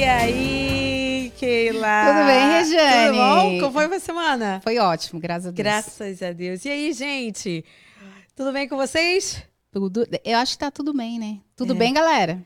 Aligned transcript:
E 0.00 0.04
aí, 0.04 1.32
Keila? 1.38 2.04
Tudo 2.06 2.26
bem, 2.26 2.50
Regiane? 2.52 3.06
Tudo 3.08 3.18
bom? 3.18 3.60
Como 3.60 3.72
foi 3.72 3.96
a 3.96 4.00
semana? 4.00 4.60
Foi 4.64 4.78
ótimo, 4.78 5.20
graças 5.20 5.48
a 5.48 5.50
Deus. 5.50 5.56
Graças 5.58 6.22
a 6.22 6.32
Deus. 6.32 6.64
E 6.64 6.70
aí, 6.70 6.90
gente? 6.94 7.62
Tudo 8.34 8.50
bem 8.50 8.66
com 8.66 8.78
vocês? 8.78 9.42
Tudo, 9.70 10.06
eu 10.24 10.38
acho 10.38 10.52
que 10.52 10.58
tá 10.58 10.70
tudo 10.70 10.94
bem, 10.94 11.18
né? 11.18 11.36
Tudo 11.54 11.74
É. 11.74 11.76
bem, 11.76 11.92
galera? 11.92 12.40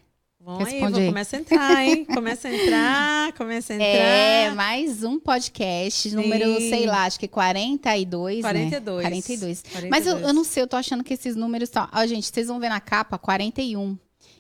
Aí, 0.45 0.65
Responde 0.65 1.01
aí. 1.01 1.07
começa 1.07 1.37
a 1.37 1.39
entrar, 1.39 1.85
hein? 1.85 2.05
Começa 2.13 2.49
a 2.49 2.55
entrar, 2.55 3.33
começa 3.35 3.73
a 3.73 3.77
entrar. 3.77 3.87
É, 3.89 4.51
mais 4.51 5.05
um 5.05 5.21
podcast, 5.21 6.11
Sim. 6.11 6.17
número, 6.17 6.57
sei 6.59 6.87
lá, 6.87 7.05
acho 7.05 7.21
que 7.21 7.29
42, 7.29 8.41
42. 8.43 8.97
né? 9.05 9.11
42. 9.11 9.63
42. 9.63 9.91
Mas 9.91 10.07
eu, 10.09 10.19
eu 10.19 10.35
não 10.35 10.43
sei, 10.43 10.65
eu 10.65 10.67
tô 10.67 10.77
achando 10.77 11.05
que 11.05 11.15
esses 11.15 11.35
números 11.37 11.69
estão... 11.69 11.89
Ó, 11.93 12.05
gente, 12.05 12.27
vocês 12.27 12.49
vão 12.49 12.59
ver 12.59 12.69
na 12.69 12.81
capa, 12.81 13.17
41. 13.17 13.97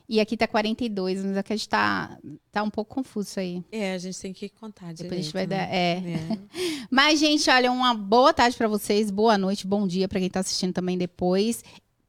E 0.06 0.20
aqui 0.20 0.36
tá 0.36 0.46
42, 0.46 1.24
mas 1.24 1.36
aqui 1.36 1.52
a 1.52 1.56
gente 1.56 1.68
tá, 1.68 2.18
tá 2.52 2.62
um 2.62 2.68
pouco 2.68 2.94
confuso 2.94 3.40
aí. 3.40 3.64
É, 3.72 3.94
a 3.94 3.98
gente 3.98 4.20
tem 4.20 4.32
que 4.34 4.50
contar 4.50 4.92
direito. 4.92 5.02
Depois 5.04 5.20
a 5.20 5.22
gente 5.22 5.32
vai 5.32 5.46
né? 5.46 5.56
dar... 5.56 5.74
É. 5.74 5.98
É. 5.98 6.38
Mas, 6.90 7.18
gente, 7.18 7.48
olha, 7.48 7.72
uma 7.72 7.94
boa 7.94 8.32
tarde 8.32 8.56
pra 8.56 8.68
vocês, 8.68 9.10
boa 9.10 9.38
noite, 9.38 9.66
bom 9.66 9.86
dia 9.86 10.06
pra 10.06 10.20
quem 10.20 10.28
tá 10.28 10.40
assistindo 10.40 10.74
também 10.74 10.98
depois. 10.98 11.64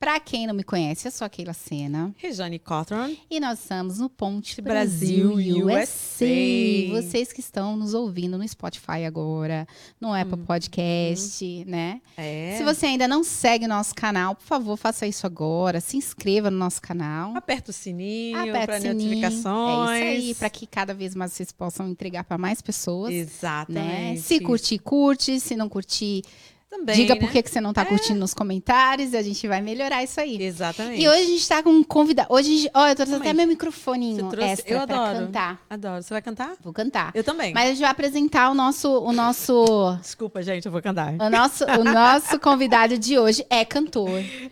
Pra 0.05 0.19
quem 0.19 0.45
não 0.45 0.53
me 0.53 0.63
conhece, 0.63 1.07
eu 1.07 1.11
sou 1.11 1.25
a 1.25 1.29
Keila 1.29 1.51
Sena. 1.51 2.13
Rejane 2.17 2.59
Cotron. 2.59 3.15
E 3.27 3.39
nós 3.39 3.57
estamos 3.59 3.97
no 3.97 4.07
Ponte 4.07 4.61
Brasil, 4.61 5.33
Brasil, 5.33 5.65
USA. 5.65 6.25
USA. 6.25 7.01
Vocês 7.01 7.33
que 7.33 7.39
estão 7.39 7.75
nos 7.75 7.95
ouvindo 7.95 8.37
no 8.37 8.47
Spotify 8.47 9.03
agora, 9.03 9.67
no 9.99 10.13
Apple 10.13 10.35
Hum, 10.35 10.45
Podcast, 10.45 11.65
né? 11.65 12.01
É. 12.15 12.53
Se 12.55 12.63
você 12.63 12.85
ainda 12.85 13.07
não 13.07 13.23
segue 13.23 13.65
nosso 13.65 13.95
canal, 13.95 14.35
por 14.35 14.45
favor, 14.45 14.77
faça 14.77 15.07
isso 15.07 15.25
agora. 15.25 15.81
Se 15.81 15.97
inscreva 15.97 16.51
no 16.51 16.57
nosso 16.59 16.83
canal. 16.83 17.35
Aperta 17.35 17.71
o 17.71 17.73
sininho 17.73 18.37
Aperta 18.37 18.59
para 18.67 18.77
o 18.77 18.81
sininho. 18.83 19.09
notificações. 19.09 19.89
É 19.89 20.13
isso 20.13 20.27
aí, 20.27 20.35
para 20.35 20.49
que 20.51 20.67
cada 20.67 20.93
vez 20.93 21.15
mais 21.15 21.33
vocês 21.33 21.51
possam 21.51 21.89
entregar 21.89 22.25
para 22.25 22.37
mais 22.37 22.61
pessoas. 22.61 23.09
Né? 23.11 23.21
Exatamente. 23.21 24.21
Se 24.21 24.39
curtir, 24.39 24.77
curte. 24.77 25.39
Se 25.39 25.55
não 25.55 25.67
curtir, 25.67 26.21
Também, 26.69 26.95
diga 26.95 27.13
né? 27.13 27.19
por 27.21 27.31
que 27.31 27.41
que 27.43 27.49
você 27.49 27.61
não 27.61 27.71
tá 27.71 27.85
curtindo 27.85 28.19
nos 28.19 28.33
comentários 28.33 29.13
e 29.13 29.17
a 29.17 29.21
gente 29.21 29.47
vai 29.47 29.61
melhorar 29.61 30.03
isso 30.03 30.19
aí. 30.19 30.41
Exatamente. 30.41 31.01
E 31.01 31.07
hoje 31.07 31.21
a 31.21 31.25
gente 31.25 31.47
tá 31.47 31.63
com 31.63 31.69
um 31.69 31.83
convidado. 31.83 32.27
Hoje, 32.33 32.69
ó, 32.73 32.87
eu 32.87 32.95
trouxe 32.95 33.13
até 33.15 33.33
meu 33.33 33.47
microfoninho 33.47 34.27
trouxe? 34.29 34.49
extra 34.49 34.73
Eu 34.73 34.87
pra 34.87 34.95
adoro. 34.97 35.25
cantar. 35.27 35.61
Adoro. 35.69 36.03
Você 36.03 36.13
vai 36.13 36.21
cantar? 36.21 36.53
Vou 36.61 36.73
cantar. 36.73 37.11
Eu 37.13 37.23
também. 37.23 37.53
Mas 37.53 37.65
a 37.65 37.67
gente 37.69 37.81
vai 37.81 37.89
apresentar 37.91 38.49
o 38.49 38.53
nosso, 38.53 38.89
o 38.99 39.13
nosso, 39.13 39.63
Desculpa, 40.01 40.41
gente, 40.41 40.65
eu 40.65 40.71
vou 40.71 40.81
cantar. 40.81 41.13
o 41.13 41.29
nosso, 41.29 41.63
o 41.65 41.83
nosso 41.83 42.39
convidado 42.39 42.97
de 42.97 43.17
hoje 43.17 43.45
é 43.49 43.63
cantor, 43.63 44.09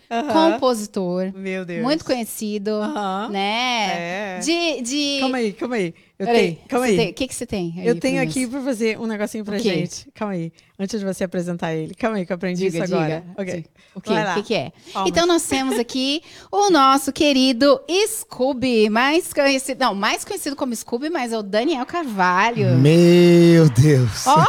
Aham. 0.09 0.51
compositor, 0.53 1.31
Meu 1.35 1.65
Deus. 1.65 1.81
muito 1.83 2.05
conhecido, 2.05 2.69
Aham. 2.71 3.29
né? 3.31 4.37
É. 4.37 4.39
De, 4.39 4.81
de... 4.81 5.17
Calma 5.19 5.37
aí, 5.37 5.51
calma 5.53 5.75
aí. 5.75 5.93
Eu 6.19 6.27
Peraí, 6.27 6.55
tenho, 6.55 6.67
calma 6.69 6.85
aí. 6.85 7.09
O 7.09 7.13
que 7.13 7.27
que 7.27 7.33
você 7.35 7.45
tem? 7.45 7.73
aí 7.77 7.87
eu 7.87 7.99
tenho 7.99 8.21
aqui 8.21 8.41
nós? 8.41 8.49
pra 8.51 8.61
fazer 8.61 8.99
um 8.99 9.07
negocinho 9.07 9.43
pra 9.43 9.57
gente. 9.57 10.07
Calma 10.13 10.33
aí. 10.35 10.51
Antes 10.79 10.99
de 10.99 11.05
você 11.05 11.23
apresentar 11.23 11.73
ele. 11.73 11.93
Calma 11.95 12.17
aí 12.17 12.25
que 12.25 12.31
eu 12.31 12.35
aprendi 12.35 12.69
Diga, 12.69 12.83
isso 12.83 12.93
agora. 12.93 13.23
diga. 13.37 13.41
Ok. 13.41 13.65
O. 13.95 13.99
O 13.99 14.01
que 14.35 14.43
que 14.43 14.53
é? 14.55 14.71
Palmas. 14.91 15.09
Então 15.09 15.25
nós 15.27 15.43
temos 15.43 15.77
aqui 15.79 16.21
o 16.51 16.69
nosso 16.69 17.11
querido 17.11 17.79
Scooby, 18.07 18.89
mais 18.89 19.31
conhecido, 19.33 19.79
não, 19.79 19.93
mais 19.95 20.25
conhecido 20.25 20.55
como 20.55 20.75
Scooby, 20.75 21.09
mas 21.09 21.31
é 21.31 21.37
o 21.37 21.43
Daniel 21.43 21.85
Carvalho. 21.85 22.75
Meu 22.75 23.69
Deus. 23.69 24.25
Ó, 24.27 24.45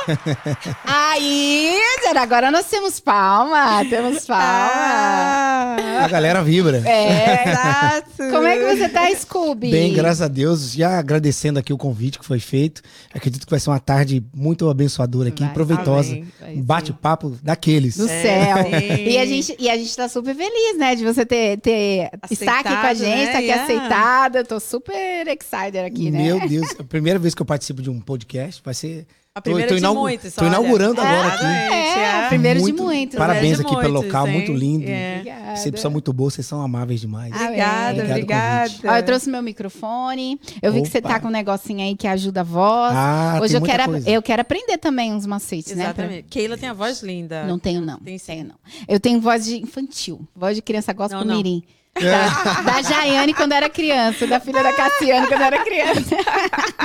aí, 0.85 1.79
agora 2.17 2.51
nós 2.51 2.67
temos 2.67 3.01
palma, 3.01 3.85
temos 3.89 4.27
palma. 4.27 4.45
Ah, 4.45 6.05
A 6.05 6.09
galera 6.09 6.43
vibra. 6.43 6.83
É. 6.89 7.49
exato. 7.51 8.17
Como 8.31 8.47
é 8.47 8.57
que 8.59 8.77
você 8.77 8.89
tá, 8.89 9.11
Scooby? 9.15 9.71
Bem, 9.71 9.93
graças 9.93 10.23
a 10.23 10.29
Deus. 10.29 10.73
Já 10.73 10.99
agradecendo 10.99 11.54
aqui 11.59 11.73
o 11.73 11.79
convite 11.79 12.19
que 12.19 12.25
foi 12.25 12.39
feito. 12.41 12.83
Acredito 13.13 13.45
que 13.47 13.51
vai 13.51 13.61
ser 13.61 13.71
uma 13.71 13.79
tarde 13.81 14.25
muito 14.35 14.69
abençoadora 14.69 15.29
aqui, 15.29 15.45
Vai, 15.45 15.53
proveitosa. 15.53 16.19
Um 16.49 16.63
bate-papo 16.63 17.37
daqueles. 17.43 17.97
do 17.97 18.09
É, 18.09 18.23
céu. 18.23 18.57
sim. 18.97 19.05
E 19.05 19.19
a, 19.19 19.27
gente, 19.27 19.57
e 19.59 19.71
a 19.71 19.77
gente 19.77 19.97
tá 19.97 20.09
super 20.09 20.35
feliz, 20.35 20.79
né? 20.79 20.95
De 20.95 21.05
você 21.05 21.25
ter, 21.27 21.59
ter 21.61 22.11
estar 22.31 22.61
aqui 22.61 22.69
com 22.69 22.87
a 22.87 22.95
gente, 22.95 23.09
né? 23.27 23.27
tá 23.33 23.39
aqui 23.39 23.45
Yeah. 23.47 23.65
aceitada. 23.65 24.45
Tô 24.45 24.59
super 24.61 25.27
excited 25.29 25.79
aqui, 25.79 26.11
né? 26.11 26.23
Meu 26.23 26.49
Deus, 26.49 26.69
a 26.79 26.85
primeira 26.85 27.19
vez 27.19 27.35
que 27.35 27.43
eu 27.43 27.47
participo 27.47 27.81
de 27.83 27.91
um 27.91 28.01
podcast 28.01 28.61
vai 28.65 28.75
ser. 28.75 29.07
A 29.37 29.43
primeira 29.43 29.69
tô 29.69 29.75
de 29.75 29.83
muitos. 29.89 30.33
tô 30.33 30.43
olha. 30.43 30.49
inaugurando 30.51 31.01
agora 31.01 31.27
aqui. 31.27 31.45
Exatamente, 31.45 31.99
É, 31.99 32.25
é. 32.25 32.29
primeiro 32.29 32.59
de 32.61 32.63
Muito- 32.67 32.83
muitos. 32.85 33.19
Parabéns 33.19 33.57
de 33.59 33.63
aqui 33.65 33.77
pelo 33.81 33.95
muitos, 33.95 34.05
local, 34.07 34.29
hein? 34.29 34.33
muito 34.35 34.53
lindo. 34.53 34.85
É. 34.89 35.17
Obrigada. 35.19 35.51
Recepção 35.51 35.91
muito 35.91 36.13
boa, 36.13 36.31
vocês 36.31 36.47
são 36.47 36.63
amáveis 36.63 37.01
demais. 37.01 37.35
Obrigada, 37.35 37.91
Obrigado 37.95 38.11
obrigada. 38.13 38.73
Ó, 38.85 38.97
eu 38.97 39.03
trouxe 39.03 39.29
meu 39.29 39.43
microfone. 39.43 40.41
Eu 40.63 40.73
vi 40.73 40.83
que 40.83 40.89
você 40.89 40.99
Opa. 40.99 41.09
tá 41.09 41.19
com 41.21 41.27
um 41.27 41.31
negocinho 41.33 41.81
aí 41.81 41.97
que 41.97 42.07
ajuda 42.07 42.43
a 42.43 42.45
voz. 42.45 42.93
Ah, 42.97 43.41
Hoje 43.43 43.55
tem 43.55 43.61
eu 43.61 43.67
quero, 43.67 43.85
coisa. 43.91 44.09
eu 44.09 44.23
quero 44.23 44.41
aprender 44.43 44.79
também 44.79 45.13
uns 45.13 45.27
macetes, 45.27 45.75
né? 45.75 45.93
pra- 45.93 46.05
Exatamente. 46.05 46.29
Keila 46.29 46.57
tem 46.57 46.69
a 46.69 46.73
voz 46.73 47.03
linda. 47.03 47.43
Não 47.45 47.59
tenho, 47.59 47.81
não. 47.81 47.99
Tem 47.99 48.17
sim. 48.19 48.27
tenho, 48.27 48.45
não. 48.47 48.55
Eu 48.87 49.01
tenho 49.01 49.21
voz 49.21 49.45
de 49.47 49.57
infantil. 49.61 50.21
Voz 50.37 50.55
de 50.55 50.63
criança 50.63 50.93
gospel 50.93 51.19
Não, 51.19 51.27
não. 51.27 51.37
mirim. 51.39 51.61
Da, 51.95 52.61
da 52.63 52.83
Jaiane 52.83 53.33
quando 53.35 53.53
era 53.53 53.71
criança, 53.71 54.27
da 54.27 54.41
filha 54.41 54.63
da 54.63 54.73
Cassiane 54.73 55.27
quando 55.29 55.43
era 55.43 55.63
criança. 55.65 56.17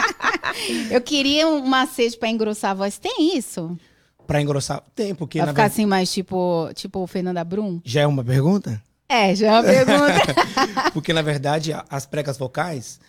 eu 0.91 1.01
queria 1.01 1.47
um 1.47 1.65
macete 1.65 2.17
pra 2.17 2.29
engrossar 2.29 2.71
a 2.71 2.73
voz. 2.75 2.97
Tem 2.97 3.35
isso? 3.37 3.77
Pra 4.27 4.41
engrossar. 4.41 4.83
Tem, 4.95 5.15
porque 5.15 5.39
Pra 5.39 5.47
ficar 5.47 5.61
verdade. 5.63 5.73
assim 5.73 5.85
mais 5.87 6.11
tipo, 6.13 6.69
tipo 6.75 7.05
Fernanda 7.07 7.43
Brum? 7.43 7.81
Já 7.83 8.01
é 8.01 8.07
uma 8.07 8.23
pergunta? 8.23 8.81
É, 9.11 9.33
já 9.33 9.47
é 9.47 9.51
uma 9.51 9.63
pergunta. 9.63 10.21
Porque, 10.93 11.11
na 11.11 11.23
verdade, 11.23 11.73
as 11.89 12.05
pregas 12.05 12.37
vocais, 12.37 12.99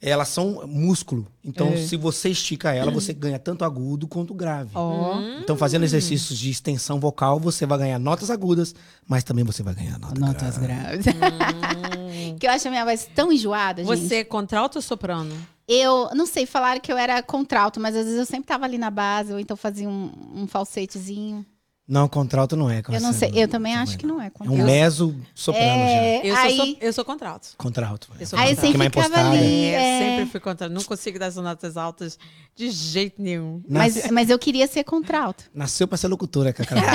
elas 0.00 0.28
são 0.28 0.66
músculo. 0.66 1.26
Então, 1.44 1.68
É. 1.68 1.76
se 1.78 1.96
você 1.96 2.28
estica 2.30 2.72
ela, 2.72 2.90
você 2.90 3.12
ganha 3.12 3.38
tanto 3.38 3.64
agudo 3.64 4.06
quanto 4.06 4.34
grave. 4.34 4.70
Ó, 4.74 5.18
Então, 5.40 5.56
fazendo 5.56 5.84
exercícios 5.84 6.38
de 6.38 6.50
extensão 6.50 6.98
vocal, 7.00 7.38
você 7.40 7.64
vai 7.66 7.78
ganhar 7.78 7.98
notas 7.98 8.30
agudas, 8.30 8.74
mas 9.06 9.24
também 9.24 9.44
você 9.44 9.62
vai 9.62 9.74
ganhar 9.74 9.98
nota 9.98 10.18
notas 10.20 10.58
grave. 10.58 11.02
graves. 11.02 11.06
que 12.38 12.46
eu 12.46 12.50
acho 12.50 12.68
a 12.68 12.70
minha 12.70 12.84
voz 12.84 13.08
tão 13.14 13.32
enjoada, 13.32 13.84
gente. 13.84 13.96
Você 14.08 14.16
é 14.16 14.24
contralto 14.24 14.78
ou 14.78 14.82
soprano? 14.82 15.34
Eu 15.66 16.10
não 16.14 16.26
sei, 16.26 16.44
falaram 16.44 16.80
que 16.80 16.92
eu 16.92 16.98
era 16.98 17.22
contralto, 17.22 17.80
mas 17.80 17.96
às 17.96 18.04
vezes 18.04 18.18
eu 18.18 18.26
sempre 18.26 18.46
tava 18.46 18.64
ali 18.66 18.76
na 18.76 18.90
base, 18.90 19.32
ou 19.32 19.38
então 19.40 19.56
fazia 19.56 19.88
um, 19.88 20.10
um 20.34 20.46
falsetezinho. 20.46 21.44
Não, 21.86 22.08
contralto 22.08 22.56
não 22.56 22.70
é. 22.70 22.82
Eu 22.90 22.98
não 23.00 23.12
sei, 23.12 23.30
eu 23.34 23.46
também 23.46 23.74
acho 23.74 23.98
que 23.98 24.06
não 24.06 24.18
é 24.18 24.28
É 24.28 24.30
contralto. 24.30 24.62
um 24.62 24.64
meso 24.64 25.14
soprano 25.34 25.66
já. 25.66 25.74
É, 25.74 26.20
Eu, 26.24 26.34
aí, 26.36 26.56
sou, 26.56 26.66
so- 26.66 26.76
eu 26.80 26.92
sou 26.94 27.04
contralto. 27.04 27.48
Contralto. 27.58 28.08
Eu 28.18 28.26
sou 28.26 28.38
aí 28.38 28.54
contralto. 28.56 28.60
sempre 28.72 28.78
mais 28.78 29.06
ficava 29.06 29.30
ali. 29.30 29.64
É, 29.66 29.74
é. 29.74 29.98
sempre 30.16 30.30
fui 30.30 30.40
contralto. 30.40 30.74
Não 30.74 30.82
consigo 30.82 31.18
dar 31.18 31.26
as 31.26 31.36
notas 31.36 31.76
altas 31.76 32.18
de 32.56 32.70
jeito 32.70 33.20
nenhum. 33.20 33.62
Mas, 33.68 34.10
mas 34.10 34.30
eu 34.30 34.38
queria 34.38 34.66
ser 34.66 34.82
contralto. 34.84 35.44
Nasceu 35.54 35.86
pra 35.86 35.98
ser 35.98 36.08
locutora, 36.08 36.54
Cacau. 36.54 36.78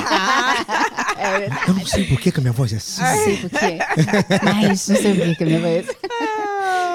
É 1.22 1.38
verdade. 1.40 1.62
eu 1.68 1.74
não 1.74 1.86
sei 1.86 2.06
por 2.06 2.20
que, 2.20 2.32
que 2.32 2.40
a 2.40 2.42
minha 2.42 2.54
voz 2.54 2.72
é 2.72 2.78
assim. 2.78 3.02
Não 3.02 3.24
sei 3.26 3.38
por 3.38 3.50
quê. 3.50 3.78
Mas 4.44 4.88
não 4.88 4.96
sei 4.96 5.14
por 5.16 5.26
que 5.26 5.36
que 5.36 5.44
a 5.44 5.48
minha 5.48 5.60
voz. 5.60 5.86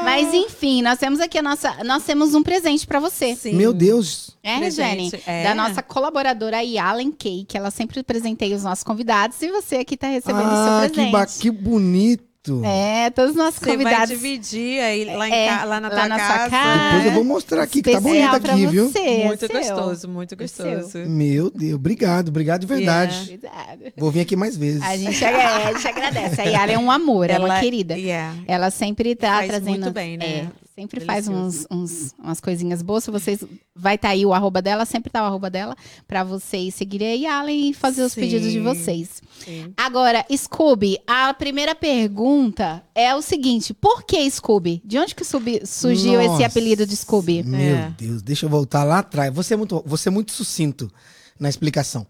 Mas 0.02 0.32
enfim, 0.34 0.82
nós 0.82 0.98
temos 0.98 1.20
aqui 1.20 1.38
a 1.38 1.42
nossa. 1.42 1.84
Nós 1.84 2.02
temos 2.04 2.34
um 2.34 2.42
presente 2.42 2.86
pra 2.86 2.98
você. 3.00 3.36
Sim. 3.36 3.52
Meu 3.54 3.72
Deus. 3.72 4.33
É, 4.44 4.58
Presente, 4.58 5.16
Regiane? 5.16 5.22
é. 5.26 5.42
Da 5.44 5.54
nossa 5.54 5.82
colaboradora 5.82 6.62
Yalen 6.62 7.10
Kay, 7.12 7.44
que 7.48 7.56
ela 7.56 7.70
sempre 7.70 8.02
presenteia 8.02 8.54
os 8.54 8.62
nossos 8.62 8.84
convidados. 8.84 9.40
E 9.40 9.50
você 9.50 9.76
aqui 9.76 9.96
tá 9.96 10.06
recebendo 10.08 10.46
o 10.46 10.50
ah, 10.50 10.80
seu 10.82 10.90
que, 10.90 10.94
presente. 10.96 11.12
ba- 11.12 11.26
que 11.26 11.50
bonito. 11.50 12.22
É, 12.62 13.08
todos 13.08 13.30
os 13.30 13.36
nossos 13.38 13.58
Você 13.58 13.64
vai 13.64 13.76
convidados. 13.78 14.08
dividir 14.10 14.78
aí 14.82 15.06
lá, 15.06 15.26
em 15.26 15.32
É, 15.32 15.48
ca- 15.48 15.64
lá 15.64 15.80
na 15.80 15.88
lá 15.88 15.94
tua 15.94 16.08
na 16.08 16.16
casa. 16.18 16.50
casa. 16.50 16.84
Depois 16.90 17.06
eu 17.06 17.12
vou 17.12 17.24
mostrar 17.24 17.62
aqui, 17.62 17.80
que 17.80 17.90
tá 17.90 17.98
bonito 17.98 18.34
aqui, 18.36 18.66
viu? 18.66 18.90
você, 18.90 18.98
é 18.98 19.24
Muito 19.24 19.46
seu. 19.46 19.58
gostoso, 19.58 20.08
muito 20.10 20.34
É 20.34 20.36
gostoso. 20.36 20.98
Meu 21.08 21.48
Deus, 21.48 21.72
obrigado, 21.76 22.28
obrigado 22.28 22.60
de 22.60 22.66
verdade. 22.66 23.18
Obrigada. 23.34 23.92
Vou 23.96 24.10
vir 24.10 24.20
aqui 24.20 24.36
mais 24.36 24.58
vezes. 24.58 24.82
A 24.82 24.94
gente, 24.94 25.24
é, 25.24 25.42
a 25.42 25.72
gente 25.72 25.88
agradece. 25.88 26.38
A 26.42 26.44
Yara 26.44 26.72
é 26.72 26.78
um 26.78 26.90
amor, 26.90 27.30
é 27.32 27.38
uma 27.38 27.60
querida. 27.60 27.96
Yeah. 27.96 28.36
Ela 28.46 28.70
sempre 28.70 29.14
tá 29.16 29.36
Faz 29.36 29.48
trazendo. 29.48 29.70
muito 29.70 29.90
bem, 29.90 30.18
né? 30.18 30.26
é, 30.26 30.46
sempre 30.74 31.00
faz 31.04 31.28
uns, 31.28 31.66
Delicioso. 31.66 31.66
uns- 31.70 32.14
umas 32.18 32.40
coisinhas 32.40 32.82
boas. 32.82 33.04
Se 33.04 33.10
vocês. 33.10 33.40
Vai 33.76 33.96
estar 33.96 34.10
aí 34.10 34.24
o 34.24 34.32
arroba 34.32 34.62
dela, 34.62 34.84
sempre 34.84 35.10
tá 35.10 35.22
o 35.22 35.26
arroba 35.26 35.50
dela, 35.50 35.76
pra 36.06 36.22
vocês 36.24 36.74
seguirem 36.74 37.26
a 37.26 37.30
Yalen 37.40 37.70
e 37.70 37.74
fazer 37.74 38.02
os 38.02 38.12
Sim. 38.12 38.20
pedidos 38.20 38.52
de 38.52 38.60
vocês. 38.60 39.20
Sim. 39.44 39.72
Agora, 39.76 40.24
Scooby, 40.36 40.98
a 41.06 41.32
primeira 41.34 41.74
pergunta 41.74 42.84
é 42.94 43.14
o 43.14 43.20
seguinte: 43.22 43.74
por 43.74 44.04
que 44.04 44.30
Scooby? 44.30 44.80
De 44.84 44.98
onde 44.98 45.14
que 45.14 45.24
subi- 45.24 45.66
surgiu 45.66 46.20
esse 46.20 46.28
Nossa, 46.30 46.46
apelido 46.46 46.86
de 46.86 46.96
Scooby? 46.96 47.42
Meu 47.42 47.76
É. 47.76 47.94
Deus, 47.98 48.22
deixa 48.22 48.46
eu 48.46 48.50
voltar 48.50 48.84
lá 48.84 48.98
atrás. 49.00 49.32
Você 49.34 49.54
é 49.54 49.56
muito, 49.56 49.82
você 49.86 50.08
é 50.08 50.12
muito 50.12 50.32
sucinto 50.32 50.90
na 51.38 51.48
explicação. 51.48 52.06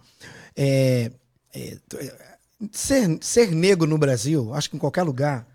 É, 0.57 1.11
é, 1.55 1.79
é, 1.97 2.29
ser, 2.73 3.19
ser 3.21 3.51
negro 3.53 3.87
no 3.89 3.99
Brasil, 3.99 4.53
acho 4.55 4.69
que 4.71 4.77
em 4.77 4.79
qualquer 4.79 5.03
lugar, 5.03 5.47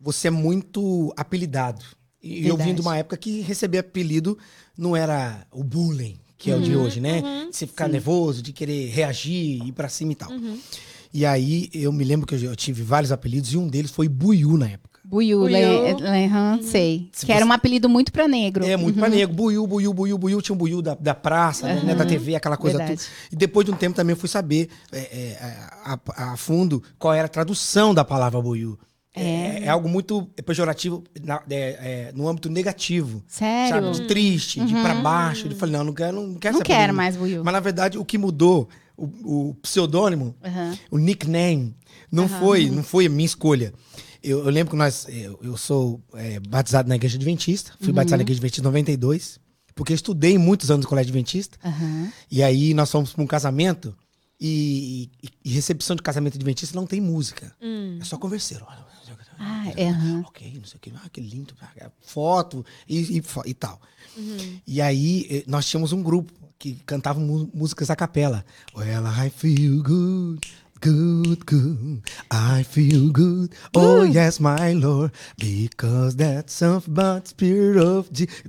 você 0.00 0.28
é 0.28 0.30
muito 0.30 1.12
apelidado. 1.16 1.84
E 2.22 2.46
eu 2.46 2.56
vim 2.56 2.64
Verdade. 2.64 2.74
de 2.74 2.80
uma 2.82 2.96
época 2.96 3.16
que 3.16 3.40
receber 3.40 3.78
apelido 3.78 4.36
não 4.76 4.96
era 4.96 5.46
o 5.52 5.62
bullying, 5.62 6.18
que 6.36 6.50
é 6.50 6.56
o 6.56 6.60
de 6.60 6.74
hoje, 6.76 7.00
né? 7.00 7.20
De 7.50 7.56
você 7.56 7.66
ficar 7.66 7.86
Sim. 7.86 7.92
nervoso, 7.92 8.42
de 8.42 8.52
querer 8.52 8.88
reagir, 8.90 9.64
ir 9.64 9.72
pra 9.72 9.88
cima 9.88 10.12
e 10.12 10.16
tal. 10.16 10.30
E 11.14 11.24
aí 11.24 11.70
eu 11.72 11.92
me 11.92 12.04
lembro 12.04 12.26
que 12.26 12.34
eu, 12.34 12.40
eu 12.50 12.56
tive 12.56 12.82
vários 12.82 13.12
apelidos 13.12 13.52
e 13.52 13.56
um 13.56 13.68
deles 13.68 13.90
foi 13.90 14.08
Buiú 14.08 14.56
na 14.58 14.68
época. 14.70 14.96
Buiu, 15.04 15.38
Buiu. 15.38 15.52
Le, 15.52 15.94
Le- 15.94 16.24
aham, 16.26 16.58
sei. 16.62 17.08
Se 17.12 17.24
que 17.24 17.30
era 17.30 17.44
você- 17.44 17.48
um 17.48 17.52
apelido 17.52 17.88
muito 17.88 18.10
pra 18.10 18.26
negro. 18.26 18.64
É, 18.64 18.76
muito 18.76 18.98
pra 18.98 19.08
negro. 19.08 19.32
Buiu, 19.36 19.64
buiu, 19.64 19.94
buiu, 19.94 20.18
buiu. 20.18 20.42
Tinha 20.42 20.52
um 20.52 20.58
buiu 20.58 20.82
da, 20.82 20.96
da 20.96 21.14
praça, 21.14 21.72
né, 21.74 21.94
da 21.94 22.04
TV, 22.04 22.34
aquela 22.34 22.56
coisa 22.56 22.78
Verdade. 22.78 22.98
toda. 23.00 23.10
E 23.30 23.36
depois 23.36 23.64
de 23.64 23.70
um 23.70 23.76
tempo 23.76 23.94
também 23.94 24.14
eu 24.14 24.16
fui 24.18 24.28
saber 24.28 24.68
é, 24.90 24.98
é, 24.98 25.38
a, 25.84 25.94
a- 26.08 26.32
a 26.32 26.36
fundo 26.36 26.82
qual 26.98 27.14
era 27.14 27.26
a 27.26 27.28
tradução 27.28 27.94
da 27.94 28.04
palavra 28.04 28.42
buiu. 28.42 28.76
É, 29.16 29.64
é 29.64 29.68
algo 29.68 29.88
muito 29.88 30.26
pejorativo 30.44 31.02
na- 31.22 31.42
é, 31.48 31.56
é, 32.08 32.12
no 32.14 32.28
âmbito 32.28 32.50
negativo. 32.50 33.22
Sério? 33.26 33.86
Sabe? 33.86 34.00
De 34.00 34.06
triste, 34.06 34.60
de 34.64 34.74
pra 34.74 34.94
baixo. 34.96 35.46
Eu 35.48 35.56
falei, 35.56 35.74
não, 35.76 35.84
não 35.84 35.92
quero, 35.94 36.12
não 36.20 36.34
quero 36.34 36.54
Não 36.56 36.62
quero 36.62 36.92
mais 36.94 37.16
buiu. 37.16 37.42
Mas 37.42 37.52
na 37.54 37.60
verdade, 37.60 37.96
o 37.98 38.04
que 38.04 38.18
mudou, 38.18 38.68
o, 38.96 39.04
o 39.50 39.54
pseudônimo, 39.62 40.34
Aham. 40.44 40.78
o 40.90 40.98
nickname, 40.98 41.74
não 42.12 42.28
foi, 42.28 42.68
não 42.70 42.82
foi 42.82 43.06
a 43.06 43.08
minha 43.10 43.26
escolha. 43.26 43.72
Eu, 44.22 44.40
eu 44.44 44.50
lembro 44.50 44.72
que 44.72 44.76
nós, 44.76 45.06
eu, 45.08 45.38
eu 45.42 45.56
sou 45.56 46.02
é, 46.14 46.38
batizado 46.40 46.88
na 46.88 46.96
igreja 46.96 47.16
adventista, 47.16 47.72
fui 47.80 47.92
batizado 47.92 48.18
na 48.18 48.22
igreja 48.22 48.38
adventista 48.38 48.60
em 48.60 48.64
92, 48.64 49.38
porque 49.74 49.92
eu 49.92 49.94
estudei 49.94 50.36
muitos 50.38 50.70
anos 50.70 50.84
no 50.84 50.88
colégio 50.88 51.10
adventista, 51.10 51.58
e 52.30 52.42
aí 52.42 52.74
nós 52.74 52.90
fomos 52.90 53.12
para 53.12 53.22
um 53.22 53.26
casamento, 53.26 53.94
e, 54.40 55.10
e- 55.22 55.28
e 55.44 55.50
recepção 55.52 55.96
de 55.96 56.02
casamento 56.02 56.36
adventista 56.36 56.74
não 56.76 56.86
tem 56.86 57.00
música, 57.00 57.54
é 58.00 58.04
só 58.04 58.16
converseiro. 58.18 58.64
Olha, 58.68 58.84
Ah, 59.38 59.72
é, 59.76 59.88
aham. 59.88 60.22
Ok, 60.26 60.52
não 60.56 60.64
sei 60.64 60.76
o 60.76 60.80
que, 60.80 60.92
ah, 60.94 61.08
que 61.10 61.20
lindo, 61.20 61.54
ah, 61.60 61.90
foto 62.00 62.64
e, 62.88 63.18
e, 63.18 63.22
e 63.46 63.54
tal. 63.54 63.80
E 64.66 64.80
aí 64.80 65.26
eh, 65.30 65.44
nós 65.46 65.66
tínhamos 65.66 65.92
um 65.92 66.02
grupo 66.02 66.32
que 66.58 66.74
cantava 66.86 67.20
músicas 67.20 67.90
a 67.90 67.96
capela. 67.96 68.44
Well, 68.74 69.04
I 69.06 69.30
feel 69.30 69.82
good, 69.82 70.46
good, 70.80 71.44
good. 71.46 72.02
I 72.30 72.62
feel 72.64 73.10
good. 73.10 73.50
Oh, 73.74 74.04
yes, 74.04 74.38
my 74.38 74.72
Lord, 74.74 75.12
because 75.38 76.16
that's 76.16 76.52
something 76.52 76.92
but 76.92 77.28
spirit 77.28 77.78
of 77.78 78.08
Jesus. 78.12 78.42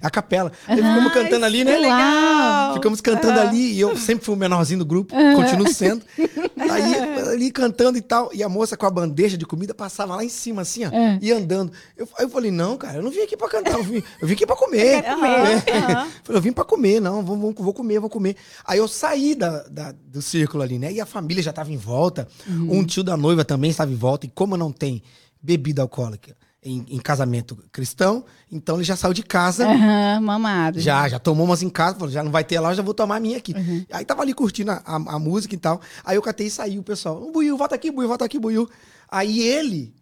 A 0.00 0.10
capela. 0.10 0.52
Aí 0.66 0.76
ficamos 0.76 1.12
cantando 1.12 1.44
ali, 1.46 1.64
né? 1.64 1.78
legal. 1.78 2.74
Ficamos 2.74 3.00
cantando 3.00 3.40
ali 3.40 3.72
e 3.74 3.80
eu 3.80 3.96
sempre 3.96 4.24
fui 4.24 4.34
o 4.34 4.38
menorzinho 4.38 4.80
do 4.80 4.86
grupo, 4.86 5.14
continuo 5.36 5.68
sendo. 5.72 6.02
Aí 6.56 6.94
ali 7.32 7.50
cantando 7.50 7.98
e 7.98 8.00
tal, 8.00 8.30
e 8.32 8.42
a 8.42 8.48
moça 8.48 8.76
com 8.76 8.86
a 8.86 8.90
bandeja 8.90 9.36
de 9.36 9.44
comida 9.44 9.74
passava 9.74 10.16
lá 10.16 10.24
em 10.24 10.28
cima, 10.28 10.62
assim, 10.62 10.84
ó, 10.86 10.88
É. 10.90 11.18
e 11.20 11.30
andando. 11.32 11.72
Eu, 11.96 12.08
aí 12.18 12.24
eu 12.24 12.28
falei, 12.30 12.50
não, 12.50 12.76
cara, 12.76 12.98
eu 12.98 13.02
não 13.02 13.10
vim 13.10 13.20
aqui 13.20 13.36
pra 13.36 13.48
cantar, 13.48 13.72
eu 13.74 13.82
vim, 13.82 14.02
eu 14.20 14.26
vim 14.26 14.34
aqui 14.34 14.46
pra 14.46 14.56
comer. 14.56 15.04
Aham. 15.04 16.08
Falei, 16.24 16.38
eu 16.38 16.40
vim 16.40 16.52
pra 16.52 16.64
comer, 16.64 17.00
não, 17.00 17.22
vou, 17.22 17.36
vou, 17.36 17.52
vou 17.52 17.74
comer, 17.74 17.98
vou 17.98 18.08
comer. 18.08 18.36
Aí 18.64 18.78
eu 18.78 18.88
saí 18.88 19.34
da, 19.34 19.62
da- 19.64 19.94
do 20.06 20.22
círculo 20.22 20.62
ali, 20.62 20.78
né? 20.78 20.92
E 20.92 21.00
a 21.00 21.06
família 21.14 21.42
já 21.42 21.52
tava 21.52 21.72
em 21.72 21.76
volta, 21.76 22.28
Uhum. 22.46 22.78
um 22.80 22.84
tio 22.84 23.02
da 23.04 23.16
noiva 23.16 23.44
também 23.44 23.70
estava 23.70 23.90
em 23.92 23.96
volta, 23.96 24.26
e 24.26 24.28
como 24.28 24.56
não 24.56 24.70
tem 24.72 25.02
bebida 25.40 25.82
alcoólica 25.82 26.36
em, 26.62 26.84
em 26.88 26.98
casamento 26.98 27.56
cristão, 27.70 28.24
então 28.50 28.76
ele 28.76 28.84
já 28.84 28.96
saiu 28.96 29.12
de 29.14 29.22
casa. 29.22 29.66
Aham, 29.68 30.20
mamado. 30.22 30.80
Já, 30.80 31.06
já 31.08 31.18
tomou 31.18 31.44
umas 31.46 31.62
em 31.62 31.68
casa, 31.70 31.96
falou, 31.98 32.10
já 32.10 32.22
não 32.22 32.32
vai 32.32 32.42
ter 32.42 32.58
lá, 32.58 32.70
eu 32.70 32.74
já 32.74 32.82
vou 32.82 32.94
tomar 32.94 33.16
a 33.16 33.20
minha 33.20 33.36
aqui. 33.36 33.52
Uhum. 33.54 33.84
Aí 33.92 34.04
tava 34.04 34.22
ali 34.22 34.32
curtindo 34.34 34.70
a, 34.70 34.82
a- 34.84 35.14
a 35.16 35.18
música 35.18 35.54
e 35.54 35.58
tal. 35.58 35.80
Aí 36.04 36.16
eu 36.16 36.22
catei 36.22 36.46
e 36.46 36.50
saiu, 36.50 36.80
o 36.80 36.84
pessoal. 36.84 37.22
Um 37.22 37.30
buiu, 37.30 37.56
volta 37.58 37.74
aqui, 37.74 37.90
buiu, 37.90 38.08
volta 38.08 38.24
aqui, 38.24 38.38
buiu. 38.38 38.68
Aí 39.10 39.40
ele, 39.42 39.94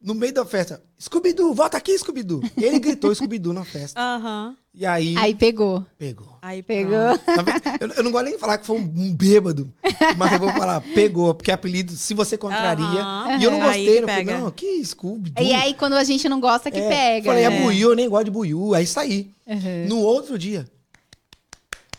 no 0.00 0.14
meio 0.14 0.32
da 0.32 0.44
festa, 0.46 0.82
Scooby-Doo, 0.98 1.54
volta 1.54 1.76
aqui, 1.76 1.96
Scooby-Doo. 1.98 2.40
Ele 2.56 2.78
gritou 2.78 3.14
Scooby-Doo 3.14 3.52
na 3.52 3.64
festa. 3.64 4.00
Aham. 4.00 4.56
E 4.76 4.84
aí, 4.84 5.14
Aí 5.16 5.34
pegou. 5.36 5.86
pegou. 5.96 6.36
Aí 6.42 6.60
Pegou. 6.62 6.90
verdade, 7.44 7.78
Eu, 7.80 7.88
eu 7.88 8.02
não 8.02 8.10
gosto 8.10 8.24
nem 8.24 8.34
de 8.34 8.40
falar 8.40 8.58
que 8.58 8.66
foi 8.66 8.76
um, 8.76 9.14
bêbado, 9.14 9.72
mas 10.16 10.32
eu 10.32 10.38
vou 10.40 10.50
falar, 10.50 10.80
pegou, 10.94 11.32
porque 11.32 11.50
é 11.52 11.54
apelido, 11.54 11.92
se 11.92 12.12
você 12.12 12.36
contraria. 12.36 12.84
Aham. 12.84 13.38
E 13.38 13.44
eu 13.44 13.50
não 13.52 13.60
gostei, 13.60 13.98
eu 14.00 14.06
pega. 14.06 14.32
falei, 14.32 14.42
não, 14.44 14.50
que 14.50 14.84
Scooby-Doo. 14.84 15.46
E 15.46 15.54
aí, 15.54 15.74
quando 15.74 15.92
a 15.94 16.02
gente 16.02 16.28
não 16.28 16.40
gosta, 16.40 16.70
que 16.72 16.80
É, 16.80 16.88
pega. 16.88 17.26
Falei, 17.26 17.44
é, 17.44 17.50
né? 17.50 17.60
buiu, 17.62 17.90
eu 17.90 17.96
nem 17.96 18.08
gosto 18.08 18.24
de 18.24 18.30
buiu. 18.32 18.74
Aí 18.74 18.84
saí. 18.86 19.30
Uhum. 19.46 19.86
No 19.88 19.98
outro 20.00 20.36
dia, 20.36 20.66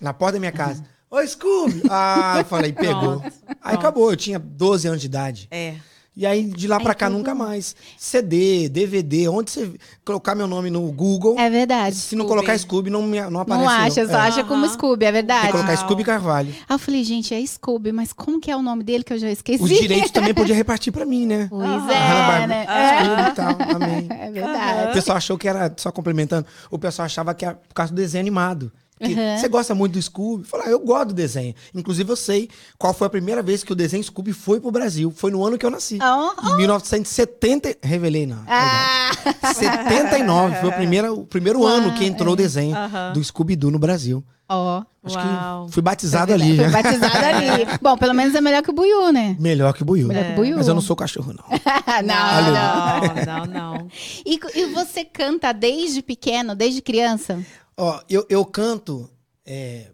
na 0.02 0.14
porta 0.14 0.34
da 0.34 0.40
minha 0.40 0.52
casa. 0.52 0.84
Oi, 1.10 1.26
Scooby! 1.28 1.82
Ah, 1.90 2.36
eu 2.40 2.46
falei, 2.46 2.74
pegou. 2.74 3.20
Pronto, 3.22 3.24
Aí 3.48 3.56
pronto. 3.62 3.80
acabou, 3.80 4.12
eu 4.12 4.18
tinha 4.18 4.38
12 4.38 4.88
anos 4.88 5.00
de 5.02 5.08
idade. 5.08 5.48
É. 5.50 5.76
E 6.18 6.26
aí, 6.26 6.46
de 6.46 6.66
lá 6.68 6.80
pra 6.80 6.96
cá, 6.96 7.08
pegou. 7.08 7.18
nunca 7.18 7.36
mais. 7.36 7.76
CD, 7.98 8.70
DVD, 8.70 9.28
onde 9.28 9.52
você 9.52 9.70
colocar 10.06 10.34
meu 10.34 10.48
nome 10.48 10.70
no 10.70 10.82
Google, 10.92 11.36
É 11.38 11.50
verdade. 11.50 11.94
se 11.96 12.16
não 12.16 12.24
Scooby. 12.26 12.38
colocar 12.42 12.58
Scooby, 12.58 12.90
não, 12.90 13.02
me, 13.02 13.20
não 13.30 13.42
aparece. 13.42 13.66
Não 13.66 13.70
acha, 13.70 14.06
só 14.08 14.14
É. 14.14 14.22
acha 14.22 14.44
como 14.46 14.64
Aham. 14.66 14.74
Scooby, 14.74 15.04
é 15.06 15.08
Tem 15.08 15.14
verdade. 15.14 15.46
que 15.48 15.52
colocar. 15.52 15.76
Scooby 15.76 16.04
Carvalho. 16.06 16.50
Aí 16.70 16.74
eu 16.74 16.80
falei, 16.80 17.04
gente, 17.04 17.34
é 17.34 17.46
Scooby, 17.46 17.92
mas 17.92 18.14
como 18.14 18.40
que 18.40 18.50
é 18.50 18.56
o 18.56 18.62
nome 18.62 18.84
dele 18.84 19.04
que 19.04 19.12
eu 19.12 19.18
já 19.20 19.30
esqueci? 19.30 19.62
Os 19.62 19.70
direitos 19.70 20.12
também 20.12 20.34
podia 20.34 20.56
repartir 20.56 20.94
pra 20.94 21.06
mim, 21.06 21.26
né? 21.26 21.48
Pois 21.50 21.68
Aham. 21.70 21.92
é, 21.92 21.96
Hanna-Barbera, 21.98 22.48
né? 22.48 22.66
Scooby 23.06 23.30
e 23.30 23.36
tal, 23.36 23.76
amém. 23.76 24.08
É 24.10 24.30
O 24.30 24.34
verdade. 24.34 24.94
pessoal 24.94 25.18
achou 25.18 25.38
que 25.38 25.48
era, 25.50 25.74
só 25.76 25.92
complementando, 25.92 26.46
o 26.72 26.80
pessoal 26.80 27.06
achava 27.08 27.34
que 27.34 27.44
era 27.44 27.56
por 27.56 27.74
causa 27.74 27.92
do 27.92 27.96
desenho 27.98 28.22
animado. 28.22 28.72
Uhum. 29.02 29.38
Você 29.38 29.48
gosta 29.50 29.76
muito 29.76 29.94
do 29.94 30.02
Scooby? 30.02 30.46
Falei, 30.46 30.68
ah, 30.68 30.72
eu 30.72 30.80
gosto 30.80 31.08
do 31.10 31.14
desenho. 31.14 31.54
Inclusive, 31.74 32.10
eu 32.10 32.16
sei 32.16 32.50
qual 32.78 32.94
foi 32.94 33.08
a 33.08 33.10
primeira 33.10 33.44
vez 33.44 33.64
que 33.64 33.74
o 33.74 33.76
desenho 33.76 34.02
Scooby 34.04 34.32
foi 34.32 34.60
pro 34.62 34.72
Brasil. 34.72 35.12
Foi 35.16 35.32
no 35.32 35.44
ano 35.46 35.58
que 35.58 35.66
eu 35.66 35.70
nasci. 35.72 36.00
Oh, 36.02 36.50
Em 36.54 36.58
1970. 36.58 37.76
Revelei, 37.84 38.26
não. 38.26 38.42
Ah, 38.48 39.12
79. 39.54 40.56
Foi 40.62 40.70
o 40.70 40.74
primeiro, 40.74 41.14
o 41.20 41.26
primeiro 41.26 41.66
ano 41.66 41.94
que 41.94 42.06
entrou 42.06 42.34
o 42.34 42.38
desenho 42.38 42.76
Aham. 42.76 43.14
do 43.14 43.24
Scooby-Doo 43.24 43.70
no 43.72 43.80
Brasil. 43.80 44.24
ó. 44.48 44.84
Acho 45.04 45.18
Uau. 45.20 45.66
que 45.68 45.72
fui 45.74 45.84
batizado 45.84 46.34
ali, 46.34 46.56
Foi 46.56 46.66
né? 46.66 46.72
batizado 46.72 47.26
ali. 47.26 47.68
Bom, 47.80 47.96
pelo 47.96 48.14
menos 48.16 48.34
é 48.34 48.42
melhor 48.42 48.64
que 48.64 48.72
o 48.72 48.74
Buiu, 48.74 49.12
né? 49.12 49.36
Melhor 49.40 49.72
que 49.72 49.84
o 49.84 49.86
Buiu. 49.86 50.08
Melhor 50.08 50.26
que 50.26 50.32
o 50.32 50.36
Buiu. 50.36 50.58
Mas 50.58 50.68
eu 50.68 50.74
não 50.74 50.82
sou 50.82 50.96
cachorro, 50.96 51.32
não. 51.32 51.44
não, 52.02 52.42
não. 52.52 53.26
Não, 53.26 53.46
não, 53.46 53.78
não. 53.78 53.88
E, 54.26 54.40
e 54.56 54.66
você 54.74 55.06
canta 55.06 55.52
desde 55.52 56.02
pequeno, 56.02 56.56
desde 56.56 56.82
criança? 56.82 57.40
Ó, 57.78 58.02
eu, 58.10 58.26
eu 58.30 58.46
canto. 58.46 59.10
é, 59.46 59.92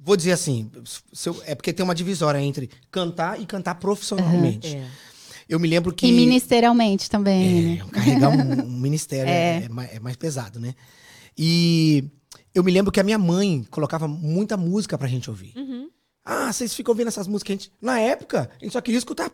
vou 0.00 0.16
dizer 0.16 0.32
assim, 0.32 0.70
eu- 1.26 1.42
é 1.46 1.54
porque 1.54 1.72
tem 1.72 1.82
uma 1.82 1.94
divisória 1.94 2.38
entre 2.40 2.70
cantar 2.90 3.40
e 3.40 3.46
cantar 3.46 3.74
profissionalmente. 3.76 4.76
É. 4.76 4.86
Eu 5.48 5.58
me 5.60 5.68
lembro 5.68 5.92
que. 5.92 6.06
E 6.06 6.12
ministerialmente 6.12 7.08
também, 7.10 7.78
É, 7.78 7.84
né? 7.84 7.90
carregar 7.92 8.28
um, 8.30 8.62
um 8.66 8.70
ministério 8.80 9.30
é. 9.30 9.64
é 9.64 9.68
mais, 9.68 9.94
é 9.94 10.00
mais 10.00 10.16
pesado, 10.16 10.58
né? 10.60 10.74
E 11.38 12.04
eu 12.54 12.62
me 12.64 12.70
lembro 12.72 12.90
que 12.92 13.00
a 13.00 13.04
minha 13.04 13.18
mãe 13.18 13.64
colocava 13.70 14.06
muita 14.08 14.56
música 14.56 14.96
pra 14.98 15.08
gente 15.08 15.28
ouvir. 15.30 15.52
Uhum. 15.56 15.88
Ah, 16.28 16.52
vocês 16.52 16.74
ficam 16.74 16.90
ouvindo 16.92 17.06
essas 17.06 17.28
músicas. 17.28 17.50
A 17.50 17.54
gente, 17.56 17.72
na 17.80 18.00
época, 18.00 18.50
a 18.60 18.64
gente 18.64 18.72
só 18.72 18.80
queria 18.80 18.98
escutar. 18.98 19.30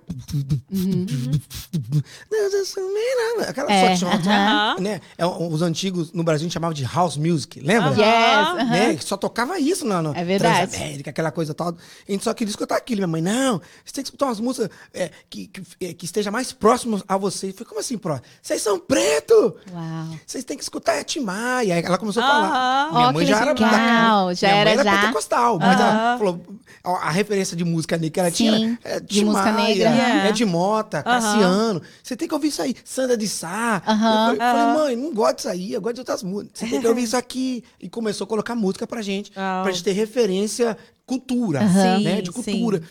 Aquela 3.48 3.72
É, 3.72 3.96
só 3.96 4.06
chama- 4.06 4.14
aham. 4.14 4.76
né? 4.80 5.00
É, 5.16 5.24
os 5.26 5.62
antigos 5.62 6.12
no 6.12 6.22
Brasil 6.22 6.42
a 6.44 6.46
gente 6.46 6.52
chamava 6.52 6.74
de 6.74 6.84
house 6.84 7.16
music, 7.16 7.60
lembra? 7.60 7.90
Aham. 7.90 7.96
Yes, 7.98 8.48
aham. 8.48 8.64
Né? 8.70 8.94
Que 8.96 9.04
Só 9.04 9.16
tocava 9.16 9.58
isso 9.58 9.84
na, 9.86 10.02
na 10.02 10.10
É 10.16 10.24
verdade. 10.24 10.70
Transamérica, 10.70 11.10
aquela 11.10 11.30
coisa 11.30 11.54
tal. 11.54 11.68
A 12.08 12.12
gente 12.12 12.24
só 12.24 12.32
queria 12.34 12.50
escutar 12.50 12.76
aquilo. 12.76 12.98
Minha 12.98 13.08
mãe, 13.08 13.22
não, 13.22 13.60
você 13.84 13.92
tem 13.94 14.02
que 14.04 14.08
escutar 14.08 14.26
umas 14.26 14.40
músicas 14.40 14.70
é, 14.94 15.10
que, 15.28 15.46
que, 15.48 15.62
é, 15.80 15.92
que 15.94 16.04
esteja 16.04 16.30
mais 16.30 16.52
próximo 16.52 17.02
a 17.08 17.16
você. 17.16 17.48
Eu 17.48 17.52
falei, 17.54 17.66
como 17.68 17.80
assim, 17.80 17.98
próximo? 17.98 18.26
Vocês 18.40 18.62
são 18.62 18.78
preto! 18.78 19.56
Uau. 19.72 20.18
Vocês 20.26 20.44
têm 20.44 20.56
que 20.56 20.62
escutar 20.62 20.98
a 20.98 21.04
Timaya. 21.04 21.74
Aí 21.74 21.82
ela 21.82 21.98
começou 21.98 22.22
a 22.22 22.26
falar. 22.26 22.92
Minha 22.92 23.08
Ó, 23.08 23.12
mãe 23.12 23.26
já 23.26 23.36
era 23.36 23.52
legal, 23.52 24.26
da- 24.28 24.34
já 24.34 24.48
minha 24.48 24.64
mãe 24.64 24.72
era 24.74 24.84
já. 24.84 25.00
pentecostal, 25.00 25.58
mas 25.58 25.80
ela 25.80 26.18
falou 26.18 26.40
a, 26.84 26.90
a 26.90 27.10
referência 27.10 27.56
de 27.56 27.64
música 27.64 27.96
negra 27.96 28.10
que 28.10 28.20
ela 28.20 28.30
Sim, 28.30 28.34
tinha 28.58 28.78
era, 28.82 28.96
é, 28.96 29.00
de 29.00 29.24
música 29.24 29.44
Timaya, 29.50 29.68
negra. 29.68 29.90
Yeah. 29.90 30.28
é 30.28 30.32
de 30.32 30.44
Mota, 30.44 31.02
Cassiano. 31.02 31.82
Você 32.02 32.16
tem 32.16 32.26
que 32.28 32.34
ouvir 32.34 32.48
isso 32.48 32.60
aí. 32.62 32.74
Sandra 32.84 33.16
de 33.16 33.28
Sá. 33.28 33.82
Eu 33.86 33.96
falei, 33.96 34.38
falei, 34.38 34.74
mãe, 34.74 34.96
não 34.96 35.14
gosto 35.14 35.36
disso 35.36 35.48
aí, 35.48 35.72
eu 35.72 35.80
gosto 35.80 35.94
de 35.94 36.00
outras 36.00 36.22
músicas. 36.22 36.58
Você 36.58 36.66
tem 36.66 36.80
que 36.80 36.86
ouvir 36.88 37.02
isso 37.04 37.16
aqui. 37.16 37.62
E 37.80 37.88
começou 37.88 38.24
a 38.24 38.28
colocar 38.28 38.54
música 38.54 38.86
pra 38.86 39.00
gente, 39.02 39.30
Uau. 39.36 39.62
pra 39.62 39.72
gente 39.72 39.84
ter 39.84 39.92
referência, 39.92 40.76
cultura, 41.06 41.60
Aham. 41.60 42.00
né? 42.00 42.16
Sim, 42.16 42.22
De 42.22 42.32
cultura. 42.32 42.82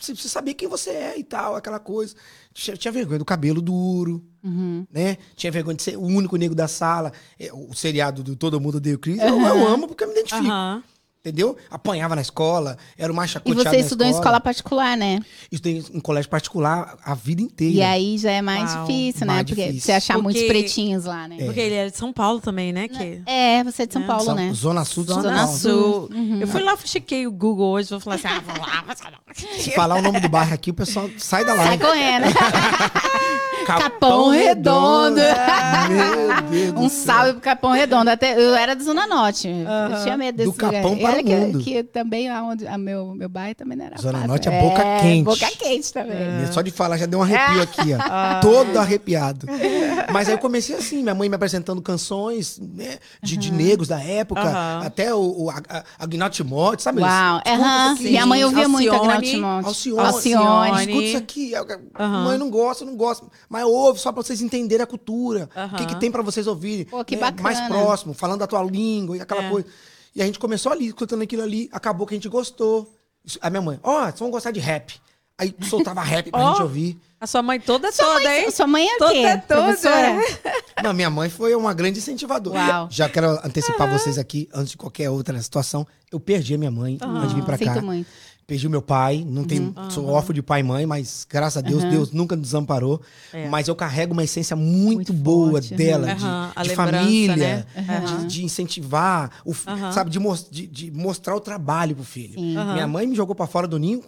Você 0.00 0.14
precisa 0.14 0.32
saber 0.32 0.54
quem 0.54 0.66
você 0.68 0.90
é 0.90 1.14
e 1.16 1.22
tal, 1.22 1.54
aquela 1.54 1.78
coisa. 1.78 2.14
Tinha, 2.52 2.76
tinha 2.76 2.90
vergonha 2.90 3.20
do 3.20 3.24
cabelo 3.24 3.62
duro, 3.62 4.20
Uhum. 4.42 4.84
né? 4.92 5.16
Tinha 5.36 5.52
vergonha 5.52 5.76
de 5.76 5.82
ser 5.84 5.96
o 5.96 6.02
único 6.02 6.34
negro 6.36 6.56
da 6.56 6.66
sala. 6.66 7.12
É, 7.38 7.52
O 7.52 7.72
seriado 7.72 8.24
do 8.24 8.34
Todo 8.34 8.60
Mundo 8.60 8.78
Odeia 8.78 8.96
o 8.96 8.98
Chris, 8.98 9.20
eu, 9.20 9.40
eu 9.40 9.68
amo 9.68 9.86
porque 9.86 10.02
eu 10.02 10.08
me 10.08 10.14
identifico. 10.14 10.44
Aham. 10.44 10.82
Entendeu? 11.24 11.56
Apanhava 11.70 12.16
na 12.16 12.20
escola, 12.20 12.76
era 12.98 13.12
o 13.12 13.14
mais 13.14 13.30
E 13.30 13.34
chacoteado 13.34 13.62
você 13.70 13.76
na 13.76 13.82
estudou 13.84 14.06
em 14.08 14.10
escola 14.10 14.40
particular, 14.40 14.96
né? 14.96 15.20
Estudei 15.52 15.84
em 15.94 16.00
colégio 16.00 16.28
particular 16.28 16.96
a 17.04 17.14
vida 17.14 17.40
inteira. 17.40 17.74
E 17.76 17.80
aí 17.80 18.18
já 18.18 18.32
é 18.32 18.42
mais 18.42 18.74
Uau. 18.74 18.84
difícil, 18.86 19.26
né? 19.26 19.32
Mais 19.34 19.46
Porque 19.46 19.62
difícil. 19.66 19.80
você 19.82 19.92
achar 19.92 20.14
Porque- 20.14 20.22
muitos 20.24 20.42
pretinhos 20.42 21.04
lá, 21.04 21.28
né? 21.28 21.36
Porque 21.44 21.60
ele 21.60 21.76
é 21.76 21.88
de 21.90 21.96
São 21.96 22.12
Paulo 22.12 22.40
também, 22.40 22.72
né? 22.72 22.88
Que... 22.88 23.22
É, 23.24 23.62
você 23.62 23.84
é 23.84 23.86
de 23.86 23.92
São 23.92 24.02
É. 24.02 24.06
Paulo, 24.06 24.24
São- 24.24 24.34
né? 24.34 24.50
Zona 24.52 24.84
Sul 24.84 25.04
de 25.04 25.12
São 25.12 25.22
Zona 25.22 25.36
Paulo. 25.44 25.56
Sul. 25.58 26.08
Uhum. 26.12 26.40
Eu 26.40 26.48
fui 26.48 26.60
lá, 26.60 26.76
chequei 26.84 27.24
o 27.24 27.30
Google 27.30 27.70
hoje, 27.70 27.88
vou 27.90 28.00
falar 28.00 28.16
assim, 28.16 28.26
ah, 28.26 28.42
vou 28.44 28.60
lá, 28.66 28.82
mas... 28.84 28.98
Se 29.62 29.70
falar 29.70 29.94
o 29.94 30.02
nome 30.02 30.18
do 30.18 30.28
bairro 30.28 30.52
aqui, 30.52 30.72
o 30.72 30.74
pessoal 30.74 31.08
sai 31.18 31.44
da 31.44 31.54
Sai 31.54 31.78
live. 31.78 31.84
correndo. 31.84 32.24
Capão, 33.64 33.90
Capão 33.90 34.28
Redondo. 34.30 35.20
Meu 35.20 36.42
Deus 36.50 36.72
do 36.72 36.80
Um 36.80 36.88
salve 36.88 37.32
pro 37.34 37.40
Capão 37.42 37.70
Redondo. 37.70 38.10
Até, 38.10 38.34
eu 38.34 38.56
era 38.56 38.74
de 38.74 38.82
Zona 38.82 39.06
Norte. 39.06 39.46
Eu 39.48 40.02
tinha 40.02 40.16
medo 40.16 40.36
desse 40.38 40.50
Do 40.50 40.56
Capão 40.56 40.94
lugar. 40.94 41.11
Olha 41.14 41.22
que, 41.22 41.58
que 41.64 41.82
também 41.84 42.28
aonde 42.28 42.66
a 42.66 42.76
meu, 42.78 43.14
meu 43.14 43.28
bairro 43.28 43.54
também 43.54 43.76
não 43.76 43.86
era 43.86 43.96
Zona 43.98 44.12
fácil. 44.14 44.28
Norte 44.28 44.48
é 44.48 44.60
boca 44.60 44.82
quente. 45.00 45.24
Boca 45.24 45.46
quente 45.56 45.92
também. 45.92 46.16
Só 46.52 46.62
de 46.62 46.70
falar 46.70 46.96
já 46.96 47.06
deu 47.06 47.18
um 47.18 47.22
arrepio 47.22 47.62
aqui, 47.62 47.90
ó. 47.94 48.40
Todo 48.40 48.76
arrepiado. 48.78 49.46
Mas 50.12 50.28
aí 50.28 50.34
eu 50.34 50.38
comecei 50.38 50.76
assim, 50.76 51.02
minha 51.02 51.14
mãe 51.14 51.28
me 51.28 51.34
apresentando 51.34 51.80
canções 51.80 52.58
né, 52.58 52.98
de, 53.22 53.36
de 53.36 53.52
negros 53.52 53.88
da 53.88 54.00
época, 54.02 54.40
Aham. 54.42 54.80
até 54.86 55.14
o, 55.14 55.20
o 55.44 55.50
Agnaldo 55.98 56.34
Timóteo, 56.34 56.82
sabe? 56.82 57.00
Uau, 57.00 57.40
isso 57.44 57.64
aqui. 57.94 58.04
Minha 58.10 58.26
mãe 58.26 58.44
ouvia 58.44 58.68
muito 58.68 58.90
Alcione. 58.90 59.08
Agnaldo 59.12 59.26
Timóteo. 59.26 59.66
Alcione. 59.68 60.06
Alcione. 60.06 60.80
Escuta 60.82 61.04
isso 61.04 61.16
aqui. 61.16 61.52
Aham. 61.54 62.24
Mãe, 62.24 62.38
não 62.38 62.50
gosto, 62.50 62.84
não 62.84 62.96
gosto. 62.96 63.30
Mas 63.48 63.64
ouve 63.64 63.98
só 64.00 64.12
pra 64.12 64.22
vocês 64.22 64.40
entenderem 64.40 64.82
a 64.82 64.86
cultura. 64.86 65.48
O 65.72 65.76
que, 65.76 65.86
que 65.86 65.96
tem 65.96 66.10
pra 66.10 66.22
vocês 66.22 66.46
ouvirem. 66.46 66.84
Pô, 66.84 67.04
que 67.04 67.14
né, 67.16 67.20
bacana. 67.22 67.42
Mais 67.42 67.60
próximo, 67.68 68.14
falando 68.14 68.42
a 68.42 68.46
tua 68.46 68.62
língua 68.62 69.16
e 69.16 69.20
aquela 69.20 69.44
É. 69.44 69.50
coisa. 69.50 69.66
E 70.14 70.22
a 70.22 70.26
gente 70.26 70.38
começou 70.38 70.70
ali, 70.72 70.86
escutando 70.88 71.22
aquilo 71.22 71.42
ali. 71.42 71.68
Acabou 71.72 72.06
que 72.06 72.14
a 72.14 72.16
gente 72.16 72.28
gostou. 72.28 72.92
A 73.40 73.48
minha 73.50 73.62
mãe, 73.62 73.78
ó, 73.82 74.02
vocês 74.04 74.18
vão 74.18 74.30
gostar 74.30 74.50
de 74.50 74.60
rap. 74.60 75.00
Aí 75.38 75.54
soltava 75.68 76.02
rap 76.02 76.30
pra 76.30 76.40
Ó. 76.44 76.52
gente 76.52 76.62
ouvir. 76.62 76.98
A 77.20 77.26
sua 77.26 77.40
mãe 77.40 77.58
toda 77.60 77.90
toda, 77.92 78.36
hein? 78.38 78.50
Sua 78.50 78.66
mãe 78.66 78.86
é 78.88 78.96
o 78.96 78.98
Toda, 78.98 79.12
quê? 79.12 79.42
toda. 79.48 79.62
Professora? 79.62 80.18
Não, 80.82 80.92
minha 80.92 81.08
mãe 81.08 81.30
foi 81.30 81.54
uma 81.54 81.72
grande 81.72 82.00
incentivadora. 82.00 82.58
Uau. 82.58 82.88
Já 82.90 83.08
quero 83.08 83.30
antecipar 83.46 83.88
vocês 83.90 84.18
aqui, 84.18 84.48
antes 84.52 84.72
de 84.72 84.76
qualquer 84.76 85.08
outra 85.08 85.40
situação. 85.40 85.86
Eu 86.10 86.18
perdi 86.18 86.54
a 86.54 86.58
minha 86.58 86.70
mãe 86.70 86.98
antes 87.00 87.28
de 87.30 87.34
vir 87.36 87.44
pra 87.44 87.56
cá. 87.56 87.74
Sinto 87.74 87.86
muito. 87.86 88.08
Perdi 88.46 88.66
o 88.66 88.70
meu 88.70 88.82
pai, 88.82 89.24
não 89.26 89.44
tenho, 89.44 89.72
sou 89.88 90.06
órfão 90.08 90.34
de 90.34 90.42
pai 90.42 90.60
e 90.60 90.62
mãe, 90.62 90.84
mas 90.84 91.24
graças 91.28 91.56
a 91.56 91.60
Deus, 91.66 91.82
Deus 91.84 92.12
nunca 92.12 92.34
nos 92.36 92.46
desamparou. 92.46 93.00
É. 93.32 93.48
Mas 93.48 93.68
eu 93.68 93.74
carrego 93.76 94.12
uma 94.12 94.24
essência 94.24 94.54
muito, 94.56 94.94
Muito 94.96 95.12
boa 95.12 95.52
forte, 95.52 95.74
dela, 95.74 96.10
aham. 96.12 96.52
de, 96.62 96.68
de 96.68 96.74
família, 96.74 97.36
né? 97.36 97.66
de, 98.18 98.26
de 98.26 98.44
incentivar, 98.44 99.30
o, 99.44 99.54
sabe, 99.92 100.10
de, 100.10 100.18
de- 100.50 100.66
de 100.66 100.90
mostrar 100.90 101.34
o 101.36 101.40
trabalho 101.40 101.94
pro 101.94 102.04
filho. 102.04 102.38
Minha 102.40 102.86
mãe 102.86 103.06
me 103.06 103.14
jogou 103.14 103.34
pra 103.34 103.46
fora 103.46 103.66
do 103.68 103.78
ninho. 103.78 104.02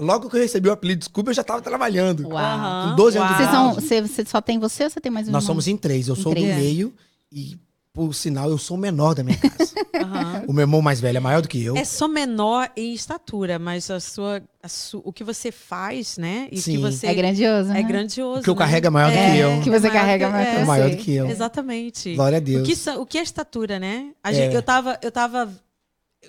Logo 0.00 0.28
que 0.30 0.36
eu 0.36 0.40
recebi 0.40 0.68
o 0.68 0.72
apelido 0.72 1.00
Desculpa, 1.00 1.30
eu 1.30 1.34
já 1.34 1.42
tava 1.42 1.60
trabalhando. 1.62 2.28
Uau. 2.28 2.90
Com 2.90 2.96
12 2.96 3.18
anos 3.18 3.28
de 3.36 3.42
idade. 3.42 3.50
são, 3.56 3.74
você, 3.74 4.00
você 4.02 4.24
só 4.24 4.40
tem 4.40 4.58
você 4.58 4.84
ou 4.84 4.90
você 4.90 5.00
tem 5.00 5.10
mais 5.10 5.26
um 5.26 5.32
Nós 5.32 5.42
irmão? 5.42 5.54
somos 5.54 5.66
em 5.66 5.76
três. 5.76 6.06
Eu 6.06 6.14
Em 6.14 6.22
sou 6.22 6.32
três. 6.32 6.46
do 6.54 6.60
meio 6.60 6.94
e, 7.32 7.58
por 8.06 8.14
sinal, 8.14 8.48
eu 8.48 8.58
sou 8.58 8.76
o 8.76 8.80
menor 8.80 9.12
da 9.14 9.24
minha 9.24 9.36
casa. 9.36 9.74
Aham. 9.98 10.44
o 10.46 10.52
meu 10.52 10.62
irmão 10.62 10.80
mais 10.80 11.00
velho 11.00 11.16
é 11.16 11.20
maior 11.20 11.42
do 11.42 11.48
que 11.48 11.62
eu. 11.64 11.76
É 11.76 11.84
só 11.84 12.06
menor 12.06 12.70
em 12.76 12.94
estatura, 12.94 13.58
mas 13.58 13.90
a 13.90 13.98
sua, 13.98 14.40
a 14.62 14.68
su- 14.68 15.02
o 15.04 15.12
que 15.12 15.24
você 15.24 15.50
faz, 15.50 16.16
né? 16.16 16.48
E 16.52 16.58
o 16.58 16.62
Sim. 16.62 16.72
que 16.76 16.78
você 16.78 17.08
É 17.08 17.14
grandioso, 17.14 17.70
é 17.70 17.74
né? 17.74 17.82
grandioso. 17.82 18.40
O 18.40 18.44
que 18.44 18.50
eu 18.50 18.54
né? 18.54 18.58
carrego 18.60 18.86
é 18.86 18.90
maior 18.90 19.10
do 19.10 19.16
que 19.16 19.36
eu. 19.38 19.60
Que 19.62 19.70
você 19.70 19.86
é 19.88 19.90
maior 19.90 19.92
carrega 20.00 20.26
que- 20.26 20.32
mais 20.32 20.46
é, 20.46 20.50
que 20.54 20.56
É 20.60 20.64
maior 20.64 20.88
você. 20.90 20.96
do 20.96 21.02
que 21.02 21.12
eu. 21.12 21.28
Exatamente. 21.28 22.14
Glória 22.14 22.36
a 22.38 22.40
Deus. 22.40 22.62
O 22.68 22.72
que, 22.72 22.90
o 22.90 23.06
que 23.06 23.18
é 23.18 23.22
estatura, 23.22 23.78
né? 23.80 24.12
A 24.22 24.32
gente- 24.32 24.54
É. 24.54 24.56
eu, 24.56 24.62
tava, 24.62 24.96
eu 25.02 25.10
tava 25.10 25.52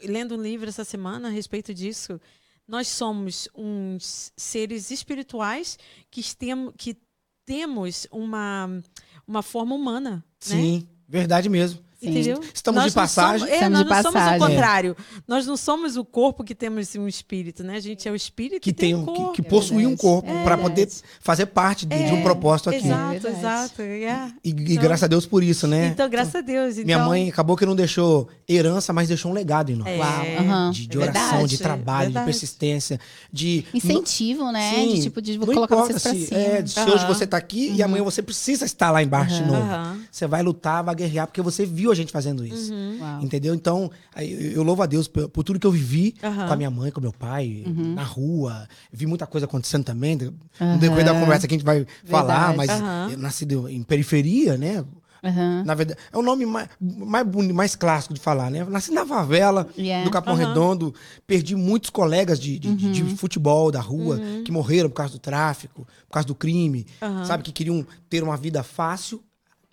lendo 0.04 0.36
um 0.36 0.42
livro 0.42 0.68
essa 0.68 0.84
semana 0.84 1.28
a 1.28 1.32
respeito 1.32 1.72
disso. 1.72 2.20
Nós 2.68 2.88
somos 2.88 3.48
uns 3.56 4.32
seres 4.36 4.90
espirituais 4.90 5.78
que, 6.10 6.24
tem, 6.36 6.72
que 6.76 6.98
temos 7.46 8.08
uma, 8.12 8.82
uma 9.28 9.44
forma 9.44 9.76
humana. 9.76 10.24
Né? 10.50 10.84
Verdade 11.10 11.50
mesmo. 11.50 11.82
Sim. 12.00 12.10
Entendeu? 12.12 12.40
Estamos 12.54 12.82
Nós 12.82 12.92
de 12.92 12.96
passagem. 12.96 13.40
somos- 13.40 13.52
é, 13.52 13.56
Estamos 13.56 13.80
nós 13.80 13.88
de 13.88 13.94
não 13.94 14.02
somos 14.04 14.14
passagem. 14.14 14.42
o 14.42 14.48
contrário. 14.48 14.98
Nós 15.28 15.46
não 15.46 15.58
somos 15.58 15.98
o 15.98 16.06
corpo 16.06 16.44
que 16.46 16.56
temos 16.56 16.96
um 16.96 17.08
espírito, 17.10 17.62
né? 17.64 17.76
A 17.76 17.80
gente 17.82 18.08
é 18.08 18.12
o 18.12 18.16
espírito 18.16 18.62
Que, 18.62 18.72
que 18.72 18.74
tem 18.74 18.96
um 18.96 19.02
um, 19.02 19.06
corpo. 19.06 19.32
que, 19.34 19.42
que 19.42 19.50
possui 19.50 19.78
um 19.86 19.90
verdade. 19.90 20.02
corpo 20.02 20.30
É 20.30 20.44
para 20.44 20.58
poder 20.58 20.86
verdade. 20.86 21.02
fazer 21.20 21.46
parte 21.48 21.86
de, 21.86 21.98
de 21.98 22.14
um 22.14 22.20
É, 22.20 22.22
propósito 22.24 22.70
aqui. 22.70 22.86
Exato, 22.88 23.04
É 23.16 23.20
verdade. 23.20 23.38
exato. 23.40 23.82
é. 23.82 24.32
E, 24.44 24.50
e 24.50 24.52
Então- 24.52 24.76
graças 24.84 25.04
a 25.04 25.08
Deus 25.08 25.26
por 25.26 25.44
isso, 25.44 25.68
né? 25.68 25.88
Então, 25.88 26.10
graças 26.10 26.36
a 26.36 26.42
Deus. 26.42 26.78
Minha 26.78 26.96
então- 26.96 27.08
mãe 27.10 27.28
acabou 27.30 27.58
que 27.58 27.66
não 27.66 27.76
deixou 27.76 28.30
herança, 28.48 28.94
mas 28.94 29.10
deixou 29.10 29.32
um 29.32 29.34
legado 29.34 29.70
em 29.72 29.76
nós. 29.76 29.88
É, 29.88 29.98
Uau, 29.98 30.26
aham. 30.40 30.72
De, 30.72 30.88
de 30.88 30.98
é 30.98 31.02
oração, 31.02 31.22
verdade, 31.30 31.48
de 31.50 31.58
trabalho, 31.58 32.06
verdade. 32.06 32.26
de 32.26 32.32
persistência, 32.32 33.00
de. 33.32 33.66
Incentivo, 33.74 34.52
né? 34.54 34.74
Sim, 34.74 34.94
de 34.96 35.02
tipo, 35.02 35.22
de 35.22 35.38
não 35.38 35.46
colocar 35.48 35.76
vocês 35.76 36.02
pra 36.02 36.12
se, 36.14 36.28
cima. 36.28 36.40
é, 36.40 36.66
se 36.66 36.80
Aham. 36.80 36.94
hoje 36.94 37.06
você 37.08 37.28
tá 37.28 37.36
aqui 37.36 37.74
e 37.76 37.84
amanhã 37.84 38.04
você 38.04 38.22
precisa 38.22 38.64
estar 38.64 38.90
lá 38.92 39.04
embaixo 39.04 39.36
de 39.36 39.44
novo. 39.44 39.68
Você 40.10 40.26
vai 40.28 40.42
lutar, 40.42 40.82
vai 40.82 40.96
guerrear, 40.96 41.28
porque 41.28 41.42
você 41.42 41.66
viu 41.66 41.89
a 41.92 41.96
gente 41.96 42.12
fazendo 42.12 42.46
isso. 42.46 42.74
Uau. 42.74 43.22
Entendeu? 43.22 43.54
Então, 43.54 43.90
eu, 44.18 44.64
louvo 44.64 44.82
a 44.82 44.86
Deus 44.86 45.08
por, 45.08 45.30
por 45.30 45.44
tudo 45.44 45.60
que 45.60 45.68
eu 45.68 45.72
vivi 45.72 46.16
Aham. 46.24 46.48
com 46.48 46.54
a 46.54 46.56
minha 46.56 46.70
mãe, 46.72 46.92
com 46.92 47.02
meu 47.02 47.14
pai, 47.14 47.64
Uhum. 47.66 47.94
na 47.96 48.04
rua. 48.04 48.68
Vi 48.92 49.06
muita 49.06 49.26
coisa 49.28 49.46
acontecendo 49.46 49.84
também. 49.84 50.16
No 50.16 50.78
decorrer 50.80 51.06
da 51.06 51.14
conversa 51.20 51.48
que 51.48 51.54
a 51.54 51.58
gente 51.58 51.66
vai 51.66 51.86
falar, 52.06 52.56
mas 52.56 52.70
eu 53.12 53.18
nascido 53.18 53.68
em 53.70 53.84
periferia, 53.84 54.58
né? 54.58 54.84
Aham. 55.22 55.64
Na 55.66 55.76
verdade, 55.76 56.00
é 56.14 56.18
o 56.18 56.22
nome 56.22 56.46
mais, 56.46 56.70
mais, 56.80 57.28
mais 57.54 57.76
clássico 57.76 58.14
de 58.14 58.22
falar, 58.22 58.50
né? 58.50 58.64
Nasci 58.64 58.90
na 58.94 59.06
favela 59.06 59.68
Yeah. 59.78 60.06
do 60.06 60.12
Capão 60.12 60.34
Aham. 60.34 60.48
Redondo, 60.48 60.96
perdi 61.28 61.58
muitos 61.58 61.90
colegas 61.90 62.40
de, 62.40 62.58
de, 62.58 62.74
de- 62.74 62.92
de 63.04 63.16
futebol 63.18 63.70
da 63.70 63.82
rua 63.82 64.18
que 64.46 64.52
morreram 64.52 64.90
por 64.90 64.96
causa 64.96 65.12
do 65.12 65.20
tráfico, 65.20 65.86
por 66.08 66.14
causa 66.14 66.26
do 66.26 66.34
crime, 66.34 66.88
sabe? 67.28 67.44
Que 67.44 67.52
queriam 67.52 67.86
ter 68.10 68.24
uma 68.24 68.38
vida 68.38 68.64
fácil 68.64 69.22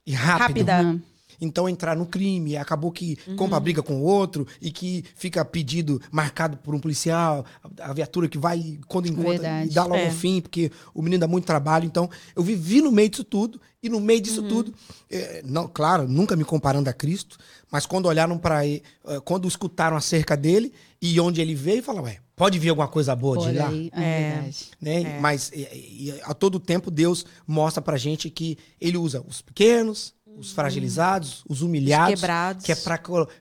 e 0.04 0.12
rápida. 0.12 0.72
Rápida. 0.78 1.00
Então 1.40 1.68
entrar 1.68 1.96
no 1.96 2.06
crime, 2.06 2.56
acabou 2.56 2.90
que 2.90 3.18
Uhum. 3.26 3.36
compra 3.36 3.58
briga 3.60 3.82
com 3.82 3.96
o 3.96 4.02
outro 4.02 4.46
e 4.60 4.70
que 4.70 5.04
fica 5.14 5.44
pedido 5.44 6.00
marcado 6.10 6.56
por 6.58 6.74
um 6.74 6.78
policial, 6.80 7.44
a 7.80 7.90
a 7.90 7.92
viatura 7.92 8.28
que 8.28 8.36
vai 8.38 8.78
quando 8.88 9.06
encontra 9.06 9.32
Verdade. 9.32 9.70
e 9.70 9.74
dá 9.74 9.82
logo 9.84 9.96
É. 9.96 10.08
o 10.08 10.12
fim, 10.12 10.40
porque 10.40 10.70
o 10.94 11.00
menino 11.02 11.20
dá 11.20 11.28
muito 11.28 11.44
trabalho. 11.44 11.84
Então 11.86 12.08
eu 12.34 12.42
vivi 12.42 12.80
no 12.82 12.90
meio 12.90 13.08
disso 13.08 13.24
tudo 13.24 13.60
e 13.82 13.88
no 13.88 14.00
meio 14.00 14.18
Uhum. 14.18 14.22
disso 14.22 14.42
tudo, 14.42 14.74
eh, 15.10 15.42
não, 15.44 15.68
claro, 15.68 16.08
nunca 16.08 16.34
me 16.34 16.44
comparando 16.44 16.90
a 16.90 16.92
Cristo, 16.92 17.38
mas 17.70 17.86
quando 17.86 18.06
olharam 18.06 18.36
para 18.38 18.66
ele, 18.66 18.82
eh, 19.06 19.20
quando 19.24 19.46
escutaram 19.46 19.96
acerca 19.96 20.36
dele 20.36 20.72
e 21.00 21.18
onde 21.20 21.40
ele 21.40 21.54
veio, 21.54 21.82
falaram, 21.82 22.06
ué, 22.06 22.18
pode 22.34 22.58
vir 22.58 22.70
alguma 22.70 22.88
coisa 22.88 23.14
boa 23.14 23.36
Por 23.36 23.48
de 23.52 23.56
lá? 23.58 23.68
aí, 23.68 23.90
é 23.94 24.00
É. 24.02 24.32
verdade. 24.34 24.64
né? 24.80 25.02
É. 25.02 25.20
Mas 25.20 25.50
e- 25.54 26.08
e 26.08 26.20
a 26.24 26.34
todo 26.34 26.58
tempo 26.58 26.90
Deus 26.90 27.24
mostra 27.46 27.80
pra 27.80 27.96
gente 27.96 28.28
que 28.30 28.58
ele 28.80 28.96
usa 28.96 29.22
os 29.26 29.40
pequenos, 29.42 30.12
os 30.38 30.52
fragilizados, 30.52 31.42
os 31.48 31.62
humilhados, 31.62 32.14
quebrados. 32.20 32.64
que 32.64 32.72
é 32.72 32.76
para 32.76 32.98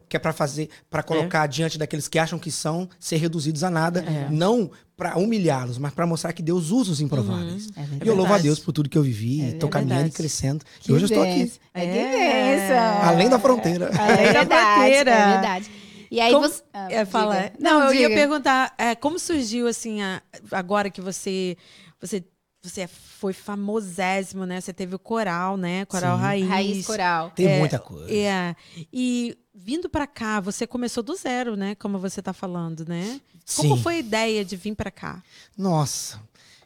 que 0.07 0.15
é 0.15 0.19
para 0.19 0.31
fazer, 0.33 0.69
para 0.89 1.03
colocar 1.03 1.45
diante 1.47 1.77
daqueles 1.77 2.07
que 2.07 2.17
acham 2.17 2.39
que 2.39 2.49
são 2.51 2.87
ser 2.99 3.17
reduzidos 3.17 3.63
a 3.63 3.69
nada, 3.69 3.99
É. 4.01 4.27
não 4.29 4.71
para 4.95 5.17
humilhá-los, 5.17 5.77
mas 5.77 5.93
para 5.93 6.07
mostrar 6.07 6.31
que 6.31 6.41
Deus 6.41 6.71
usa 6.71 6.91
os 6.93 7.01
improváveis. 7.01 7.67
É 7.75 7.81
verdade. 7.81 8.05
E 8.05 8.07
eu 8.07 8.15
louvo 8.15 8.33
a. 8.33 8.37
Deus 8.37 8.59
por 8.59 8.71
tudo 8.71 8.87
que 8.89 8.97
eu 8.97 9.03
vivi, 9.03 9.41
É 9.43 9.49
estou 9.49 9.67
caminhando 9.69 10.07
e 10.07 10.11
crescendo. 10.11 10.63
Que 10.79 10.89
e 10.89 10.93
hoje 10.93 11.03
eu 11.03 11.07
estou 11.07 11.23
aqui. 11.23 11.51
É 11.73 11.81
que 11.81 11.87
É. 11.97 12.55
benção. 12.67 13.01
além 13.09 13.29
da 13.29 13.37
fronteira. 13.39 13.85
É 13.93 13.97
Além 13.99 14.25
da 14.27 14.31
verdade, 14.39 14.73
fronteira. 14.75 15.11
é 15.11 15.31
verdade. 15.33 15.71
E 16.11 16.21
aí 16.21 16.31
Como- 16.31 16.47
você... 16.47 16.61
Ah, 16.73 16.87
É, 16.89 17.03
fala. 17.03 17.35
diga. 17.35 17.53
Não, 17.59 17.83
eu 17.83 17.93
ia 17.93 18.09
perguntar, 18.09 18.73
é, 18.77 18.95
como 18.95 19.19
surgiu 19.19 19.67
assim, 19.67 20.01
a- 20.01 20.21
agora 20.51 20.89
que 20.89 21.01
você, 21.01 21.57
você, 21.99 22.23
você 22.69 22.87
foi 22.87 23.33
famosésimo, 23.33 24.45
né? 24.45 24.59
Você 24.61 24.73
teve 24.73 24.95
o 24.95 24.99
coral, 24.99 25.57
né? 25.57 25.85
Coral 25.85 26.17
Sim. 26.17 26.23
Raiz. 26.23 26.47
Raiz 26.47 26.85
coral. 26.85 27.31
Tem 27.31 27.47
É, 27.47 27.59
muita 27.59 27.79
coisa. 27.79 28.11
É. 28.13 28.55
E 28.91 29.37
vindo 29.53 29.89
pra 29.89 30.05
cá, 30.07 30.39
você 30.39 30.67
começou 30.67 31.01
do 31.03 31.15
zero, 31.15 31.55
né? 31.55 31.75
Como 31.75 31.97
você 31.99 32.21
tá 32.21 32.33
falando, 32.33 32.85
né? 32.87 33.19
Como 33.55 33.75
Sim. 33.77 33.83
foi 33.83 33.95
a 33.95 33.99
ideia 33.99 34.43
de 34.45 34.55
vir 34.55 34.75
pra 34.75 34.91
cá? 34.91 35.21
Nossa, 35.57 36.19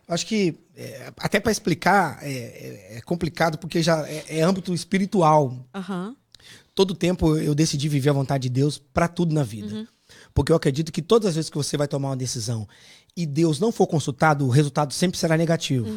eu 0.07 0.13
acho 0.13 0.25
que 0.25 0.55
é, 0.75 1.11
até 1.17 1.39
para 1.39 1.51
explicar 1.51 2.19
é, 2.21 2.31
é- 2.31 2.97
é 2.97 3.01
complicado 3.01 3.57
porque 3.57 3.81
já 3.83 4.07
é, 4.07 4.39
é 4.39 4.41
âmbito 4.41 4.73
espiritual. 4.73 5.55
Aham. 5.73 6.15
Todo 6.73 6.95
tempo 6.95 7.35
eu 7.37 7.53
decidi 7.53 7.89
viver 7.89 8.09
a 8.09 8.13
vontade 8.13 8.43
de 8.43 8.49
Deus 8.49 8.77
para 8.77 9.07
tudo 9.09 9.35
na 9.35 9.43
vida, 9.43 9.85
porque 10.33 10.51
eu 10.51 10.55
acredito 10.55 10.91
que 10.91 11.01
todas 11.01 11.29
as 11.29 11.35
vezes 11.35 11.49
que 11.49 11.57
você 11.57 11.75
vai 11.77 11.87
tomar 11.87 12.09
uma 12.09 12.17
decisão 12.17 12.67
e 13.17 13.25
Deus 13.25 13.59
não 13.59 13.71
for 13.71 13.87
consultado, 13.87 14.45
o 14.45 14.49
resultado 14.49 14.93
sempre 14.93 15.17
será 15.17 15.35
negativo. 15.37 15.87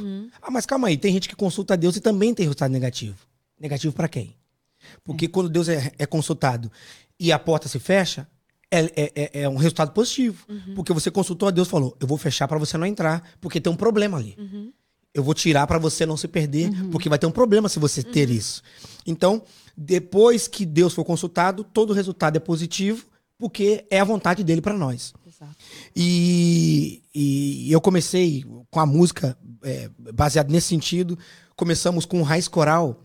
Ah, 0.41 0.51
mas 0.51 0.67
calma 0.67 0.89
aí, 0.89 0.97
tem 0.97 1.13
gente 1.13 1.29
que 1.29 1.37
consulta 1.37 1.77
Deus 1.77 1.97
e 1.97 2.01
também 2.01 2.35
tem 2.35 2.45
resultado 2.45 2.71
negativo. 2.71 3.17
Negativo 3.61 3.95
para 3.95 4.09
quem? 4.09 4.35
Porque 5.05 5.29
quando 5.29 5.49
Deus 5.49 5.69
é, 5.69 5.93
é 5.99 6.07
consultado 6.07 6.71
e 7.21 7.31
a 7.31 7.39
porta 7.39 7.69
se 7.69 7.79
fecha, 7.79 8.27
é, 8.71 8.81
é- 8.97 9.13
é- 9.15 9.43
é 9.43 9.49
um 9.49 9.57
resultado 9.57 9.93
positivo. 9.93 10.45
Porque 10.75 10.93
você 10.93 11.11
consultou 11.11 11.47
a 11.47 11.51
Deus 11.53 11.69
e 11.69 11.71
falou: 11.71 11.97
Eu 12.01 12.07
vou 12.07 12.17
fechar 12.19 12.49
para 12.49 12.59
você 12.59 12.77
não 12.79 12.87
entrar, 12.87 13.23
porque 13.41 13.61
tem 13.61 13.73
um 13.73 13.77
problema 13.77 14.17
ali. 14.19 14.35
Eu 15.15 15.23
vou 15.23 15.35
tirar 15.35 15.67
para 15.67 15.79
você 15.79 16.07
não 16.07 16.17
se 16.17 16.27
perder, 16.27 16.71
porque 16.91 17.09
vai 17.09 17.19
ter 17.19 17.27
um 17.27 17.31
problema 17.31 17.69
se 17.69 17.79
você 17.79 18.03
ter 18.03 18.31
isso. 18.31 18.63
Então, 19.07 19.43
depois 19.77 20.49
que 20.49 20.65
Deus 20.65 20.95
for 20.95 21.05
consultado, 21.05 21.63
todo 21.63 21.91
o 21.91 21.93
resultado 21.93 22.37
é 22.37 22.41
positivo, 22.41 23.05
porque 23.43 23.85
é 23.91 23.99
a 23.99 24.05
vontade 24.05 24.45
dele 24.45 24.61
para 24.61 24.73
nós. 24.73 25.13
Exato. 25.27 25.57
E, 25.97 27.03
e 27.13 27.73
eu 27.73 27.81
comecei 27.81 28.45
com 28.71 28.79
a 28.79 28.87
música 28.87 29.37
é, 29.65 29.91
baseada 30.15 30.49
nesse 30.49 30.69
sentido. 30.69 31.19
Começamos 31.57 32.07
com 32.07 32.21
o 32.21 32.23
Raiz 32.23 32.47
Coral, 32.47 33.01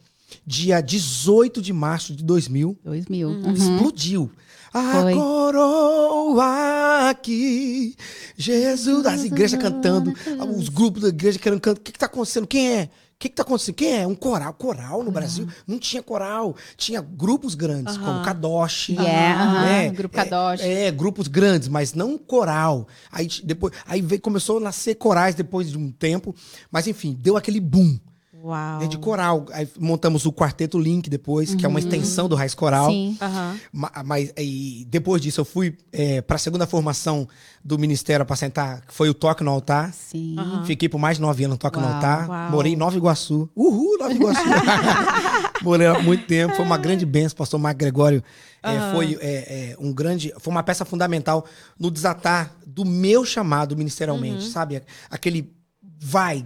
dia 0.46 0.79
18 0.79 1.60
de 1.60 1.74
março 1.74 2.15
de 2.15 2.24
2000. 2.24 2.77
2000. 2.84 3.27
Uhum. 3.27 3.51
Explodiu. 3.51 4.32
A 4.72 5.01
Foi. 5.01 5.15
coroa 5.15 7.10
aqui, 7.10 7.96
Jesus. 8.38 9.08
As 9.08 9.24
igrejas 9.24 9.60
cantando, 9.60 10.13
os 10.56 10.70
grupos 10.70 11.01
da 11.01 11.08
igreja 11.08 11.39
querendo 11.39 11.60
cantar. 11.60 11.79
O 11.79 11.84
que, 11.84 11.91
que 11.91 11.98
tá 11.98 12.06
acontecendo? 12.06 12.46
Quem 12.46 12.74
é? 12.74 12.89
O 13.17 13.19
que, 13.19 13.29
que 13.29 13.36
tá 13.36 13.41
acontecendo? 13.41 13.74
Quem 13.74 13.97
é? 13.97 14.05
Um 14.05 14.13
coral. 14.13 14.53
Coral 14.53 15.03
no 15.03 15.09
Brasil? 15.09 15.47
Não 15.65 15.79
tinha 15.79 16.03
coral. 16.03 16.55
Tinha 16.75 17.01
grupos 17.01 17.55
grandes, 17.55 17.97
como 17.97 18.21
Kadosh. 18.21 18.89
Yeah, 18.89 19.43
aham, 19.43 19.65
né? 19.65 19.89
Grupo 19.89 20.15
Kadosh. 20.15 20.62
É, 20.62 20.86
é, 20.86 20.91
grupos 20.91 21.27
grandes, 21.27 21.67
mas 21.67 21.95
não 21.95 22.15
coral. 22.15 22.88
Aí 23.12 23.27
depois, 23.43 23.74
aí 23.88 24.01
veio, 24.03 24.21
começou 24.21 24.57
a 24.57 24.62
nascer 24.62 24.93
corais 24.93 25.33
depois 25.33 25.71
de 25.71 25.79
um 25.79 25.91
tempo, 25.91 26.36
mas 26.69 26.86
enfim, 26.86 27.17
deu 27.19 27.36
aquele 27.36 27.59
boom 27.59 27.97
Uau. 28.44 28.79
né, 28.79 28.88
de 28.88 28.98
coral. 28.98 29.46
Aí 29.51 29.67
montamos 29.79 30.25
o 30.25 30.32
Quarteto 30.32 30.77
Link 30.79 31.10
depois, 31.10 31.56
que 31.56 31.65
é 31.65 31.70
uma 31.70 31.79
extensão 31.79 32.29
do 32.29 32.36
Raiz 32.36 32.53
Coral. 32.53 32.89
Sim. 32.89 33.17
Aham. 33.22 33.60
Ma- 33.74 33.91
Mas 34.06 34.32
aí, 34.38 34.86
depois 34.88 35.22
disso, 35.22 35.41
eu 35.41 35.46
fui 35.46 35.75
para 36.25 36.36
a 36.36 36.39
segunda 36.39 36.65
formação 36.67 37.27
do 37.63 37.77
Ministério 37.77 38.24
Apacentar, 38.24 38.86
que 38.88 38.94
foi 38.94 39.10
o 39.10 39.13
Toque 39.13 39.44
no 39.44 39.51
Altar. 39.51 39.91
Sim. 39.94 40.36
Aham. 40.38 40.63
Fiquei 40.65 40.88
por 40.88 40.98
mais 41.00 41.17
de 41.17 41.22
nove 41.22 41.44
anos 41.44 41.56
no 41.56 41.58
Toque 41.60 41.77
no 41.79 41.86
Uau, 41.86 41.96
Altar. 41.96 42.29
uau. 42.29 42.51
Morei 42.51 42.74
em 42.74 42.75
Nova 42.75 42.96
Iguaçu. 42.96 43.50
Uhul, 43.56 43.98
Nova 44.00 44.13
Iguaçu. 44.13 44.41
Morei 45.63 45.88
há 45.88 46.00
muito 46.01 46.25
tempo. 46.25 46.56
Foi 46.56 46.63
uma 46.65 46.77
grande 46.77 47.06
benção. 47.06 47.36
Pastor 47.38 47.60
Marco 47.60 47.79
Gregório 47.79 48.24
é, 48.63 48.91
foi 48.94 49.17
é, 49.22 49.72
é, 49.72 49.75
um 49.79 49.91
grande... 49.94 50.34
Foi 50.39 50.51
uma 50.51 50.63
peça 50.63 50.86
fundamental 50.86 51.46
no 51.79 51.89
desatar 51.91 52.51
do 52.65 52.86
meu 52.86 53.25
chamado 53.25 53.75
ministerialmente, 53.75 54.46
Uhum. 54.46 54.51
sabe? 54.51 54.82
Aquele 55.10 55.51
vai... 56.00 56.46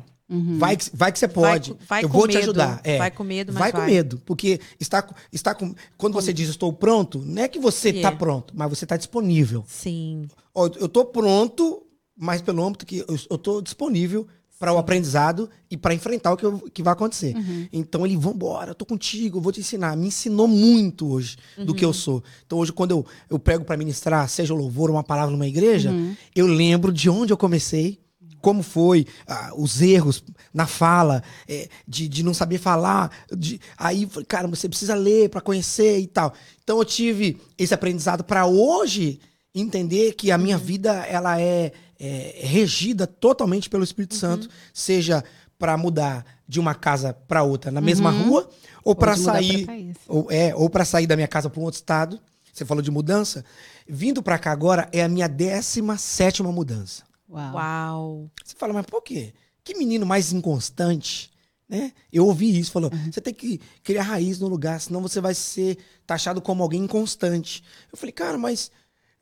Vai, 0.58 0.78
que, 0.78 0.90
vai 0.94 1.12
que 1.12 1.20
você 1.20 1.28
pode. 1.28 1.76
vai 1.90 2.04
eu 2.04 2.10
com 2.10 2.18
vou 2.18 2.28
te 2.28 2.36
medo. 2.36 2.44
ajudar. 2.44 2.80
É. 2.86 2.98
Vai 2.98 3.12
com 3.12 3.24
medo, 3.24 3.52
mas 3.52 3.60
vai 3.60 3.72
com 3.72 3.78
vai. 3.80 3.88
medo. 3.88 4.22
Porque 4.26 4.60
está, 4.80 5.02
com- 5.02 5.14
está 5.32 5.54
com. 5.54 5.76
Quando 5.98 6.14
você 6.14 6.32
diz 6.32 6.48
estou 6.50 6.72
pronto, 6.72 7.22
não 7.26 7.42
é 7.44 7.48
que 7.48 7.60
você 7.60 7.90
É. 7.90 7.96
está 7.98 8.12
pronto, 8.14 8.54
mas 8.56 8.70
você 8.70 8.86
está 8.86 8.96
disponível. 8.96 9.64
Sim. 9.68 10.28
Eu 10.56 10.86
estou 10.86 11.04
pronto, 11.06 11.84
mas 12.18 12.42
pelo 12.42 12.64
âmbito 12.64 12.86
que 12.86 13.04
eu 13.08 13.16
estou 13.16 13.62
disponível 13.62 14.26
para 14.58 14.72
o 14.72 14.78
aprendizado 14.78 15.50
e 15.72 15.76
para 15.76 15.92
enfrentar 15.94 16.32
o 16.32 16.38
que, 16.38 16.46
eu- 16.46 16.70
que 16.72 16.84
vai 16.84 16.94
acontecer. 16.94 17.34
Então 17.74 18.06
ele, 18.06 18.16
vambora, 18.16 18.72
eu 18.72 18.76
tô 18.76 18.86
contigo, 18.86 19.40
eu 19.40 19.42
vou 19.42 19.52
te 19.52 19.60
ensinar. 19.60 19.98
Me 19.98 20.08
ensinou 20.08 20.48
muito 20.48 21.12
hoje 21.12 21.36
do 21.58 21.74
que 21.74 21.84
eu 21.84 21.92
sou. 21.92 22.24
Então 22.46 22.60
hoje, 22.60 22.72
quando 22.72 22.92
eu, 22.92 23.06
eu 23.30 23.40
prego 23.40 23.66
para 23.66 23.76
ministrar, 23.76 24.30
seja 24.30 24.54
o 24.54 24.58
louvor 24.58 24.90
ou 24.92 24.96
uma 24.96 25.04
palavra 25.04 25.32
numa 25.32 25.48
igreja, 25.48 25.92
eu 26.36 26.46
lembro 26.46 26.94
de 26.94 27.10
onde 27.10 27.34
eu 27.34 27.38
comecei, 27.38 28.00
como 28.42 28.64
foi, 28.64 29.06
ah, 29.28 29.52
os 29.56 29.82
erros 29.82 30.24
na 30.54 30.68
fala, 30.68 31.24
é, 31.48 31.70
de, 31.88 32.08
de 32.08 32.24
não 32.24 32.34
saber 32.34 32.58
falar. 32.58 33.12
De, 33.32 33.60
aí, 33.78 34.08
cara, 34.28 34.48
você 34.48 34.68
precisa 34.68 34.96
ler 34.96 35.30
para 35.30 35.42
conhecer 35.42 36.00
e 36.00 36.08
tal. 36.08 36.34
Então 36.64 36.80
eu 36.80 36.86
tive 36.86 37.40
esse 37.58 37.74
aprendizado 37.74 38.24
para 38.24 38.46
hoje 38.46 39.20
entender 39.54 40.14
que 40.14 40.32
a 40.32 40.38
minha 40.38 40.58
vida 40.58 40.94
ela 41.06 41.40
é, 41.40 41.72
é 42.00 42.40
regida 42.42 43.06
totalmente 43.06 43.70
pelo 43.70 43.84
Espírito 43.84 44.16
Santo, 44.16 44.50
seja 44.74 45.24
para 45.60 45.78
mudar 45.78 46.26
de 46.48 46.60
uma 46.60 46.74
casa 46.74 47.14
para 47.14 47.44
outra 47.44 47.72
na 47.72 47.80
mesma 47.80 48.10
rua 48.10 48.50
ou 48.84 48.96
para 48.96 49.16
sair 49.16 49.96
ou 50.08 50.28
é 50.32 50.56
ou 50.56 50.70
para 50.70 50.84
sair 50.84 51.06
da 51.06 51.16
minha 51.16 51.28
casa 51.28 51.50
para 51.50 51.60
um 51.60 51.64
outro 51.64 51.78
estado. 51.78 52.20
Você 52.52 52.66
falou 52.66 52.82
de 52.82 52.92
mudança. 52.92 53.46
Vindo 53.88 54.22
para 54.22 54.38
cá 54.38 54.52
agora 54.52 54.90
é 54.92 55.04
a 55.04 55.08
minha 55.08 55.28
17 55.28 55.98
sétima 55.98 56.52
mudança. 56.52 57.04
Uau. 57.32 57.54
Uau. 57.56 58.32
Você 58.44 58.56
fala, 58.58 58.74
mas 58.74 58.86
por 58.86 59.02
quê? 59.02 59.34
Que 59.64 59.74
menino 59.76 60.06
mais 60.06 60.34
inconstante, 60.34 61.32
né? 61.70 61.94
Eu 62.12 62.26
ouvi 62.26 62.60
isso, 62.60 62.72
falou, 62.72 62.92
Uhum. 62.94 63.12
você 63.12 63.22
tem 63.22 63.34
que 63.34 63.60
criar 63.84 64.04
raiz 64.04 64.40
no 64.40 64.48
lugar, 64.48 64.80
senão 64.82 65.02
você 65.02 65.22
vai 65.22 65.34
ser 65.34 65.78
taxado 66.06 66.42
como 66.42 66.62
alguém 66.64 66.82
inconstante. 66.84 67.64
Eu 67.92 67.98
falei, 67.98 68.12
cara, 68.12 68.38
mas 68.38 68.70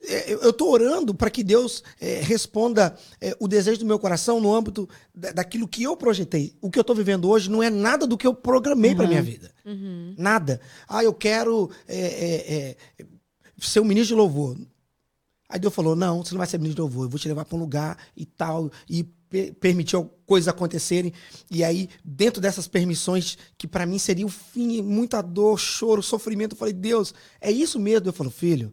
é, 0.02 0.32
eu, 0.34 0.54
tô 0.54 0.70
orando 0.72 1.14
para 1.14 1.30
que 1.30 1.44
Deus 1.44 1.84
é, 2.00 2.22
responda 2.22 2.98
é, 3.20 3.36
o 3.38 3.50
desejo 3.50 3.80
do 3.82 3.86
meu 3.86 4.00
coração 4.00 4.40
no 4.40 4.56
âmbito 4.56 4.88
da- 5.14 5.34
daquilo 5.34 5.68
que 5.68 5.84
eu 5.84 5.96
projetei. 5.98 6.56
O 6.62 6.72
que 6.72 6.80
eu 6.80 6.86
tô 6.86 6.96
vivendo 6.96 7.30
hoje 7.30 7.50
não 7.52 7.62
é 7.62 7.70
nada 7.70 8.08
do 8.08 8.18
que 8.18 8.26
eu 8.26 8.34
programei 8.34 8.96
para 8.96 9.08
minha 9.08 9.22
vida. 9.22 9.52
Nada. 10.18 10.62
Ah, 10.88 11.04
eu 11.04 11.14
quero 11.14 11.70
é, 11.86 11.98
é, 11.98 12.78
é, 13.02 13.06
ser 13.60 13.82
um 13.82 13.86
ministro 13.86 14.16
de 14.16 14.22
louvor. 14.22 14.58
Aí 15.50 15.60
Deus 15.60 15.74
falou: 15.74 15.96
não, 15.96 16.24
você 16.24 16.34
não 16.34 16.38
vai 16.40 16.48
ser 16.48 16.58
ministro 16.60 16.76
de 16.76 16.82
louvor, 16.82 17.06
eu 17.06 17.10
vou 17.10 17.20
te 17.20 17.28
levar 17.28 17.44
para 17.46 17.58
um 17.58 17.60
lugar 17.60 17.98
e 18.16 18.26
tal, 18.26 18.72
e 18.88 19.04
pe- 19.04 19.52
permitiu 19.54 20.06
coisas 20.26 20.48
acontecerem. 20.48 21.12
E 21.50 21.64
aí, 21.64 21.90
dentro 22.06 22.40
dessas 22.42 22.68
permissões, 22.68 23.38
que 23.58 23.68
para 23.68 23.86
mim 23.86 23.98
seria 23.98 24.26
o 24.26 24.30
fim, 24.30 24.82
muita 24.82 25.22
dor, 25.22 25.60
choro, 25.60 26.04
sofrimento, 26.04 26.54
eu 26.54 26.58
falei: 26.58 26.74
Deus, 26.74 27.14
é 27.42 27.52
isso 27.52 27.80
mesmo? 27.80 28.08
Eu 28.08 28.14
falo: 28.14 28.30
filho. 28.30 28.72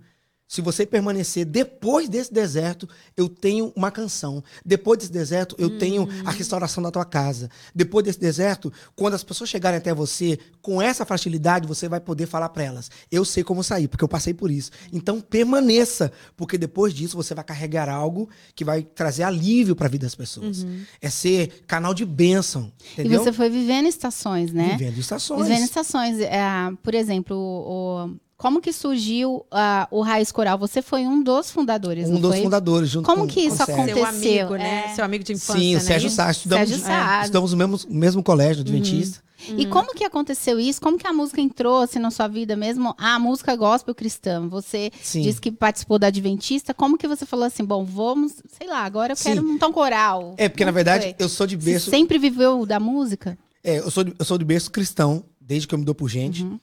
Se 0.49 0.61
você 0.61 0.87
permanecer 0.87 1.45
depois 1.45 2.09
desse 2.09 2.33
deserto, 2.33 2.89
eu 3.17 3.29
tenho 3.29 3.73
uma 3.75 3.91
canção. 3.91 4.45
Depois 4.65 4.99
desse 4.99 5.11
deserto, 5.13 5.57
eu 5.59 5.77
tenho 5.77 6.09
a 6.25 6.31
restauração 6.31 6.81
da 6.83 6.91
tua 6.91 7.05
casa. 7.05 7.51
Depois 7.75 8.05
desse 8.05 8.21
deserto, 8.21 8.73
quando 8.95 9.15
as 9.15 9.25
pessoas 9.25 9.51
chegarem 9.51 9.79
até 9.79 9.93
você, 9.93 10.39
com 10.63 10.81
essa 10.81 11.05
facilidade, 11.05 11.67
você 11.67 11.89
vai 11.89 11.99
poder 11.99 12.27
falar 12.27 12.49
para 12.51 12.63
elas: 12.63 12.91
Eu 13.11 13.25
sei 13.25 13.43
como 13.43 13.65
sair, 13.65 13.89
porque 13.89 14.05
eu 14.05 14.09
passei 14.09 14.33
por 14.33 14.51
isso. 14.51 14.71
Então 14.93 15.21
permaneça, 15.21 16.13
porque 16.37 16.57
depois 16.57 16.95
disso 16.95 17.17
você 17.17 17.35
vai 17.35 17.43
carregar 17.45 17.89
algo 17.89 18.29
que 18.55 18.65
vai 18.65 18.83
trazer 18.83 19.25
alívio 19.25 19.75
para 19.75 19.87
a 19.87 19.91
vida 19.91 20.07
das 20.07 20.15
pessoas. 20.15 20.65
É 21.01 21.11
ser 21.11 21.65
canal 21.67 21.93
de 21.93 22.05
bênção. 22.05 22.73
E 22.97 23.01
Entendeu? 23.01 23.23
você 23.25 23.33
foi 23.33 23.51
vivendo 23.51 23.87
estações, 23.87 24.53
né? 24.53 24.77
Vivendo 24.79 24.99
estações. 24.99 25.43
Vivendo 25.49 25.65
estações. 25.65 26.21
É, 26.21 26.41
por 26.83 26.95
exemplo, 26.95 27.37
o- 27.37 28.26
como 28.37 28.61
que 28.61 28.73
surgiu 28.73 29.45
ah, 29.51 29.89
o 29.91 30.03
Raiz 30.03 30.31
Coral? 30.31 30.59
Você 30.59 30.83
foi 30.83 31.07
um 31.07 31.23
dos 31.23 31.51
fundadores, 31.51 32.09
Um 32.09 32.15
não 32.15 32.21
dos 32.21 32.33
foi? 32.35 32.43
fundadores, 32.43 32.91
junto 32.91 33.07
Como 33.07 33.23
com 33.23 33.29
que 33.29 33.41
isso 33.41 33.57
Sérgio. 33.57 33.75
Seu 33.75 34.05
Aconteceu, 34.05 34.07
amigo, 34.47 34.57
né? 34.57 34.85
é. 34.89 34.95
Seu 34.95 35.05
amigo 35.05 35.25
de 35.25 35.33
infância, 35.33 35.61
Sim, 35.61 35.71
o 35.73 35.79
né? 35.79 35.81
Sérgio 35.81 36.07
Isso? 36.09 36.17
Sá. 36.17 36.31
Estudamos, 36.31 36.69
Sérgio 36.69 36.85
Sá. 36.87 37.23
estamos 37.25 37.53
no 37.53 37.57
mesmo, 37.57 37.79
mesmo 37.89 38.23
colégio 38.23 38.61
adventista. 38.63 39.25
E 39.57 39.67
como 39.67 39.95
que 39.95 40.03
aconteceu 40.03 40.59
isso? 40.59 40.81
Como 40.81 40.97
que 40.99 41.07
a 41.07 41.13
música 41.13 41.41
entrou 41.41 41.81
assim, 41.83 41.99
na 41.99 42.11
sua 42.11 42.27
vida 42.27 42.57
mesmo? 42.57 42.95
A 42.99 43.19
música 43.19 43.55
gospel 43.55 43.95
cristã. 43.95 44.49
Você 44.49 44.91
Sim. 45.03 45.21
disse 45.23 45.41
que 45.41 45.53
participou 45.53 45.99
da 45.99 46.07
Adventista. 46.07 46.73
Como 46.73 46.97
que 46.97 47.07
você 47.07 47.27
falou 47.27 47.45
assim, 47.45 47.63
bom, 47.63 47.85
vamos, 47.85 48.33
sei 48.59 48.67
lá, 48.67 48.81
agora 48.81 49.13
eu 49.13 49.17
Sim. 49.17 49.31
quero 49.31 49.47
montar 49.47 49.69
um 49.69 49.73
coral. 49.73 50.35
É, 50.39 50.49
porque 50.49 50.65
na 50.65 50.73
Como 50.73 50.79
que 50.81 50.85
verdade 50.85 51.15
foi? 51.15 51.15
eu 51.19 51.29
sou 51.29 51.47
de 51.47 51.55
Você 51.55 51.65
berço. 51.71 51.91
sempre 51.91 52.19
viveu 52.19 52.65
da 52.65 52.81
música? 52.81 53.37
É, 53.63 53.79
eu 53.79 53.91
sou, 53.91 54.05
de, 54.05 54.15
eu 54.19 54.25
sou 54.25 54.39
de 54.39 54.45
berço 54.45 54.71
cristão, 54.71 55.23
desde 55.41 55.69
que 55.69 55.75
eu 55.75 55.79
me 55.79 55.85
dou 55.85 55.95
por 55.95 56.09
gente. 56.09 56.43
Uhum. 56.43 56.59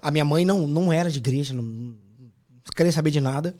A 0.00 0.10
minha 0.10 0.24
mãe 0.24 0.44
não, 0.44 0.66
não 0.66 0.92
era 0.92 1.10
de 1.10 1.18
igreja, 1.18 1.54
não, 1.54 1.62
não 1.62 1.96
queria 2.74 2.92
saber 2.92 3.10
de 3.10 3.20
nada. 3.20 3.54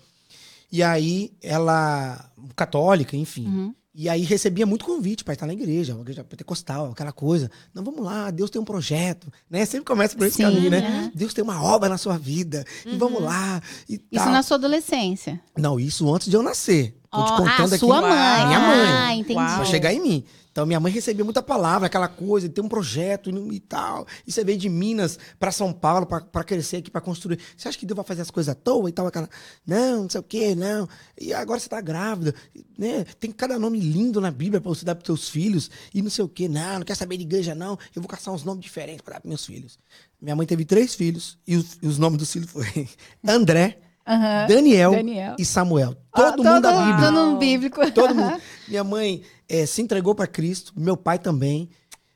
E 0.70 0.82
aí, 0.82 1.32
ela. 1.42 2.30
católica, 2.54 3.16
enfim. 3.16 3.46
Uhum. 3.46 3.74
E 3.94 4.08
aí 4.08 4.22
recebia 4.22 4.64
muito 4.64 4.84
convite 4.84 5.24
para 5.24 5.34
estar 5.34 5.44
na 5.44 5.52
igreja, 5.52 5.92
uma 5.92 6.02
igreja 6.02 6.22
pentecostal, 6.22 6.92
aquela 6.92 7.10
coisa. 7.10 7.50
Não, 7.74 7.82
vamos 7.82 8.04
lá, 8.04 8.30
Deus 8.30 8.48
tem 8.48 8.60
um 8.60 8.64
projeto, 8.64 9.26
né? 9.50 9.64
Sempre 9.64 9.86
começa 9.86 10.16
por 10.16 10.24
esse 10.24 10.36
Sim, 10.36 10.44
caminho, 10.44 10.70
né? 10.70 10.80
né? 10.80 11.12
Deus 11.12 11.34
tem 11.34 11.42
uma 11.42 11.60
obra 11.60 11.88
na 11.88 11.98
sua 11.98 12.16
vida, 12.16 12.64
e 12.86 12.96
vamos 12.96 13.20
lá. 13.20 13.60
E 13.88 13.94
Isso 13.94 14.24
tal. 14.24 14.30
na 14.30 14.42
sua 14.44 14.56
adolescência. 14.56 15.40
Não, 15.56 15.80
isso 15.80 16.14
antes 16.14 16.28
de 16.28 16.36
eu 16.36 16.44
nascer. 16.44 16.97
Tô 17.10 17.24
te 17.24 17.30
contando 17.30 17.48
ah, 17.48 17.64
aqui. 17.66 17.78
sua 17.78 18.00
mãe. 18.02 18.46
Minha 18.46 18.60
mãe. 18.60 18.86
Ah, 18.88 19.14
entendi. 19.14 19.34
Pra 19.34 19.64
chegar 19.64 19.92
em 19.92 20.00
mim. 20.00 20.24
Então, 20.50 20.66
minha 20.66 20.80
mãe 20.80 20.92
recebia 20.92 21.24
muita 21.24 21.40
palavra, 21.40 21.86
aquela 21.86 22.08
coisa, 22.08 22.48
ter 22.48 22.60
um 22.60 22.68
projeto 22.68 23.30
e, 23.30 23.60
tal. 23.60 24.04
E 24.26 24.32
você 24.32 24.42
veio 24.42 24.58
de 24.58 24.68
Minas 24.68 25.16
pra 25.38 25.52
São 25.52 25.72
Paulo 25.72 26.04
pra- 26.04 26.20
pra 26.20 26.42
crescer 26.42 26.78
aqui, 26.78 26.90
pra 26.90 27.00
construir. 27.00 27.38
Você 27.56 27.68
acha 27.68 27.78
que 27.78 27.86
Deus 27.86 27.94
vai 27.94 28.04
fazer 28.04 28.22
as 28.22 28.30
coisas 28.30 28.50
à 28.50 28.54
toa 28.56 28.88
e 28.88 28.92
tal? 28.92 29.06
Aquela, 29.06 29.28
não, 29.64 30.02
não 30.02 30.10
sei 30.10 30.20
o 30.20 30.24
quê, 30.24 30.56
não. 30.56 30.88
E 31.16 31.32
agora 31.32 31.60
você 31.60 31.68
tá 31.68 31.80
grávida, 31.80 32.34
né? 32.76 33.04
Tem 33.20 33.30
cada 33.30 33.56
nome 33.56 33.78
lindo 33.78 34.20
na 34.20 34.32
Bíblia 34.32 34.60
pra 34.60 34.68
você 34.68 34.84
dar 34.84 34.96
pros 34.96 35.06
seus 35.06 35.28
filhos. 35.28 35.70
E 35.94 36.02
não 36.02 36.10
sei 36.10 36.24
o 36.24 36.28
quê, 36.28 36.48
não, 36.48 36.78
não 36.80 36.84
quer 36.84 36.96
saber 36.96 37.16
de 37.18 37.22
igreja, 37.22 37.54
não. 37.54 37.78
Eu 37.94 38.02
vou 38.02 38.08
caçar 38.08 38.34
uns 38.34 38.42
nomes 38.42 38.64
diferentes 38.64 39.02
pra 39.02 39.14
dar 39.14 39.20
pros 39.20 39.28
meus 39.28 39.46
filhos. 39.46 39.78
Minha 40.20 40.34
mãe 40.34 40.44
teve 40.46 40.64
três 40.64 40.92
filhos 40.92 41.38
e 41.46 41.54
os, 41.56 41.78
e 41.80 41.86
os 41.86 41.98
nomes 41.98 42.18
dos 42.18 42.32
filhos 42.32 42.50
foram 42.50 42.66
André, 43.24 43.78
Aham. 44.08 44.46
Daniel, 44.48 44.90
Daniel. 44.92 45.36
e 45.38 45.44
Samuel. 45.44 45.96
Ah, 46.12 46.32
Todo 46.32 46.42
mundo 46.44 46.60
da 46.62 46.72
todo 46.72 46.84
Bíblia. 46.86 47.10
mundo 47.12 47.38
bíblico. 47.38 47.90
Todo 47.92 48.14
mundo. 48.14 48.40
Minha 48.66 48.82
mãe 48.82 49.22
eh, 49.48 49.66
se 49.66 49.82
entregou 49.82 50.14
para 50.14 50.26
Cristo, 50.26 50.72
meu 50.76 50.96
pai 50.96 51.18
também. 51.18 51.68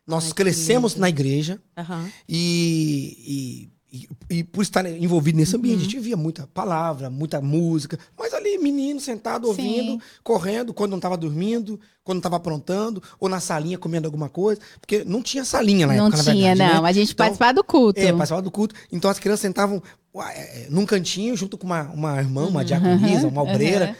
Nós 0.06 0.26
Ai, 0.28 0.32
crescemos 0.32 0.96
na 0.96 1.08
igreja 1.08 1.60
Aham. 1.76 2.08
e, 2.28 3.16
e, 3.68 3.70
e- 3.92 4.08
e 4.30 4.42
por 4.44 4.62
estar 4.62 4.86
envolvido 4.86 5.36
nesse 5.38 5.54
ambiente, 5.54 5.80
a 5.80 5.84
gente 5.84 5.98
via 6.00 6.16
muita 6.16 6.46
palavra, 6.54 7.10
muita 7.10 7.40
música, 7.40 7.98
mas 8.18 8.32
ali, 8.32 8.56
menino 8.58 8.98
sentado, 8.98 9.46
ouvindo, 9.48 9.92
Sim. 9.92 10.00
correndo, 10.24 10.72
quando 10.72 10.92
não 10.92 10.98
estava 10.98 11.16
dormindo, 11.16 11.78
quando 12.02 12.16
não 12.16 12.20
estava 12.20 12.36
aprontando, 12.36 13.02
ou 13.20 13.28
na 13.28 13.38
salinha 13.38 13.76
comendo 13.76 14.06
alguma 14.08 14.28
coisa, 14.30 14.60
porque 14.80 15.04
não 15.04 15.22
tinha 15.22 15.44
salinha 15.44 15.86
na 15.86 15.94
Não 15.94 16.06
época, 16.06 16.22
na 16.22 16.32
tinha, 16.32 16.48
verdade, 16.54 16.74
não. 16.74 16.82
né? 16.82 16.88
A 16.88 16.92
gente 16.92 17.12
Então, 17.12 17.24
participava 17.26 17.52
do 17.54 17.62
culto. 17.64 18.00
é, 18.00 18.06
participava 18.12 18.42
do 18.42 18.50
culto. 18.50 18.74
Então 18.90 19.10
as 19.10 19.18
crianças 19.18 19.40
sentavam 19.40 19.82
ué, 20.14 20.24
é, 20.34 20.66
num 20.70 20.86
cantinho 20.86 21.36
junto 21.36 21.58
com 21.58 21.66
uma, 21.66 21.82
uma 21.90 22.18
irmã, 22.18 22.46
uma 22.46 22.64
diaconisa, 22.64 23.28
uma 23.28 23.42
obreira. 23.42 23.94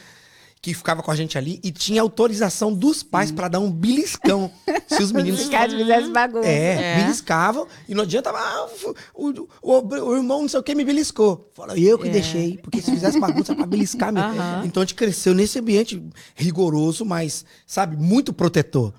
Que 0.62 0.72
ficava 0.72 1.02
com 1.02 1.10
a 1.10 1.16
gente 1.16 1.36
ali 1.36 1.58
e 1.64 1.72
tinha 1.72 2.00
autorização 2.00 2.72
dos 2.72 3.02
pais 3.02 3.32
pra 3.32 3.48
dar 3.48 3.58
um 3.58 3.68
beliscão. 3.68 4.48
se 4.86 5.02
os 5.02 5.10
meninos 5.12 5.40
Os 5.40 5.48
caras 5.48 5.74
fizessem 5.74 6.12
bagunça. 6.12 6.46
é, 6.48 6.92
É. 6.92 6.96
beliscavam 7.02 7.66
e 7.88 7.94
não 7.96 8.04
adianta, 8.04 8.30
ah, 8.30 8.68
o, 9.12 9.30
o, 9.30 9.48
o- 9.60 10.04
o 10.10 10.16
irmão 10.16 10.42
não 10.42 10.48
sei 10.48 10.60
o 10.60 10.62
que 10.62 10.72
me 10.76 10.84
beliscou. 10.84 11.50
Fala, 11.52 11.76
eu 11.76 11.98
que 11.98 12.06
É. 12.06 12.12
deixei, 12.12 12.58
porque 12.58 12.80
se 12.80 12.92
fizesse 12.92 13.18
bagunça 13.18 13.56
pra 13.56 13.66
beliscar 13.66 14.12
mesmo. 14.12 14.28
Aham. 14.40 14.62
Então 14.64 14.80
a 14.82 14.86
gente 14.86 14.94
cresceu 14.94 15.34
nesse 15.34 15.58
ambiente 15.58 16.00
rigoroso, 16.36 17.04
mas, 17.04 17.44
sabe, 17.66 17.96
muito 17.96 18.32
protetor. 18.32 18.94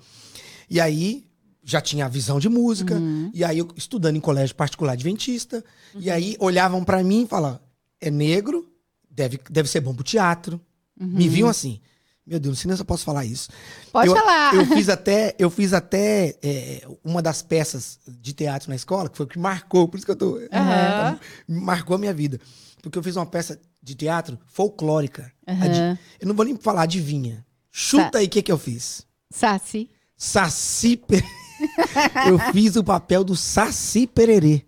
E 0.68 0.78
aí 0.78 1.24
já 1.62 1.80
tinha 1.80 2.04
a 2.04 2.08
visão 2.10 2.38
de 2.38 2.46
música, 2.50 3.00
e 3.32 3.42
aí 3.42 3.58
eu 3.58 3.68
estudando 3.74 4.16
em 4.16 4.20
colégio 4.20 4.54
particular 4.54 4.92
adventista, 4.92 5.64
e 5.98 6.10
aí 6.10 6.36
olhavam 6.38 6.84
pra 6.84 7.02
mim 7.02 7.22
e 7.22 7.26
falavam, 7.26 7.58
é 8.02 8.10
negro, 8.10 8.68
deve, 9.10 9.40
deve 9.48 9.66
ser 9.66 9.80
bom 9.80 9.94
pro 9.94 10.04
teatro. 10.04 10.60
Me 10.98 11.28
viam 11.28 11.48
assim. 11.48 11.80
Meu 12.26 12.40
Deus, 12.40 12.52
não 12.52 12.56
sei 12.62 12.68
nem 12.68 12.76
se 12.76 12.80
eu 12.82 12.86
posso 12.86 13.04
falar 13.04 13.24
isso. 13.26 13.50
Pode 13.92 14.08
eu, 14.08 14.16
falar. 14.16 14.54
Eu 14.54 14.64
fiz 14.66 14.88
até, 14.90 15.34
eu 15.38 15.50
fiz 15.50 15.72
até 15.74 16.34
é, 16.42 16.86
uma 17.04 17.20
das 17.20 17.42
peças 17.42 17.98
de 18.08 18.32
teatro 18.32 18.70
na 18.70 18.76
escola, 18.76 19.10
que 19.10 19.16
foi 19.16 19.26
o 19.26 19.28
que 19.28 19.38
marcou, 19.38 19.86
por 19.88 19.96
isso 19.98 20.06
que 20.06 20.12
eu 20.12 20.16
tô. 20.16 20.38
Aham. 20.50 21.18
Marcou 21.46 21.96
a 21.96 21.98
minha 21.98 22.14
vida. 22.14 22.40
Porque 22.82 22.98
eu 22.98 23.02
fiz 23.02 23.16
uma 23.16 23.26
peça 23.26 23.60
de 23.82 23.94
teatro 23.94 24.38
folclórica. 24.46 25.30
Adi- 25.46 25.98
Eu 26.20 26.28
não 26.28 26.34
vou 26.34 26.44
nem 26.46 26.56
falar 26.56 26.82
adivinha. 26.82 27.44
Chuta 27.70 28.12
Tá. 28.12 28.18
aí 28.20 28.26
o 28.26 28.30
que, 28.30 28.42
que 28.42 28.52
eu 28.52 28.58
fiz. 28.58 29.06
Saci. 29.30 29.90
Saci 30.16 30.98
eu 32.28 32.38
fiz 32.52 32.76
o 32.76 32.84
papel 32.84 33.22
do 33.24 33.36
Saci 33.36 34.06
Pererê. 34.06 34.64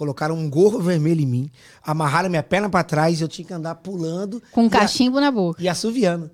Colocaram 0.00 0.34
um 0.34 0.48
gorro 0.48 0.80
vermelho 0.80 1.20
em 1.20 1.26
mim, 1.26 1.50
amarraram 1.82 2.30
minha 2.30 2.42
perna 2.42 2.70
pra 2.70 2.82
trás 2.82 3.20
e 3.20 3.22
eu 3.22 3.28
tinha 3.28 3.46
que 3.46 3.52
andar 3.52 3.74
pulando 3.74 4.42
Com 4.50 4.62
um 4.62 4.64
e 4.64 4.68
a- 4.68 4.70
cachimbo 4.70 5.20
na 5.20 5.30
boca. 5.30 5.62
e 5.62 5.68
assoviando. 5.68 6.30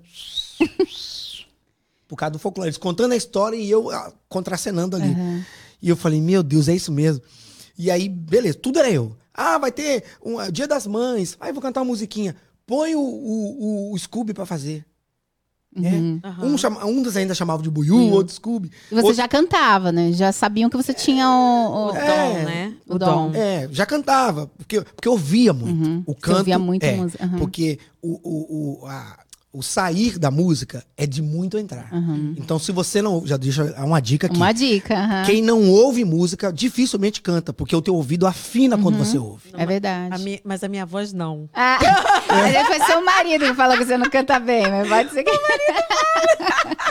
Por 2.07 2.15
causa 2.15 2.31
do 2.31 2.39
folclore. 2.39 2.69
Eles 2.69 2.77
contando 2.77 3.11
a 3.11 3.15
história 3.17 3.57
e 3.57 3.69
eu 3.69 3.89
ah, 3.91 4.13
contracenando 4.29 4.95
ali. 4.95 5.13
E 5.81 5.89
eu 5.89 5.97
falei, 5.97 6.21
meu 6.21 6.41
Deus, 6.41 6.69
é 6.69 6.75
isso 6.75 6.93
mesmo. 6.93 7.21
E 7.77 7.91
aí, 7.91 8.07
beleza, 8.07 8.57
tudo 8.57 8.79
era 8.79 8.89
eu. 8.89 9.13
Ah, 9.33 9.57
vai 9.57 9.69
ter 9.73 10.05
um 10.23 10.37
Dia 10.49 10.65
das 10.65 10.87
Mães. 10.87 11.35
Aí 11.37 11.51
vou 11.51 11.61
cantar 11.61 11.81
uma 11.81 11.87
musiquinha. 11.87 12.37
Põe 12.65 12.95
o, 12.95 13.01
o, 13.01 13.91
o 13.93 13.99
Scooby 13.99 14.33
pra 14.33 14.45
fazer. 14.45 14.85
Né? 15.81 16.19
Uhum. 16.41 16.53
Um, 16.53 16.57
chama, 16.57 16.85
um 16.85 17.01
dos 17.01 17.15
ainda 17.17 17.33
chamava 17.35 17.61
de 17.63 17.69
Buiú, 17.69 18.11
outro 18.11 18.33
Scooby. 18.33 18.71
E 18.91 18.95
você 18.95 19.01
Outro- 19.01 19.13
já 19.15 19.27
cantava, 19.27 19.91
né? 19.91 20.11
Já 20.11 20.31
sabiam 20.31 20.69
que 20.69 20.77
você 20.77 20.93
tinha 20.93 21.29
o... 21.29 21.87
O 21.87 21.91
o- 21.91 21.95
É, 21.95 22.05
dom, 22.39 22.45
né? 22.45 22.73
o 22.87 22.97
dom. 22.97 23.31
É, 23.33 23.67
já 23.71 23.85
cantava, 23.85 24.47
porque, 24.57 24.81
porque 24.81 25.07
eu 25.07 25.11
ouvia 25.13 25.53
muito. 25.53 25.67
Uhum. 25.87 26.03
O 26.05 26.13
Você 26.13 26.19
canto. 26.21 26.37
ouvia 26.39 26.59
muito 26.59 26.83
é, 26.83 26.95
música, 26.95 27.23
uhum. 27.25 27.39
Porque 27.39 27.79
o, 28.01 28.19
o, 28.23 28.83
o, 28.83 28.87
a- 28.87 29.17
o 29.51 29.63
sair 29.63 30.19
da 30.19 30.29
música 30.29 30.83
é 30.95 31.07
de 31.07 31.21
muito 31.21 31.57
entrar. 31.57 31.89
Então, 32.37 32.59
se 32.59 32.71
você 32.71 33.01
não. 33.01 33.25
Já 33.25 33.37
deixa 33.37 33.63
uma 33.83 33.99
dica 33.99 34.27
aqui. 34.27 34.35
Uhum. 34.35 34.41
Uma 34.43 34.53
dica. 34.53 34.93
aham. 34.95 35.23
Quem 35.25 35.41
não 35.41 35.69
ouve 35.69 36.03
música 36.05 36.51
dificilmente 36.53 37.21
canta, 37.21 37.51
porque 37.53 37.75
o 37.75 37.81
teu 37.81 37.95
ouvido 37.95 38.27
afina 38.27 38.75
Uhum. 38.75 38.83
quando 38.83 38.97
você 38.97 39.17
ouve. 39.17 39.49
É 39.53 39.65
verdade. 39.65 40.13
A 40.13 40.17
mi- 40.19 40.41
mas 40.43 40.63
a 40.63 40.67
minha 40.67 40.85
voz 40.85 41.13
não. 41.13 41.49
Ah, 41.53 41.79
aí 42.29 42.63
foi 42.65 42.79
seu 42.81 43.03
marido 43.03 43.45
que 43.45 43.53
falou 43.55 43.77
que 43.77 43.85
você 43.85 43.97
não 43.97 44.09
canta 44.09 44.39
bem, 44.39 44.63
mas 44.69 44.87
pode 44.89 45.11
ser 45.11 45.23
que... 45.23 45.31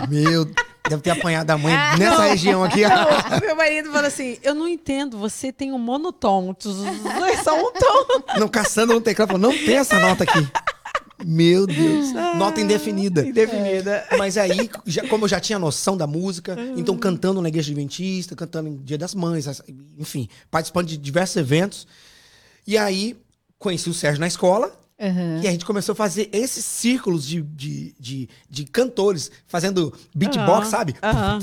Meu, 0.08 0.44
deve 0.88 1.02
ter 1.02 1.10
apanhado 1.10 1.50
a 1.50 1.58
mãe 1.58 1.72
nessa 1.98 2.22
região 2.24 2.62
aqui. 2.64 2.82
Não, 2.82 3.40
meu 3.40 3.56
marido 3.56 3.90
fala 3.92 4.08
assim: 4.08 4.38
eu 4.42 4.54
não 4.54 4.68
entendo, 4.68 5.18
você 5.18 5.52
tem 5.52 5.72
um 5.72 5.78
monotom. 5.78 6.54
Os 6.64 6.74
dois 7.18 7.40
são 7.42 7.58
um 7.60 7.72
tom. 7.72 8.38
Não, 8.38 8.48
caçando 8.48 8.92
no 8.94 9.00
teclado, 9.00 9.28
falou, 9.28 9.42
não 9.42 9.56
tem 9.56 9.76
essa 9.76 9.98
nota 9.98 10.24
aqui. 10.24 10.46
Meu 11.24 11.66
Deus, 11.66 12.12
nota 12.36 12.60
indefinida. 12.60 13.26
Indefinida. 13.26 14.06
Mas 14.18 14.36
aí, 14.36 14.70
já- 14.84 15.06
como 15.08 15.24
eu 15.24 15.28
já 15.28 15.40
tinha 15.40 15.58
noção 15.58 15.96
da 15.96 16.06
música, 16.06 16.56
então 16.76 16.96
cantando 16.96 17.40
na 17.40 17.48
igreja 17.48 17.70
adventista, 17.70 18.36
cantando 18.36 18.68
em 18.68 18.76
Dia 18.76 18.98
das 18.98 19.14
Mães, 19.14 19.46
enfim, 19.98 20.28
participando 20.50 20.86
de 20.88 20.96
diversos 20.96 21.36
eventos. 21.36 21.86
E 22.66 22.76
aí, 22.76 23.16
conheci 23.58 23.88
o 23.88 23.94
Sérgio 23.94 24.20
na 24.20 24.26
escola. 24.26 24.70
Aham. 24.98 25.40
E 25.42 25.46
a 25.48 25.50
gente 25.50 25.64
começou 25.66 25.92
a 25.92 25.96
fazer 25.96 26.30
esses 26.32 26.64
círculos 26.64 27.26
de, 27.26 27.42
de, 27.42 27.94
de, 28.00 28.28
de 28.48 28.64
cantores, 28.64 29.30
fazendo 29.46 29.92
beatbox, 30.14 30.48
Aham, 30.62 30.70
sabe? 30.70 30.94
aham. 31.02 31.38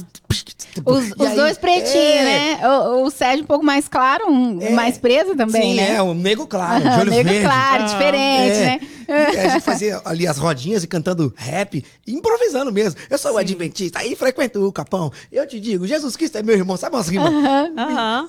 Os, 0.85 1.11
os 1.11 1.21
aí- 1.27 1.35
dois 1.35 1.57
pretinhos, 1.59 1.93
é, 1.95 2.23
né? 2.57 2.67
O, 2.67 3.03
o 3.05 3.11
Sérgio 3.11 3.43
um 3.43 3.47
pouco 3.47 3.63
mais 3.63 3.87
claro, 3.87 4.25
um 4.27 4.59
É. 4.59 4.71
mais 4.71 4.97
preso 4.97 5.35
também, 5.35 5.61
Sim, 5.73 5.75
né? 5.75 5.95
é, 5.97 6.01
o 6.01 6.15
nego 6.15 6.47
claro, 6.47 6.81
de 6.81 6.87
Aham, 6.87 7.01
olho 7.01 7.11
Negro 7.11 7.31
verde. 7.31 7.45
claro, 7.47 7.83
Ah, 7.83 7.85
diferente, 7.85 8.55
É. 8.57 8.65
né? 8.65 8.79
E 9.33 9.37
a 9.37 9.49
gente 9.49 9.61
fazia 9.61 10.01
ali 10.03 10.25
as 10.25 10.37
rodinhas 10.39 10.83
e 10.83 10.87
cantando 10.87 11.31
rap, 11.37 11.85
improvisando 12.07 12.71
mesmo. 12.71 12.99
Eu 13.07 13.17
sou 13.19 13.33
o 13.33 13.37
adventista, 13.37 13.99
aí 13.99 14.15
frequento 14.15 14.65
o 14.65 14.71
capão. 14.71 15.11
Eu 15.31 15.45
te 15.45 15.59
digo, 15.59 15.85
Jesus 15.85 16.15
Cristo 16.15 16.37
é 16.39 16.41
meu 16.41 16.55
irmão, 16.55 16.75
sabe 16.75 16.95
umas 16.95 17.07
rimas? 17.07 17.31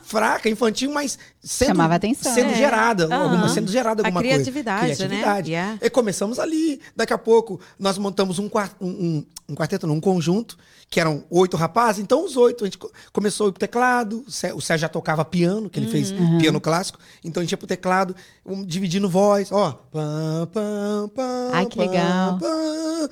Fraca, 0.03 0.49
infantil, 0.51 0.91
mas 0.93 1.19
sendo, 1.45 1.69
Chamava 1.69 1.95
atenção. 1.95 2.33
sendo 2.35 2.51
É. 2.51 2.55
gerada, 2.55 3.05
Aham. 3.05 3.23
alguma, 3.25 3.49
sendo 3.49 3.71
gerada 3.71 4.03
A 4.03 4.07
alguma 4.07 4.21
criatividade, 4.23 4.87
coisa. 4.87 5.03
né? 5.05 5.09
Criatividade. 5.11 5.51
Yeah. 5.53 5.79
E 5.83 5.91
começamos 5.91 6.39
ali. 6.39 6.81
Daqui 6.97 7.13
a 7.13 7.19
pouco, 7.19 7.61
nós 7.79 7.99
montamos 7.99 8.39
um, 8.39 8.49
um, 8.81 8.87
um, 8.89 9.27
um 9.51 9.55
quarteto, 9.55 9.87
não, 9.87 9.97
um 9.97 10.01
conjunto, 10.01 10.57
que 10.89 10.99
eram 10.99 11.25
oito 11.31 11.57
rapazes. 11.57 12.03
Então, 12.03 12.25
os 12.25 12.37
oito, 12.37 12.65
a 12.65 12.67
gente 12.67 12.79
co- 12.79 12.91
começou 13.13 13.47
a 13.47 13.49
ir 13.51 13.53
pro 13.53 13.61
teclado. 13.61 14.25
O 14.27 14.31
Sé- 14.31 14.55
o 14.55 14.61
Sérgio 14.61 14.83
já 14.83 14.89
tocava 14.89 15.25
piano, 15.25 15.69
que 15.69 15.79
ele 15.79 15.89
fez 15.89 16.11
Uhum. 16.13 16.39
piano 16.39 16.61
clássico. 16.61 16.99
Então, 17.23 17.41
a 17.41 17.45
gente 17.45 17.53
ia 17.53 17.59
pro 17.59 17.67
teclado, 17.67 18.17
um, 18.47 18.65
dividindo 18.65 19.09
voz. 19.09 19.53
Ó, 19.53 19.73
pam, 19.93 20.49
pam, 20.53 21.09
pam, 21.15 21.51
Ai, 21.53 21.67
que 21.67 21.77
pam, 21.77 21.83
legal. 21.85 22.39
pam, 22.39 23.09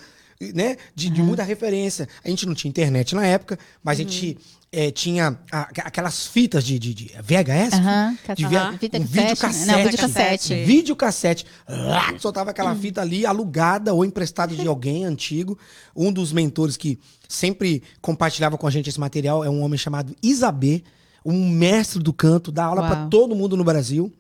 né? 0.55 0.77
De, 0.95 1.11
de 1.11 1.23
muita 1.23 1.43
referência. 1.43 2.09
A 2.25 2.29
gente 2.29 2.47
não 2.47 2.55
tinha 2.55 2.69
internet 2.71 3.15
na 3.15 3.27
época, 3.27 3.59
mas 3.83 3.99
a 3.99 4.03
gente 4.03 4.39
eh, 4.73 4.91
tinha 4.91 5.39
a- 5.53 5.69
aquelas 5.85 6.27
fitas 6.27 6.65
de, 6.65 6.79
de, 6.79 6.95
de 6.95 7.05
VHS. 7.23 7.75
Aham, 7.75 8.17
de 8.35 8.47
Fita 8.79 8.99
um 8.99 9.03
cassete, 9.03 9.05
videocassete. 9.05 9.67
né? 9.67 9.77
Não, 9.77 9.85
videocassete. 9.85 10.45
Sim. 10.45 10.65
Videocassete. 10.65 11.47
Lá, 11.69 12.19
soltava 12.19 12.51
aquela 12.51 12.75
fita 12.75 13.01
ali, 13.03 13.27
alugada 13.27 13.93
ou 13.93 14.05
emprestada 14.05 14.55
de 14.57 14.67
alguém 14.67 15.05
antigo. 15.07 15.59
Um 15.95 16.11
dos 16.13 16.33
mentores 16.33 16.77
que 16.77 16.99
sempre 17.29 17.83
compartilhava 18.01 18.57
com 18.57 18.67
a 18.67 18.71
gente 18.71 18.89
esse 18.89 18.99
material 18.99 19.45
é 19.45 19.51
um 19.51 19.61
homem 19.63 19.79
chamado 19.79 20.17
Isabê, 20.23 20.83
um 21.25 21.49
mestre 21.51 22.03
do 22.03 22.13
canto, 22.13 22.51
dá 22.51 22.65
aula 22.65 22.83
para 22.87 23.07
todo 23.07 23.37
mundo 23.37 23.57
no 23.57 23.63
Brasil. 23.65 24.13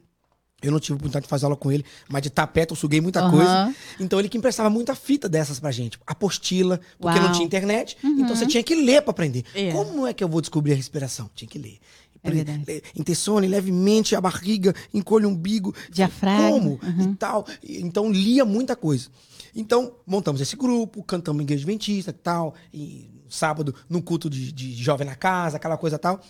Eu 0.63 0.71
não 0.71 0.79
tive 0.81 0.95
oportunidade 0.95 1.25
de 1.25 1.29
fazer 1.29 1.45
aula 1.45 1.57
com 1.57 1.73
ele, 1.73 1.85
mas 2.09 2.23
de 2.23 2.31
tapete 2.31 2.71
eu 2.71 2.77
suguei 2.77 3.01
muita 3.01 3.21
Aham. 3.21 3.31
coisa. 3.31 3.75
Então 3.99 4.19
ele 4.19 4.29
que 4.29 4.39
emprestava 4.39 4.71
muita 4.71 4.95
fita 4.95 5.29
dessas 5.29 5.59
pra 5.59 5.71
gente. 5.71 5.99
Apostila, 6.07 6.81
porque 6.99 7.19
Uau. 7.19 7.27
não 7.27 7.33
tinha 7.33 7.45
internet. 7.45 7.97
Então 8.03 8.37
você 8.37 8.47
tinha 8.47 8.63
que 8.63 8.75
ler 8.75 9.03
pra 9.03 9.11
aprender. 9.11 9.45
É. 9.55 9.73
Como 9.73 10.07
é 10.07 10.13
que 10.15 10.23
eu 10.23 10.29
vou 10.29 10.41
descobrir 10.41 10.73
a 10.73 10.77
respiração? 10.77 11.29
Tinha 11.35 11.49
que 11.49 11.59
ler. 11.59 11.79
É 12.25 12.83
Intensione 12.95 13.49
levemente 13.49 14.15
a 14.15 14.21
barriga, 14.21 14.73
encolhe 14.95 15.27
o 15.27 15.29
umbigo. 15.29 15.75
Diafragma. 15.91 16.51
Como? 16.51 16.81
E 17.01 17.15
tal. 17.17 17.45
Então 17.63 18.11
lia 18.13 18.45
muita 18.45 18.77
coisa. 18.77 19.09
Então, 19.55 19.93
montamos 20.07 20.41
esse 20.41 20.57
grupo, 20.57 21.03
cantamos 21.03 21.41
em 21.41 21.45
igreja 21.45 21.63
adventista 21.63 22.11
e 22.11 22.15
tal. 22.15 22.55
E 22.73 23.11
sábado, 23.29 23.75
no 23.89 24.01
culto 24.03 24.31
de, 24.31 24.53
de 24.53 24.75
jovem 24.75 25.07
na 25.07 25.15
casa, 25.17 25.57
aquela 25.57 25.77
coisa 25.77 25.97
e 25.97 25.99
tal. 25.99 26.21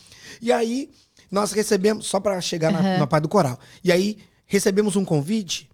E 0.41 0.51
aí, 0.51 0.91
nós 1.33 1.51
recebemos, 1.53 2.07
só 2.07 2.21
para 2.21 2.41
chegar 2.41 2.71
na, 2.71 2.99
na 2.99 3.07
parte 3.07 3.23
do 3.25 3.29
coral. 3.29 3.59
E 3.83 3.91
aí, 3.91 4.19
recebemos 4.47 4.95
um 4.95 5.05
convite 5.05 5.69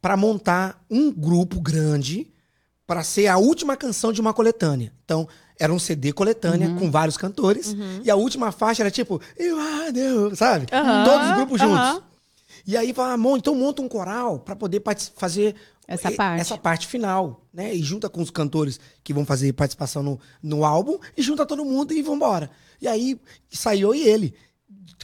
para 0.00 0.16
montar 0.16 0.84
um 0.90 1.10
grupo 1.10 1.60
grande 1.60 2.30
para 2.86 3.02
ser 3.02 3.26
a 3.28 3.38
última 3.38 3.76
canção 3.76 4.12
de 4.12 4.20
uma 4.20 4.32
coletânea. 4.34 4.92
Então, 5.04 5.26
era 5.58 5.72
um 5.72 5.78
CD 5.78 6.12
coletânea 6.12 6.74
com 6.78 6.90
vários 6.90 7.16
cantores. 7.16 7.74
E 8.04 8.10
a 8.10 8.16
última 8.16 8.50
faixa 8.52 8.82
era 8.82 8.90
tipo, 8.90 9.20
You 9.38 9.58
are 9.58 9.92
the-" 9.92 10.36
sabe? 10.36 10.66
Aham, 10.72 11.04
Todos 11.04 11.28
os 11.30 11.36
grupos 11.36 11.60
juntos. 11.60 12.02
E 12.66 12.76
aí 12.76 12.92
fala, 12.92 13.16
"Mon, 13.16 13.36
então 13.36 13.54
monta 13.54 13.80
um 13.80 13.88
coral 13.88 14.38
para 14.40 14.54
poder 14.56 14.82
fazer 15.16 15.54
Essa 15.86 16.10
parte. 16.10 16.40
essa 16.40 16.58
parte 16.58 16.86
final, 16.86 17.46
né? 17.54 17.74
E 17.74 17.82
junta 17.82 18.08
com 18.08 18.20
os 18.20 18.30
cantores 18.30 18.78
que 19.02 19.14
vão 19.14 19.24
fazer 19.24 19.52
participação 19.54 20.02
no, 20.02 20.20
no 20.42 20.64
álbum 20.64 20.98
e 21.16 21.22
junta 21.22 21.46
todo 21.46 21.64
mundo 21.64 21.92
e 21.92 22.02
vambora. 22.02 22.50
E 22.80 22.86
aí 22.88 23.18
saiu 23.50 23.88
eu 23.88 23.94
e 23.94 24.02
ele. 24.08 24.34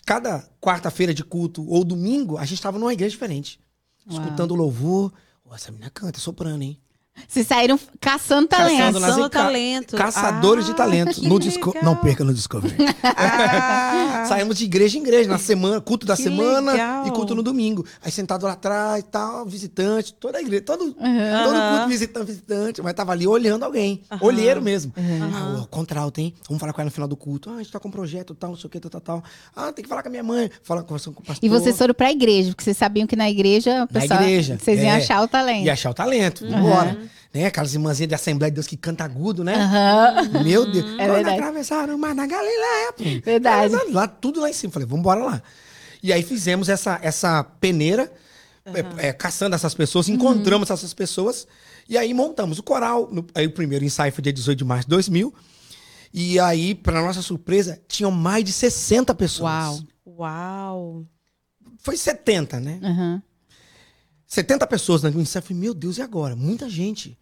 Cada 0.05 0.49
quarta-feira 0.61 1.13
de 1.13 1.25
culto 1.25 1.67
ou 1.69 1.85
domingo, 1.85 2.39
a 2.39 2.45
gente 2.45 2.55
estava 2.55 2.79
numa 2.79 2.93
igreja 2.93 3.11
diferente. 3.11 3.61
Uau. 4.09 4.21
Escutando 4.21 4.53
o 4.53 4.57
louvor. 4.57 5.13
Essa 5.53 5.71
menina 5.71 5.91
canta, 5.91 6.19
soprano, 6.19 6.63
hein? 6.63 6.81
Vocês 7.29 7.47
saíram 7.47 7.79
caçando 8.01 8.47
talento. 8.49 9.01
Caçando 9.01 9.29
talento. 9.31 9.97
Caçadores 9.97 10.65
Ah, 10.65 10.69
de 10.69 10.75
talento. 10.77 11.21
que 11.21 11.29
No 11.29 11.39
disco... 11.39 11.71
legal. 11.71 11.85
Não 11.85 11.97
perca 11.97 12.25
no 12.25 12.33
Discovery. 12.33 12.75
Saímos 14.29 14.57
de 14.59 14.65
igreja 14.65 14.99
em 14.99 15.03
igreja, 15.03 15.29
na 15.29 15.39
semana, 15.39 15.81
culto 15.81 16.07
da 16.07 16.17
Que 16.17 16.23
semana 16.25 16.73
legal. 16.73 17.07
e 17.07 17.11
culto 17.11 17.35
no 17.35 17.43
domingo. 17.43 17.85
Aí 18.03 18.11
sentado 18.11 18.45
lá 18.47 18.53
atrás, 18.53 19.05
tal, 19.11 19.45
visitante, 19.47 20.13
toda 20.15 20.39
a 20.39 20.41
igreja, 20.41 20.63
todo, 20.63 20.93
todo 20.93 20.95
culto 20.95 21.89
visitante, 21.89 22.27
visitante, 22.27 22.83
mas 22.83 22.95
tava 22.95 23.13
ali 23.13 23.27
olhando 23.27 23.65
alguém. 23.65 24.03
Olheiro 24.21 24.61
mesmo. 24.63 24.93
Ah, 24.97 25.61
o 25.63 25.67
contralto, 25.67 26.21
hein? 26.21 26.35
Vamos 26.49 26.61
falar 26.61 26.73
com 26.73 26.81
ela 26.81 26.87
no 26.87 26.93
final 26.93 27.09
do 27.09 27.17
culto. 27.17 27.51
Ah, 27.51 27.55
a 27.55 27.59
gente 27.59 27.71
tá 27.73 27.79
com 27.81 27.89
um 27.89 27.93
projeto, 27.93 28.35
tal, 28.35 28.51
não 28.51 28.57
sei 28.57 28.69
o 28.69 28.71
que, 28.71 28.81
tal, 28.81 28.91
tal, 28.91 29.01
tal. 29.01 29.25
Ah, 29.55 29.73
tem 29.73 29.83
que 29.83 29.89
falar 29.89 30.03
com 30.03 30.09
a 30.09 30.11
minha 30.11 30.23
mãe. 30.23 30.51
Fala 30.63 30.83
conversando 30.83 31.15
com 31.15 31.23
o 31.23 31.27
pastor. 31.27 31.45
E 31.45 31.49
vocês 31.49 31.77
foram 31.77 31.95
pra 31.95 32.11
igreja, 32.11 32.51
porque 32.51 32.65
vocês 32.65 32.77
sabiam 32.77 33.07
que 33.07 33.17
na 33.17 33.29
igreja, 33.31 33.75
o 33.75 33.79
Na 33.81 33.87
pessoal, 33.87 34.23
igreja. 34.23 34.59
vocês 34.61 34.79
iam 34.81 34.89
é. 34.91 34.97
achar 34.97 35.23
o 35.23 35.29
talento. 35.29 35.65
E 35.65 35.71
achar 35.71 35.91
o 35.91 35.95
talento. 35.95 36.47
Vambora. 36.49 36.97
Né? 37.37 37.47
Aquelas 37.47 37.73
irmãzinhas 37.75 38.09
de 38.09 38.15
Assembleia 38.15 38.51
de 38.51 38.55
Deus 38.57 38.67
que 38.67 38.77
canta 38.77 39.05
agudo, 39.05 39.45
né? 39.45 39.55
Aham. 39.55 40.43
Meu 40.45 40.71
Deus. 40.71 40.85
É 40.99 41.07
Quando 41.07 41.15
verdade. 41.15 41.37
atravessaram 41.41 41.95
o 41.95 41.99
mar 41.99 42.15
na 42.15 42.27
Galileia. 42.27 42.93
pô. 42.93 43.05
Verdade. 43.25 43.75
Lá, 43.93 44.09
tudo 44.09 44.41
lá 44.41 44.51
em 44.51 44.53
cima. 44.53 44.73
Falei, 44.73 44.87
vamos 44.87 45.01
embora 45.01 45.25
lá. 45.25 45.43
E 46.03 46.13
aí 46.13 46.23
fizemos 46.23 46.69
essa, 46.69 46.99
essa 47.03 47.43
peneira, 47.45 48.13
é, 48.99 49.09
é, 49.09 49.13
caçando 49.13 49.55
essas 49.55 49.75
pessoas, 49.75 50.09
encontramos 50.09 50.71
essas 50.71 50.93
pessoas, 50.95 51.47
e 51.89 51.97
aí 51.97 52.13
montamos 52.15 52.59
o 52.59 52.63
coral. 52.63 53.09
No- 53.13 53.27
aí 53.35 53.47
o 53.47 53.51
primeiro 53.53 53.85
ensaio 53.85 54.13
foi 54.13 54.23
dia 54.23 54.33
18 54.33 54.59
de 54.59 54.65
março 54.65 54.85
de 54.85 54.91
2000. 54.91 55.35
E 56.15 56.39
aí, 56.39 56.75
para 56.75 57.03
nossa 57.03 57.21
surpresa, 57.23 57.81
tinham 57.89 58.11
mais 58.11 58.43
de 58.45 58.53
60 58.53 59.15
pessoas. 59.15 59.51
Uau. 59.53 59.79
Uau. 60.19 61.05
Foi 61.79 61.97
70, 61.97 62.59
né? 62.61 62.79
Aham. 62.83 63.23
70 64.27 64.67
pessoas 64.67 65.03
no 65.03 65.21
ensaio. 65.21 65.41
Eu 65.43 65.47
falei, 65.47 65.61
meu 65.61 65.75
Deus, 65.75 65.99
e 65.99 66.03
agora? 66.03 66.35
Muita 66.35 66.69
gente. 66.69 67.17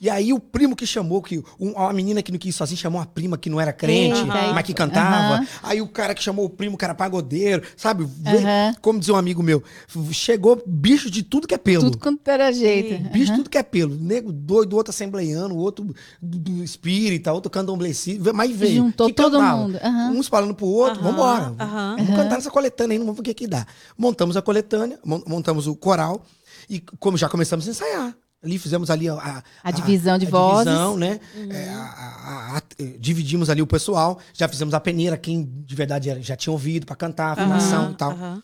E 0.00 0.08
aí 0.08 0.32
o 0.32 0.40
primo 0.40 0.74
que 0.74 0.86
chamou, 0.86 1.20
que 1.20 1.38
um- 1.58 1.72
uma 1.72 1.92
menina 1.92 2.22
que 2.22 2.32
não 2.32 2.38
quis 2.38 2.54
ir 2.54 2.56
sozinha 2.56 2.78
chamou 2.78 2.98
uma 3.00 3.06
prima 3.06 3.36
que 3.36 3.50
não 3.50 3.60
era 3.60 3.70
crente, 3.70 4.18
aí- 4.30 4.54
mas 4.54 4.64
que 4.64 4.72
cantava. 4.72 5.34
Aham. 5.34 5.46
Aí 5.62 5.82
o 5.82 5.86
cara 5.86 6.14
que 6.14 6.22
chamou 6.22 6.46
o 6.46 6.48
primo, 6.48 6.78
que 6.78 6.84
era 6.86 6.94
pagodeiro, 6.94 7.62
sabe? 7.76 8.08
Aham. 8.26 8.74
Como 8.80 8.98
dizia 8.98 9.12
um 9.12 9.18
amigo 9.18 9.42
meu, 9.42 9.62
chegou 10.10 10.62
bicho 10.66 11.10
de 11.10 11.22
tudo 11.22 11.46
que 11.46 11.54
é 11.54 11.58
pelo. 11.58 11.84
Tudo 11.84 11.98
quanto 11.98 12.26
era 12.28 12.50
jeito. 12.50 13.10
Bicho 13.10 13.32
de 13.32 13.36
tudo 13.38 13.50
que 13.50 13.58
é 13.58 13.62
pelo. 13.62 13.94
Nego 13.94 14.32
doido, 14.32 14.74
outro 14.74 14.90
assembleiano, 14.90 15.54
outro 15.56 15.84
do, 16.22 16.38
do 16.38 16.64
espírita, 16.64 17.30
outro 17.32 17.50
candomblecido. 17.50 18.32
Mas 18.32 18.50
veio. 18.56 18.76
Juntou 18.76 19.06
Que 19.08 19.12
todo 19.12 19.38
cantava. 19.38 19.56
mundo. 19.58 19.78
Uns 20.18 20.28
falando 20.28 20.54
pro 20.54 20.66
outro, 20.66 21.02
vambora. 21.02 21.54
Vamos 21.58 22.16
cantar 22.16 22.36
nessa 22.36 22.50
coletânea 22.50 22.94
aí, 22.94 22.98
não 22.98 23.04
vamos 23.06 23.16
ver 23.18 23.20
o 23.20 23.24
que 23.24 23.34
que 23.34 23.46
dá. 23.46 23.66
Montamos 23.98 24.34
a 24.36 24.40
coletânea, 24.42 24.98
mon- 25.04 25.22
montamos 25.26 25.66
o 25.66 25.74
coral 25.76 26.24
e 26.70 26.80
como 26.98 27.18
já 27.18 27.28
começamos 27.28 27.66
a 27.66 27.70
ensaiar. 27.70 28.14
Ali 28.42 28.58
fizemos 28.58 28.88
ali 28.88 29.06
a, 29.08 29.14
a, 29.14 29.42
A 29.62 29.70
divisão 29.70 30.16
de 30.16 30.24
vozes. 30.24 30.64
divisão, 30.64 30.96
né? 30.96 31.20
É, 31.50 31.68
a- 31.68 31.82
a- 31.82 32.56
a- 32.56 32.62
eh, 32.78 32.96
dividimos 32.98 33.50
ali 33.50 33.60
o 33.60 33.66
pessoal, 33.66 34.18
já 34.32 34.48
fizemos 34.48 34.72
a 34.72 34.80
peneira, 34.80 35.16
quem 35.18 35.44
de 35.64 35.74
verdade 35.74 36.22
já 36.22 36.34
tinha 36.36 36.52
ouvido 36.52 36.86
pra 36.86 36.96
cantar, 36.96 37.28
a 37.28 37.32
afinação 37.32 37.82
Aham, 37.84 37.90
e 37.92 37.94
tal. 37.96 38.10
aham. 38.12 38.42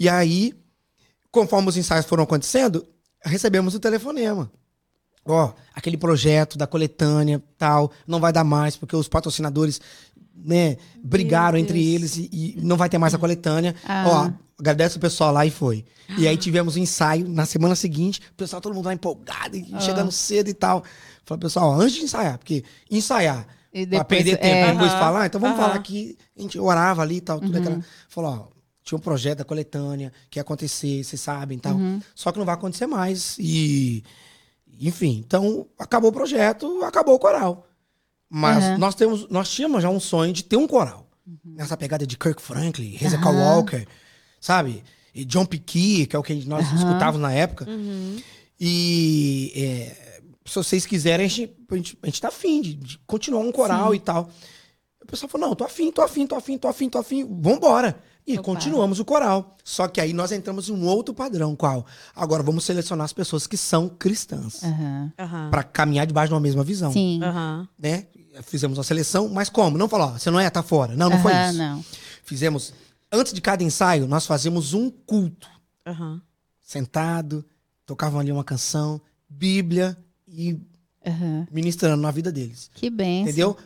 E 0.00 0.08
aí, 0.08 0.54
conforme 1.30 1.68
os 1.68 1.76
ensaios 1.76 2.06
foram 2.06 2.24
acontecendo, 2.24 2.86
recebemos 3.22 3.74
o 3.74 3.80
telefonema. 3.80 4.50
Ó, 5.26 5.52
aquele 5.74 5.98
projeto 5.98 6.56
da 6.56 6.66
coletânea, 6.66 7.42
tal, 7.58 7.92
não 8.06 8.18
vai 8.18 8.32
dar 8.32 8.44
mais, 8.44 8.76
porque 8.76 8.96
os 8.96 9.08
patrocinadores, 9.08 9.78
né, 10.44 10.76
brigaram 11.02 11.58
entre 11.58 11.94
eles 11.94 12.16
e, 12.16 12.28
e 12.32 12.58
não 12.62 12.76
vai 12.76 12.88
ter 12.88 12.98
mais 12.98 13.14
a 13.14 13.18
coletânea. 13.18 13.74
Ah. 13.84 14.04
Ó, 14.06 14.30
agradece 14.58 14.96
o 14.96 15.00
pessoal 15.00 15.32
lá 15.32 15.44
e 15.46 15.50
foi. 15.50 15.84
E 16.16 16.26
aí 16.26 16.36
tivemos 16.36 16.76
o 16.76 16.78
ensaio 16.78 17.28
na 17.28 17.44
semana 17.46 17.74
seguinte, 17.74 18.20
o 18.32 18.34
pessoal, 18.34 18.60
todo 18.62 18.74
mundo 18.74 18.86
lá 18.86 18.94
empolgado, 18.94 19.56
e 19.56 19.66
Ah. 19.72 19.80
chegando 19.80 20.10
cedo 20.10 20.48
e 20.48 20.54
tal. 20.54 20.82
Falei, 21.24 21.40
pessoal, 21.40 21.70
ó, 21.70 21.80
antes 21.80 21.96
de 21.96 22.02
ensaiar, 22.04 22.38
porque 22.38 22.64
ensaiar, 22.90 23.46
E 23.72 23.86
pra 23.86 23.98
depois- 23.98 24.06
perder 24.24 24.36
tempo, 24.38 24.54
é. 24.70 24.72
depois 24.72 24.90
Aham, 24.90 24.98
falar, 25.00 25.26
então 25.26 25.40
vamos 25.40 25.56
aham. 25.58 25.66
falar 25.66 25.78
aqui. 25.78 26.16
A 26.36 26.40
gente 26.42 26.58
orava 26.58 27.02
ali 27.02 27.16
e 27.16 27.20
tal, 27.20 27.38
tudo 27.40 27.54
Uhum. 27.54 27.60
aquela. 27.62 27.84
Falou, 28.08 28.30
ó, 28.52 28.58
tinha 28.82 28.96
um 28.96 29.00
projeto 29.02 29.38
da 29.38 29.44
coletânea 29.44 30.10
que 30.30 30.38
ia 30.38 30.42
acontecer, 30.42 31.04
vocês 31.04 31.20
sabem 31.20 31.58
e 31.58 31.60
tal. 31.60 31.74
Uhum. 31.74 32.00
Só 32.14 32.32
que 32.32 32.38
não 32.38 32.46
vai 32.46 32.54
acontecer 32.54 32.86
mais. 32.86 33.36
E, 33.38 34.02
enfim, 34.80 35.22
então 35.26 35.66
acabou 35.78 36.08
o 36.08 36.12
projeto, 36.12 36.82
acabou 36.82 37.14
o 37.14 37.18
coral. 37.18 37.67
Mas 38.30 38.62
Uhum. 38.64 38.78
nós, 38.78 38.94
temos, 38.94 39.28
nós 39.30 39.50
tínhamos 39.50 39.82
já 39.82 39.88
um 39.90 40.00
sonho 40.00 40.32
de 40.32 40.44
ter 40.44 40.56
um 40.56 40.66
coral. 40.66 41.06
Nessa 41.44 41.76
pegada 41.76 42.06
de 42.06 42.16
Kirk 42.16 42.40
Franklin, 42.40 42.94
Hezekiah 43.00 43.28
Aham. 43.30 43.56
Walker, 43.56 43.86
sabe? 44.40 44.82
E 45.14 45.24
John 45.24 45.44
Piquet, 45.44 46.06
que 46.06 46.16
é 46.16 46.18
o 46.18 46.22
que 46.22 46.34
nós 46.46 46.66
escutávamos 46.72 47.20
na 47.20 47.32
época. 47.32 47.68
Uhum. 47.68 48.16
E 48.60 49.52
é, 49.54 50.20
se 50.46 50.54
vocês 50.54 50.86
quiserem, 50.86 51.26
a 51.26 51.28
gente, 51.28 51.54
a 51.70 51.74
gente, 51.76 51.98
a 52.02 52.06
gente 52.06 52.20
tá 52.20 52.28
afim 52.28 52.60
de, 52.60 52.74
de 52.74 52.98
continuar 53.06 53.40
um 53.40 53.52
coral 53.52 53.94
e 53.94 53.98
tal. 54.00 54.30
O 55.02 55.06
pessoal 55.06 55.28
falou: 55.28 55.48
não, 55.48 55.54
tô 55.56 55.64
afim, 55.64 55.90
tô 55.92 56.02
afim, 56.02 56.26
tô 56.26 56.34
afim, 56.36 56.58
tô 56.58 56.68
afim, 56.68 56.88
tô 56.88 56.98
afim, 56.98 57.26
vambora. 57.40 57.98
E 58.26 58.34
Opa. 58.34 58.42
continuamos 58.42 59.00
o 59.00 59.04
coral. 59.06 59.56
Só 59.64 59.88
que 59.88 60.00
aí 60.02 60.12
nós 60.12 60.32
entramos 60.32 60.68
em 60.68 60.72
um 60.72 60.84
outro 60.86 61.14
padrão, 61.14 61.56
qual? 61.56 61.86
Agora 62.14 62.42
vamos 62.42 62.62
selecionar 62.64 63.06
as 63.06 63.12
pessoas 63.12 63.46
que 63.46 63.56
são 63.56 63.88
cristãs. 63.88 64.60
Aham. 65.18 65.48
Pra 65.50 65.62
caminhar 65.62 66.06
debaixo 66.06 66.28
de 66.28 66.34
uma 66.34 66.40
mesma 66.40 66.62
visão. 66.62 66.92
Sim. 66.92 67.20
Aham. 67.22 67.66
Né? 67.78 68.06
Fizemos 68.42 68.78
uma 68.78 68.84
seleção, 68.84 69.28
mas 69.28 69.48
como? 69.48 69.76
Não 69.78 69.88
falou, 69.88 70.08
ó, 70.08 70.18
você 70.18 70.30
não 70.30 70.38
é, 70.38 70.48
tá 70.50 70.62
fora. 70.62 70.94
Não, 70.94 71.10
não 71.10 71.18
foi 71.20 71.32
Aham, 71.32 71.48
isso. 71.50 71.58
Não. 71.58 71.84
Fizemos. 72.24 72.72
Antes 73.10 73.32
de 73.32 73.40
cada 73.40 73.62
ensaio, 73.64 74.06
nós 74.06 74.26
fazíamos 74.26 74.74
um 74.74 74.90
culto 74.90 75.48
Aham. 75.86 76.20
sentado, 76.60 77.44
tocavam 77.86 78.20
ali 78.20 78.30
uma 78.30 78.44
canção, 78.44 79.00
Bíblia 79.28 79.96
e 80.26 80.58
Aham. 81.06 81.46
ministrando 81.50 82.02
na 82.02 82.10
vida 82.10 82.30
deles. 82.30 82.70
Que 82.74 82.90
bem. 82.90 83.22
Entendeu? 83.22 83.56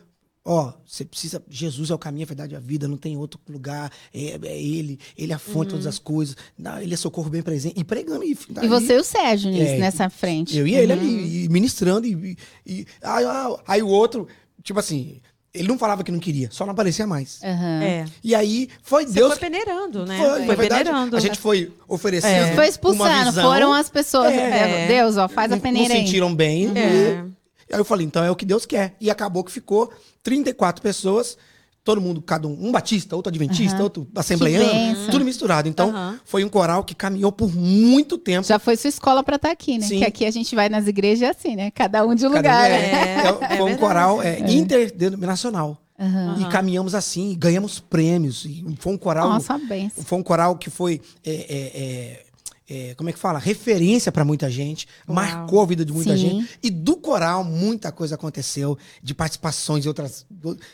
Ó, 0.45 0.73
você 0.85 1.05
precisa. 1.05 1.41
Jesus 1.49 1.91
é 1.91 1.95
o 1.95 1.99
caminho, 1.99 2.25
a 2.25 2.29
verdade 2.29 2.53
e 2.55 2.57
a 2.57 2.61
vida, 2.61 2.89
não 2.89 2.97
tem 2.97 3.17
outro 3.17 3.39
lugar. 3.49 3.93
É, 4.13 4.39
é 4.45 4.61
Ele, 4.61 4.99
Ele 5.17 5.31
é 5.33 5.37
a 5.37 5.39
fonte 5.39 5.67
de 5.67 5.71
todas 5.71 5.87
as 5.87 6.01
coisas. 6.01 6.37
Não, 6.59 6.81
ele 6.81 6.95
é 6.95 6.97
socorro 6.97 7.31
bem 7.31 7.43
presente. 7.43 7.79
E 7.79 7.85
pregando. 7.85 8.25
E, 8.25 8.37
E 8.61 8.67
você 8.69 8.95
e 8.95 8.99
o 8.99 9.05
Sérgio 9.05 9.53
nisso, 9.53 9.75
É, 9.75 9.79
nessa 9.79 10.11
frente. 10.11 10.57
Eu 10.57 10.67
e 10.67 10.75
ele 10.75 10.93
Uhum. 10.93 10.99
ali, 11.01 11.45
e 11.45 11.49
ministrando. 11.49 12.09
E, 12.09 12.37
e- 12.67 12.87
aí, 13.03 13.25
aí 13.69 13.83
o 13.85 13.89
outro, 13.89 14.27
tipo 14.63 14.79
assim, 14.79 15.21
ele 15.55 15.69
não 15.69 15.77
falava 15.77 16.03
que 16.03 16.11
não 16.13 16.19
queria, 16.19 16.49
só 16.51 16.65
não 16.65 16.73
aparecia 16.73 17.07
mais. 17.07 17.41
Aham. 17.43 17.83
É. 17.83 18.05
E 18.25 18.35
aí 18.35 18.69
foi 18.83 19.05
Você 19.07 19.13
Deus. 19.13 19.29
foi 19.33 19.39
peneirando, 19.39 20.07
né? 20.07 20.19
Foi, 20.19 20.45
na 20.47 20.55
verdade, 20.55 20.85
peneirando. 20.85 21.17
a 21.17 21.21
gente 21.21 21.39
foi 21.39 21.71
oferecendo. 21.87 22.33
É. 22.33 22.55
Foi 22.55 22.65
uma 22.65 22.69
expulsando, 22.69 23.31
visão, 23.31 23.45
foram 23.45 23.73
as 23.73 23.91
pessoas. 23.91 24.33
É. 24.33 24.87
Deus, 24.89 25.17
ó, 25.17 25.29
faz 25.29 25.53
a 25.53 25.57
não- 25.57 25.61
peneira 25.63 25.89
não 25.91 25.97
aí. 25.97 26.07
sentiram 26.07 26.35
bem. 26.35 26.69
É. 26.77 27.25
E 27.69 27.75
aí 27.75 27.81
eu 27.81 27.85
falei, 27.85 28.07
então 28.07 28.25
é 28.25 28.31
o 28.31 28.37
que 28.37 28.45
Deus 28.45 28.65
quer. 28.67 28.95
E 29.01 29.11
acabou 29.11 29.45
que 29.45 29.53
ficou 29.53 29.93
34 30.23 30.83
pessoas, 30.83 31.37
todo 31.85 32.01
mundo, 32.01 32.23
cada 32.23 32.47
um, 32.47 32.69
um 32.69 32.73
batista, 32.73 33.17
outro 33.17 33.29
adventista, 33.31 33.75
Aham. 33.77 33.85
outro 33.85 34.09
assembleiano, 34.15 35.07
tudo 35.11 35.25
misturado. 35.25 35.69
Então, 35.69 35.91
Aham. 35.91 36.21
foi 36.25 36.45
um 36.45 36.49
coral 36.49 36.85
que 36.85 36.95
caminhou 36.95 37.33
por 37.33 37.53
muito 37.55 38.17
tempo. 38.19 38.47
Já 38.47 38.59
foi 38.59 38.77
sua 38.77 38.89
escola 38.89 39.23
pra 39.23 39.37
estar 39.37 39.51
aqui, 39.51 39.79
né? 39.79 39.87
Sim. 39.87 39.99
Que 39.99 40.05
aqui 40.05 40.25
a 40.25 40.31
gente 40.31 40.55
vai 40.55 40.69
nas 40.69 40.87
igrejas 40.87 41.31
assim, 41.37 41.57
né? 41.57 41.71
Cada 41.73 42.07
um 42.07 42.15
de 42.15 42.27
um 42.27 42.31
Cada 42.33 42.49
um- 42.49 42.53
lugar. 42.53 42.71
é, 42.71 42.71
né? 42.71 42.93
É, 42.93 43.53
é, 43.53 43.55
é 43.55 43.57
foi 43.57 43.73
um 43.73 43.77
coral 43.77 44.23
é, 44.23 44.39
interdenominacional. 44.53 45.79
Aham. 45.99 46.39
E 46.41 46.45
caminhamos 46.51 46.95
assim, 46.95 47.31
e 47.33 47.35
ganhamos 47.37 47.79
prêmios. 47.79 48.45
E 48.45 48.65
foi 48.79 48.93
um 48.93 48.99
coral. 48.99 49.29
Nossa, 49.29 49.57
benção. 49.59 50.03
Foi 50.05 50.19
um 50.19 50.23
coral 50.23 50.57
que 50.57 50.71
foi. 50.71 51.01
é, 51.25 52.25
é, 52.69 52.75
é, 52.75 52.91
é, 52.91 52.95
como 52.95 53.11
é 53.11 53.13
que 53.13 53.19
fala? 53.19 53.39
Referência 53.39 54.11
para 54.13 54.25
muita 54.25 54.51
gente, 54.51 54.87
Uau. 55.09 55.15
marcou 55.15 55.61
a 55.61 55.67
vida 55.67 55.85
de 55.85 55.93
muita 55.93 56.17
Sim. 56.17 56.23
gente. 56.23 56.49
E 56.63 56.71
do 56.71 56.97
coral, 56.97 57.43
muita 57.45 57.91
coisa 57.93 58.15
aconteceu, 58.15 58.77
de 59.03 59.15
participações 59.15 59.85
e 59.85 59.89
outras. 59.89 60.25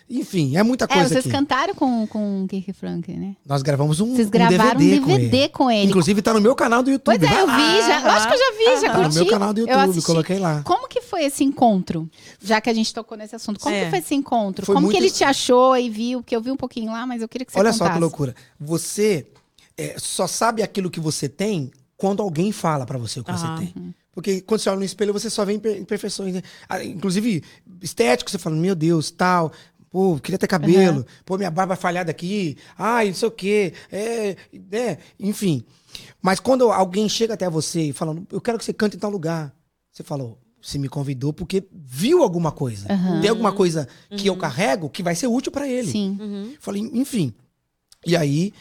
Enfim, 0.08 0.56
é 0.56 0.62
muita 0.62 0.84
É, 0.84 0.88
coisa 0.88 1.08
vocês 1.08 1.20
aqui. 1.26 1.30
cantaram 1.30 1.74
com, 1.74 2.06
com 2.06 2.44
o 2.44 2.48
Kirk 2.48 2.72
Franklin, 2.72 3.16
né? 3.16 3.36
Nós 3.46 3.62
gravamos 3.62 4.00
um, 4.00 4.14
Vocês 4.14 4.28
um 4.28 4.30
gravaram 4.30 4.78
DVD, 4.78 5.00
um 5.00 5.06
DVD 5.06 5.48
com 5.48 5.70
ele. 5.70 5.88
Inclusive, 5.88 6.22
tá 6.22 6.32
no 6.34 6.40
meu 6.40 6.54
canal 6.54 6.82
do 6.82 6.90
YouTube. 6.90 7.18
Pois 7.18 7.22
é, 7.32 7.40
eu 7.42 7.46
vi, 7.46 7.78
já. 7.86 8.00
Eu 8.02 8.10
acho 8.10 8.28
que 8.28 8.34
eu 8.34 8.38
já 8.38 8.50
vi, 8.52 8.80
já 8.82 8.88
Tá 8.92 8.96
no 8.98 9.02
curti. 9.04 9.14
meu 9.16 9.26
canal 9.26 9.54
do 9.54 9.60
YouTube, 9.60 10.02
coloquei 10.02 10.38
lá. 10.38 10.62
Como 10.62 10.88
que 10.88 11.00
foi 11.00 11.24
esse 11.24 11.44
encontro? 11.44 12.08
Já 12.40 12.60
que 12.60 12.70
a 12.70 12.74
gente 12.74 12.92
tocou 12.94 13.16
nesse 13.16 13.34
assunto. 13.36 13.60
Como 13.60 13.74
É. 13.74 13.84
que 13.84 13.90
foi 13.90 13.98
esse 13.98 14.14
encontro? 14.14 14.64
Foi 14.66 14.74
Como 14.74 14.86
muito- 14.86 14.96
que 14.98 15.02
ele 15.04 15.10
te 15.10 15.24
achou 15.24 15.76
e 15.76 15.88
viu? 15.90 16.20
Porque 16.20 16.34
eu 16.36 16.40
vi 16.40 16.50
um 16.50 16.56
pouquinho 16.56 16.92
lá, 16.92 17.06
mas 17.06 17.22
eu 17.22 17.28
queria 17.28 17.44
que 17.44 17.52
você 17.52 17.58
Olha 17.58 17.72
contasse. 17.72 17.88
só 17.88 17.94
que 17.94 18.00
loucura. 18.00 18.34
Você 18.60 19.26
é, 19.78 19.94
só 19.98 20.26
sabe 20.26 20.62
aquilo 20.62 20.90
que 20.90 21.00
você 21.00 21.28
tem 21.28 21.70
quando 21.96 22.22
alguém 22.22 22.52
fala 22.52 22.84
pra 22.84 22.98
você 22.98 23.20
o 23.20 23.24
que 23.24 23.30
Aham. 23.30 23.56
você 23.56 23.72
tem. 23.72 23.94
Porque 24.12 24.40
quando 24.40 24.60
você 24.60 24.68
olha 24.68 24.78
no 24.80 24.84
espelho, 24.84 25.12
você 25.12 25.30
só 25.30 25.44
vê 25.44 25.52
imper- 25.54 25.78
imperfeições. 25.78 26.34
né? 26.34 26.42
Ah, 26.68 26.82
Inclusive, 26.84 27.42
estético, 27.80 28.30
você 28.30 28.38
fala, 28.38 28.56
meu 28.56 28.74
Deus, 28.74 29.10
tal. 29.10 29.52
Pô, 29.90 30.18
queria 30.18 30.36
ter 30.38 30.46
cabelo. 30.48 31.06
Pô, 31.24 31.38
minha 31.38 31.50
barba 31.50 31.74
falhada 31.76 32.10
aqui. 32.10 32.56
Ai, 32.76 33.06
não 33.08 33.14
sei 33.14 33.28
o 33.28 33.30
quê. 33.30 33.72
É, 33.90 34.36
é, 34.72 34.98
enfim. 35.18 35.64
Mas 36.20 36.40
quando 36.40 36.70
alguém 36.70 37.08
chega 37.08 37.34
até 37.34 37.48
você 37.48 37.92
falando, 37.92 38.26
eu 38.30 38.40
quero 38.40 38.58
que 38.58 38.64
você 38.64 38.72
cante 38.72 38.96
em 38.96 38.98
tal 39.00 39.10
lugar. 39.10 39.54
Você 39.90 40.02
falou, 40.02 40.38
você 40.60 40.78
me 40.78 40.88
convidou 40.88 41.32
porque 41.32 41.66
viu 41.72 42.22
alguma 42.22 42.52
coisa. 42.52 42.92
Aham. 42.92 43.20
Tem 43.20 43.30
alguma 43.30 43.52
coisa 43.52 43.88
que 44.10 44.26
eu 44.26 44.36
carrego 44.36 44.90
que 44.90 45.02
vai 45.02 45.14
ser 45.14 45.26
útil 45.28 45.50
pra 45.52 45.66
ele. 45.66 45.90
Sim. 45.90 46.18
Uhum. 46.20 46.54
Falei, 46.60 46.82
enfim. 46.92 47.32
E 48.04 48.16
aí 48.16 48.52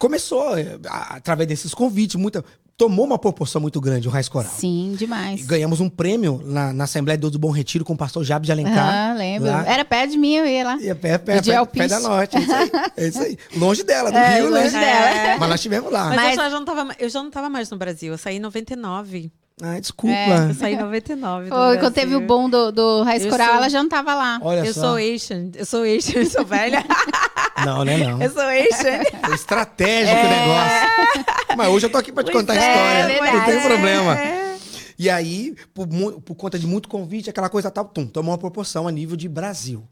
começou, 0.00 0.58
eh, 0.58 0.78
através 1.10 1.46
desses 1.48 1.72
convites, 1.74 2.16
muita, 2.16 2.42
tomou 2.76 3.04
uma 3.04 3.18
proporção 3.18 3.60
muito 3.60 3.78
grande 3.80 4.08
o 4.08 4.10
Raiz 4.10 4.26
Coral. 4.28 4.50
Sim, 4.50 4.92
E 4.94 4.96
demais. 4.96 5.44
ganhamos 5.44 5.78
um 5.80 5.88
prêmio 5.90 6.40
na, 6.44 6.72
na 6.72 6.84
Assembleia 6.84 7.18
de 7.18 7.20
Deus 7.20 7.32
do 7.34 7.38
Bom 7.38 7.50
Retiro 7.50 7.84
com 7.84 7.92
o 7.92 7.96
pastor 7.96 8.24
Jabes 8.24 8.46
de 8.46 8.52
Alencar. 8.52 9.10
Ah, 9.10 9.14
lembro. 9.14 9.50
lá. 9.50 9.64
Era 9.66 9.84
perto 9.84 10.12
de 10.12 10.18
mim, 10.18 10.34
eu 10.36 10.46
ia 10.46 10.64
lá. 10.64 10.78
É 10.82 10.94
pé, 10.94 11.18
pé, 11.18 11.42
pé, 11.42 11.66
pé 11.66 11.86
da 11.88 12.00
Norte. 12.00 12.36
É 12.36 12.40
isso 12.40 12.52
aí. 12.54 12.70
É 12.96 13.06
isso 13.08 13.20
aí. 13.22 13.38
Longe 13.56 13.82
dela, 13.84 14.10
do 14.10 14.16
É, 14.16 14.40
Rio, 14.40 14.50
longe 14.50 14.70
né? 14.70 14.80
dela. 14.80 15.38
Mas 15.38 15.48
nós 15.50 15.60
estivemos 15.60 15.92
lá. 15.92 16.06
Mas, 16.06 16.16
Mas- 16.16 16.38
Eu, 16.38 16.50
já 16.50 16.58
não 16.58 16.64
tava, 16.64 16.96
eu 16.98 17.08
já 17.10 17.22
não 17.22 17.30
tava 17.30 17.50
mais 17.50 17.68
no 17.70 17.76
Brasil. 17.76 18.12
Eu 18.12 18.18
saí 18.18 18.36
em 18.36 18.40
99. 18.40 19.30
Ai, 19.62 19.80
desculpa. 19.80 20.16
Eu 20.48 20.54
saí 20.54 20.74
em 20.74 20.78
99. 20.78 21.44
do 21.44 21.48
Foi, 21.50 21.58
quando 21.58 21.78
Brasil. 21.78 21.90
teve 21.92 22.14
o 22.16 22.20
bom 22.20 22.48
do, 22.48 22.70
do 22.72 23.02
Raiz 23.02 23.26
Coral, 23.26 23.46
sou- 23.48 23.56
ela 23.56 23.68
já 23.68 23.82
não 23.82 23.88
tava 23.90 24.14
lá. 24.14 24.38
Olha 24.42 24.64
Eu 24.64 24.72
só. 24.72 24.80
sou 24.80 24.94
Asian. 24.96 25.50
Eu 25.54 25.66
sou 25.66 25.82
Asian. 25.82 26.20
Eu 26.20 26.26
sou 26.30 26.44
velha. 26.44 26.84
Não, 27.64 27.84
né? 27.84 27.98
Não. 27.98 28.22
eu 28.22 28.30
sou 28.30 28.40
Asian. 28.42 29.04
Foi 29.22 29.34
estratégico 29.34 30.16
o 30.16 30.30
negócio. 30.30 31.26
Mas 31.58 31.68
hoje 31.68 31.86
eu 31.86 31.90
tô 31.90 31.98
aqui 31.98 32.10
pra 32.10 32.24
te 32.24 32.32
contar 32.32 32.54
a 32.54 32.56
é, 32.56 32.58
história. 32.70 33.06
verdade. 33.06 33.36
Não 33.36 33.44
tem 33.44 33.60
problema. 33.68 34.18
É. 34.18 34.56
E 34.98 35.10
aí, 35.10 35.54
por, 35.74 35.86
por 36.22 36.34
conta 36.36 36.58
de 36.58 36.66
muito 36.66 36.88
convite, 36.88 37.28
aquela 37.28 37.50
coisa 37.50 37.70
tal, 37.70 37.84
tum, 37.86 38.06
tomou 38.06 38.32
uma 38.32 38.38
proporção 38.38 38.88
a 38.88 38.90
nível 38.90 39.14
de 39.16 39.28
Brasil. 39.28 39.86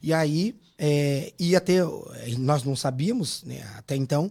E 0.00 0.12
aí, 0.14 0.54
é, 0.78 1.32
ia 1.40 1.60
ter. 1.60 1.84
Nós 2.38 2.62
não 2.62 2.76
sabíamos, 2.76 3.42
né, 3.44 3.62
até 3.78 3.96
então, 3.96 4.30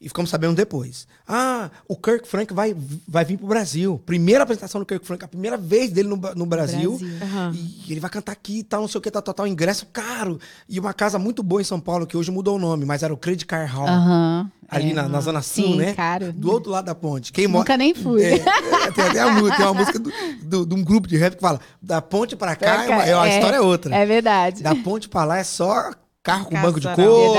e 0.00 0.08
ficamos 0.08 0.30
sabendo 0.30 0.54
depois. 0.54 1.06
Ah, 1.28 1.70
o 1.86 1.94
Kirk 1.94 2.26
Frank 2.26 2.54
vai, 2.54 2.74
vai 3.06 3.22
vir 3.24 3.36
pro 3.36 3.46
Brasil. 3.46 4.00
Primeira 4.06 4.42
apresentação 4.44 4.80
do 4.80 4.86
Kirk 4.86 5.04
Frank, 5.06 5.24
a 5.24 5.28
primeira 5.28 5.58
vez 5.58 5.90
dele 5.90 6.08
no, 6.08 6.16
no 6.16 6.46
Brasil. 6.46 6.98
Aham. 7.22 7.52
E 7.54 7.92
ele 7.92 8.00
vai 8.00 8.08
cantar 8.10 8.32
aqui 8.32 8.60
e 8.60 8.62
tal, 8.62 8.80
não 8.80 8.88
sei 8.88 8.98
o 8.98 9.02
que, 9.02 9.10
tal, 9.10 9.20
tal, 9.20 9.34
tal. 9.34 9.46
Ingresso 9.46 9.86
caro. 9.92 10.40
E 10.66 10.80
uma 10.80 10.94
casa 10.94 11.18
muito 11.18 11.42
boa 11.42 11.60
em 11.60 11.64
São 11.64 11.78
Paulo, 11.78 12.06
que 12.06 12.16
hoje 12.16 12.30
mudou 12.30 12.56
o 12.56 12.58
nome, 12.58 12.86
mas 12.86 13.02
era 13.02 13.12
o 13.12 13.16
Credit 13.16 13.44
Car 13.44 13.66
Hall. 13.70 13.86
Aham. 13.86 14.50
ali 14.70 14.92
é. 14.92 14.94
na, 14.94 15.06
na 15.08 15.20
Zona 15.20 15.42
Sul, 15.42 15.64
Sim, 15.64 15.76
né? 15.76 15.92
caro. 15.92 16.32
Do 16.32 16.50
outro 16.50 16.70
lado 16.72 16.86
da 16.86 16.94
ponte. 16.94 17.30
Quem 17.30 17.46
mora. 17.46 17.58
Nunca 17.60 17.76
nem 17.76 17.94
fui. 17.94 18.22
É, 18.22 18.34
é, 18.36 18.90
tem 18.92 19.04
até 19.04 19.20
a 19.20 19.30
música, 19.30 19.56
tem 19.58 19.66
uma 19.66 19.74
música 19.74 19.98
do- 19.98 20.12
do- 20.42 20.64
de 20.66 20.74
um 20.74 20.82
grupo 20.82 21.06
de 21.08 21.18
rap 21.18 21.34
que 21.34 21.42
fala: 21.42 21.60
da 21.82 22.00
ponte 22.00 22.34
pra 22.36 22.56
cá, 22.56 22.74
Pra 22.74 22.84
é 22.84 22.88
uma- 22.88 22.96
cá, 23.02 23.06
é 23.06 23.16
uma 23.16 23.28
é. 23.28 23.34
história 23.36 23.56
é 23.56 23.60
outra. 23.60 23.94
É 23.94 24.06
verdade. 24.06 24.62
Da 24.62 24.74
ponte 24.76 25.10
pra 25.10 25.24
lá 25.24 25.36
é 25.38 25.44
só 25.44 25.90
carro 26.22 26.46
com 26.46 26.58
banco 26.60 26.80
de 26.80 26.88
couro, 26.94 27.38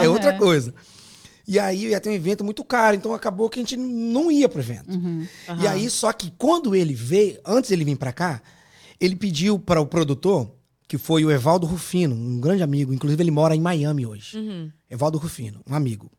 é 0.00 0.08
outra 0.08 0.32
coisa. 0.34 0.72
E 1.46 1.58
aí 1.58 1.86
ia 1.86 2.00
ter 2.00 2.10
um 2.10 2.12
evento 2.12 2.42
muito 2.42 2.64
caro, 2.64 2.96
então 2.96 3.14
acabou 3.14 3.48
que 3.48 3.60
a 3.60 3.62
gente 3.62 3.76
não 3.76 4.30
ia 4.30 4.48
pro 4.48 4.60
evento. 4.60 4.90
Uhum. 4.90 5.26
E 5.46 5.50
Aham. 5.50 5.70
aí, 5.70 5.88
só 5.88 6.12
que 6.12 6.32
quando 6.36 6.74
ele 6.74 6.92
veio, 6.92 7.38
antes 7.44 7.70
ele 7.70 7.84
vir 7.84 7.96
pra 7.96 8.12
cá, 8.12 8.42
ele 9.00 9.14
pediu 9.14 9.58
para 9.58 9.80
o 9.80 9.86
produtor, 9.86 10.50
que 10.88 10.98
foi 10.98 11.24
o 11.24 11.30
Evaldo 11.30 11.66
Rufino, 11.66 12.14
um 12.14 12.40
grande 12.40 12.62
amigo, 12.62 12.92
inclusive 12.92 13.22
ele 13.22 13.30
mora 13.30 13.54
em 13.54 13.60
Miami 13.60 14.04
hoje. 14.04 14.36
Uhum. 14.36 14.70
Evaldo 14.90 15.18
Rufino, 15.18 15.60
um 15.68 15.74
amigo. 15.74 16.10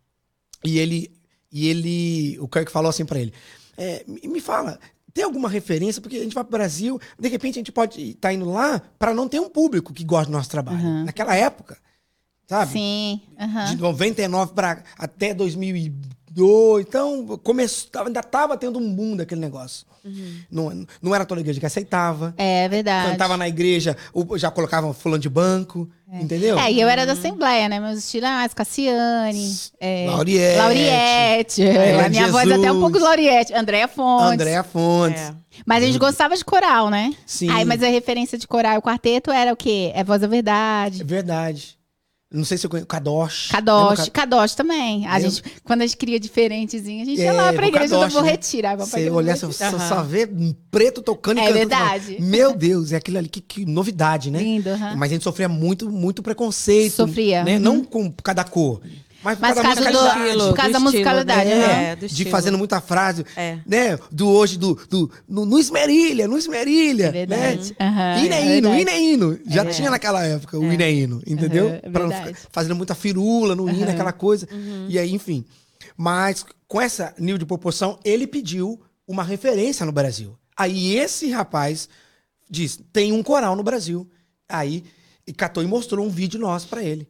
E 0.64 0.80
ele, 0.80 1.12
e 1.52 1.68
ele, 1.68 2.40
o 2.40 2.48
Kirk 2.48 2.72
falou 2.72 2.90
assim 2.90 3.06
pra 3.06 3.20
ele: 3.20 3.34
é, 3.78 4.06
me 4.08 4.40
fala, 4.40 4.80
tem 5.14 5.24
alguma 5.24 5.50
referência? 5.50 6.02
Porque 6.02 6.18
a 6.18 6.24
gente 6.24 6.34
vai 6.36 6.44
pro 6.44 6.52
Brasil, 6.52 7.00
de 7.20 7.28
repente 7.28 7.56
a 7.56 7.60
gente 7.60 7.72
pode 7.72 8.12
estar 8.12 8.32
indo 8.32 8.50
lá 8.50 8.82
pra 8.98 9.14
não 9.14 9.28
ter 9.28 9.40
um 9.40 9.50
público 9.50 9.94
que 9.94 10.04
gosta 10.04 10.32
do 10.32 10.32
nosso 10.32 10.50
trabalho. 10.50 10.80
Uhum. 10.80 11.04
Naquela 11.06 11.36
época, 11.36 11.78
sabe? 12.48 12.72
Sim. 12.72 13.22
aham. 13.40 13.76
De 13.76 13.78
99 13.82 14.54
para 14.54 14.84
até 14.98 15.34
2002. 15.34 16.86
Então, 16.88 17.40
começou, 17.44 17.90
ainda 18.06 18.22
tava 18.22 18.56
tendo 18.58 18.78
um 18.80 18.94
boom 18.94 19.16
daquele 19.16 19.42
negócio. 19.42 19.86
Não, 20.50 20.86
não 21.02 21.14
era 21.14 21.26
toda 21.26 21.42
igreja 21.42 21.60
que 21.60 21.66
aceitava. 21.66 22.34
É 22.38 22.68
verdade. 22.70 23.12
Cantava 23.12 23.38
na 23.38 23.48
igreja, 23.48 23.96
já 24.36 24.50
colocavam 24.50 24.94
fulano 24.94 25.22
de 25.22 25.30
banco, 25.30 25.90
entendeu? 26.12 26.58
É, 26.58 26.72
e 26.72 26.80
eu 26.80 26.88
era 26.88 27.06
da 27.06 27.14
Assembleia, 27.14 27.68
né? 27.68 27.80
Meus 27.80 28.00
estilos 28.00 28.28
eram 28.28 28.38
mais 28.38 28.54
Cassiane, 28.54 29.56
é, 29.80 30.06
Lauriette, 30.08 30.58
Lauriette. 30.58 31.62
Ela 31.64 32.06
a 32.06 32.10
minha 32.10 32.26
de 32.26 32.32
voz 32.32 32.50
é 32.50 32.54
até 32.54 32.60
um 32.72 32.76
Jesus. 32.76 32.80
pouco 32.82 33.00
Lauriette. 33.00 33.54
Andréa 33.54 33.88
Fontes. 33.88 34.32
Andréa 34.32 34.64
Fontes. 34.64 35.22
É. 35.22 35.36
Mas 35.66 35.84
a 35.84 35.88
gente 35.88 35.98
gostava 35.98 36.36
de 36.36 36.46
coral, 36.46 36.90
né? 36.90 37.14
Sim. 37.26 37.50
Aí, 37.50 37.66
mas 37.66 37.82
a 37.82 37.88
referência 37.88 38.38
de 38.38 38.48
coral 38.48 38.76
e 38.76 38.78
o 38.78 38.82
quarteto 38.82 39.32
era 39.32 39.52
o 39.52 39.56
quê? 39.58 39.92
É 39.94 40.04
Voz 40.04 40.22
da 40.22 40.28
É 40.28 41.04
Verdade. 41.04 41.78
Não 42.30 42.44
sei 42.44 42.58
se 42.58 42.66
eu 42.66 42.70
conheço. 42.70 42.86
Kadosh. 42.88 43.48
Kadosh, 43.52 44.00
Lembra 44.00 44.12
Kadosh 44.12 44.54
também. 44.54 45.08
A 45.08 45.14
Lembra? 45.16 45.30
gente, 45.30 45.44
quando 45.64 45.82
a 45.82 45.86
gente 45.86 45.96
queria 45.96 46.20
diferentezinho, 46.20 47.02
a 47.02 47.06
gente 47.06 47.22
É, 47.22 47.26
ia 47.26 47.32
lá 47.32 47.54
pra 47.54 47.68
igreja 47.68 47.96
Kadosh, 47.96 48.14
do 48.14 48.20
Bom 48.20 48.26
né? 48.26 48.32
Retiro. 48.32 48.62
Pra 48.68 48.76
Você 48.76 49.10
olhar, 49.10 49.38
você 49.38 49.46
Retiro. 49.64 49.80
só, 49.80 49.88
só 49.96 50.04
vê 50.04 50.26
um 50.30 50.54
preto 50.70 51.02
tocando 51.02 51.38
e 51.38 51.42
É 51.42 51.46
cantando. 51.46 51.60
verdade. 51.70 52.18
Meu 52.20 52.54
Deus, 52.54 52.92
é 52.92 52.98
aquilo 52.98 53.18
ali, 53.18 53.30
que, 53.30 53.40
que 53.40 53.66
novidade, 53.66 54.30
né? 54.30 54.40
Lindo, 54.40 54.70
aham. 54.72 54.96
Mas 54.98 55.10
a 55.10 55.14
gente 55.14 55.24
sofria 55.24 55.48
muito, 55.48 55.90
muito 55.90 56.22
preconceito. 56.22 56.96
Sofria. 56.96 57.46
Né? 57.46 57.54
Uhum. 57.56 57.60
Não 57.62 57.84
com 57.86 58.12
cada 58.12 58.44
cor, 58.44 58.82
mas 59.36 59.38
por 59.38 59.42
Mas 59.42 59.54
causa 59.56 59.82
da 59.82 59.92
causa 59.92 59.92
do- 59.92 60.04
musicalidade. 60.04 60.50
por 60.50 60.56
causa 60.56 60.72
da 60.74 60.80
musicalidade, 60.80 61.50
né? 61.50 61.56
aham. 61.66 61.82
É, 61.82 61.96
do 61.96 62.08
de 62.08 62.26
fazendo 62.26 62.58
muita 62.58 62.80
frase, 62.82 63.26
É. 63.36 63.60
né? 63.66 64.00
Do 64.12 64.28
hoje, 64.30 64.58
do, 64.58 64.76
do 64.90 65.12
no, 65.28 65.46
no 65.46 65.60
esmerilha, 65.60 66.28
no 66.28 66.38
esmerilha, 66.38 67.12
É 67.14 67.26
né? 67.28 67.54
Hino 67.56 68.34
é 68.34 68.42
é 68.42 68.58
hino, 68.58 68.70
verdade. 68.70 68.82
hino 68.82 68.90
é 68.90 69.00
hino. 69.02 69.40
Já 69.46 69.64
É. 69.64 69.66
tinha 69.66 69.90
naquela 69.90 70.24
época 70.26 70.58
o 70.58 70.72
hino 70.72 70.82
é 70.84 70.92
hino, 70.92 71.22
entendeu? 71.28 71.68
Aham, 71.68 71.80
é 71.84 71.90
Pra 71.90 72.04
não 72.08 72.12
ficar 72.12 72.34
fazendo 72.52 72.76
muita 72.76 72.96
firula 72.96 73.56
no 73.56 73.70
hino, 73.70 73.84
Aham. 73.84 73.92
aquela 73.92 74.14
coisa. 74.14 74.48
Uhum. 74.52 74.86
E 74.88 74.98
aí, 74.98 75.12
enfim. 75.14 75.44
Mas 75.98 76.46
com 76.68 76.80
essa 76.82 77.14
nível 77.18 77.38
de 77.38 77.46
proporção, 77.46 78.00
ele 78.06 78.26
pediu 78.28 78.80
uma 79.08 79.24
referência 79.24 79.86
no 79.86 79.92
Brasil. 79.92 80.38
Aí 80.56 80.96
esse 80.96 81.30
rapaz 81.32 81.88
diz: 82.50 82.80
tem 82.94 83.12
um 83.12 83.22
coral 83.24 83.56
no 83.56 83.64
Brasil. 83.64 84.10
Aí 84.50 84.84
e 85.26 85.34
catou 85.34 85.62
e 85.62 85.68
mostrou 85.68 86.06
um 86.06 86.10
vídeo 86.10 86.40
nosso 86.40 86.68
pra 86.70 86.82
ele. 86.82 87.08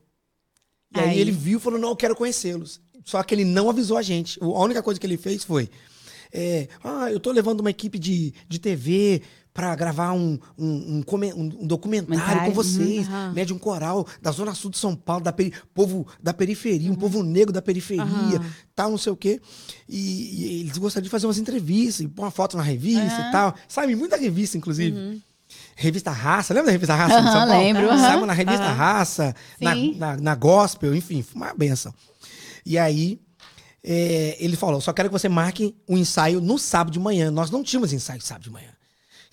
E 0.96 1.00
aí, 1.00 1.10
Aí. 1.10 1.20
ele 1.20 1.32
viu 1.32 1.58
e 1.58 1.62
falou: 1.62 1.80
não, 1.80 1.90
eu 1.90 1.96
quero 1.96 2.16
conhecê-los. 2.16 2.80
Só 3.04 3.22
que 3.24 3.34
ele 3.36 3.46
não 3.46 3.70
avisou 3.70 3.98
a 3.98 4.02
gente. 4.02 4.38
O- 4.44 4.56
A 4.56 4.64
única 4.64 4.82
coisa 4.84 5.00
que 5.00 5.06
ele 5.06 5.18
fez 5.18 5.44
foi: 5.44 5.70
é, 6.34 6.68
ah, 6.84 7.12
eu 7.12 7.20
tô 7.20 7.32
levando 7.32 7.62
uma 7.62 7.70
equipe 7.70 7.98
de, 8.00 8.34
de 8.48 8.60
TV 8.60 9.22
pra 9.54 9.76
gravar 9.76 10.14
um, 10.14 10.38
um, 10.58 10.68
um, 10.68 11.04
um- 11.04 11.42
um 11.64 11.66
documentário 11.66 11.66
com 11.66 11.68
Documentário, 11.68 12.54
vocês, 12.54 13.08
uhum, 13.08 13.14
aham. 13.14 13.34
né? 13.34 13.44
De 13.44 13.54
um 13.54 13.58
coral 13.58 14.06
da 14.22 14.32
Zona 14.32 14.54
Sul 14.54 14.70
de 14.70 14.78
São 14.78 14.96
Paulo, 14.96 15.24
da 15.24 15.34
peri- 15.34 15.52
povo 15.74 16.06
da 16.22 16.32
periferia, 16.34 16.92
um 16.92 16.96
povo 16.96 17.24
negro 17.24 17.52
da 17.52 17.62
periferia, 17.62 18.04
Aham. 18.04 18.46
tal, 18.76 18.92
não 18.92 18.98
sei 19.00 19.12
o 19.12 19.16
quê. 19.18 19.42
E, 19.90 19.98
e 19.98 20.60
eles 20.62 20.78
gostariam 20.78 21.06
de 21.06 21.10
fazer 21.10 21.26
umas 21.26 21.40
entrevistas, 21.40 22.02
e 22.02 22.08
pôr 22.08 22.24
uma 22.24 22.32
foto 22.32 22.56
na 22.56 22.62
revista 22.64 23.20
e 23.28 23.32
tal. 23.32 23.56
Sabe, 23.68 23.96
muita 23.96 24.16
revista, 24.16 24.58
inclusive. 24.58 24.96
Revista 25.80 26.10
Raça, 26.10 26.54
lembra 26.56 26.66
da 26.68 26.72
revista 26.72 26.96
Raça 26.96 27.22
São 27.22 27.32
Paulo? 27.48 27.52
lembro, 27.52 27.88
Saiu 27.90 28.18
aham. 28.18 28.26
na 28.26 28.34
revista 28.34 28.64
Aham. 28.66 28.74
Raça, 28.74 29.36
na, 29.62 29.76
na, 29.76 30.18
na 30.18 30.36
Gospel, 30.36 30.96
enfim, 30.96 31.22
foi 31.22 31.36
uma 31.40 31.54
benção. 31.54 31.94
E 32.66 32.80
aí, 32.80 33.22
é, 33.84 34.36
ele 34.40 34.56
falou: 34.58 34.82
só 34.82 34.92
quero 34.92 35.08
que 35.08 35.14
você 35.14 35.30
marque 35.30 35.76
um 35.88 35.96
ensaio 35.96 36.42
no 36.42 36.58
sábado 36.58 36.92
de 36.92 37.00
manhã. 37.00 37.30
Nós 37.30 37.52
não 37.52 37.62
tínhamos 37.64 37.94
ensaio 37.94 38.20
sábado 38.22 38.44
de 38.44 38.50
manhã. 38.50 38.70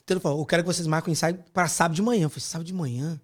Então 0.05 0.15
ele 0.15 0.21
falou: 0.21 0.39
eu 0.39 0.45
quero 0.45 0.63
que 0.63 0.67
vocês 0.67 0.87
marquem 0.87 1.11
um 1.11 1.15
ensaio 1.15 1.39
para 1.53 1.67
sábado 1.67 1.95
de 1.97 2.03
manhã. 2.03 2.25
Eu 2.25 2.31
falei: 2.31 2.43
sábado 2.45 2.67
de 2.67 2.75
manhã? 2.75 3.19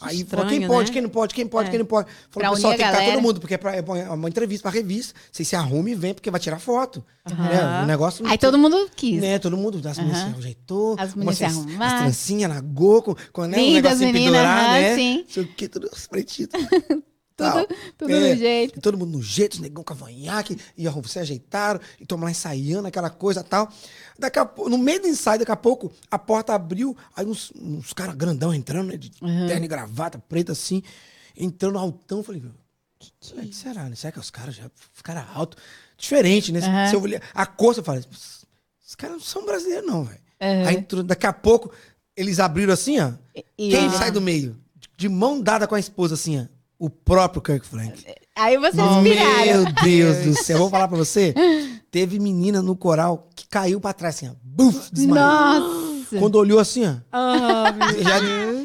Aí 0.00 0.24
falou, 0.24 0.46
quem 0.46 0.54
estranho, 0.58 0.68
pode, 0.68 0.88
né? 0.88 0.92
quem 0.92 1.02
não 1.02 1.08
pode, 1.10 1.34
quem 1.34 1.46
pode, 1.46 1.68
É. 1.68 1.70
quem 1.70 1.78
não 1.80 1.86
pode. 1.86 2.06
Pra 2.06 2.14
Falou, 2.30 2.48
unir 2.50 2.56
pessoal, 2.56 2.70
tem 2.72 2.78
que 2.78 2.84
estar 2.84 2.92
galera. 2.98 3.12
todo 3.14 3.22
mundo, 3.22 3.40
porque 3.40 3.54
é, 3.54 3.58
pra, 3.58 3.74
é 3.74 4.08
uma 4.10 4.28
entrevista 4.28 4.62
pra 4.62 4.70
revista. 4.70 5.14
Vocês 5.32 5.48
se 5.48 5.56
arrumem 5.56 5.92
e 5.92 5.96
vem, 5.96 6.14
porque 6.14 6.30
vai 6.30 6.40
tirar 6.40 6.58
foto. 6.60 7.04
Aham. 7.26 7.42
Né? 7.48 7.82
O 7.82 7.86
negócio 7.86 8.26
Aí 8.26 8.38
todo 8.38 8.56
mundo 8.56 8.88
quis. 8.94 9.20
né, 9.20 9.38
todo 9.38 9.56
mundo, 9.56 9.80
as 9.88 9.98
meninas 9.98 10.18
Aham. 10.20 10.32
se 10.32 10.38
ajeitou. 10.38 10.96
As 10.98 11.14
meninas 11.14 11.38
se 11.38 11.44
arrumaram. 11.44 11.96
As 11.96 12.02
trancinhas 12.02 12.48
na 12.54 12.60
com, 13.02 13.16
com 13.32 13.42
né, 13.46 13.58
um 13.58 13.60
Lindas 13.60 13.98
negocinho 13.98 14.12
meninas, 14.12 14.32
pendurado, 14.40 14.66
aham, 14.68 14.72
né? 14.80 14.94
sim. 14.94 15.24
Tudo 15.68 15.90
pretinho. 16.08 16.48
Tudo, 17.38 17.68
tudo 17.96 18.12
É. 18.12 18.30
no 18.30 18.36
jeito. 18.36 18.80
Todo 18.80 18.98
mundo 18.98 19.12
no 19.12 19.22
jeito, 19.22 19.52
os 19.54 19.60
negão 19.60 19.84
cavanhaque, 19.84 20.58
e 20.76 20.88
ó, 20.88 21.02
se 21.04 21.20
ajeitaram, 21.20 21.78
e 22.00 22.04
toma 22.04 22.24
lá 22.24 22.32
ensaiando 22.32 22.88
aquela 22.88 23.08
coisa 23.10 23.42
e 23.42 23.44
tal. 23.44 23.72
Daqui 24.18 24.38
a 24.38 24.44
pouco, 24.44 24.68
no 24.68 24.76
meio 24.78 25.00
do 25.00 25.06
ensaio, 25.06 25.38
daqui 25.38 25.52
a 25.52 25.56
pouco, 25.56 25.92
a 26.10 26.18
porta 26.18 26.52
abriu, 26.54 26.96
aí 27.14 27.24
uns, 27.24 27.52
uns 27.54 27.92
caras 27.92 28.14
grandão 28.16 28.52
entrando, 28.52 28.88
né? 28.88 28.96
De 28.96 29.10
terno 29.10 29.64
e 29.64 29.68
gravata, 29.68 30.18
preta 30.18 30.52
assim, 30.52 30.82
entrando 31.36 31.78
altão. 31.78 32.18
Eu 32.18 32.24
Falei, 32.24 32.40
meu, 32.40 32.50
que, 32.98 33.12
que, 33.20 33.46
que 33.48 33.54
será, 33.56 33.84
né? 33.88 33.94
Será 33.94 34.10
que 34.12 34.18
os 34.18 34.30
caras 34.30 34.56
já 34.56 34.68
ficaram 34.92 35.24
alto? 35.34 35.56
Diferente, 35.96 36.50
né? 36.52 36.60
Aham. 36.60 36.88
Se 36.88 36.94
eu 36.96 37.02
olhar 37.02 37.22
a 37.32 37.46
cor, 37.46 37.76
eu 37.76 37.84
falei, 37.84 38.02
esses 38.10 38.94
caras 38.96 39.16
não 39.16 39.22
são 39.22 39.46
brasileiros, 39.46 39.86
não, 39.86 40.04
velho. 40.04 40.20
Aham. 40.40 40.66
Aí 40.66 40.76
entrou, 40.76 41.02
daqui 41.04 41.26
a 41.26 41.32
pouco, 41.32 41.70
eles 42.16 42.40
abriram 42.40 42.72
assim, 42.72 42.98
ó. 42.98 43.12
E- 43.56 43.70
Quem 43.70 43.88
sai 43.90 44.10
do 44.10 44.20
meio? 44.20 44.56
De 44.96 45.08
mão 45.08 45.40
dada 45.40 45.66
com 45.68 45.76
a 45.76 45.80
esposa, 45.80 46.14
assim, 46.14 46.40
ó. 46.40 46.44
O 46.76 46.88
próprio 46.90 47.42
Kirk 47.42 47.66
Frank. 47.66 48.04
Aí 48.36 48.56
vocês 48.56 48.74
Meu 48.76 49.02
viraram. 49.02 49.64
Deus 49.82 50.16
do 50.24 50.34
céu. 50.44 50.58
Vou 50.58 50.70
falar 50.70 50.86
pra 50.86 50.96
você. 50.96 51.34
Teve 51.90 52.18
menina 52.18 52.60
no 52.60 52.76
coral 52.76 53.28
que 53.34 53.46
caiu 53.48 53.80
pra 53.80 53.92
trás, 53.92 54.16
assim, 54.16 54.28
ó. 54.28 54.32
Buf, 54.42 54.90
desmaiou. 54.92 55.60
Nossa. 55.60 56.18
Quando 56.18 56.36
olhou 56.36 56.58
assim, 56.58 56.86
ó. 56.86 56.96
Ah, 57.12 57.72
meu 57.72 58.02
Já, 58.02 58.18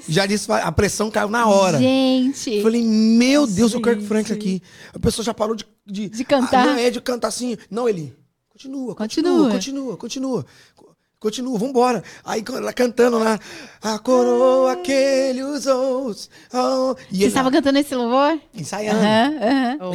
já 0.07 0.25
disse, 0.25 0.51
a 0.51 0.71
pressão 0.71 1.09
caiu 1.09 1.29
na 1.29 1.47
hora. 1.47 1.77
Gente. 1.79 2.61
Falei, 2.61 2.83
meu 2.83 3.47
Deus, 3.47 3.73
o 3.73 3.81
Kirk 3.81 3.99
Gente. 3.99 4.07
Frank 4.07 4.31
aqui. 4.33 4.61
A 4.93 4.99
pessoa 4.99 5.25
já 5.25 5.33
parou 5.33 5.55
de... 5.55 5.65
De, 5.85 6.09
De 6.09 6.23
cantar. 6.23 6.67
Ah, 6.67 6.71
não, 6.73 6.79
é 6.79 6.89
de 6.89 7.01
cantar 7.01 7.27
assim. 7.29 7.57
Não, 7.69 7.87
ele... 7.87 8.15
Continua, 8.49 8.93
Continua. 8.95 9.49
continua, 9.49 9.49
continua, 9.49 9.97
continua. 9.97 10.45
Co- 11.23 11.33
Continua, 11.33 11.57
vambora. 11.57 12.03
Aí 12.25 12.43
ela 12.47 12.73
cantando 12.73 13.17
lá. 13.17 13.39
A 13.81 13.97
coroa 13.97 14.75
que 14.77 14.91
ele 14.91 15.41
usou. 15.43 16.13
Oh. 16.53 16.95
E 17.11 17.19
Você 17.19 17.25
estava 17.25 17.49
cantando 17.49 17.79
esse 17.79 17.95
louvor? 17.95 18.37
ensaiando. 18.53 18.99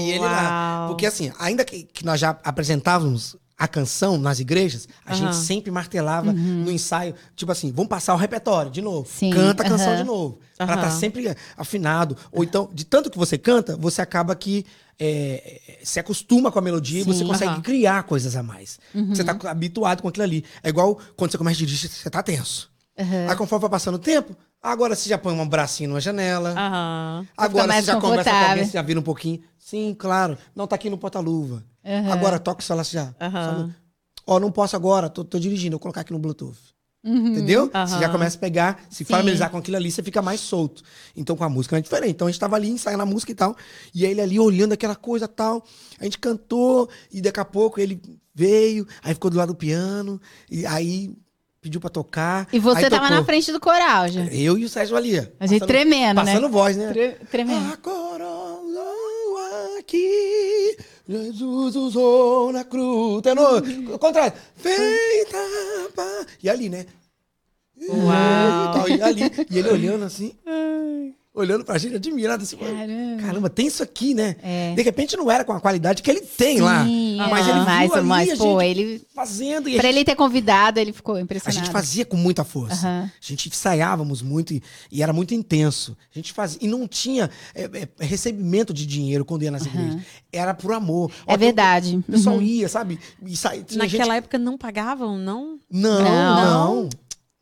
E 0.00 0.10
ele 0.10 0.20
lá. 0.24 0.86
Porque 0.88 1.06
assim, 1.06 1.30
ainda 1.38 1.64
que, 1.64 1.84
que 1.84 2.04
nós 2.04 2.18
já 2.18 2.36
apresentávamos 2.42 3.36
a 3.58 3.66
canção 3.66 4.16
nas 4.18 4.38
igrejas, 4.38 4.88
a 5.04 5.14
gente 5.14 5.34
sempre 5.34 5.70
martelava 5.70 6.32
no 6.32 6.70
ensaio, 6.70 7.14
tipo 7.34 7.50
assim, 7.50 7.72
vamos 7.72 7.88
passar 7.88 8.14
o 8.14 8.16
repertório 8.16 8.70
de 8.70 8.80
novo. 8.80 9.08
Sim, 9.12 9.30
Canta 9.30 9.64
a 9.64 9.68
canção 9.68 9.96
de 9.96 10.04
novo. 10.04 10.38
Pra 10.56 10.74
estar 10.74 10.90
sempre 10.90 11.36
afinado. 11.56 12.16
Ou 12.32 12.42
então, 12.44 12.68
de 12.72 12.84
tanto 12.84 13.10
que 13.10 13.18
você 13.18 13.36
canta, 13.36 13.76
você 13.76 14.00
acaba 14.00 14.34
que 14.34 14.64
é, 14.98 15.60
é, 15.68 15.84
se 15.84 16.00
acostuma 16.00 16.50
com 16.50 16.58
a 16.58 16.62
melodia 16.62 17.04
Sim. 17.04 17.10
e 17.10 17.14
você 17.14 17.24
consegue 17.24 17.52
Aham. 17.52 17.62
criar 17.62 18.02
coisas 18.02 18.34
a 18.34 18.42
mais. 18.42 18.78
Você 19.08 19.22
tá 19.22 19.38
habituado 19.48 20.02
com 20.02 20.08
aquilo 20.08 20.24
ali. 20.24 20.44
É 20.62 20.68
igual 20.68 20.98
quando 21.16 21.30
você 21.30 21.38
começa 21.38 21.56
a 21.56 21.58
dirigir, 21.58 21.88
você 21.88 22.10
tá 22.10 22.22
tenso. 22.22 22.70
Aham. 22.98 23.30
Aí 23.30 23.36
conforme 23.36 23.60
vai 23.62 23.70
passando 23.70 23.94
o 23.94 23.98
tempo, 23.98 24.36
agora 24.60 24.96
você 24.96 25.08
já 25.08 25.16
põe 25.16 25.32
um 25.32 25.48
bracinho 25.48 25.90
numa 25.90 26.00
janela. 26.00 26.50
Aham. 26.50 27.26
Agora 27.36 27.72
você 27.72 27.82
já 27.82 28.00
conversa 28.00 28.30
com 28.30 28.36
alguém, 28.36 28.64
você 28.64 28.72
já 28.72 28.82
vira 28.82 28.98
um 28.98 29.04
pouquinho. 29.04 29.40
Sim, 29.56 29.94
claro. 29.96 30.36
Não, 30.54 30.66
tá 30.66 30.74
aqui 30.74 30.90
no 30.90 30.98
porta-luva. 30.98 31.62
Aham. 31.84 32.12
Agora 32.12 32.38
toca 32.38 32.60
o 32.60 32.64
celular, 32.64 32.84
você 32.84 32.94
já. 32.94 33.14
Ó, 34.26 34.38
não 34.38 34.50
posso 34.50 34.76
agora, 34.76 35.08
tô, 35.08 35.24
tô 35.24 35.38
dirigindo, 35.38 35.74
vou 35.74 35.80
colocar 35.80 36.02
aqui 36.02 36.12
no 36.12 36.18
Bluetooth. 36.18 36.58
Uhum. 37.04 37.28
Entendeu? 37.28 37.66
Você 37.66 37.76
Aham. 37.76 38.00
já 38.00 38.08
começa 38.08 38.36
a 38.36 38.40
pegar, 38.40 38.82
se 38.90 38.98
Sim. 38.98 39.04
familiarizar 39.04 39.50
com 39.50 39.56
aquilo 39.58 39.76
ali, 39.76 39.90
você 39.90 40.02
fica 40.02 40.20
mais 40.20 40.40
solto. 40.40 40.82
Então 41.16 41.36
com 41.36 41.44
a 41.44 41.48
música 41.48 41.74
não 41.74 41.78
é 41.78 41.82
diferente. 41.82 42.10
Então 42.10 42.26
a 42.26 42.30
gente 42.30 42.40
tava 42.40 42.56
ali 42.56 42.68
ensaiando 42.68 43.02
a 43.02 43.06
música 43.06 43.30
e 43.32 43.34
tal, 43.34 43.56
e 43.94 44.04
ele 44.04 44.20
ali 44.20 44.38
olhando 44.38 44.72
aquela 44.72 44.96
coisa 44.96 45.24
e 45.26 45.28
tal. 45.28 45.64
A 46.00 46.04
gente 46.04 46.18
cantou, 46.18 46.88
e 47.12 47.20
daqui 47.20 47.40
a 47.40 47.44
pouco 47.44 47.80
ele 47.80 48.00
veio, 48.34 48.86
aí 49.02 49.14
ficou 49.14 49.30
do 49.30 49.36
lado 49.36 49.48
do 49.52 49.56
piano, 49.56 50.20
e 50.50 50.66
aí 50.66 51.12
peu 51.60 51.80
pra 51.80 51.90
tocar. 51.90 52.48
E 52.52 52.58
você 52.58 52.88
tava 52.88 53.04
na 53.04 53.16
tocou. 53.16 53.24
frente 53.26 53.50
do 53.52 53.58
coral 53.60 54.08
já. 54.08 54.24
Eu 54.26 54.56
e 54.56 54.64
o 54.64 54.68
Sérgio 54.68 54.96
ali. 54.96 55.18
A 55.18 55.46
gente 55.46 55.60
passando- 55.60 55.66
tremendo, 55.66 56.14
Passando 56.16 56.42
né? 56.42 56.48
voz, 56.48 56.76
né? 56.76 56.88
Tre- 56.92 57.16
tremendo. 57.30 57.72
A 57.72 57.76
coroa 57.76 58.47
aqui, 59.88 60.76
Jesus 61.08 61.74
usou 61.74 62.52
na 62.52 62.62
cruz. 62.62 63.22
Tenor, 63.22 63.62
ao 63.90 63.98
contrário. 63.98 64.38
Feita 64.56 65.38
pra... 65.94 66.26
E 66.42 66.50
ali, 66.50 66.68
né? 66.68 66.84
Uau. 67.88 67.96
E, 67.96 68.72
tal, 68.74 68.88
e 68.88 69.02
ali, 69.02 69.22
e 69.50 69.58
ele 69.58 69.70
olhando 69.70 70.04
assim, 70.04 70.34
olhando 71.38 71.64
pra 71.64 71.78
gente, 71.78 71.96
admirado 71.96 72.42
assim. 72.42 72.56
Caramba. 72.56 73.22
Caramba, 73.22 73.50
tem 73.50 73.66
isso 73.66 73.82
aqui, 73.82 74.14
né? 74.14 74.36
É. 74.42 74.74
De 74.74 74.82
repente 74.82 75.16
não 75.16 75.30
era 75.30 75.44
com 75.44 75.52
a 75.52 75.60
qualidade 75.60 76.02
que 76.02 76.10
ele 76.10 76.20
tem 76.20 76.60
lá. 76.60 76.84
Sim, 76.84 77.16
Mas 77.16 77.46
é. 77.46 77.50
ele 77.50 77.58
viu 77.60 77.64
mas, 77.66 77.92
ali 77.92 78.06
mas, 78.06 78.30
a 78.30 78.36
pô, 78.36 78.60
gente 78.60 78.70
ele. 78.78 79.02
fazendo. 79.14 79.68
E 79.68 79.72
a 79.76 79.80
Pra 79.80 79.88
gente, 79.88 79.98
ele 79.98 80.04
ter 80.04 80.14
convidado, 80.16 80.78
ele 80.80 80.92
ficou 80.92 81.14
a 81.16 81.20
impressionado. 81.20 81.64
gente 81.64 81.72
fazia 81.72 82.04
com 82.04 82.16
muita 82.16 82.44
força. 82.44 82.86
Aham. 82.86 83.10
A 83.10 83.26
gente 83.26 83.48
ensaiávamos 83.48 84.22
muito 84.22 84.52
e, 84.54 84.62
e 84.90 85.02
era 85.02 85.12
muito 85.12 85.34
intenso. 85.34 85.96
A 86.14 86.18
gente 86.18 86.32
fazia. 86.32 86.58
E 86.62 86.68
não 86.68 86.86
tinha 86.88 87.30
é, 87.54 87.64
é, 87.64 87.88
recebimento 88.04 88.72
de 88.72 88.86
dinheiro 88.86 89.24
quando 89.24 89.42
ia 89.42 89.50
nas 89.50 89.64
igrejas. 89.66 90.00
Era 90.32 90.54
por 90.54 90.72
amor. 90.72 91.10
É 91.26 91.36
verdade. 91.36 91.96
O 91.96 92.02
pessoal 92.12 92.36
Uhum. 92.36 92.42
ia, 92.42 92.68
sabe? 92.68 92.98
E 93.24 93.36
sa... 93.36 93.50
Naquela 93.74 93.86
gente... 93.86 94.10
época 94.10 94.38
não 94.38 94.56
pagavam, 94.58 95.16
não? 95.18 95.58
Não, 95.70 96.02
Não. 96.04 96.82
não. 96.82 96.88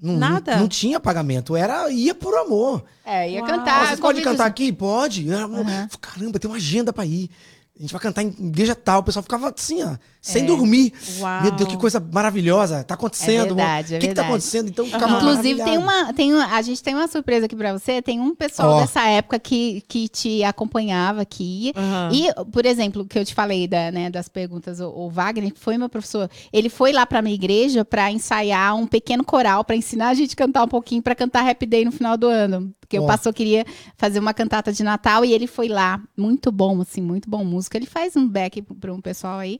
Não, 0.00 0.16
Nada? 0.16 0.52
Não, 0.54 0.60
não 0.62 0.68
tinha 0.68 1.00
pagamento. 1.00 1.56
Era 1.56 1.90
ia 1.90 2.14
por 2.14 2.34
amor. 2.36 2.84
É, 3.04 3.30
ia 3.30 3.40
Uau. 3.40 3.48
Cantar. 3.48 3.86
podem 3.96 4.00
convida- 4.00 4.30
cantar 4.30 4.46
aqui? 4.46 4.72
Pode. 4.72 5.30
Era- 5.30 5.44
Aham. 5.44 5.88
Caramba, 6.00 6.38
tem 6.38 6.50
uma 6.50 6.56
agenda 6.58 6.92
pra 6.92 7.06
ir. 7.06 7.30
A 7.78 7.82
gente 7.82 7.92
vai 7.92 8.00
cantar 8.00 8.22
em 8.22 8.28
igreja 8.28 8.74
tal. 8.74 9.00
O 9.00 9.02
pessoal 9.02 9.22
ficava 9.22 9.52
assim, 9.54 9.82
ó, 9.82 9.96
sem 10.26 10.42
É. 10.42 10.46
dormir. 10.46 10.92
Uau. 11.20 11.42
Meu 11.42 11.50
Deus, 11.52 11.68
que 11.70 11.76
coisa 11.76 12.00
maravilhosa. 12.12 12.82
Tá 12.82 12.94
acontecendo. 12.94 13.42
É 13.52 13.54
verdade, 13.54 13.94
é 13.94 13.96
O 13.96 14.00
que, 14.00 14.08
que 14.08 14.14
tá 14.14 14.22
verdade. 14.22 14.28
acontecendo? 14.28 14.68
Então, 14.68 14.84
ficava 14.86 15.16
Inclusive, 15.16 15.62
tem 15.62 15.78
uma, 15.78 16.12
tem 16.12 16.32
uma. 16.34 16.46
A 16.46 16.62
gente 16.62 16.82
tem 16.82 16.94
uma 16.94 17.06
surpresa 17.06 17.46
aqui 17.46 17.54
pra 17.54 17.72
você. 17.72 18.02
Tem 18.02 18.20
um 18.20 18.34
pessoal 18.34 18.72
Ó. 18.72 18.80
dessa 18.80 19.04
época 19.06 19.38
que, 19.38 19.82
que 19.86 20.08
te 20.08 20.42
acompanhava, 20.42 21.24
que 21.24 21.44
ia. 21.66 21.72
Aham. 21.76 22.10
E, 22.12 22.28
por 22.50 22.66
exemplo, 22.66 23.02
o 23.02 23.06
que 23.06 23.18
eu 23.18 23.24
te 23.24 23.34
falei 23.34 23.68
da, 23.68 23.90
né, 23.92 24.10
das 24.10 24.28
perguntas, 24.28 24.80
o, 24.80 24.88
o 24.88 25.08
Wagner, 25.10 25.52
que 25.52 25.60
foi 25.60 25.78
meu 25.78 25.88
professor, 25.88 26.28
ele 26.52 26.68
foi 26.68 26.92
lá 26.92 27.06
pra 27.06 27.22
minha 27.22 27.34
igreja 27.34 27.84
pra 27.84 28.10
ensaiar 28.10 28.74
um 28.74 28.86
pequeno 28.86 29.22
coral, 29.24 29.64
pra 29.64 29.76
ensinar 29.76 30.08
a 30.08 30.14
gente 30.14 30.32
a 30.32 30.36
cantar 30.36 30.64
um 30.64 30.68
pouquinho, 30.68 31.02
pra 31.02 31.14
cantar 31.14 31.48
Happy 31.48 31.66
Day 31.66 31.84
no 31.84 31.92
final 31.92 32.16
do 32.16 32.26
ano. 32.26 32.74
Porque 32.80 32.98
o 33.00 33.02
Ó. 33.02 33.06
pastor 33.06 33.32
queria 33.34 33.64
fazer 33.96 34.20
uma 34.20 34.32
cantata 34.32 34.72
de 34.72 34.84
Natal 34.84 35.24
e 35.24 35.32
ele 35.32 35.46
foi 35.48 35.66
lá. 35.68 36.00
Muito 36.16 36.52
bom, 36.52 36.80
assim, 36.80 37.00
muito 37.02 37.28
bom 37.28 37.44
música. 37.44 37.76
Ele 37.76 37.86
faz 37.86 38.14
um 38.16 38.28
back 38.28 38.62
pra 38.62 38.94
um 38.94 39.00
pessoal 39.00 39.38
aí. 39.40 39.58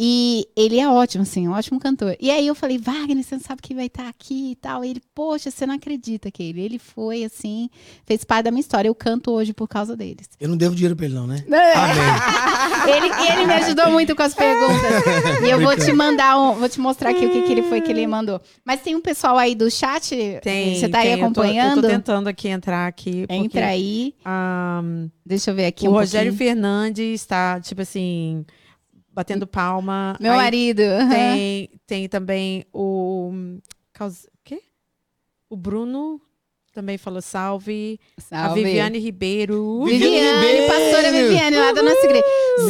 E 0.00 0.46
ele 0.54 0.78
é 0.78 0.88
ótimo, 0.88 1.22
assim, 1.22 1.48
um 1.48 1.52
ótimo 1.52 1.80
cantor. 1.80 2.16
E 2.20 2.30
aí 2.30 2.46
eu 2.46 2.54
falei, 2.54 2.78
Wagner, 2.78 3.24
você 3.24 3.34
não 3.34 3.42
sabe 3.42 3.60
que 3.60 3.74
vai 3.74 3.86
estar 3.86 4.06
aqui 4.08 4.52
e 4.52 4.54
tal. 4.54 4.84
E 4.84 4.90
ele, 4.90 5.02
poxa, 5.12 5.50
você 5.50 5.66
não 5.66 5.74
acredita 5.74 6.30
que 6.30 6.40
ele. 6.40 6.60
Ele 6.60 6.78
foi, 6.78 7.24
assim, 7.24 7.68
fez 8.06 8.22
parte 8.22 8.44
da 8.44 8.52
minha 8.52 8.60
história. 8.60 8.86
Eu 8.88 8.94
canto 8.94 9.32
hoje 9.32 9.52
por 9.52 9.66
causa 9.66 9.96
deles. 9.96 10.28
Eu 10.38 10.48
não 10.48 10.56
devo 10.56 10.74
dinheiro 10.76 10.94
pra 10.94 11.06
ele, 11.06 11.14
não, 11.16 11.26
né? 11.26 11.42
É. 11.50 11.72
Amém. 11.74 12.96
Ele, 12.96 13.06
e 13.08 13.32
ele 13.32 13.46
me 13.46 13.52
ajudou 13.54 13.90
muito 13.90 14.14
com 14.14 14.22
as 14.22 14.34
perguntas. 14.34 14.78
E 15.44 15.50
eu 15.50 15.60
vou 15.60 15.76
te 15.76 15.92
mandar 15.92 16.38
um, 16.38 16.54
vou 16.54 16.68
te 16.68 16.78
mostrar 16.80 17.10
aqui 17.10 17.26
o 17.26 17.30
que, 17.32 17.42
que 17.42 17.52
ele 17.52 17.62
foi 17.62 17.80
que 17.80 17.90
ele 17.90 18.06
mandou. 18.06 18.40
Mas 18.64 18.80
tem 18.80 18.94
um 18.94 19.00
pessoal 19.00 19.36
aí 19.36 19.54
do 19.54 19.68
chat. 19.70 20.14
Tem. 20.42 20.76
Você 20.78 20.88
tá 20.88 20.98
aí 21.00 21.04
tem. 21.04 21.12
Eu 21.14 21.18
tô- 21.18 21.24
acompanhando? 21.40 21.78
Eu 21.78 21.82
tô, 21.82 21.88
tentando 21.88 22.28
aqui 22.28 22.48
entrar 22.48 22.86
aqui. 22.86 23.22
porque, 23.26 23.34
Entra 23.34 23.66
aí. 23.66 24.14
ah, 24.24 24.80
Deixa 25.26 25.50
eu 25.50 25.54
ver 25.56 25.66
aqui 25.66 25.86
o 25.86 25.90
um 25.90 25.94
Rogério 25.94 26.30
pouquinho. 26.32 26.50
Fernandes 26.54 27.20
está, 27.20 27.60
tipo 27.60 27.82
assim, 27.82 28.44
batendo 29.18 29.48
palma. 29.48 30.16
Meu 30.20 30.30
Aí 30.30 30.38
marido. 30.38 30.82
Tem, 31.10 31.68
tem 31.88 32.08
também 32.08 32.64
o. 32.72 33.32
Caus- 33.92 34.28
quê? 34.44 34.62
O 35.50 35.56
Bruno 35.56 36.20
também 36.72 36.96
falou 36.96 37.20
salve. 37.20 37.98
Salve. 38.16 38.60
A 38.60 38.64
Viviane 38.64 39.00
Ribeiro. 39.00 39.82
Viviane 39.84 40.14
Viviane, 40.14 40.46
Ribeiro. 40.46 40.72
pastora 40.72 41.10
Viviane, 41.10 41.56
lá 41.56 41.72
da 41.72 41.82
nossa 41.82 42.04
igreja. 42.06 42.24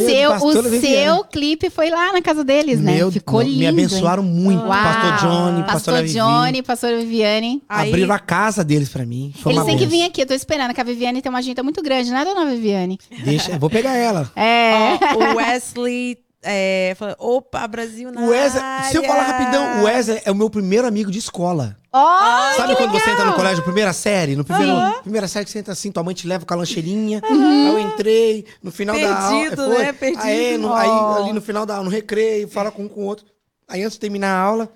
Seu, 0.06 0.32
o 0.32 0.62
Viviane. 0.62 0.80
seu 0.80 1.24
clipe 1.24 1.68
foi 1.68 1.90
lá 1.90 2.14
na 2.14 2.22
casa 2.22 2.42
deles, 2.42 2.80
né? 2.80 2.94
Meu, 2.94 3.12
Ficou 3.12 3.42
lindo. 3.42 3.58
Me 3.58 3.66
abençoaram 3.66 4.22
muito. 4.22 4.60
Uau. 4.62 4.70
Pastor 4.70 5.28
Johnny, 5.28 5.62
Pastor 5.64 5.94
pastora. 5.94 6.06
Johnny, 6.08 6.62
pastora 6.62 6.96
Viviane. 6.98 7.62
Aí- 7.68 7.88
Abriram 7.90 8.14
a 8.14 8.18
casa 8.18 8.64
deles 8.64 8.88
pra 8.88 9.04
mim. 9.04 9.34
Foi 9.36 9.52
Eles 9.52 9.64
têm 9.66 9.76
que 9.76 9.84
vir 9.86 10.04
aqui, 10.04 10.22
eu 10.22 10.26
tô 10.26 10.32
esperando, 10.32 10.72
que 10.72 10.80
a 10.80 10.84
Viviane 10.84 11.20
tem 11.20 11.28
uma 11.28 11.40
agenda 11.40 11.62
muito 11.62 11.82
grande, 11.82 12.10
né, 12.10 12.24
dona 12.24 12.46
Viviane? 12.46 12.98
Deixa, 13.22 13.52
eu 13.52 13.58
vou 13.58 13.68
pegar 13.68 13.94
ela. 13.94 14.30
É. 14.34 14.94
Ó, 15.14 15.34
o 15.34 15.36
Wesley 15.36 16.16
é, 16.50 16.94
falou, 16.96 17.14
opa, 17.18 17.66
Brasil 17.68 18.10
na 18.10 18.22
O 18.22 18.28
Wesley, 18.30 18.62
se 18.90 18.96
eu 18.96 19.04
falar 19.04 19.22
área." 19.22 19.32
rapidão, 19.38 19.80
o 19.80 19.84
Wesley 19.84 20.22
é 20.24 20.30
o 20.30 20.34
meu 20.34 20.48
primeiro 20.48 20.86
amigo 20.86 21.10
de 21.10 21.18
escola. 21.18 21.76
Ó, 21.92 22.52
Sabe 22.56 22.74
quando 22.76 22.90
você 22.92 23.10
entra 23.10 23.24
no 23.24 23.30
legal. 23.30 23.34
colégio, 23.36 23.62
primeira 23.64 23.92
série? 23.92 24.34
No 24.36 24.44
primeiro, 24.44 24.72
primeira 25.02 25.28
série 25.28 25.44
que 25.44 25.50
você 25.50 25.58
entra 25.58 25.72
assim, 25.72 25.90
tua 25.92 26.02
mãe 26.02 26.14
te 26.14 26.26
leva 26.26 26.44
com 26.46 26.54
a 26.54 26.56
lancheirinha. 26.56 27.20
Aí 27.24 27.66
eu 27.68 27.78
entrei, 27.78 28.44
no 28.62 28.70
final 28.70 28.98
da 28.98 29.16
aula. 29.16 29.30
Perdido, 29.40 29.64
foi, 29.64 29.78
né? 29.78 29.92
Perdido. 29.92 30.22
Aí, 30.22 30.58
no, 30.58 30.68
Oh. 30.68 30.74
aí, 30.74 31.22
ali 31.22 31.32
no 31.32 31.40
final 31.40 31.64
da 31.66 31.74
aula, 31.74 31.84
no 31.84 31.90
recreio, 31.90 32.48
fala 32.48 32.70
com 32.70 32.84
um 32.84 32.88
com 32.88 33.00
o 33.00 33.04
outro. 33.04 33.26
Aí 33.66 33.82
antes 33.82 33.94
de 33.94 34.00
terminar 34.00 34.30
a 34.34 34.40
aula, 34.40 34.68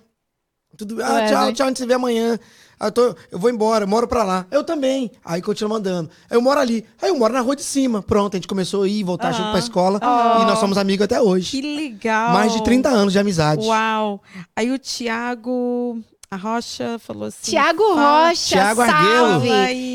tudo 0.76 1.02
ah, 1.02 1.26
tchau, 1.26 1.52
tchau, 1.52 1.66
a 1.66 1.68
gente 1.68 1.78
se 1.78 1.86
vê 1.86 1.94
amanhã. 1.94 2.38
Aí 2.82 2.88
eu, 2.88 2.92
tô, 2.92 3.14
eu 3.30 3.38
vou 3.38 3.48
embora, 3.48 3.84
eu 3.84 3.88
moro 3.88 4.08
pra 4.08 4.24
lá. 4.24 4.44
Eu 4.50 4.64
também. 4.64 5.08
Aí 5.24 5.40
continua 5.40 5.68
mandando. 5.68 6.10
Aí 6.28 6.36
eu 6.36 6.42
moro 6.42 6.58
ali. 6.58 6.84
Aí 7.00 7.10
eu 7.10 7.16
moro 7.16 7.32
na 7.32 7.40
rua 7.40 7.54
de 7.54 7.62
cima. 7.62 8.02
Pronto, 8.02 8.34
a 8.34 8.36
gente 8.38 8.48
começou 8.48 8.82
a 8.82 8.88
ir, 8.88 9.04
voltar 9.04 9.28
Ah. 9.28 9.32
junto 9.32 9.50
pra 9.50 9.58
escola. 9.60 10.00
Oh. 10.02 10.42
E 10.42 10.46
nós 10.46 10.58
somos 10.58 10.76
amigos 10.76 11.04
até 11.04 11.20
hoje. 11.22 11.52
Que 11.52 11.62
legal. 11.62 12.32
Mais 12.32 12.52
de 12.52 12.64
30 12.64 12.88
anos 12.88 13.12
de 13.12 13.20
amizade. 13.20 13.64
Uau. 13.64 14.20
Aí 14.56 14.72
o 14.72 14.78
Tiago 14.78 16.00
a 16.28 16.36
Rocha 16.36 16.98
falou 16.98 17.26
assim. 17.28 17.50
Tiago 17.52 17.82
Rocha, 17.94 18.48
Thiago 18.56 18.84
salve. 18.84 19.48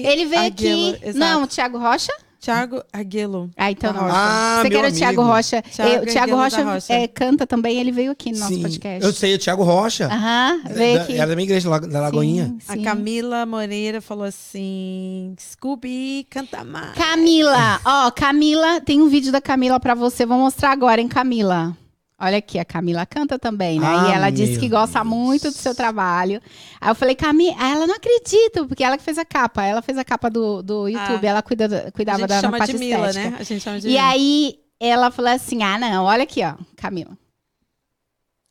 Ele 0.06 0.26
veio 0.26 0.48
aqui. 0.48 0.98
exato. 1.02 1.18
Não, 1.18 1.46
Tiago 1.48 1.78
Rocha? 1.78 2.14
Tiago 2.48 2.84
Arguello. 2.94 3.50
Ah, 3.58 3.70
então 3.72 3.92
não. 3.94 4.02
Rocha. 4.04 4.14
Ah, 4.16 4.60
Você 4.62 4.70
meu 4.70 4.82
quer 4.82 4.88
o 4.88 4.96
Tiago. 4.96 5.22
Rocha? 5.24 5.62
Thiago 5.62 6.04
o 6.04 6.06
Tiago 6.06 6.36
Rocha, 6.36 6.64
Rocha. 6.64 6.94
eh, 6.94 7.08
canta 7.08 7.46
também, 7.46 7.78
ele 7.80 7.92
veio 7.92 8.12
aqui 8.12 8.32
no 8.32 8.40
nosso 8.40 8.54
Sim. 8.54 8.62
podcast. 8.62 9.06
Eu 9.06 9.12
sei, 9.14 9.36
o 9.36 9.38
Thiago 9.40 9.64
Rocha. 9.64 10.06
Aham, 10.08 10.62
veio 10.72 10.98
Da- 10.98 11.04
aqui. 11.04 11.14
Era 11.18 11.28
da 11.28 11.36
minha 11.36 11.46
igreja, 11.46 11.70
lá- 11.70 11.80
da 11.80 12.00
Lagoinha. 12.02 12.46
Sim, 12.46 12.58
A 12.68 12.74
sim. 12.74 12.84
Camila 12.84 13.46
Moreira 13.46 14.00
falou 14.02 14.24
assim: 14.26 15.36
Scooby, 15.40 16.26
canta 16.30 16.64
mais. 16.64 16.94
Camila, 16.94 17.80
ó, 17.86 18.12
Camila, 18.12 18.80
tem 18.82 19.02
um 19.02 19.10
vídeo 19.10 19.32
da 19.32 19.42
Camila 19.42 19.80
pra 19.80 19.94
você, 19.94 20.26
vou 20.26 20.38
mostrar 20.38 20.72
agora, 20.72 21.02
hein, 21.02 21.08
Camila. 21.08 21.76
Olha 22.20 22.38
aqui, 22.38 22.58
a 22.58 22.66
Camila 22.66 23.06
canta 23.06 23.38
também, 23.38 23.80
né? 23.80 23.86
Ah, 23.88 24.10
e 24.10 24.12
ela 24.16 24.30
disse 24.32 24.60
que 24.60 24.68
gosta 24.68 25.02
Deus. 25.04 25.14
muito 25.16 25.44
do 25.52 25.56
seu 25.56 25.76
trabalho. 25.76 26.42
Aí 26.82 26.90
eu 26.90 26.96
falei, 26.96 27.14
Camila, 27.14 27.56
ela 27.64 27.86
não 27.86 27.94
acredito, 27.94 28.66
porque 28.68 28.84
ela 28.84 28.98
que 28.98 29.04
fez 29.04 29.20
a 29.20 29.26
capa. 29.26 29.64
Ela 29.64 29.84
fez 29.84 30.00
a 30.00 30.04
capa 30.04 30.28
do, 30.28 30.64
do 30.64 30.88
YouTube, 30.88 31.28
Ah. 31.28 31.30
ela 31.30 31.42
cuida, 31.44 31.92
cuidava 31.92 32.26
da 32.26 32.42
chama 32.42 32.58
parte 32.58 32.74
de 32.74 32.80
Mila, 32.80 33.10
estética. 33.10 33.30
né? 33.32 33.38
A 33.40 33.44
gente 33.44 33.62
chama 33.62 33.80
de 33.80 33.88
E 33.88 33.92
Mila. 33.92 34.04
aí 34.10 34.60
ela 34.80 35.12
falou 35.12 35.30
assim: 35.32 35.62
ah, 35.62 35.78
não, 35.78 36.06
olha 36.06 36.24
aqui, 36.24 36.42
ó, 36.44 36.56
Camila. 36.76 37.16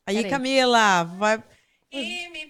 Aí, 0.06 0.14
Peraí. 0.16 0.30
Camila, 0.30 1.02
vai. 1.18 1.42
e 1.90 2.28
me 2.30 2.46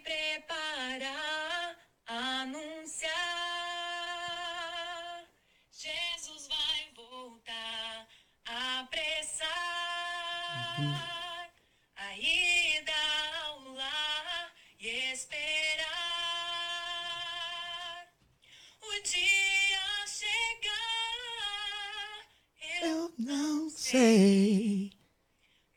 sei. 23.96 24.90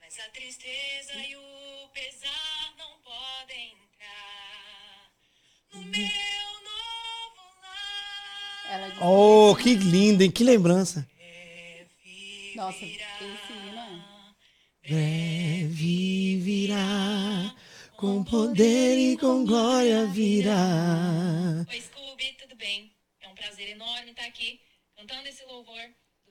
mas 0.02 0.20
a 0.20 0.30
tristeza 0.30 1.14
e 1.16 1.36
o 1.36 1.90
pesar 1.94 2.74
não 2.78 3.00
podem 3.00 3.74
entrar 3.74 5.12
no 5.74 5.82
meu 5.86 6.52
novo 6.70 7.42
lar. 7.62 9.02
Oh, 9.02 9.56
que 9.56 9.76
lindo, 9.76 10.24
hein? 10.24 10.32
Que 10.32 10.44
lembrança. 10.44 11.08
Nossa, 12.56 12.84
esse 12.84 13.54
hino 13.54 13.80
é. 14.84 14.90
Breve 14.90 16.40
virá, 16.40 17.56
com 17.96 18.24
poder 18.24 18.98
e 18.98 19.18
com 19.18 19.46
glória 19.46 20.06
virá. 20.08 21.66
Oi, 21.70 21.82
Scooby, 21.82 22.34
tudo 22.34 22.56
bem? 22.58 22.92
É 23.22 23.30
um 23.30 23.36
prazer 23.36 23.70
enorme 23.70 24.12
estar 24.12 24.26
aqui 24.26 24.60
cantando 24.98 25.30
esse 25.30 25.46
louvor 25.46 25.80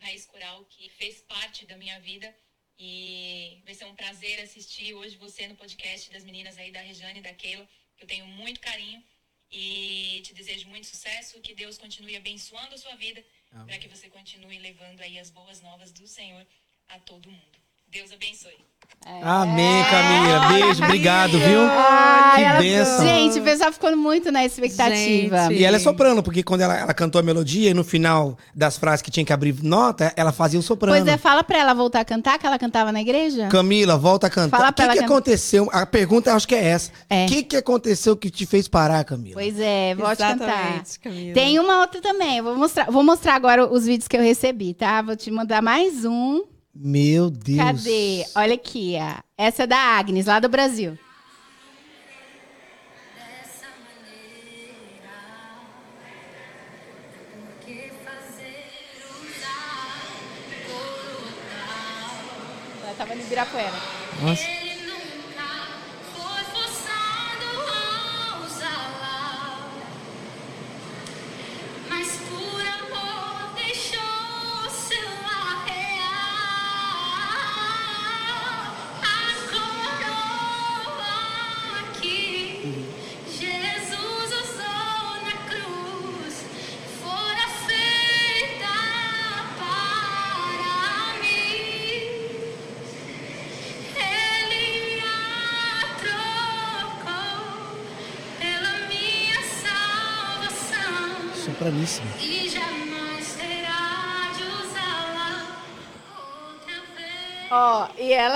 Raiz 0.08 0.24
Coral 0.24 0.64
que 0.70 0.88
fez 0.88 1.20
parte 1.20 1.66
da 1.66 1.76
minha 1.76 2.00
vida 2.00 2.34
E 2.78 3.60
vai 3.64 3.74
ser 3.74 3.84
um 3.84 3.94
prazer 3.94 4.40
assistir 4.40 4.94
hoje 4.94 5.16
você 5.16 5.46
no 5.46 5.56
podcast 5.56 6.10
das 6.10 6.24
meninas 6.24 6.56
aí 6.56 6.70
da 6.70 6.80
Rejane 6.80 7.18
e 7.18 7.22
da 7.22 7.34
Keila, 7.34 7.68
que 7.96 8.04
eu 8.04 8.08
tenho 8.08 8.26
muito 8.26 8.60
carinho. 8.60 9.02
E 9.50 10.22
te 10.24 10.32
desejo 10.32 10.68
muito 10.68 10.86
sucesso, 10.86 11.40
que 11.40 11.54
Deus 11.54 11.76
continue 11.76 12.16
abençoando 12.16 12.74
a 12.74 12.78
sua 12.78 12.94
vida, 12.94 13.24
para 13.66 13.78
que 13.78 13.88
você 13.88 14.08
continue 14.08 14.58
levando 14.58 15.00
aí 15.00 15.18
as 15.18 15.30
boas 15.30 15.60
novas 15.60 15.90
do 15.90 16.06
Senhor 16.06 16.46
a 16.86 16.98
todo 17.00 17.30
mundo. 17.30 17.57
Deus 17.90 18.10
abençoe. 18.12 18.58
Amém, 19.22 19.82
Camila. 19.90 20.48
Beijo, 20.48 20.84
obrigado, 20.84 21.30
viu? 21.38 21.60
Ai, 21.62 22.56
que 22.56 22.62
bênção. 22.62 23.06
Gente, 23.06 23.38
o 23.38 23.42
pessoal 23.42 23.72
ficou 23.72 23.96
muito 23.96 24.30
na 24.30 24.44
expectativa. 24.44 25.44
Gente. 25.48 25.54
E 25.54 25.64
ela 25.64 25.76
é 25.76 25.78
soprano, 25.80 26.22
porque 26.22 26.42
quando 26.42 26.60
ela, 26.60 26.76
ela 26.76 26.92
cantou 26.92 27.18
a 27.18 27.22
melodia 27.22 27.70
e 27.70 27.74
no 27.74 27.82
final 27.84 28.36
das 28.54 28.76
frases 28.76 29.00
que 29.00 29.10
tinha 29.10 29.24
que 29.24 29.32
abrir 29.32 29.54
nota, 29.62 30.12
ela 30.14 30.30
fazia 30.30 30.60
o 30.60 30.62
soprano. 30.62 30.94
Pois 30.98 31.08
é, 31.10 31.16
fala 31.16 31.42
pra 31.42 31.58
ela 31.58 31.72
voltar 31.72 32.00
a 32.00 32.04
cantar, 32.04 32.38
que 32.38 32.46
ela 32.46 32.58
cantava 32.58 32.92
na 32.92 33.00
igreja. 33.00 33.48
Camila, 33.48 33.96
volta 33.96 34.26
a 34.26 34.30
cantar. 34.30 34.58
Fala 34.58 34.70
O 34.70 34.74
que, 34.74 34.82
que 34.86 34.98
can- 34.98 35.04
aconteceu? 35.06 35.70
A 35.72 35.86
pergunta 35.86 36.34
acho 36.34 36.46
que 36.46 36.54
é 36.54 36.64
essa. 36.64 36.90
O 36.90 36.94
É. 37.08 37.24
que, 37.26 37.42
que 37.44 37.56
aconteceu 37.56 38.14
que 38.14 38.28
te 38.28 38.44
fez 38.44 38.68
parar, 38.68 39.02
Camila? 39.04 39.34
Pois 39.40 39.58
é, 39.58 39.94
volte 39.94 40.22
a 40.22 40.32
cantar. 40.32 40.48
Exatamente, 40.48 41.00
Camila. 41.00 41.34
Tem 41.34 41.58
uma 41.58 41.80
outra 41.80 42.02
também. 42.02 42.38
eu 42.38 42.44
Vou 42.44 42.56
mostrar, 42.56 42.90
vou 42.90 43.02
mostrar 43.02 43.34
agora 43.36 43.66
os 43.72 43.86
vídeos 43.86 44.06
que 44.06 44.16
eu 44.18 44.22
recebi, 44.22 44.74
tá? 44.74 45.00
Vou 45.00 45.16
te 45.16 45.30
mandar 45.30 45.62
mais 45.62 46.04
um. 46.04 46.42
Meu 46.80 47.28
Deus. 47.28 47.58
Cadê? 47.58 48.24
Olha 48.36 48.54
aqui, 48.54 48.96
ó. 49.00 49.20
Essa 49.36 49.64
é 49.64 49.66
da 49.66 49.76
Agnes, 49.76 50.26
lá 50.26 50.38
do 50.38 50.48
Brasil. 50.48 50.96
Ela 62.84 62.94
tava 62.96 63.14
no 63.16 63.22
Ibirapuera. 63.22 63.72
Nossa. 64.22 64.67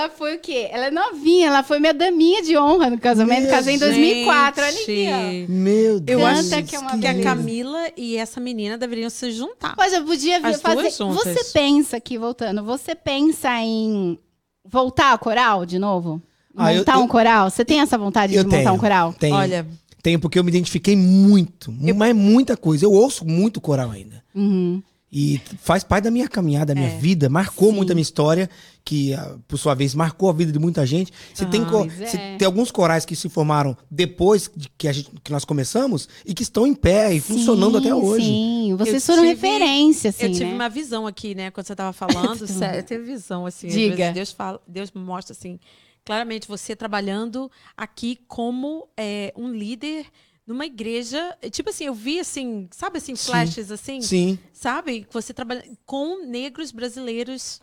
Ela 0.03 0.09
foi 0.09 0.35
o 0.35 0.39
quê? 0.39 0.67
Ela 0.71 0.85
é 0.87 0.91
novinha, 0.91 1.47
ela 1.47 1.63
foi 1.63 1.79
minha 1.79 1.93
daminha 1.93 2.41
de 2.43 2.57
honra 2.57 2.89
no 2.89 2.97
casamento. 2.99 3.41
Meu 3.43 3.49
Casei 3.51 3.75
em 3.75 3.79
2004, 3.79 4.63
olha 4.63 4.71
aqui, 4.71 4.85
Gente, 5.05 5.51
Meu 5.51 5.99
Deus. 5.99 6.19
Eu 6.21 6.25
acho 6.25 6.63
que 6.63 6.75
é 6.75 6.79
uma 6.79 6.97
que 6.97 7.07
a. 7.07 7.21
Camila 7.23 7.87
e 7.97 8.17
essa 8.17 8.39
menina 8.39 8.77
deveriam 8.77 9.09
se 9.09 9.31
juntar. 9.31 9.71
ó. 9.71 9.75
Pois 9.75 9.93
eu 9.93 10.03
podia 10.03 10.39
vir 10.39 10.47
As 10.47 10.61
fazer. 10.61 10.89
Você 10.91 11.43
pensa 11.53 11.97
aqui, 11.97 12.17
voltando, 12.17 12.63
você 12.63 12.93
pensa 12.95 13.49
em 13.61 14.17
voltar 14.65 15.11
ao 15.11 15.19
coral 15.19 15.65
de 15.65 15.79
novo? 15.79 16.21
Ah, 16.55 16.71
eu- 16.73 16.79
montar 16.79 16.95
eu- 16.97 17.01
um 17.01 17.07
coral? 17.07 17.49
Você 17.49 17.65
tem 17.65 17.79
essa 17.81 17.97
vontade 17.97 18.35
Eu 18.35 18.43
de 18.43 18.49
montar 18.49 18.63
tenho. 18.63 18.73
um 18.73 18.77
coral? 18.77 19.13
Tenho. 19.13 19.35
Olha, 19.35 19.65
Tenho, 20.03 20.19
porque 20.19 20.37
eu 20.37 20.43
me 20.43 20.49
identifiquei 20.51 20.97
muito. 20.97 21.73
Mas 21.95 22.13
muita 22.13 22.57
coisa. 22.57 22.83
Eu 22.85 22.91
ouço 22.91 23.23
muito 23.23 23.61
coral 23.61 23.89
ainda. 23.89 24.21
Uhum. 24.35 24.83
E 25.15 25.39
faz 25.59 25.83
parte 25.83 26.05
da 26.05 26.11
minha 26.11 26.27
caminhada, 26.27 26.73
da 26.73 26.81
minha 26.81 26.91
É. 26.91 26.97
vida. 26.97 27.29
Marcou 27.29 27.69
Sim. 27.69 27.75
muito 27.75 27.91
a 27.91 27.93
minha 27.95 28.01
história, 28.01 28.49
que, 28.83 29.13
ah, 29.13 29.37
por 29.47 29.57
sua 29.59 29.75
vez, 29.75 29.93
marcou 29.93 30.27
a 30.27 30.33
vida 30.33 30.51
de 30.51 30.57
muita 30.57 30.83
gente. 30.87 31.13
Se 31.35 31.45
tem, 31.45 31.61
Ah, 31.61 32.07
se 32.07 32.17
é. 32.17 32.35
tem 32.37 32.45
alguns 32.47 32.71
corais 32.71 33.05
que 33.05 33.15
se 33.15 33.29
formaram 33.29 33.77
depois 33.91 34.49
de 34.55 34.67
que, 34.75 34.87
a 34.87 34.91
gente, 34.91 35.11
que 35.23 35.31
nós 35.31 35.45
começamos 35.45 36.09
e 36.25 36.33
que 36.33 36.41
estão 36.41 36.65
em 36.65 36.73
pé 36.73 37.13
e 37.13 37.19
funcionando 37.19 37.73
Sim, 37.79 37.85
até 37.85 37.93
hoje. 37.95 38.25
Sim, 38.25 38.75
vocês 38.75 39.07
Eu 39.07 39.15
foram 39.15 39.29
tive- 39.29 39.47
referência, 39.47 40.09
assim, 40.09 40.23
eu 40.25 40.31
tive 40.31 40.45
né? 40.45 40.53
uma 40.55 40.67
visão 40.69 41.05
aqui, 41.05 41.35
né? 41.35 41.51
Quando 41.51 41.67
você 41.67 41.75
tava 41.75 41.93
falando, 41.93 42.47
sério, 42.47 42.79
eu 42.79 42.83
tive 42.83 43.03
visão, 43.03 43.45
assim. 43.45 43.67
Diga. 43.67 44.11
Deus, 44.13 44.31
fala, 44.31 44.59
Deus 44.67 44.91
me 44.91 44.99
mostra, 45.01 45.31
assim, 45.33 45.59
claramente 46.03 46.47
você 46.47 46.75
trabalhando 46.75 47.51
aqui 47.77 48.17
como 48.27 48.87
é, 48.97 49.31
um 49.37 49.51
líder 49.51 50.07
numa 50.45 50.65
igreja. 50.65 51.37
Tipo 51.51 51.69
assim, 51.69 51.85
eu 51.85 51.93
vi, 51.93 52.19
assim, 52.19 52.67
sabe 52.71 52.97
assim, 52.97 53.15
Sim. 53.15 53.25
flashes, 53.31 53.71
assim? 53.71 54.01
Sim. 54.01 54.37
Sabe? 54.51 55.07
Você 55.11 55.33
trabalha 55.33 55.63
com 55.85 56.25
negros 56.25 56.71
brasileiros. 56.71 57.61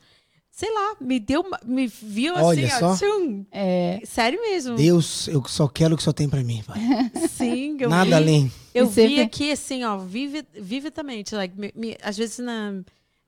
Sei 0.52 0.70
lá, 0.74 0.96
me 1.00 1.20
deu, 1.20 1.42
uma- 1.42 1.60
me 1.64 1.86
viu 1.86 2.34
Olha 2.34 2.66
assim, 2.66 2.78
só. 2.80 2.90
ó. 2.92 2.96
tchum. 2.96 3.46
É, 3.52 4.00
Sério 4.04 4.40
mesmo. 4.42 4.74
Deus, 4.76 5.28
eu 5.28 5.42
só 5.46 5.68
quero 5.68 5.94
o 5.94 5.96
que 5.96 6.02
só 6.02 6.12
tem 6.12 6.28
pra 6.28 6.42
mim, 6.42 6.62
pai. 6.66 6.78
Sim, 7.30 7.76
eu 7.80 7.88
Nada 7.88 8.06
vi. 8.06 8.14
além. 8.14 8.52
Eu 8.74 8.86
E 8.86 8.88
vi 8.88 9.20
aqui, 9.20 9.52
assim, 9.52 9.84
ó, 9.84 9.96
vivi- 9.98 10.44
vividamente. 10.52 11.34
Like, 11.36 11.58
me- 11.58 11.72
me- 11.74 11.96
às 12.02 12.16
vezes, 12.16 12.38
na, 12.40 12.72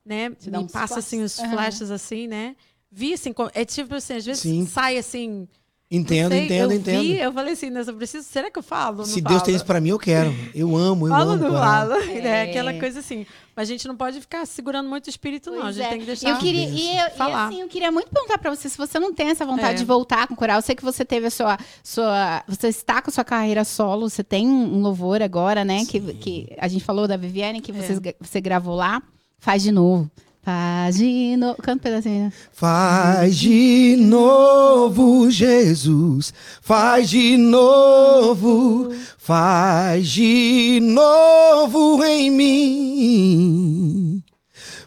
né, 0.05 0.31
Te 0.31 0.51
me 0.51 0.69
passa, 0.69 0.99
assim, 0.99 1.23
os 1.23 1.37
flashes. 1.37 1.53
flashes, 1.55 1.91
assim, 1.93 2.27
né? 2.27 2.57
Vi, 2.91 3.15
assim, 3.15 3.33
é 3.55 3.65
tipo 3.65 3.95
assim, 3.95 4.15
às 4.15 4.25
vezes 4.27 4.43
Sim. 4.43 4.67
sai, 4.67 4.99
assim... 4.99 5.49
Entendo, 5.95 6.31
sei, 6.33 6.45
entendo, 6.47 6.71
eu 6.73 6.79
entendo. 6.79 7.03
Vi, 7.03 7.19
eu 7.19 7.33
falei 7.33 7.53
assim, 7.53 7.69
"Nossa, 7.69 7.91
eu 7.91 7.95
preciso, 7.97 8.27
será 8.27 8.51
que 8.51 8.59
eu 8.59 8.63
falo? 8.63 9.05
Se 9.05 9.17
não 9.21 9.29
Deus 9.29 9.35
falo? 9.41 9.45
tem 9.45 9.55
isso 9.55 9.65
pra 9.67 9.79
mim, 9.81 9.91
eu 9.91 9.99
quero. 9.99 10.35
Eu 10.55 10.75
amo, 10.75 11.07
eu 11.07 11.11
Falo 11.11 11.31
amo 11.33 11.49
não 11.51 11.59
falo? 11.59 11.99
né? 12.07 12.47
É. 12.47 12.51
Aquela 12.51 12.73
coisa 12.75 13.01
assim. 13.01 13.27
Mas 13.55 13.69
a 13.69 13.73
gente 13.73 13.87
não 13.87 13.95
pode 13.95 14.19
ficar 14.19 14.47
segurando 14.47 14.89
muito 14.89 15.07
o 15.09 15.11
espírito, 15.11 15.51
não. 15.51 15.59
A 15.59 15.63
Pois 15.65 15.77
gente 15.77 15.85
é. 15.85 15.89
tem 15.91 16.01
que 16.01 16.07
deixar... 16.07 16.31
Eu 16.31 16.39
queria, 16.39 16.65
e, 16.71 16.97
eu, 16.99 17.07
e 17.09 17.11
falar. 17.11 17.49
assim, 17.49 17.61
eu 17.61 17.69
queria 17.69 17.93
muito 17.93 18.09
perguntar 18.11 18.39
pra 18.39 18.49
você 18.49 18.67
se 18.67 18.79
você 18.79 18.99
não 18.99 19.13
tem 19.13 19.29
essa 19.29 19.45
vontade 19.45 19.75
É. 19.75 19.75
de 19.75 19.85
voltar 19.85 20.27
com 20.27 20.33
o 20.33 20.37
coral. 20.39 20.57
Eu 20.57 20.63
sei 20.63 20.75
que 20.75 20.83
você 20.83 21.05
teve 21.05 21.27
a 21.27 21.31
sua, 21.31 21.59
sua. 21.85 22.43
Você 22.49 22.69
está 22.69 23.03
com 23.03 23.11
a 23.11 23.13
sua 23.13 23.25
carreira 23.25 23.63
solo, 23.63 24.09
você 24.09 24.25
tem 24.25 24.49
um, 24.49 24.81
louvor 24.81 25.21
agora, 25.21 25.63
né? 25.67 25.85
Que, 25.85 26.01
que 26.15 26.49
a 26.59 26.67
gente 26.67 26.83
falou 26.83 27.07
da 27.07 27.19
Viviane, 27.19 27.61
que 27.61 27.73
vocês 27.73 27.99
gra- 27.99 28.15
você 28.19 28.41
gravou 28.41 28.75
lá. 28.75 29.03
Faz 29.39 29.63
de 29.63 29.71
novo. 29.71 30.11
Faz 30.45 30.97
de 30.97 31.37
novo. 31.37 31.57
Canta 31.63 31.89
um 31.89 31.93
pedacinho. 31.93 32.33
Faz 32.51 33.37
de 33.37 33.97
novo, 33.97 35.31
Jesus. 35.31 36.35
Faz 36.61 37.11
de 37.11 37.37
novo. 37.37 38.93
Faz 39.19 40.09
de 40.09 40.81
novo 40.83 42.03
em 42.03 42.29
mim. 42.33 44.23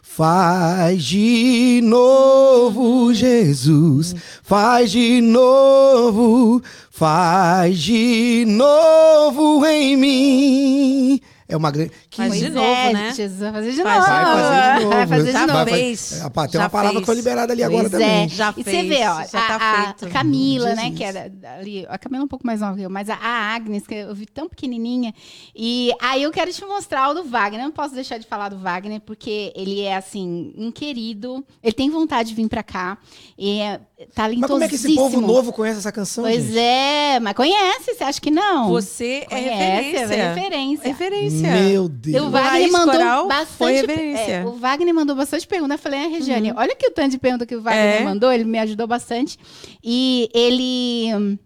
Faz 0.01 1.06
de 1.06 1.80
novo, 1.84 3.14
Jesus. 3.14 4.14
Faz 4.43 4.91
de 4.91 5.22
novo. 5.22 6.62
Faz 6.91 7.80
de 7.80 8.43
novo 8.45 9.66
em 9.66 9.95
mim. 9.95 11.22
É 11.48 11.56
uma 11.56 11.70
grande. 11.70 11.91
Que 12.10 12.18
Faz 12.18 12.34
de 12.39 12.50
novo, 12.50 12.66
é, 12.68 12.91
né? 12.91 13.14
Jesus 13.16 13.39
vai 13.39 13.52
fazer 13.54 13.72
de 13.74 13.84
Faz- 13.84 14.00
novo. 14.00 14.10
Vai 14.10 14.26
fazer 14.26 14.74
de 14.80 14.84
novo. 14.84 14.89
Vai 14.96 15.08
fazer 15.08 15.26
de 15.26 15.32
Já 15.32 15.39
novo. 15.48 15.54
Vai 15.54 15.66
fez. 15.74 16.22
Ah, 16.24 16.30
pá, 16.32 16.43
tem 16.48 16.52
Já 16.54 16.60
uma 16.62 16.70
palavra 16.72 16.91
fez. 16.93 17.00
que 17.02 17.06
foi 17.06 17.16
liberada 17.16 17.54
ali 17.54 17.64
agora 17.64 17.82
Pois 17.89 17.91
também. 17.91 18.24
é. 18.24 18.28
Já 18.30 18.50
e 18.58 18.64
você 18.64 18.72
fez, 18.72 18.88
vê, 18.88 18.96
ó, 19.08 19.24
já 19.24 19.24
a, 19.24 19.48
tá 19.48 19.56
a 19.58 19.84
feito. 19.96 20.12
Camila, 20.12 20.74
né, 20.74 20.91
que 20.91 21.04
era 21.04 21.32
ali, 21.60 21.86
a 21.88 21.98
Camila 22.00 22.24
é 22.24 22.26
um 22.26 22.28
pouco 22.28 22.48
mais 22.48 22.62
nova 22.62 22.76
que 22.76 22.82
eu, 22.82 22.89
mas 22.89 23.12
a, 23.12 23.16
a 23.16 23.54
Agnes, 23.56 23.86
que 23.86 23.93
eu 23.93 24.16
vi 24.16 24.26
tão 24.26 24.50
pequenininha, 24.50 25.14
e 25.56 25.91
aí 26.02 26.24
eu 26.24 26.32
quero 26.32 26.52
te 26.52 26.66
mostrar 26.66 27.10
o 27.10 27.14
do 27.14 27.24
Wagner, 27.26 27.62
eu 27.62 27.66
não 27.66 27.72
posso 27.72 27.93
deixar 27.93 28.18
de 28.18 28.26
falar 28.26 28.50
do 28.50 28.58
Wagner, 28.58 29.00
porque 29.02 29.54
ele 29.56 29.82
é, 29.82 29.96
assim, 29.96 30.52
um 30.58 30.72
querido, 30.72 31.46
ele 31.62 31.74
tem 31.74 31.91
vontade 31.91 32.30
de 32.30 32.36
vir 32.36 32.48
pra 32.50 32.64
cá, 32.64 32.98
e 33.38 33.60
é 33.60 33.80
talentosíssimo. 34.16 34.39
Mas 34.41 34.50
como 34.50 34.64
é 34.64 34.68
que 34.68 34.76
esse 34.76 34.96
povo 34.96 35.22
novo 35.22 35.54
conhece 35.54 35.78
essa 35.78 35.91
canção, 35.91 36.24
Pois 36.24 36.43
gente? 36.46 36.58
é, 36.58 37.20
mas 37.20 37.34
conhece, 37.36 37.93
você 37.93 38.04
acha 38.04 38.20
que 38.20 38.32
não? 38.32 38.70
Você 38.70 39.22
é 39.24 39.26
conhece, 39.26 39.98
referência. 39.98 40.86
é 40.86 40.88
referência. 40.89 41.35
Referência. 41.42 41.70
Meu 41.70 41.90
Deus. 41.90 42.26
O 42.26 42.30
Wagner 42.30 42.72
mandou 42.72 42.96
Coral 42.96 43.28
bastante. 43.28 43.58
foi 43.58 43.72
referência. 43.74 44.32
é, 44.32 44.46
o 44.46 44.52
Wagner 44.54 44.94
mandou 44.94 45.16
bastante 45.16 45.48
perguntas. 45.48 45.78
Eu 45.78 45.84
falei, 45.84 46.06
ah, 46.06 46.08
Regiane, 46.08 46.54
olha 46.56 46.76
que 46.76 46.88
o 46.88 46.92
tanto 46.92 47.12
de 47.12 47.18
pergunta 47.18 47.46
que 47.46 47.56
o 47.56 47.62
Wagner 47.62 48.02
É. 48.02 48.04
mandou, 48.04 48.32
ele 48.32 48.44
me 48.44 48.60
ajudou 48.60 48.88
bastante. 48.88 49.38
E 49.84 50.30
ele. 50.34 51.38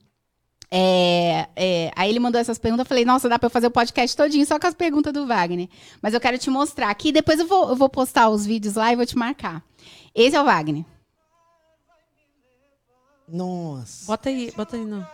é, 0.72 1.48
é, 1.56 1.92
aí 1.96 2.10
ele 2.10 2.20
mandou 2.20 2.40
essas 2.40 2.58
perguntas, 2.60 2.86
eu 2.86 2.88
falei, 2.90 3.04
nossa, 3.06 3.28
dá 3.28 3.40
pra 3.40 3.48
eu 3.48 3.52
fazer 3.52 3.68
o 3.68 3.72
podcast 3.72 4.16
todinho 4.16 4.46
só 4.46 4.60
com 4.60 4.68
as 4.68 4.74
perguntas 4.76 5.12
do 5.14 5.26
Wagner. 5.26 5.68
Mas 6.02 6.14
eu 6.14 6.20
quero 6.20 6.38
te 6.38 6.50
mostrar 6.50 6.90
aqui, 6.90 7.12
depois 7.12 7.40
eu 7.40 7.48
vou, 7.48 7.70
eu 7.70 7.76
vou 7.76 7.90
postar 7.90 8.30
os 8.30 8.46
vídeos 8.46 8.76
lá 8.76 8.92
e 8.92 8.96
vou 8.96 9.06
te 9.06 9.18
marcar. 9.18 9.64
Esse 10.14 10.36
é 10.36 10.42
o 10.42 10.46
Wagner. 10.46 10.84
Nossa. 13.28 14.06
Bota 14.08 14.30
aí, 14.30 14.52
bota 14.56 14.76
aí. 14.76 14.84
Não. 14.86 15.06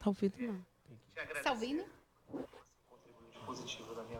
Tá 0.00 0.08
ouvindo, 0.08 0.34
não. 0.40 0.64
Tá 1.42 1.50
ouvindo? 1.52 1.84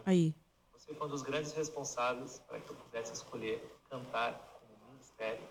Aí. 0.05 0.35
Você 0.74 0.95
foi 0.95 1.07
um 1.07 1.11
dos 1.11 1.22
grandes 1.22 1.53
responsáveis 1.53 2.39
para 2.41 2.61
que 2.61 2.68
eu 2.68 2.76
pudesse 2.76 3.14
escolher 3.14 3.64
cantar 3.89 4.35
como 4.61 4.93
ministério, 4.93 5.43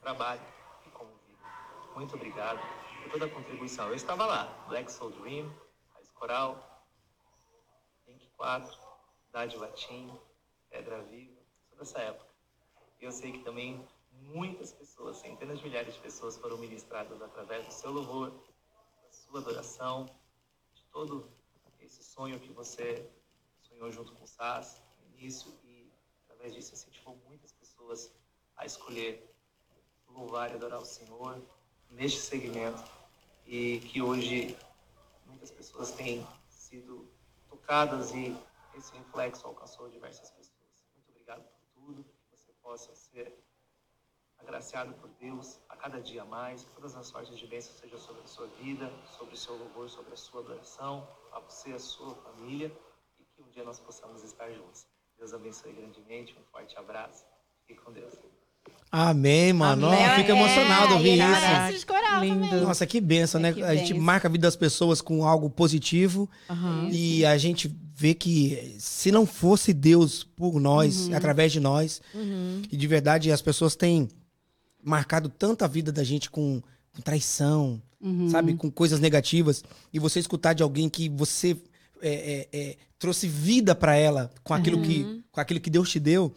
trabalho 0.00 0.40
e 0.86 0.90
como 0.90 1.10
vida. 1.26 1.38
Muito 1.94 2.14
obrigado 2.14 2.60
por 3.02 3.12
toda 3.12 3.26
a 3.26 3.28
contribuição. 3.28 3.88
Eu 3.88 3.94
estava 3.94 4.24
lá, 4.24 4.44
Black 4.68 4.90
Soul 4.90 5.10
Dream, 5.10 5.54
Raiz 5.92 6.10
Coral, 6.12 6.86
Link 8.06 8.26
4, 8.38 8.78
Dádiva 9.32 9.68
Team, 9.68 10.18
Pedra 10.70 11.02
Viva, 11.02 11.42
toda 11.68 11.82
essa 11.82 11.98
época. 11.98 12.30
E 13.00 13.04
eu 13.04 13.12
sei 13.12 13.32
que 13.32 13.40
também 13.40 13.86
muitas 14.12 14.72
pessoas, 14.72 15.18
centenas 15.18 15.58
de 15.58 15.64
milhares 15.66 15.92
de 15.92 16.00
pessoas 16.00 16.38
foram 16.38 16.56
ministradas 16.56 17.20
através 17.20 17.66
do 17.66 17.72
seu 17.72 17.90
louvor, 17.90 18.32
sua 19.24 19.40
adoração, 19.40 20.06
de 20.74 20.84
todo 20.84 21.28
esse 21.80 22.02
sonho 22.02 22.38
que 22.40 22.52
você 22.52 23.10
sonhou 23.60 23.90
junto 23.90 24.12
com 24.14 24.24
o 24.24 24.28
SAS 24.28 24.80
no 25.00 25.18
início 25.18 25.52
e 25.64 25.90
através 26.24 26.54
disso 26.54 26.74
incentivou 26.74 27.16
muitas 27.26 27.52
pessoas 27.52 28.12
a 28.56 28.64
escolher 28.64 29.34
louvar 30.08 30.50
e 30.50 30.54
adorar 30.54 30.80
o 30.80 30.84
Senhor 30.84 31.42
neste 31.90 32.20
segmento 32.20 32.82
e 33.46 33.80
que 33.80 34.00
hoje 34.00 34.56
muitas 35.26 35.50
pessoas 35.50 35.90
têm 35.90 36.26
sido 36.48 37.10
tocadas 37.48 38.12
e 38.12 38.36
esse 38.74 38.92
reflexo 38.96 39.46
alcançou 39.46 39.88
diversas 39.88 40.30
pessoas. 40.30 40.72
Muito 40.94 41.10
obrigado 41.10 41.42
por 41.42 41.66
tudo, 41.74 42.04
que 42.04 42.36
você 42.36 42.52
possa 42.62 42.94
ser 42.94 43.43
agraciado 44.48 44.92
por 44.94 45.10
Deus 45.20 45.58
a 45.68 45.76
cada 45.76 46.00
dia 46.00 46.24
mais, 46.24 46.62
que 46.62 46.70
todas 46.76 46.94
as 46.94 47.06
sortes 47.06 47.36
de 47.38 47.46
bênção 47.46 47.72
sejam 47.80 47.98
sobre 47.98 48.22
a 48.22 48.26
sua 48.26 48.46
vida, 48.62 48.90
sobre 49.18 49.34
o 49.34 49.36
seu 49.36 49.56
louvor, 49.56 49.88
sobre 49.90 50.12
a 50.12 50.16
sua 50.16 50.40
adoração, 50.40 51.06
a 51.32 51.40
você 51.40 51.70
e 51.70 51.74
a 51.74 51.78
sua 51.78 52.14
família, 52.16 52.70
e 53.18 53.24
que 53.24 53.42
um 53.42 53.50
dia 53.50 53.64
nós 53.64 53.78
possamos 53.80 54.22
estar 54.22 54.50
juntos. 54.52 54.86
Deus 55.18 55.32
abençoe 55.32 55.72
grandemente, 55.72 56.34
um 56.38 56.44
forte 56.52 56.76
abraço, 56.76 57.24
fique 57.66 57.80
com 57.80 57.92
Deus. 57.92 58.12
Amém, 58.90 59.52
mano. 59.52 59.88
Amém. 59.88 60.14
Fica 60.16 60.32
emocionado 60.32 60.92
é, 60.92 60.96
ouvir 60.96 61.18
isso. 61.74 61.86
coral 61.86 62.20
Lindo. 62.22 62.60
Nossa, 62.62 62.86
que 62.86 63.00
benção, 63.00 63.40
né? 63.40 63.52
Que 63.52 63.62
A 63.62 63.74
gente 63.74 63.92
benção. 63.92 64.04
marca 64.04 64.28
a 64.28 64.30
vida 64.30 64.46
das 64.46 64.56
pessoas 64.56 65.00
com 65.02 65.26
algo 65.26 65.50
positivo 65.50 66.30
Aham. 66.48 66.88
e 66.90 67.26
a 67.26 67.36
gente 67.36 67.68
vê 67.92 68.14
que 68.14 68.76
se 68.78 69.10
não 69.12 69.26
fosse 69.26 69.72
Deus 69.72 70.22
por 70.24 70.58
nós, 70.60 71.08
Uhum. 71.08 71.16
através 71.16 71.52
de 71.52 71.60
nós, 71.60 72.00
Uhum. 72.14 72.62
e 72.70 72.76
de 72.76 72.86
verdade 72.86 73.30
as 73.32 73.42
pessoas 73.42 73.74
têm 73.76 74.08
marcado 74.84 75.28
tanto 75.28 75.64
a 75.64 75.68
vida 75.68 75.90
da 75.90 76.04
gente 76.04 76.30
com, 76.30 76.62
com 76.94 77.02
traição, 77.02 77.80
Uhum. 78.00 78.28
sabe? 78.28 78.52
Com 78.54 78.70
coisas 78.70 79.00
negativas. 79.00 79.64
E 79.92 79.98
você 79.98 80.20
escutar 80.20 80.52
de 80.52 80.62
alguém 80.62 80.88
que 80.90 81.08
você 81.08 81.56
é, 82.02 82.46
é, 82.52 82.58
é, 82.60 82.76
trouxe 82.98 83.26
vida 83.26 83.74
pra 83.74 83.96
ela 83.96 84.30
com 84.42 84.52
aquilo, 84.52 84.76
Uhum. 84.76 84.82
que, 84.82 85.24
com 85.32 85.40
aquilo 85.40 85.58
que 85.58 85.70
Deus 85.70 85.90
te 85.90 85.98
deu. 85.98 86.30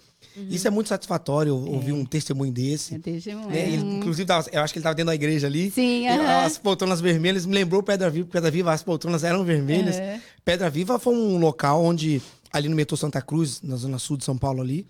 Isso 0.49 0.65
é 0.65 0.71
muito 0.71 0.87
satisfatório 0.87 1.53
ouvir 1.55 1.91
um 1.91 2.05
testemunho 2.05 2.51
desse. 2.53 2.95
É 2.95 2.99
testemunho. 2.99 3.49
né? 3.49 3.73
Ele, 3.73 3.97
inclusive, 3.97 4.25
tava- 4.25 4.47
eu 4.51 4.61
acho 4.61 4.71
que 4.71 4.77
ele 4.79 4.81
estava 4.81 4.95
dentro 4.95 5.07
da 5.07 5.15
igreja 5.15 5.47
ali. 5.47 5.69
Sim, 5.71 6.07
aham. 6.07 6.45
As 6.45 6.57
poltronas 6.57 7.01
vermelhas 7.01 7.45
me 7.45 7.53
lembrou 7.53 7.83
Pedra 7.83 8.09
Viva. 8.09 8.29
Pedra 8.31 8.49
Viva, 8.49 8.71
as 8.71 8.81
poltronas 8.83 9.23
eram 9.25 9.43
vermelhas. 9.43 9.95
É. 9.97 10.21
Pedra 10.45 10.69
Viva 10.69 10.97
foi 10.99 11.13
um 11.15 11.37
local 11.37 11.83
onde, 11.83 12.21
ali 12.53 12.69
no 12.69 12.75
metrô 12.77 12.95
Santa 12.95 13.21
Cruz, 13.21 13.61
na 13.61 13.75
zona 13.75 13.99
sul 13.99 14.15
de 14.15 14.23
São 14.23 14.37
Paulo 14.37 14.61
ali, 14.61 14.85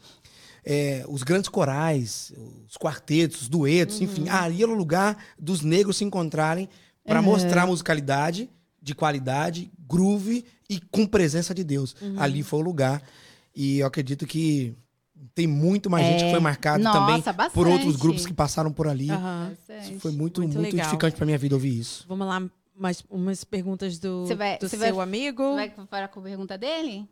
é, 0.70 1.06
os 1.08 1.24
grandes 1.24 1.48
corais, 1.50 2.34
os 2.68 2.76
quartetos, 2.76 3.44
os 3.44 3.48
duetos, 3.50 4.02
enfim, 4.02 4.28
ali 4.28 4.62
era 4.62 4.70
o 4.72 4.76
lugar 4.76 5.18
dos 5.40 5.62
negros 5.62 5.96
se 5.98 6.04
encontrarem 6.04 6.68
para 7.06 7.22
mostrar 7.22 7.66
musicalidade 7.66 8.50
de 8.82 8.94
qualidade, 8.94 9.72
groove 9.88 10.44
e 10.70 10.82
com 10.82 11.06
presença 11.06 11.54
de 11.56 11.64
Deus. 11.64 11.96
Ali 12.18 12.44
foi 12.44 12.60
o 12.60 12.64
lugar. 12.64 13.02
E 13.56 13.80
eu 13.80 13.88
acredito 13.88 14.28
que 14.28 14.76
tem 15.34 15.48
muito 15.48 15.90
mais 15.90 16.06
gente 16.06 16.26
que 16.26 16.32
foi 16.32 16.40
marcado 16.42 16.84
Nossa, 16.84 17.00
também 17.00 17.22
por 17.22 17.34
bastante. 17.34 17.70
outros 17.70 17.96
grupos 17.96 18.26
que 18.26 18.34
passaram 18.34 18.72
por 18.72 18.88
ali. 18.88 19.08
Bastante. 19.08 20.00
Foi 20.00 20.12
muito, 20.12 20.42
Muito 20.42 20.60
muito, 20.60 20.78
edificante 20.78 21.16
pra 21.16 21.26
minha 21.26 21.38
vida 21.38 21.56
ouvir 21.56 21.80
isso. 21.80 22.06
Vamos 22.10 22.28
lá, 22.28 22.44
mais 22.76 23.04
umas 23.10 23.44
perguntas 23.46 23.98
do, 24.00 24.26
Você 24.28 24.36
vai- 24.36 24.58
do 24.58 24.68
você 24.68 24.78
seu 24.78 24.96
vai- 24.96 25.04
amigo. 25.04 25.44
Você 25.44 25.56
vai 25.56 25.70
parar 25.88 26.08
com 26.10 26.20
a 26.20 26.24
pergunta 26.24 26.58
dele? 26.58 27.08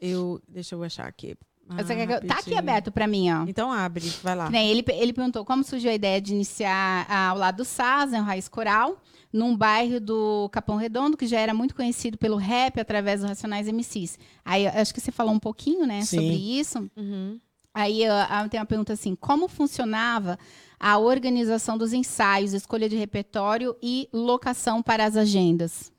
Eu, 0.00 0.42
deixa 0.48 0.74
eu 0.74 0.82
achar 0.82 1.06
aqui. 1.06 1.36
Ah, 1.68 1.76
eu- 1.80 2.20
Tá 2.26 2.34
aqui 2.38 2.54
aberto 2.54 2.92
pra 2.92 3.06
mim, 3.06 3.30
ó. 3.32 3.44
Então 3.48 3.72
abre, 3.72 4.08
vai 4.22 4.34
lá. 4.36 4.50
Nem 4.50 4.70
ele, 4.70 4.84
ele 4.88 5.12
perguntou 5.12 5.44
como 5.44 5.64
surgiu 5.64 5.90
a 5.90 5.94
ideia 5.94 6.20
de 6.20 6.34
iniciar 6.34 7.06
ah, 7.08 7.28
ao 7.30 7.38
lado 7.38 7.56
do 7.58 7.64
né, 8.12 8.20
o 8.20 8.24
Raiz 8.24 8.48
Coral, 8.48 9.00
num 9.32 9.56
bairro 9.56 9.98
do 9.98 10.48
Capão 10.52 10.76
Redondo, 10.76 11.16
que 11.16 11.26
já 11.26 11.40
era 11.40 11.52
muito 11.54 11.74
conhecido 11.74 12.16
pelo 12.18 12.36
rap 12.36 12.78
através 12.78 13.20
dos 13.20 13.28
Racionais 13.30 13.66
MCs. 13.66 14.18
Aí, 14.44 14.64
eu 14.66 14.72
acho 14.72 14.92
que 14.94 15.00
você 15.00 15.10
falou 15.10 15.32
um 15.32 15.40
pouquinho, 15.40 15.86
né, 15.86 16.02
Sim. 16.02 16.16
sobre 16.18 16.58
isso. 16.60 16.90
Uhum. 16.96 17.40
Aí 17.72 18.04
ah, 18.06 18.26
ah, 18.30 18.48
tem 18.48 18.60
uma 18.60 18.66
pergunta 18.66 18.92
assim: 18.92 19.16
como 19.16 19.48
funcionava 19.48 20.38
a 20.78 20.98
organização 20.98 21.76
dos 21.76 21.92
ensaios, 21.92 22.52
escolha 22.52 22.88
de 22.88 22.96
repertório 22.96 23.74
e 23.82 24.08
locação 24.12 24.80
para 24.82 25.04
as 25.04 25.16
agendas? 25.16 25.90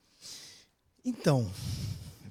Então, 1.03 1.45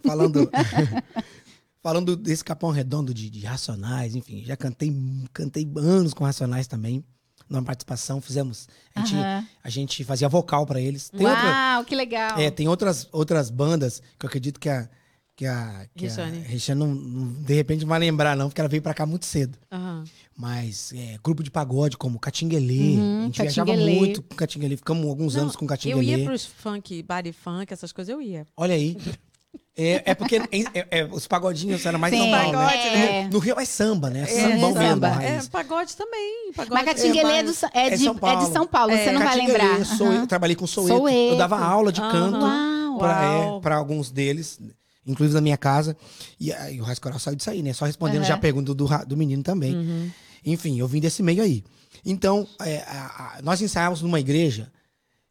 falando 0.02 0.48
falando 1.84 2.16
desse 2.16 2.42
capão 2.42 2.70
redondo 2.70 3.12
de, 3.12 3.28
de 3.28 3.40
Racionais, 3.44 4.16
enfim, 4.16 4.42
já 4.42 4.56
cantei, 4.56 4.90
cantei 5.34 5.70
anos 5.76 6.14
com 6.14 6.24
Racionais 6.24 6.66
também. 6.66 7.04
Numa 7.46 7.62
participação, 7.62 8.22
fizemos. 8.22 8.66
A 8.94 9.00
gente, 9.00 9.14
Aham. 9.16 9.46
a 9.62 9.68
gente 9.68 10.02
fazia 10.02 10.26
vocal 10.30 10.64
pra 10.64 10.80
eles. 10.80 11.10
Tem, 11.10 11.26
outra- 11.26 11.44
Uau, 11.44 11.84
que 11.84 11.94
legal. 11.94 12.38
é, 12.38 12.50
tem 12.50 12.66
outras, 12.66 13.06
outras 13.12 13.50
bandas 13.50 14.00
que 14.18 14.24
eu 14.24 14.28
acredito 14.28 14.58
que 14.58 14.68
a. 14.70 14.88
Que 15.36 15.46
a, 15.46 15.86
que 15.96 16.06
a 16.06 16.08
Rejane. 16.08 16.38
Rejane 16.38 16.78
não, 16.80 16.94
não- 16.94 17.42
de 17.42 17.52
repente 17.54 17.80
não 17.82 17.88
vai 17.88 17.98
lembrar, 17.98 18.34
não, 18.36 18.48
porque 18.48 18.60
ela 18.60 18.68
veio 18.68 18.80
pra 18.80 18.94
cá 18.94 19.04
muito 19.04 19.26
cedo. 19.26 19.58
Aham. 19.70 20.04
Mas 20.34 20.90
é, 20.94 21.18
grupo 21.22 21.42
de 21.42 21.50
pagode 21.50 21.98
como 21.98 22.18
Catinguelê. 22.18 22.96
Uhum, 22.96 23.20
a 23.20 23.24
gente 23.26 23.42
viajava 23.42 23.76
muito 23.76 24.22
com 24.22 24.34
Catinguelê. 24.36 24.76
Ficamos 24.76 25.04
alguns 25.06 25.34
Não, 25.34 25.42
anos 25.42 25.54
com 25.56 25.64
Eu 25.64 25.68
Catinguelê. 25.68 26.16
ia 26.18 26.24
pros 26.24 26.46
funk, 26.46 27.02
body 27.02 27.32
funk, 27.32 27.72
essas 27.74 27.92
coisas 27.92 28.10
eu 28.12 28.22
ia. 28.22 28.46
Olha 28.56 28.74
aí. 28.74 28.96
É, 29.76 30.02
é 30.12 30.14
porque 30.14 30.36
é- 30.36 30.86
é, 31.00 31.04
os 31.10 31.26
pagodinhos 31.26 31.84
eram 31.84 31.98
mais 31.98 32.14
Sim, 32.14 32.30
Paulo, 32.30 32.52
né? 32.52 32.52
pagode, 32.52 32.88
é. 32.88 33.28
No 33.28 33.38
Rio 33.40 33.58
é 33.58 33.64
samba, 33.64 34.08
né? 34.08 34.22
É, 34.22 34.26
Sambão 34.26 34.70
é 34.70 34.74
mesmo, 34.78 34.88
samba. 34.88 35.08
É, 35.24 35.42
pagode 35.50 35.96
também. 35.96 36.52
Pagode 36.54 36.72
Mas 36.74 36.84
Catinguelê 36.84 37.32
é, 37.32 37.36
é 37.36 37.38
É 37.38 37.42
de, 37.42 37.52
São 37.52 37.70
é 37.74 37.90
de 38.14 38.20
Paulo. 38.20 38.52
São 38.52 38.66
Paulo, 38.68 38.92
É. 38.92 39.04
você 39.04 39.10
não 39.10 39.20
vai 39.20 39.36
lembrar. 39.36 39.84
Soe- 39.84 40.06
Aham. 40.06 40.20
Eu 40.20 40.26
trabalhei 40.28 40.54
com 40.54 40.66
Soueto. 40.66 40.96
Soueto. 40.96 41.32
Eu 41.32 41.36
dava 41.38 41.58
aula 41.58 41.90
de 41.90 42.00
canto. 42.00 42.38
Uau. 42.38 43.60
para 43.60 43.74
alguns 43.74 44.12
deles, 44.12 44.60
inclusive 45.04 45.34
da 45.34 45.40
minha 45.40 45.56
casa. 45.56 45.96
E, 46.38 46.52
aí 46.52 46.80
o 46.80 46.84
Raiz 46.84 47.00
Coral 47.00 47.18
saiu 47.18 47.34
disso 47.34 47.50
aí, 47.50 47.60
né? 47.60 47.72
Só 47.72 47.84
respondendo 47.84 48.18
Aham. 48.20 48.28
já 48.28 48.34
a 48.34 48.38
pergunta 48.38 48.72
do, 48.72 48.86
do 49.04 49.16
menino 49.16 49.42
também. 49.42 49.74
Uhum. 49.74 50.08
Enfim, 50.46 50.78
eu 50.78 50.86
vim 50.86 51.00
desse 51.00 51.20
meio 51.20 51.42
aí. 51.42 51.64
Então, 52.06 52.46
é, 52.60 52.78
a- 52.86 53.36
a- 53.38 53.42
nós 53.42 53.60
ensaiávamos 53.60 54.02
numa 54.02 54.20
igreja 54.20 54.70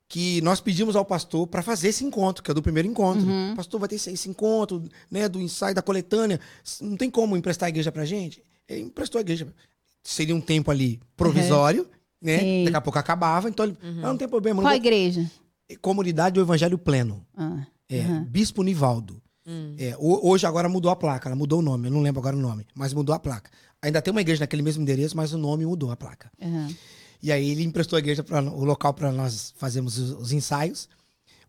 que 0.09 0.41
nós 0.41 0.59
pedimos 0.61 0.95
ao 0.95 1.03
pastor 1.05 1.47
para 1.47 1.61
fazer 1.63 1.87
esse 1.89 2.03
encontro, 2.03 2.43
que 2.43 2.51
é 2.51 2.53
do 2.53 2.61
primeiro 2.61 2.87
encontro. 2.87 3.25
Uhum. 3.25 3.55
Pastor, 3.55 3.79
vai 3.79 3.89
ter 3.89 3.95
esse, 3.95 4.29
encontro, 4.29 4.83
né, 5.09 5.27
do 5.27 5.41
ensaio 5.41 5.73
da 5.73 5.81
coletânea. 5.81 6.39
Não 6.81 6.95
tem 6.95 7.09
como 7.09 7.35
emprestar 7.35 7.67
a 7.67 7.69
igreja 7.69 7.91
pra 7.91 8.05
gente? 8.05 8.43
Ele 8.67 8.81
emprestou 8.81 9.17
a 9.17 9.21
igreja. 9.21 9.47
Seria 10.03 10.35
um 10.35 10.41
tempo 10.41 10.69
ali 10.69 10.99
provisório, 11.17 11.87
né? 12.21 12.39
Sim. 12.39 12.63
Daqui 12.65 12.77
a 12.77 12.81
pouco 12.81 12.99
acabava, 12.99 13.49
então 13.49 13.65
ele, 13.65 13.77
"Ah, 14.03 14.07
não 14.09 14.17
tem 14.17 14.27
problema. 14.27 14.61
Qual 14.61 14.69
vou-" 14.71 14.77
igreja? 14.77 15.29
Comunidade 15.81 16.35
do 16.35 16.41
Evangelho 16.41 16.77
Pleno. 16.77 17.25
Ah, 17.35 17.65
É, 17.89 17.99
Uhum. 18.01 18.23
Bispo 18.23 18.63
Nivaldo. 18.63 19.21
Hum. 19.45 19.75
É, 19.77 19.95
ho- 19.99 20.27
hoje 20.29 20.45
agora 20.47 20.69
mudou 20.69 20.89
a 20.89 20.95
placa, 20.95 21.27
ela 21.27 21.35
mudou 21.35 21.59
o 21.59 21.61
nome, 21.61 21.87
eu 21.87 21.91
não 21.91 22.01
lembro 22.01 22.19
agora 22.19 22.35
o 22.35 22.39
nome, 22.39 22.65
mas 22.73 22.93
mudou 22.93 23.13
a 23.13 23.19
placa. 23.19 23.51
Ainda 23.81 24.01
tem 24.01 24.11
uma 24.11 24.21
igreja 24.21 24.39
naquele 24.39 24.61
mesmo 24.61 24.81
endereço, 24.81 25.15
mas 25.17 25.33
o 25.33 25.37
nome 25.37 25.65
mudou 25.65 25.91
a 25.91 25.97
placa. 25.97 26.31
aham. 26.41 26.69
E 27.23 27.31
aí 27.31 27.49
ele 27.51 27.63
emprestou 27.63 27.95
a 27.95 27.99
igreja 27.99 28.21
para 28.21 28.41
o 28.43 28.65
local 28.65 28.93
para 28.93 29.09
nós 29.11 29.53
fazermos 29.57 29.97
os, 29.97 30.09
os 30.11 30.31
ensaios. 30.33 30.89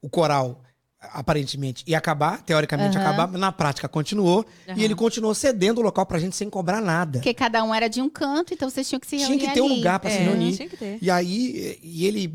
O 0.00 0.08
coral 0.08 0.62
aparentemente 1.00 1.84
ia 1.86 1.98
acabar, 1.98 2.42
teoricamente 2.42 2.96
Aham. 2.96 3.06
acabar, 3.06 3.26
mas 3.28 3.38
na 3.40 3.52
prática 3.52 3.86
continuou 3.88 4.46
Aham. 4.68 4.78
e 4.78 4.84
ele 4.84 4.94
continuou 4.94 5.34
cedendo 5.34 5.80
o 5.80 5.84
local 5.84 6.06
pra 6.06 6.18
gente 6.18 6.34
sem 6.36 6.48
cobrar 6.48 6.80
nada. 6.80 7.18
Porque 7.18 7.34
cada 7.34 7.62
um 7.64 7.74
era 7.74 7.88
de 7.88 8.00
um 8.00 8.08
canto, 8.08 8.54
então 8.54 8.70
vocês 8.70 8.88
tinham 8.88 9.00
que 9.00 9.06
se 9.06 9.16
reunir 9.16 9.36
Tinha 9.36 9.48
que 9.48 9.54
ter 9.54 9.60
um 9.60 9.66
ali. 9.66 9.74
lugar 9.74 9.98
para 9.98 10.08
se 10.10 10.16
É, 10.16 10.22
reunir. 10.22 10.56
tinha 10.56 10.68
que 10.68 10.76
ter. 10.76 10.98
E 11.02 11.10
aí, 11.10 11.78
e 11.82 12.06
ele, 12.06 12.32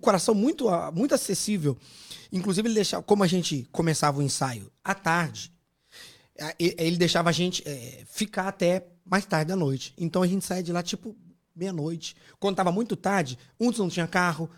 coração 0.00 0.34
muito, 0.34 0.68
ah, 0.68 0.90
muito 0.92 1.14
acessível. 1.14 1.78
Inclusive, 2.32 2.66
ele 2.68 2.74
deixava, 2.74 3.02
como 3.04 3.22
a 3.22 3.26
gente 3.28 3.66
começava 3.72 4.18
o 4.18 4.22
ensaio 4.22 4.70
à 4.82 4.92
tarde, 4.94 5.50
ele 6.58 6.96
deixava 6.96 7.28
a 7.30 7.32
gente 7.32 7.62
eh, 7.64 8.02
ficar 8.06 8.48
até 8.48 8.84
mais 9.06 9.24
tarde 9.24 9.48
da 9.48 9.56
noite. 9.56 9.94
Então 9.96 10.22
a 10.22 10.26
gente 10.26 10.44
saía 10.44 10.62
de 10.62 10.72
lá 10.72 10.82
tipo 10.82 11.14
meia-noite. 11.54 12.16
Quando 12.38 12.56
tava 12.56 12.72
muito 12.72 12.96
tarde, 12.96 13.38
uns 13.60 13.78
não 13.78 13.88
tinha 13.88 14.06
carro, 14.06 14.48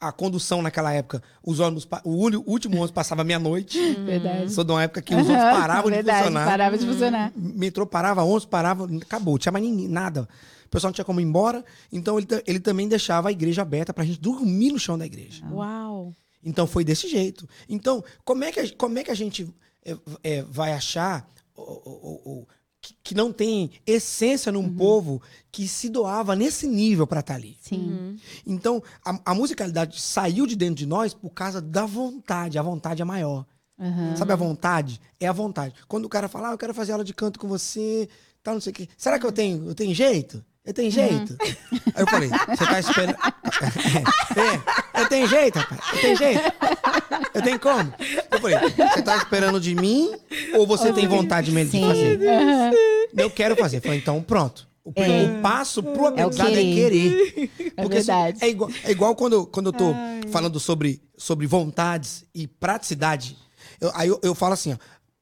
a 0.00 0.12
condução 0.12 0.62
naquela 0.62 0.92
época, 0.92 1.22
os 1.42 1.60
ônibus, 1.60 1.86
o, 2.04 2.10
último 2.50 2.74
ônibus 2.76 2.90
passava 2.90 3.24
meia-noite. 3.24 3.78
Verdade. 3.96 4.52
Sou 4.52 4.64
de 4.64 4.72
uma 4.72 4.82
época 4.82 5.02
que 5.02 5.14
os 5.14 5.26
ônibus 5.28 5.44
paravam 5.44 5.90
de 5.90 5.96
Verdade, 5.96 6.18
funcionar. 6.18 6.46
Parava 6.46 6.78
de 6.78 6.86
funcionar. 6.86 7.32
Metrô 7.36 7.86
parava, 7.86 8.24
11 8.24 8.46
parava, 8.46 8.84
acabou, 9.02 9.34
não 9.34 9.38
tinha 9.38 9.52
mais 9.52 9.64
ninguém, 9.64 9.88
nada. 9.88 10.28
O 10.66 10.68
pessoal 10.68 10.88
não 10.90 10.94
tinha 10.94 11.04
como 11.04 11.20
ir 11.20 11.24
embora, 11.24 11.64
então 11.92 12.18
ele, 12.18 12.26
ele 12.46 12.60
também 12.60 12.88
deixava 12.88 13.28
a 13.28 13.32
igreja 13.32 13.62
aberta 13.62 13.92
pra 13.94 14.04
gente 14.04 14.20
dormir 14.20 14.72
no 14.72 14.78
chão 14.78 14.98
da 14.98 15.06
igreja. 15.06 15.44
Uau. 15.50 16.12
Então 16.42 16.66
foi 16.66 16.84
desse 16.84 17.08
jeito. 17.08 17.48
Então, 17.68 18.02
como 18.24 18.44
é 18.44 18.52
que 18.52 18.60
a, 18.60 18.76
como 18.76 18.98
é 18.98 19.04
que 19.04 19.10
a 19.10 19.14
gente 19.14 19.48
é, 19.84 19.96
é, 20.22 20.42
vai 20.42 20.72
achar 20.72 21.28
o- 21.56 21.62
o- 21.62 22.22
o- 22.40 22.48
que, 22.84 22.94
que 23.02 23.14
não 23.14 23.32
tem 23.32 23.70
essência 23.86 24.52
num 24.52 24.68
povo 24.76 25.22
que 25.50 25.66
se 25.66 25.88
doava 25.88 26.36
nesse 26.36 26.66
nível 26.66 27.06
para 27.06 27.20
estar 27.20 27.34
ali? 27.34 27.56
Sim. 27.58 27.78
Uhum. 27.78 28.16
Então, 28.46 28.82
a, 29.02 29.18
a 29.24 29.34
musicalidade 29.34 29.98
saiu 30.00 30.46
de 30.46 30.54
dentro 30.54 30.74
de 30.74 30.86
nós 30.86 31.14
por 31.14 31.30
causa 31.30 31.62
da 31.62 31.86
vontade. 31.86 32.58
A 32.58 32.62
vontade 32.62 33.00
é 33.00 33.04
maior. 33.04 33.46
Aham. 33.80 34.14
Sabe 34.16 34.32
a 34.32 34.36
vontade? 34.36 35.00
É 35.18 35.26
a 35.26 35.32
vontade. 35.32 35.74
Quando 35.88 36.04
o 36.04 36.08
cara 36.10 36.28
fala, 36.28 36.50
ah, 36.50 36.52
eu 36.52 36.58
quero 36.58 36.74
fazer 36.74 36.92
aula 36.92 37.04
de 37.04 37.14
canto 37.14 37.40
com 37.40 37.48
você, 37.48 38.08
tal, 38.42 38.54
não 38.54 38.60
sei 38.60 38.70
o 38.70 38.74
quê. 38.74 38.88
Será 38.98 39.18
que 39.18 39.24
eu 39.24 39.32
tenho, 39.32 39.66
eu 39.66 39.74
tenho 39.74 39.94
jeito? 39.94 40.44
Eu 40.64 40.72
tenho 40.72 40.90
jeito? 40.90 41.36
Aí 41.42 42.02
eu 42.02 42.06
falei, 42.06 42.28
você 42.30 42.64
tá 42.66 42.80
esperando. 42.80 43.16
é, 44.96 45.00
eu 45.02 45.08
tenho 45.10 45.28
jeito, 45.28 45.58
rapaz. 45.58 45.80
Eu 45.92 46.00
tenho 46.00 46.16
jeito. 46.16 46.40
Eu 47.34 47.42
tenho 47.42 47.60
como? 47.60 47.94
Eu 48.30 48.40
falei, 48.40 48.56
você 48.74 49.02
tá 49.02 49.16
esperando 49.18 49.60
de 49.60 49.74
mim 49.74 50.10
ou 50.54 50.66
você 50.66 50.90
tem 50.92 51.06
vontade 51.06 51.52
mesmo 51.52 51.72
de 51.72 51.78
Sim. 51.78 51.86
fazer? 51.86 52.28
Aham. 52.28 52.70
Eu 53.16 53.30
quero 53.30 53.54
fazer. 53.56 53.76
Eu 53.76 53.82
falei, 53.82 53.98
então 53.98 54.22
pronto. 54.22 54.66
O, 54.82 54.92
primeiro 54.92 55.40
passo 55.40 55.82
pro 55.82 56.06
aprendizado 56.06 56.48
é 56.50 56.54
querer. 56.54 57.32
querer. 57.32 57.50
É 57.76 57.82
Porque 57.82 58.00
se- 58.00 58.06
verdade. 58.06 58.38
é 58.42 58.48
igual, 58.48 58.70
é 58.84 58.90
igual 58.90 59.14
quando, 59.16 59.46
quando 59.46 59.66
eu 59.66 59.72
tô 59.72 59.94
falando 60.30 60.58
sobre, 60.60 61.02
sobre 61.16 61.46
vontades 61.46 62.24
e 62.34 62.46
praticidade. 62.46 63.36
Eu- 63.80 63.90
aí 63.94 64.08
eu, 64.08 64.18
eu 64.22 64.34
falo 64.34 64.54
assim, 64.54 64.72
ó, 64.72 64.76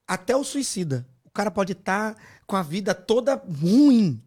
até 0.07 0.35
o 0.35 0.43
suicida. 0.43 1.05
O 1.25 1.31
cara 1.31 1.49
pode 1.51 1.71
estar 1.73 2.15
com 2.45 2.55
a 2.55 2.61
vida 2.61 2.93
toda 2.93 3.41
ruim. 3.61 4.21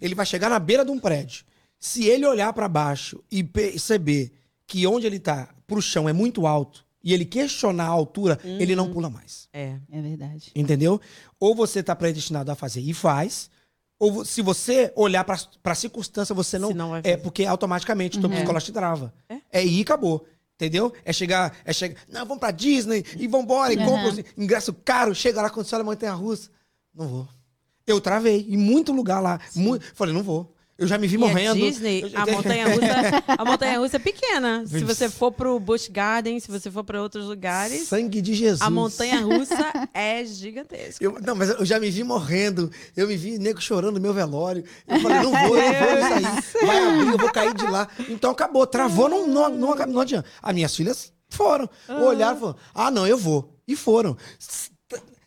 Ele 0.00 0.14
vai 0.14 0.26
chegar 0.26 0.48
na 0.48 0.58
beira 0.58 0.84
de 0.84 0.90
um 0.90 0.98
prédio. 0.98 1.44
Se 1.78 2.06
ele 2.06 2.26
olhar 2.26 2.52
para 2.52 2.68
baixo 2.68 3.22
e 3.30 3.42
perceber 3.42 4.32
que 4.66 4.86
onde 4.86 5.06
ele 5.06 5.18
tá, 5.18 5.48
pro 5.66 5.82
chão, 5.82 6.08
é 6.08 6.12
muito 6.12 6.46
alto, 6.46 6.84
e 7.02 7.12
ele 7.12 7.24
questionar 7.26 7.84
a 7.84 7.88
altura, 7.88 8.38
ele 8.42 8.74
não 8.74 8.90
pula 8.90 9.10
mais. 9.10 9.46
É. 9.52 9.76
É 9.92 10.00
verdade. 10.00 10.50
Entendeu? 10.54 10.98
Ou 11.38 11.54
você 11.54 11.82
tá 11.82 11.94
predestinado 11.94 12.50
a 12.50 12.54
fazer 12.54 12.80
e 12.80 12.94
faz, 12.94 13.50
ou 13.98 14.24
se 14.24 14.40
você 14.40 14.90
olhar 14.96 15.22
pra, 15.24 15.38
pra 15.62 15.74
circunstância, 15.74 16.34
você 16.34 16.58
não. 16.58 16.68
Se 16.68 16.74
não 16.74 16.90
vai 16.90 17.02
é 17.04 17.16
porque 17.16 17.44
automaticamente 17.44 18.16
o 18.18 18.20
teu 18.22 18.30
psicológico 18.30 18.72
te 18.72 18.74
trava. 18.74 19.12
É. 19.28 19.36
É. 19.52 19.64
ir 19.64 19.78
e 19.78 19.82
acabou. 19.82 20.24
Entendeu? 20.54 20.92
É 21.04 21.12
chegar, 21.12 21.54
é 21.64 21.72
chegar. 21.72 22.00
Não, 22.08 22.24
vamos 22.24 22.38
pra 22.38 22.50
Disney 22.52 23.04
e 23.18 23.26
vambora, 23.26 23.72
e 23.74 23.76
Uhum. 23.76 23.84
compra 23.86 24.24
ingresso 24.38 24.72
caro, 24.72 25.14
chega 25.14 25.42
lá 25.42 25.50
quando 25.50 25.66
você 25.66 25.74
olha 25.74 25.82
a 25.82 25.84
montanha 25.84 26.12
russa. 26.12 26.48
Não 26.94 27.08
vou. 27.08 27.28
Eu 27.86 28.00
travei 28.00 28.46
em 28.48 28.56
muito 28.56 28.92
lugar 28.92 29.20
lá. 29.20 29.38
Muito, 29.54 29.84
falei, 29.94 30.14
não 30.14 30.22
vou. 30.22 30.50
Eu 30.76 30.88
já 30.88 30.98
me 30.98 31.06
vi 31.06 31.14
E 31.14 31.18
morrendo. 31.18 31.52
a 31.52 31.54
Disney, 31.54 32.02
Eu 32.02 32.10
a 32.20 32.26
montanha 32.32 32.66
russa, 32.66 33.24
a 33.28 33.44
montanha 33.44 33.78
russa 33.78 33.94
é 33.96 33.98
pequena. 34.00 34.64
Se 34.66 34.82
você 34.82 35.08
for 35.08 35.30
pro 35.30 35.60
Busch 35.60 35.88
Garden, 35.88 36.40
se 36.40 36.50
você 36.50 36.68
for 36.68 36.82
para 36.82 37.00
outros 37.00 37.26
lugares, 37.26 37.86
Sangue 37.86 38.20
de 38.20 38.34
Jesus. 38.34 38.60
a 38.60 38.68
montanha 38.70 39.20
russa 39.20 39.72
é 39.94 40.24
gigantesca. 40.24 41.04
Eu- 41.04 41.16
não, 41.24 41.36
mas 41.36 41.50
eu 41.50 41.64
já 41.64 41.78
me 41.78 41.88
vi 41.90 42.02
morrendo. 42.02 42.72
Eu 42.96 43.06
me 43.06 43.16
vi 43.16 43.38
nego 43.38 43.60
chorando 43.60 43.94
no 43.94 44.00
meu 44.00 44.12
velório. 44.12 44.64
Eu 44.88 44.98
falei, 44.98 45.18
não 45.18 45.30
vou, 45.30 45.56
eu 45.56 45.70
não 45.70 45.86
vou 45.86 46.16
aí. 46.16 46.66
Vai 46.66 46.88
abrir, 46.88 47.08
eu 47.12 47.18
vou 47.18 47.30
cair 47.32 47.54
de 47.54 47.66
lá. 47.68 47.86
Então 48.08 48.32
acabou, 48.32 48.66
travou, 48.66 49.08
não, 49.08 49.28
não, 49.28 49.48
não, 49.50 49.76
não 49.86 50.00
adianta. 50.00 50.28
As 50.42 50.52
minhas 50.54 50.74
filhas 50.74 51.12
foram. 51.30 51.70
Olharam 51.88 52.36
e 52.36 52.40
falaram, 52.40 52.58
ah, 52.74 52.90
não, 52.90 53.06
eu 53.06 53.16
vou. 53.16 53.54
E 53.68 53.76
foram. 53.76 54.16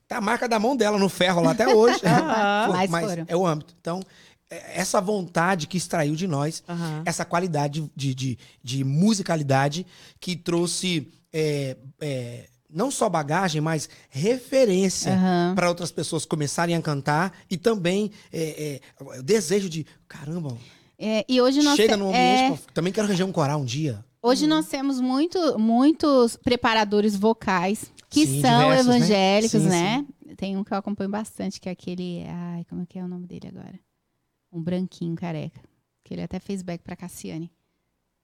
Tá 0.07 0.17
a 0.17 0.21
marca 0.21 0.47
da 0.47 0.57
mão 0.57 0.75
dela 0.75 0.97
no 0.97 1.09
ferro 1.09 1.41
lá 1.41 1.51
até 1.51 1.67
hoje. 1.67 1.99
Foi, 2.67 2.73
Mas 2.73 2.89
mas 2.89 3.05
foram. 3.09 3.25
é 3.27 3.35
o 3.35 3.45
âmbito. 3.45 3.75
Então, 3.81 3.99
essa 4.49 5.01
vontade 5.01 5.67
que 5.67 5.77
extraiu 5.77 6.15
de 6.15 6.27
nós, 6.27 6.63
Aham. 6.67 7.03
essa 7.05 7.25
qualidade 7.25 7.91
de, 7.95 8.15
de, 8.15 8.37
de 8.63 8.83
musicalidade 8.83 9.85
que 10.19 10.35
trouxe 10.35 11.11
é, 11.33 11.75
é, 11.99 12.45
não 12.69 12.89
só 12.89 13.09
bagagem, 13.09 13.59
mas 13.59 13.89
referência 14.09 15.13
Aham. 15.13 15.53
para 15.55 15.67
outras 15.67 15.91
pessoas 15.91 16.25
começarem 16.25 16.75
a 16.75 16.81
cantar 16.81 17.33
e 17.49 17.57
também 17.57 18.11
é, 18.31 18.79
é, 19.01 19.03
o 19.19 19.21
desejo 19.21 19.69
de 19.69 19.85
caramba, 20.07 20.55
É, 20.97 21.25
e 21.27 21.41
hoje 21.41 21.61
nós 21.61 21.75
chega 21.75 21.97
no 21.97 22.11
é, 22.13 22.45
ambiente, 22.47 22.63
também 22.73 22.93
quero 22.93 23.07
reger 23.07 23.25
um 23.25 23.31
coral 23.31 23.59
um 23.59 23.65
dia. 23.65 24.03
Hoje 24.21 24.47
nós 24.47 24.67
temos 24.67 24.99
muito, 24.99 25.57
muitos 25.59 26.35
preparadores 26.37 27.15
vocais 27.15 27.91
que 28.09 28.25
Sim, 28.25 28.41
são 28.41 28.59
diversos, 28.63 28.87
né? 28.87 28.95
evangélicos, 28.97 29.61
Sim, 29.61 29.69
né? 29.69 30.05
Tem 30.35 30.57
um 30.57 30.63
que 30.63 30.73
eu 30.73 30.77
acompanho 30.77 31.09
bastante, 31.09 31.59
que 31.61 31.69
é 31.69 31.71
aquele. 31.71 32.23
Ai, 32.27 32.65
como 32.69 32.81
é 32.81 32.85
que 32.85 32.99
é 32.99 33.03
o 33.03 33.07
nome 33.07 33.25
dele 33.27 33.47
agora? 33.47 33.79
Um 34.51 34.61
branquinho 34.61 35.15
careca. 35.15 35.61
Que 36.03 36.13
ele 36.13 36.23
até 36.23 36.39
fez 36.39 36.61
back 36.61 36.83
pra 36.83 36.95
Cassiane. 36.95 37.51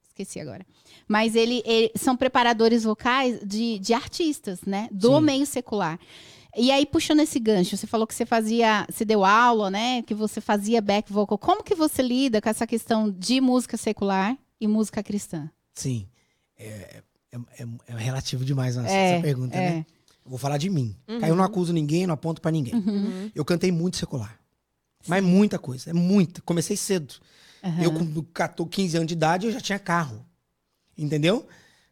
Esqueci 0.06 0.38
agora. 0.40 0.64
Mas 1.08 1.34
ele, 1.34 1.62
ele- 1.66 1.90
são 1.96 2.16
preparadores 2.16 2.84
vocais 2.84 3.40
de, 3.44 3.78
de 3.78 3.92
artistas, 3.92 4.62
né? 4.62 4.88
Do 4.92 5.16
Sim. 5.18 5.20
meio 5.24 5.46
secular. 5.46 5.98
E 6.56 6.70
aí, 6.70 6.86
puxando 6.86 7.20
esse 7.20 7.40
gancho, 7.40 7.76
você 7.76 7.86
falou 7.86 8.06
que 8.06 8.14
você 8.14 8.24
fazia, 8.24 8.86
você 8.88 9.04
deu 9.04 9.24
aula, 9.24 9.70
né? 9.70 10.02
Que 10.02 10.14
você 10.14 10.40
fazia 10.40 10.80
back 10.80 11.12
vocal. 11.12 11.36
Como 11.36 11.64
que 11.64 11.74
você 11.74 12.00
lida 12.00 12.40
com 12.40 12.48
essa 12.48 12.66
questão 12.66 13.10
de 13.10 13.40
música 13.40 13.76
secular 13.76 14.38
e 14.60 14.68
música 14.68 15.02
cristã? 15.02 15.50
Sim. 15.74 16.06
É, 16.58 17.02
é, 17.32 17.38
é- 17.62 17.66
é 17.88 17.96
relativo 17.96 18.44
demais 18.44 18.76
essa, 18.76 18.88
É, 18.88 19.12
essa 19.14 19.22
pergunta, 19.22 19.56
é. 19.56 19.70
né? 19.70 19.86
Vou 20.24 20.38
falar 20.38 20.56
de 20.56 20.70
mim. 20.70 20.96
Eu 21.06 21.36
não 21.36 21.44
acuso 21.44 21.72
ninguém, 21.72 22.06
não 22.06 22.14
aponto 22.14 22.40
pra 22.40 22.50
ninguém. 22.50 22.74
Uhum. 22.74 23.30
Eu 23.34 23.44
cantei 23.44 23.70
muito 23.70 23.96
secular. 23.98 24.38
Mas 25.06 25.22
muita 25.22 25.58
coisa, 25.58 25.90
é 25.90 25.92
muita. 25.92 26.40
Comecei 26.40 26.76
cedo. 26.78 27.14
Aham. 27.62 27.82
Eu, 27.82 27.92
com 27.92 28.22
14, 28.32 28.70
15 28.70 28.96
anos 28.96 29.06
de 29.08 29.12
idade, 29.14 29.46
eu 29.46 29.52
já 29.52 29.60
tinha 29.60 29.78
carro. 29.78 30.24
Entendeu? 30.96 31.46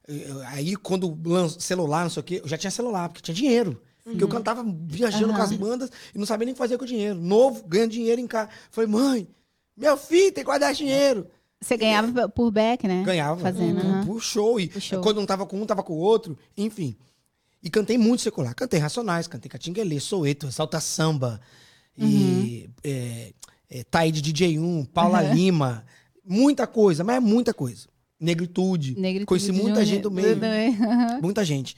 Eu- 0.08 0.40
Aí, 0.46 0.76
quando 0.76 1.18
lançou 1.28 1.60
celular, 1.60 2.04
não 2.04 2.10
sei 2.10 2.20
o 2.20 2.24
quê, 2.24 2.40
eu 2.42 2.48
já 2.48 2.56
tinha 2.56 2.70
celular, 2.70 3.08
porque 3.10 3.20
tinha 3.22 3.34
dinheiro. 3.34 3.82
Porque 4.04 4.24
eu 4.24 4.28
cantava 4.28 4.64
viajando 4.86 5.26
Aham. 5.28 5.36
com 5.36 5.42
as 5.42 5.52
bandas 5.52 5.90
e 6.14 6.18
não 6.18 6.26
sabia 6.26 6.46
nem 6.46 6.52
o 6.52 6.54
que 6.54 6.58
fazer 6.58 6.76
com 6.78 6.84
o 6.84 6.88
dinheiro. 6.88 7.20
Novo, 7.20 7.64
ganhando 7.68 7.90
dinheiro 7.92 8.20
em 8.20 8.26
casa. 8.26 8.48
Falei, 8.70 8.88
mãe, 8.90 9.28
meu 9.76 9.96
filho 9.96 10.32
tem 10.32 10.42
que 10.42 10.44
guardar 10.44 10.72
dinheiro. 10.74 11.28
Você 11.62 11.76
ganhava 11.76 12.28
por 12.28 12.50
back, 12.50 12.86
né? 12.88 13.02
Ganhava. 13.04 13.40
Fazendo, 13.40 13.80
por, 13.80 13.86
aham. 13.86 14.06
por 14.06 14.20
show. 14.20 14.58
E 14.58 14.68
show. 14.80 15.00
quando 15.00 15.18
não 15.18 15.26
tava 15.26 15.46
com 15.46 15.60
um, 15.60 15.64
tava 15.64 15.82
com 15.82 15.92
o 15.92 15.98
outro. 15.98 16.36
Enfim. 16.56 16.96
E 17.62 17.70
cantei 17.70 17.96
muito 17.96 18.22
secular. 18.22 18.54
Cantei 18.54 18.80
Racionais, 18.80 19.28
cantei 19.28 19.48
Catinguelê, 19.48 20.00
Soueto, 20.00 20.50
Salta 20.50 20.80
Samba. 20.80 21.40
E 21.96 22.68
é, 22.82 23.32
é, 23.70 23.84
Taíde 23.84 24.20
DJ1, 24.20 24.88
Paula 24.88 25.22
Uhum. 25.22 25.34
Lima. 25.34 25.84
Muita 26.24 26.66
coisa, 26.66 27.04
mas 27.04 27.16
é 27.16 27.20
muita 27.20 27.54
coisa. 27.54 27.86
Negritude. 28.18 28.98
Negritude 28.98 29.26
Conheci 29.26 29.52
muita 29.52 29.84
gente 29.84 30.02
do 30.02 30.10
meio. 30.10 30.36
Aham. 30.36 31.20
Muita 31.22 31.44
gente. 31.44 31.76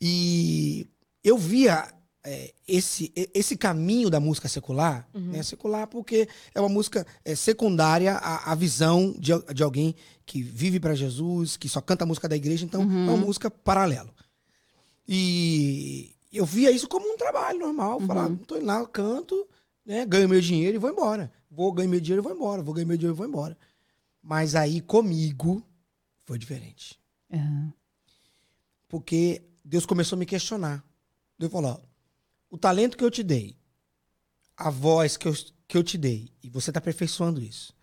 E 0.00 0.86
eu 1.22 1.36
via 1.36 1.86
é, 2.24 2.54
esse, 2.68 3.12
esse 3.34 3.56
caminho 3.56 4.08
da 4.08 4.20
música 4.20 4.48
secular, 4.48 5.08
né? 5.12 5.42
Secular 5.42 5.86
porque 5.86 6.28
é 6.54 6.60
uma 6.60 6.68
música 6.68 7.06
é, 7.24 7.34
secundária 7.34 8.14
à, 8.14 8.52
à 8.52 8.54
visão 8.54 9.12
de, 9.18 9.32
de 9.52 9.62
alguém 9.62 9.94
que 10.24 10.42
vive 10.42 10.78
para 10.78 10.94
Jesus, 10.94 11.56
que 11.56 11.68
só 11.68 11.80
canta 11.80 12.04
a 12.04 12.06
música 12.06 12.28
da 12.28 12.36
igreja, 12.36 12.64
então 12.64 12.82
é 12.82 12.84
uma 12.84 13.16
música 13.16 13.50
paralelo. 13.50 14.14
E 15.06 16.14
eu 16.32 16.46
via 16.46 16.70
isso 16.70 16.88
como 16.88 17.12
um 17.12 17.16
trabalho 17.16 17.58
normal. 17.58 18.00
Falava, 18.00 18.36
tô 18.46 18.56
indo 18.56 18.66
lá, 18.66 18.86
canto, 18.86 19.46
né? 19.84 20.06
ganho 20.06 20.28
meu 20.28 20.40
dinheiro 20.40 20.76
e 20.76 20.78
vou 20.78 20.90
embora. 20.90 21.30
Vou, 21.50 21.70
ganho 21.72 21.90
meu 21.90 22.00
dinheiro 22.00 22.22
e 22.22 22.24
vou 22.24 22.32
embora. 22.32 22.62
Vou, 22.62 22.72
ganhar 22.72 22.86
meu 22.86 22.96
dinheiro 22.96 23.14
e 23.14 23.18
vou 23.18 23.26
embora. 23.26 23.58
Mas 24.22 24.54
aí 24.54 24.80
comigo 24.80 25.62
foi 26.24 26.38
diferente. 26.38 26.98
Aham. 27.30 27.72
Porque 28.88 29.42
Deus 29.64 29.84
começou 29.84 30.16
a 30.16 30.18
me 30.18 30.26
questionar. 30.26 30.84
Deus 31.38 31.52
falou: 31.52 31.82
o 32.52 32.58
talento 32.58 32.98
que 32.98 33.02
eu 33.04 33.10
te 33.10 33.22
dei, 33.22 33.56
a 34.54 34.68
voz 34.68 35.16
que 35.16 35.26
eu, 35.26 35.32
que 35.66 35.74
eu 35.74 35.82
te 35.82 35.96
dei, 35.96 36.30
e 36.42 36.50
você 36.50 36.68
está 36.68 36.80
aperfeiçoando 36.80 37.40
isso. 37.40 37.74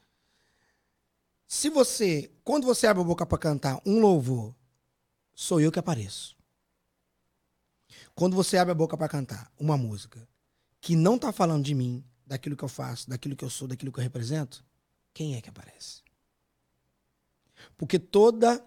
Se 1.48 1.72
você, 1.72 2.32
quando 2.44 2.68
você 2.68 2.86
abre 2.86 3.02
a 3.02 3.06
boca 3.06 3.26
para 3.26 3.40
cantar 3.40 3.82
um 3.84 4.00
louvor, 4.00 4.56
sou 5.34 5.60
eu 5.60 5.72
que 5.72 5.80
apareço. 5.80 6.38
Quando 8.14 8.36
você 8.36 8.60
abre 8.60 8.72
a 8.72 8.76
boca 8.76 8.96
para 8.96 9.10
cantar 9.10 9.52
uma 9.58 9.76
música 9.76 10.30
que 10.80 10.96
não 10.96 11.16
está 11.16 11.32
falando 11.32 11.64
de 11.66 11.74
mim, 11.74 12.06
daquilo 12.28 12.56
que 12.56 12.64
eu 12.64 12.70
faço, 12.70 13.10
daquilo 13.10 13.36
que 13.36 13.44
eu 13.44 13.50
sou, 13.50 13.68
daquilo 13.68 13.92
que 13.92 14.00
eu 14.00 14.04
represento, 14.04 14.64
quem 15.16 15.36
é 15.36 15.42
que 15.42 15.50
aparece? 15.50 16.04
Porque 17.76 17.98
toda 17.98 18.64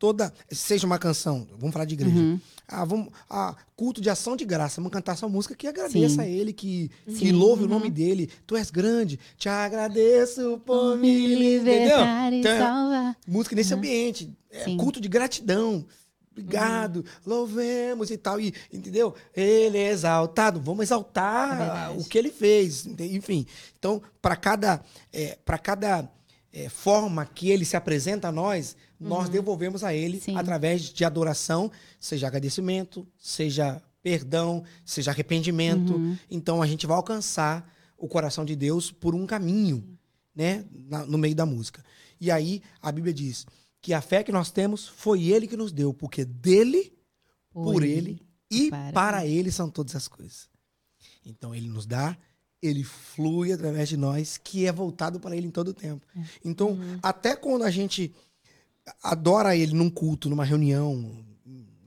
toda 0.00 0.32
seja 0.50 0.86
uma 0.86 0.98
canção, 0.98 1.46
vamos 1.58 1.72
falar 1.74 1.84
de 1.84 1.94
igreja. 1.94 2.16
Uhum. 2.18 2.40
Ah, 2.66 2.84
vamos, 2.84 3.08
ah, 3.28 3.54
culto 3.76 4.00
de 4.00 4.08
ação 4.08 4.34
de 4.34 4.44
graça, 4.44 4.76
vamos 4.80 4.92
cantar 4.92 5.12
essa 5.12 5.28
música 5.28 5.54
que 5.54 5.66
agradeça 5.66 6.14
Sim. 6.14 6.20
a 6.22 6.26
ele, 6.26 6.52
que, 6.52 6.90
que 7.18 7.30
louve 7.30 7.64
o 7.64 7.68
nome 7.68 7.90
dele. 7.90 8.30
Tu 8.46 8.56
és 8.56 8.70
grande, 8.70 9.18
te 9.36 9.48
agradeço 9.48 10.58
por 10.64 10.96
me 10.96 11.34
libertar. 11.36 12.32
e 12.32 12.38
Então, 12.38 12.50
é 12.52 12.58
salvar. 12.58 13.16
música 13.26 13.54
nesse 13.54 13.74
ambiente, 13.74 14.32
é 14.50 14.74
culto 14.76 15.00
de 15.00 15.08
gratidão. 15.08 15.84
Obrigado, 16.32 17.04
louvemos 17.26 18.10
e 18.10 18.16
tal, 18.16 18.40
e, 18.40 18.54
entendeu? 18.72 19.14
Ele 19.36 19.76
é 19.76 19.90
exaltado, 19.90 20.60
vamos 20.60 20.80
É 20.80 20.84
exaltar 20.84 21.58
verdade. 21.58 21.98
o 21.98 22.04
que 22.04 22.16
ele 22.16 22.30
fez, 22.30 22.86
enfim. 22.86 23.44
Então, 23.78 24.00
para 24.22 24.36
cada, 24.36 24.80
para 25.44 25.58
cada 25.58 26.08
é, 26.52 26.68
forma 26.68 27.24
que 27.24 27.48
ele 27.50 27.64
se 27.64 27.76
apresenta 27.76 28.28
a 28.28 28.32
nós, 28.32 28.76
nós 28.98 29.28
devolvemos 29.28 29.82
a 29.84 29.94
ele 29.94 30.20
Sim. 30.20 30.36
através 30.36 30.82
de 30.82 31.04
adoração, 31.04 31.70
seja 31.98 32.26
agradecimento, 32.26 33.06
seja 33.18 33.80
perdão, 34.02 34.64
seja 34.84 35.10
arrependimento. 35.10 35.94
Uhum. 35.94 36.16
Então 36.30 36.60
a 36.62 36.66
gente 36.66 36.86
vai 36.86 36.96
alcançar 36.96 37.70
o 37.96 38.08
coração 38.08 38.44
de 38.44 38.56
Deus 38.56 38.90
por 38.90 39.14
um 39.14 39.26
caminho, 39.26 39.96
né, 40.34 40.64
na- 40.72 41.04
no 41.06 41.18
meio 41.18 41.34
da 41.34 41.44
música. 41.46 41.84
E 42.20 42.30
aí 42.30 42.62
a 42.82 42.90
Bíblia 42.90 43.12
diz 43.14 43.46
que 43.80 43.92
a 43.94 44.00
fé 44.00 44.22
que 44.22 44.32
nós 44.32 44.50
temos 44.50 44.86
foi 44.88 45.24
ele 45.24 45.46
que 45.46 45.56
nos 45.56 45.72
deu, 45.72 45.92
porque 45.94 46.24
dele, 46.24 46.92
por, 47.52 47.82
ele 47.82 48.20
e 48.50 48.70
para 48.70 48.92
para, 48.92 49.26
ele 49.26 49.50
são 49.52 49.70
todas 49.70 49.94
as 49.96 50.08
coisas. 50.08 50.48
Então 51.24 51.54
ele 51.54 51.68
nos 51.68 51.86
dá, 51.86 52.16
ele 52.62 52.84
flui 52.84 53.52
através 53.52 53.88
de 53.88 53.96
nós, 53.96 54.36
que 54.36 54.66
é 54.66 54.72
voltado 54.72 55.18
para 55.18 55.36
ele 55.36 55.46
em 55.46 55.50
todo 55.50 55.68
o 55.68 55.74
tempo. 55.74 56.06
Então, 56.44 56.78
até 57.02 57.34
quando 57.34 57.64
a 57.64 57.70
gente 57.70 58.14
adora 59.02 59.56
ele 59.56 59.72
num 59.72 59.90
culto, 59.90 60.28
numa 60.28 60.44
reunião, 60.44 61.24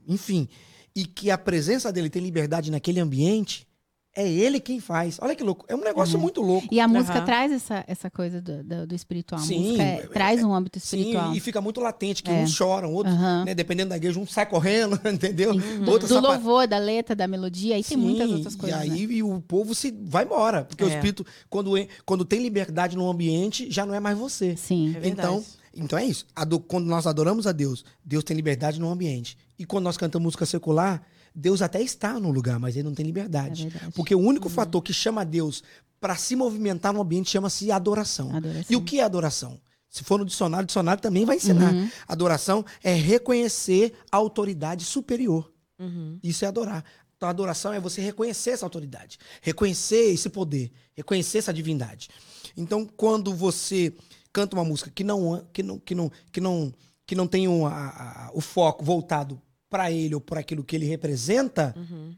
enfim, 0.06 0.48
e 0.94 1.04
que 1.06 1.30
a 1.30 1.38
presença 1.38 1.92
dele 1.92 2.10
tem 2.10 2.22
liberdade 2.22 2.70
naquele 2.70 3.00
ambiente, 3.00 3.66
é 4.14 4.28
ele 4.30 4.60
quem 4.60 4.78
faz. 4.80 5.18
Olha 5.20 5.34
que 5.34 5.42
louco. 5.42 5.64
É 5.68 5.74
um 5.74 5.80
negócio 5.80 6.18
muito 6.18 6.40
louco. 6.40 6.68
E 6.70 6.78
a 6.78 6.86
música 6.86 7.16
Aham. 7.18 7.24
traz 7.24 7.50
essa, 7.52 7.84
essa 7.86 8.08
coisa 8.10 8.40
do, 8.40 8.62
do, 8.62 8.86
do 8.86 8.94
espiritual. 8.94 9.40
A 9.40 9.44
Sim, 9.44 9.58
música 9.58 9.82
é- 9.82 9.94
é- 9.96 10.06
traz 10.06 10.42
um 10.44 10.54
âmbito 10.54 10.78
espiritual. 10.78 11.30
Sim, 11.32 11.36
e 11.36 11.40
fica 11.40 11.60
muito 11.60 11.80
latente, 11.80 12.22
que 12.22 12.30
É. 12.30 12.34
uns 12.34 12.52
choram, 12.52 12.92
outros, 12.92 13.14
Aham. 13.14 13.44
né, 13.44 13.54
dependendo 13.54 13.90
da 13.90 13.96
igreja, 13.96 14.18
um 14.20 14.26
sai 14.26 14.46
correndo, 14.46 15.00
entendeu? 15.12 15.50
Outros 15.86 16.08
do 16.10 16.14
sapa- 16.14 16.28
louvor, 16.28 16.66
da 16.68 16.78
letra, 16.78 17.16
da 17.16 17.26
melodia, 17.26 17.74
aí 17.74 17.82
tem 17.82 17.96
muitas 17.96 18.28
Sim, 18.28 18.34
outras 18.36 18.54
coisas. 18.54 18.84
E 18.84 18.88
né? 18.88 18.94
aí 18.94 19.02
e 19.02 19.22
o 19.22 19.40
povo 19.40 19.74
se 19.74 19.90
vai 20.04 20.24
embora. 20.24 20.64
Porque 20.64 20.84
o 20.84 20.88
É. 20.88 20.94
espírito, 20.94 21.26
quando, 21.50 21.72
quando 22.06 22.24
tem 22.24 22.40
liberdade 22.40 22.96
no 22.96 23.10
ambiente, 23.10 23.70
já 23.70 23.84
não 23.84 23.94
é 23.94 24.00
mais 24.00 24.16
você. 24.16 24.56
Sim. 24.56 24.96
É 25.02 25.08
então, 25.08 25.44
então 25.76 25.98
é 25.98 26.04
isso. 26.04 26.24
Ado- 26.36 26.60
quando 26.60 26.86
nós 26.86 27.06
adoramos 27.06 27.46
a 27.48 27.52
Deus, 27.52 27.84
Deus 28.04 28.22
tem 28.22 28.36
liberdade 28.36 28.78
no 28.78 28.88
ambiente. 28.90 29.36
E 29.58 29.64
quando 29.64 29.84
nós 29.84 29.96
cantamos 29.96 30.24
música 30.24 30.46
secular, 30.46 31.02
Deus 31.34 31.60
até 31.62 31.82
está 31.82 32.18
no 32.20 32.30
lugar, 32.30 32.58
mas 32.60 32.76
ele 32.76 32.84
não 32.88 32.94
tem 32.94 33.04
liberdade. 33.04 33.66
É. 33.68 33.90
Porque 33.90 34.14
o 34.14 34.20
único 34.20 34.48
fator 34.48 34.80
que 34.82 34.92
chama 34.92 35.24
Deus 35.24 35.62
para 36.00 36.16
se 36.16 36.36
movimentar 36.36 36.92
no 36.92 37.00
ambiente 37.00 37.30
chama-se 37.30 37.72
adoração. 37.72 38.34
Adoração. 38.36 38.64
E 38.68 38.76
o 38.76 38.82
que 38.82 39.00
é 39.00 39.04
adoração? 39.04 39.60
Se 39.88 40.04
for 40.04 40.18
no 40.18 40.24
dicionário, 40.24 40.64
o 40.64 40.66
dicionário 40.66 41.00
também 41.02 41.24
vai 41.24 41.36
ensinar. 41.36 41.72
Uhum. 41.72 41.88
Adoração 42.06 42.64
é 42.82 42.92
reconhecer 42.94 43.92
a 44.12 44.16
autoridade 44.16 44.84
superior. 44.84 45.50
Uhum. 45.78 46.18
Isso 46.22 46.44
é 46.44 46.48
adorar. 46.48 46.84
Então, 47.16 47.28
adoração 47.28 47.72
é 47.72 47.80
você 47.80 48.00
reconhecer 48.00 48.50
essa 48.50 48.66
autoridade, 48.66 49.18
reconhecer 49.40 50.12
esse 50.12 50.28
poder, 50.28 50.70
reconhecer 50.94 51.38
essa 51.38 51.54
divindade. 51.54 52.08
Então, 52.56 52.86
quando 52.96 53.32
você 53.34 53.94
canta 54.32 54.56
uma 54.56 54.64
música 54.64 54.90
que 54.94 55.04
não 55.04 55.44
que 55.52 55.62
não 55.62 55.78
que 55.78 55.94
não 55.94 56.10
que 56.32 56.40
não 56.40 56.72
que 57.06 57.14
não 57.14 57.26
tem 57.26 57.46
um, 57.48 57.66
a- 57.66 57.72
a- 57.72 58.30
o 58.34 58.40
foco 58.40 58.84
voltado 58.84 59.40
para 59.74 59.90
ele 59.90 60.14
ou 60.14 60.20
por 60.20 60.38
aquilo 60.38 60.62
que 60.62 60.76
ele 60.76 60.86
representa, 60.86 61.74
Uhum. 61.76 62.14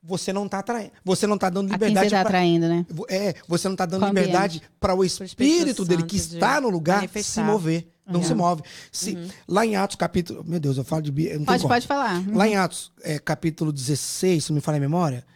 você 0.00 0.32
não 0.32 0.48
tá 0.48 0.60
atraindo, 0.60 0.92
você 1.04 1.26
não 1.26 1.36
tá 1.36 1.50
dando 1.50 1.72
liberdade 1.72 2.08
tá 2.10 2.20
pra- 2.20 2.28
atraindo, 2.28 2.68
né? 2.68 2.86
é, 3.08 3.34
você 3.48 3.68
não 3.68 3.74
tá 3.74 3.84
dando 3.84 4.06
liberdade 4.06 4.62
para 4.78 4.94
o 4.94 5.04
Espírito 5.04 5.84
dele 5.84 6.04
que 6.04 6.16
está 6.16 6.60
no 6.60 6.68
lugar 6.70 6.98
se 7.00 7.06
manifestar. 7.08 7.44
mover. 7.44 7.88
Não 8.06 8.20
Uhum. 8.20 8.26
se 8.26 8.34
move. 8.34 8.62
Se, 8.90 9.18
Lá 9.46 9.66
em 9.66 9.76
Atos, 9.76 9.96
capítulo. 9.96 10.42
Meu 10.42 10.58
Deus, 10.58 10.78
eu 10.78 10.84
falo 10.84 11.02
de. 11.02 11.12
Tem 11.12 11.44
Pode, 11.44 11.62
como. 11.62 11.74
pode 11.74 11.86
falar. 11.86 12.22
Lá 12.34 12.48
em 12.48 12.56
Atos, 12.56 12.90
é, 13.02 13.18
capítulo 13.18 13.70
16, 13.70 14.44
se 14.44 14.50
não 14.50 14.54
me 14.54 14.60
falha 14.62 14.76
a 14.78 14.80
memória, 14.80 15.26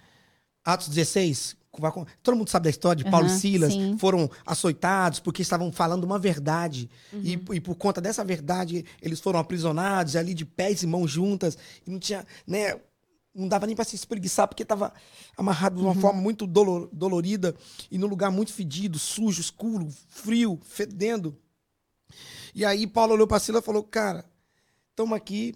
Atos 0.65 0.89
16, 0.89 1.55
vai 1.55 1.55
com- 1.55 1.62
todo 2.23 2.37
mundo 2.37 2.51
sabe 2.51 2.65
da 2.65 2.71
história 2.71 3.03
de 3.03 3.11
Paulo 3.11 3.27
e 3.27 3.31
Aham, 3.31 3.39
Silas, 3.39 3.73
sim. 3.73 3.97
foram 3.99 4.31
açoitados 4.45 5.21
porque 5.21 5.41
estavam 5.41 5.73
falando 5.73 6.05
uma 6.05 6.19
verdade. 6.19 6.91
E, 7.15 7.37
Uhum. 7.37 7.55
e 7.55 7.61
por 7.61 7.75
conta 7.77 8.01
dessa 8.01 8.23
verdade, 8.23 8.85
eles 9.01 9.21
foram 9.21 9.39
aprisionados, 9.41 10.15
ali 10.17 10.35
de 10.35 10.45
pés 10.45 10.83
e 10.83 10.87
mãos 10.87 11.11
juntas, 11.11 11.57
e 11.87 11.91
não 11.91 11.99
tinha, 11.99 12.27
né, 12.47 12.79
não 13.35 13.49
dava 13.49 13.67
nem 13.67 13.75
para 13.75 13.87
se 13.87 13.97
espreguiçar 13.97 14.47
porque 14.47 14.63
estava 14.63 14.93
amarrado 15.37 15.77
de 15.77 15.83
uma 15.83 15.95
Uhum. 15.95 16.01
forma 16.01 16.21
muito 16.21 16.47
dolo- 16.47 16.91
dolorida 16.93 17.55
e 17.91 17.97
num 17.97 18.07
lugar 18.07 18.31
muito 18.31 18.53
fedido, 18.53 18.99
sujo, 18.99 19.41
escuro, 19.41 19.89
frio, 20.09 20.61
fedendo. 20.63 21.35
E 22.55 22.67
aí 22.67 22.87
Paulo 22.87 23.15
olhou 23.15 23.27
para 23.27 23.41
Silas 23.41 23.63
e 23.63 23.65
falou: 23.65 23.83
"Cara, 23.83 24.27
estamos 24.91 25.17
aqui, 25.17 25.55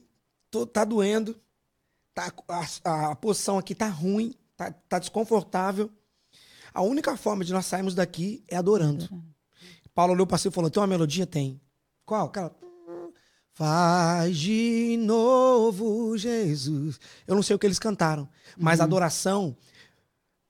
tô- 0.51 0.67
tá 0.67 0.83
doendo, 0.83 1.37
tá, 2.15 2.33
a, 2.83 3.11
a 3.11 3.17
posição 3.17 3.59
aqui 3.59 3.75
tá 3.75 3.87
ruim, 3.89 4.35
tá, 4.57 4.73
tá 4.89 4.99
desconfortável. 4.99 5.91
A 6.77 6.83
única 6.83 7.17
forma 7.17 7.43
de 7.43 7.55
nós 7.55 7.65
sairmos 7.65 7.95
daqui 7.95 8.45
é 8.47 8.55
adorando. 8.55 9.09
Paulo 9.95 10.13
olhou 10.13 10.27
para 10.27 10.37
si 10.37 10.49
e 10.49 10.51
falou: 10.51 10.69
tem 10.69 10.79
uma 10.79 10.87
melodia? 10.87 11.27
Tem. 11.27 11.59
Qual? 12.05 12.29
Cara. 12.29 12.55
Faz 13.55 14.37
de 14.37 14.99
novo, 15.01 16.19
Jesus. 16.19 17.01
Eu 17.27 17.35
não 17.35 17.43
sei 17.43 17.57
o 17.57 17.59
que 17.59 17.67
eles 17.67 17.79
cantaram, 17.79 18.29
mas 18.59 18.79
a 18.79 18.85
adoração, 18.85 19.57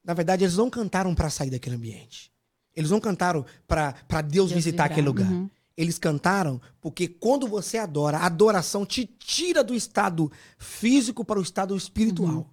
na 0.05 0.15
verdade, 0.15 0.43
eles 0.43 0.57
não 0.57 0.69
cantaram 0.69 1.15
para 1.15 1.31
sair 1.31 1.49
daquele 1.49 1.77
ambiente. 1.77 2.33
Eles 2.75 2.91
não 2.91 2.99
cantaram 2.99 3.47
para 3.65 3.93
Deus, 4.23 4.51
Deus 4.51 4.53
visitar 4.53 4.83
livrar. 4.83 4.91
aquele 4.91 5.07
lugar. 5.07 5.31
Uhum. 5.31 5.49
Eles 5.77 5.97
cantaram 5.97 6.61
porque 6.81 7.07
quando 7.07 7.47
você 7.47 7.79
adora, 7.79 8.19
a 8.19 8.27
adoração 8.27 8.85
te 8.85 9.07
tira 9.07 9.63
do 9.63 9.77
estado 9.77 10.29
físico 10.59 11.25
para 11.25 11.39
o 11.39 11.43
estado 11.43 11.77
espiritual. 11.77 12.51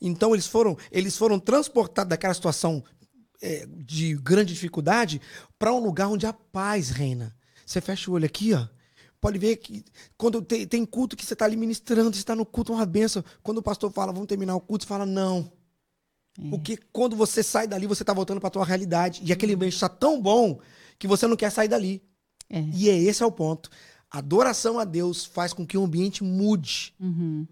Então 0.00 0.34
eles 0.34 0.46
foram, 0.46 0.76
eles 0.90 1.16
foram 1.16 1.38
transportados 1.38 2.10
daquela 2.10 2.34
situação 2.34 2.82
é, 3.40 3.66
de 3.66 4.14
grande 4.16 4.54
dificuldade 4.54 5.20
para 5.58 5.72
um 5.72 5.80
lugar 5.80 6.08
onde 6.08 6.26
a 6.26 6.32
paz 6.32 6.90
reina. 6.90 7.34
Você 7.66 7.80
fecha 7.80 8.10
o 8.10 8.14
olho 8.14 8.26
aqui, 8.26 8.54
ó. 8.54 8.66
Pode 9.20 9.38
ver 9.38 9.56
que 9.56 9.84
quando 10.16 10.42
tem, 10.42 10.66
tem 10.66 10.84
culto 10.84 11.16
que 11.16 11.24
você 11.24 11.32
está 11.32 11.44
ali 11.44 11.56
ministrando, 11.56 12.12
você 12.12 12.20
está 12.20 12.34
no 12.34 12.44
culto, 12.44 12.72
uma 12.72 12.84
benção. 12.84 13.24
Quando 13.42 13.58
o 13.58 13.62
pastor 13.62 13.92
fala, 13.92 14.12
vamos 14.12 14.26
terminar 14.26 14.56
o 14.56 14.60
culto, 14.60 14.84
você 14.84 14.88
fala, 14.88 15.06
não. 15.06 15.52
É. 16.38 16.50
Porque 16.50 16.76
quando 16.92 17.14
você 17.14 17.42
sai 17.42 17.68
dali, 17.68 17.86
você 17.86 18.02
está 18.02 18.12
voltando 18.12 18.40
para 18.40 18.48
a 18.48 18.50
tua 18.50 18.64
realidade. 18.64 19.22
E 19.24 19.32
aquele 19.32 19.54
ambiente 19.54 19.74
está 19.74 19.88
tão 19.88 20.20
bom 20.20 20.58
que 20.98 21.06
você 21.06 21.26
não 21.26 21.36
quer 21.36 21.50
sair 21.50 21.68
dali. 21.68 22.02
É. 22.50 22.60
E 22.74 22.90
é 22.90 22.98
esse 22.98 23.22
é 23.22 23.26
o 23.26 23.30
ponto. 23.30 23.70
A 24.10 24.18
adoração 24.18 24.78
a 24.78 24.84
Deus 24.84 25.24
faz 25.24 25.52
com 25.52 25.66
que 25.66 25.78
o 25.78 25.84
ambiente 25.84 26.22
mude. 26.24 26.94
Uhum. 27.00 27.46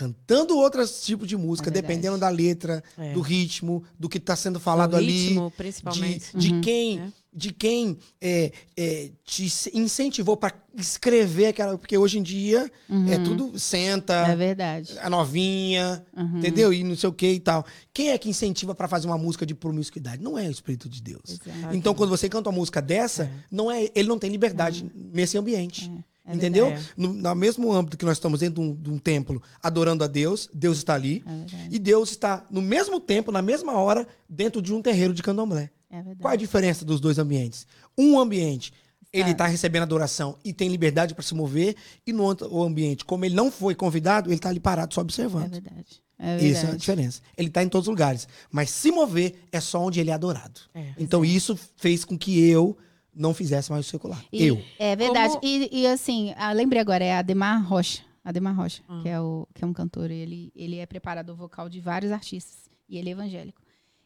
Cantando 0.00 0.56
outros 0.56 1.02
tipos 1.02 1.28
de 1.28 1.36
música, 1.36 1.68
É 1.68 1.72
dependendo 1.72 2.16
da 2.16 2.30
letra, 2.30 2.82
É. 2.96 3.12
do 3.12 3.20
ritmo, 3.20 3.84
do 3.98 4.08
que 4.08 4.16
está 4.16 4.34
sendo 4.34 4.58
falado 4.58 4.94
O 4.94 4.96
ali. 4.96 5.26
ritmo, 5.28 5.50
De, 5.50 5.56
principalmente. 5.56 6.24
de 6.34 6.52
Uhum. 6.54 6.60
quem, 6.62 6.98
É. 7.00 7.08
de 7.30 7.52
quem 7.52 7.98
é, 8.18 8.50
é, 8.74 9.10
te 9.26 9.44
incentivou 9.74 10.38
para 10.38 10.54
escrever 10.74 11.48
aquela. 11.48 11.76
Porque 11.76 11.98
hoje 11.98 12.18
em 12.18 12.22
dia 12.22 12.72
é 13.10 13.18
tudo 13.18 13.58
senta, 13.58 14.14
É 14.26 14.34
verdade. 14.34 14.98
a 15.00 15.10
novinha, 15.10 16.02
Uhum. 16.16 16.38
entendeu? 16.38 16.72
E 16.72 16.82
não 16.82 16.96
sei 16.96 17.10
o 17.10 17.12
que 17.12 17.32
e 17.32 17.38
tal. 17.40 17.66
Quem 17.92 18.08
é 18.08 18.16
que 18.16 18.30
incentiva 18.30 18.74
para 18.74 18.88
fazer 18.88 19.06
uma 19.06 19.18
música 19.18 19.44
de 19.44 19.54
promiscuidade? 19.54 20.22
Não 20.22 20.38
é 20.38 20.48
o 20.48 20.50
Espírito 20.50 20.88
de 20.88 21.02
Deus. 21.02 21.22
Exato. 21.28 21.76
Então, 21.76 21.92
quando 21.94 22.08
você 22.08 22.26
canta 22.26 22.48
uma 22.48 22.56
música 22.56 22.80
dessa, 22.80 23.30
não 23.50 23.70
é, 23.70 23.90
ele 23.94 24.08
não 24.08 24.18
tem 24.18 24.30
liberdade 24.30 24.90
nesse 24.94 25.36
ambiente. 25.36 25.90
É 26.24 26.34
entendeu? 26.34 26.66
verdade. 26.66 26.88
No, 26.96 27.12
no 27.12 27.34
mesmo 27.34 27.72
âmbito 27.72 27.96
que 27.96 28.04
nós 28.04 28.16
estamos 28.18 28.40
dentro 28.40 28.62
de 28.62 28.68
um, 28.68 28.74
de 28.74 28.90
um 28.90 28.98
templo 28.98 29.42
adorando 29.62 30.04
a 30.04 30.06
Deus, 30.06 30.48
Deus 30.52 30.78
está 30.78 30.94
ali. 30.94 31.24
É. 31.26 31.68
E 31.70 31.78
Deus 31.78 32.10
está, 32.10 32.46
no 32.50 32.60
mesmo 32.62 33.00
tempo, 33.00 33.32
na 33.32 33.42
mesma 33.42 33.72
hora, 33.72 34.06
dentro 34.28 34.60
de 34.62 34.72
um 34.72 34.80
terreiro 34.82 35.12
de 35.14 35.22
candomblé. 35.22 35.70
É. 35.90 36.02
Qual 36.20 36.30
é 36.30 36.34
a 36.34 36.38
diferença 36.38 36.84
dos 36.84 37.00
dois 37.00 37.18
ambientes? 37.18 37.66
Um 37.98 38.18
ambiente, 38.20 38.72
ele 39.12 39.32
está 39.32 39.46
recebendo 39.46 39.82
adoração 39.82 40.36
e 40.44 40.52
tem 40.52 40.68
liberdade 40.68 41.14
para 41.14 41.24
se 41.24 41.34
mover, 41.34 41.74
e 42.06 42.12
no 42.12 42.22
outro 42.22 42.62
ambiente, 42.62 43.04
como 43.04 43.24
ele 43.24 43.34
não 43.34 43.50
foi 43.50 43.74
convidado, 43.74 44.28
ele 44.28 44.36
está 44.36 44.50
ali 44.50 44.60
parado 44.60 44.94
só 44.94 45.00
É 45.00 45.02
observando. 45.04 45.50
verdade. 45.50 46.00
É 46.22 46.48
Essa 46.50 46.66
é 46.66 46.70
a 46.72 46.76
diferença. 46.76 47.22
Ele 47.36 47.48
está 47.48 47.62
em 47.62 47.68
todos 47.68 47.88
os 47.88 47.90
lugares. 47.90 48.28
Mas 48.52 48.68
se 48.70 48.92
mover 48.92 49.34
é 49.50 49.58
só 49.58 49.82
onde 49.82 49.98
ele 50.00 50.10
é 50.10 50.12
adorado. 50.12 50.60
É. 50.74 50.92
Então 50.98 51.24
isso 51.24 51.58
fez 51.76 52.04
com 52.04 52.16
que 52.16 52.38
eu 52.46 52.76
não 53.20 53.34
fizesse 53.34 53.70
mais 53.70 53.86
o 53.86 53.88
secular. 53.88 54.24
E- 54.32 54.46
eu. 54.46 54.62
É 54.78 54.96
verdade. 54.96 55.34
Como- 55.34 55.44
E, 55.44 55.68
e, 55.82 55.86
assim, 55.86 56.32
ah, 56.36 56.52
lembrei 56.52 56.80
agora, 56.80 57.04
é 57.04 57.14
Ademar 57.16 57.64
Rocha. 57.66 58.02
Ademar 58.24 58.54
Rocha, 58.56 58.82
Ah. 58.88 59.00
que, 59.02 59.08
é 59.08 59.20
o, 59.20 59.46
que 59.54 59.62
é 59.64 59.66
um 59.66 59.72
cantor. 59.72 60.10
Ele, 60.10 60.52
ele 60.54 60.76
é 60.78 60.86
preparador 60.86 61.34
vocal 61.36 61.68
de 61.68 61.80
vários 61.80 62.12
artistas. 62.12 62.68
E 62.88 62.98
ele 62.98 63.08
é 63.10 63.12
evangélico. 63.12 63.60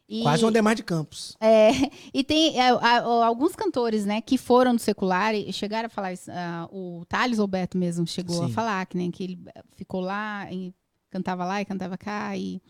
E, 0.08 0.22
Quase 0.22 0.44
um 0.44 0.48
Ademar 0.48 0.74
de 0.74 0.82
Campos. 0.82 1.34
É, 1.40 1.70
e 2.12 2.22
tem 2.22 2.58
é, 2.60 2.68
a- 2.68 2.74
a- 2.76 3.26
alguns 3.26 3.56
cantores, 3.56 4.04
né, 4.04 4.20
que 4.20 4.36
foram 4.36 4.74
do 4.74 4.80
secular 4.80 5.34
e 5.34 5.50
chegaram 5.52 5.86
a 5.86 5.88
falar 5.88 6.12
isso. 6.12 6.30
ah, 6.30 6.68
o 6.70 7.04
Thales 7.08 7.38
Alberto 7.38 7.78
mesmo 7.78 8.06
chegou 8.06 8.42
a 8.44 8.46
Sim. 8.48 8.52
falar 8.52 8.84
que, 8.86 8.96
né, 8.98 9.10
que 9.10 9.24
ele 9.24 9.38
eh, 9.54 9.62
ficou 9.74 10.00
lá 10.00 10.46
e 10.52 10.74
cantava 11.10 11.44
lá 11.46 11.62
e 11.62 11.64
cantava 11.64 11.96
cá 11.96 12.36
e, 12.36 12.60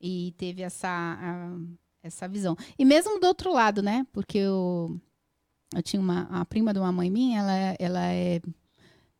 e 0.00 0.34
teve 0.36 0.60
essa, 0.62 0.88
ah, 0.88 1.56
essa 2.02 2.28
visão. 2.28 2.54
E 2.78 2.84
mesmo 2.84 3.18
do 3.18 3.26
outro 3.26 3.52
lado, 3.54 3.80
né, 3.82 4.06
porque 4.12 4.36
eu, 4.38 5.00
eu 5.74 5.82
tinha 5.82 6.00
uma 6.00 6.28
a 6.30 6.44
prima 6.44 6.72
de 6.72 6.78
uma 6.78 6.92
mãe 6.92 7.10
minha, 7.10 7.40
ela, 7.40 7.52
ela 7.78 8.12
é 8.12 8.40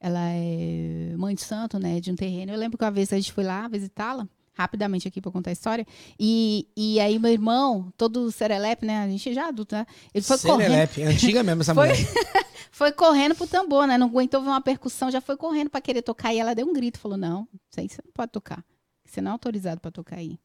ela 0.00 0.20
é 0.20 1.14
mãe 1.16 1.34
de 1.34 1.42
santo, 1.42 1.78
né, 1.78 2.00
de 2.00 2.10
um 2.10 2.16
terreno. 2.16 2.52
Eu 2.52 2.58
lembro 2.58 2.76
que 2.76 2.84
uma 2.84 2.90
vez 2.90 3.12
a 3.12 3.16
gente 3.16 3.32
foi 3.32 3.44
lá 3.44 3.68
visitá-la 3.68 4.28
rapidamente 4.54 5.06
aqui 5.08 5.20
pra 5.20 5.30
contar 5.30 5.50
a 5.50 5.52
história. 5.52 5.86
E, 6.18 6.66
e 6.76 6.98
aí 7.00 7.18
meu 7.18 7.30
irmão, 7.30 7.92
todo 7.96 8.30
serelepe, 8.32 8.84
né? 8.84 8.98
A 9.04 9.08
gente 9.08 9.32
já 9.32 9.42
é 9.42 9.48
adulto, 9.48 9.74
né? 9.76 9.86
Ele 10.12 10.24
foi 10.24 10.38
correndo. 10.38 10.60
Serelepe, 10.70 11.02
é 11.02 11.06
antiga 11.06 11.42
mesmo 11.42 11.62
essa 11.62 11.72
Foi- 11.74 11.88
mulher. 11.88 12.06
Foi 12.74 12.90
correndo 12.90 13.34
pro 13.34 13.46
tambor, 13.46 13.86
né? 13.86 13.98
Não 13.98 14.06
aguentou 14.08 14.40
ver 14.40 14.48
uma 14.48 14.60
percussão, 14.60 15.10
já 15.10 15.20
foi 15.20 15.36
correndo 15.36 15.68
pra 15.68 15.78
querer 15.80 16.00
tocar. 16.00 16.32
E 16.32 16.38
ela 16.38 16.54
deu 16.54 16.66
um 16.66 16.72
grito, 16.72 16.98
falou: 16.98 17.18
Não, 17.18 17.46
isso 17.70 17.78
aí 17.78 17.86
você 17.88 18.00
não 18.02 18.10
pode 18.12 18.32
tocar. 18.32 18.64
Você 19.04 19.20
não 19.20 19.30
é 19.30 19.32
autorizado 19.32 19.78
pra 19.78 19.90
tocar 19.90 20.16
aí. 20.16 20.38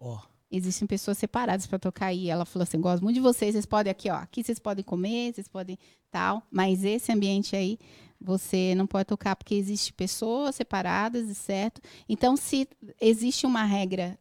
Ó, 0.00 0.18
Existem 0.50 0.86
pessoas 0.88 1.18
separadas 1.18 1.66
pra 1.66 1.78
tocar 1.78 2.06
aí. 2.06 2.30
Ela 2.30 2.44
falou 2.44 2.62
assim: 2.64 2.80
Gosto 2.80 3.02
muito 3.02 3.16
de 3.16 3.20
vocês, 3.20 3.52
vocês 3.52 3.66
podem 3.66 3.90
aqui, 3.90 4.10
ó. 4.10 4.14
Aqui 4.16 4.42
vocês 4.42 4.58
podem 4.58 4.84
comer, 4.84 5.34
vocês 5.34 5.48
podem 5.48 5.78
tal. 6.10 6.42
Mas 6.50 6.84
esse 6.84 7.12
ambiente 7.12 7.54
aí, 7.54 7.78
você 8.20 8.74
não 8.74 8.86
pode 8.86 9.04
tocar 9.06 9.36
porque 9.36 9.54
existe 9.54 9.92
pessoas 9.92 10.54
separadas, 10.54 11.36
certo? 11.36 11.80
Então, 12.08 12.36
se 12.36 12.66
existe 13.00 13.44
uma 13.46 13.64
regra 13.64 14.18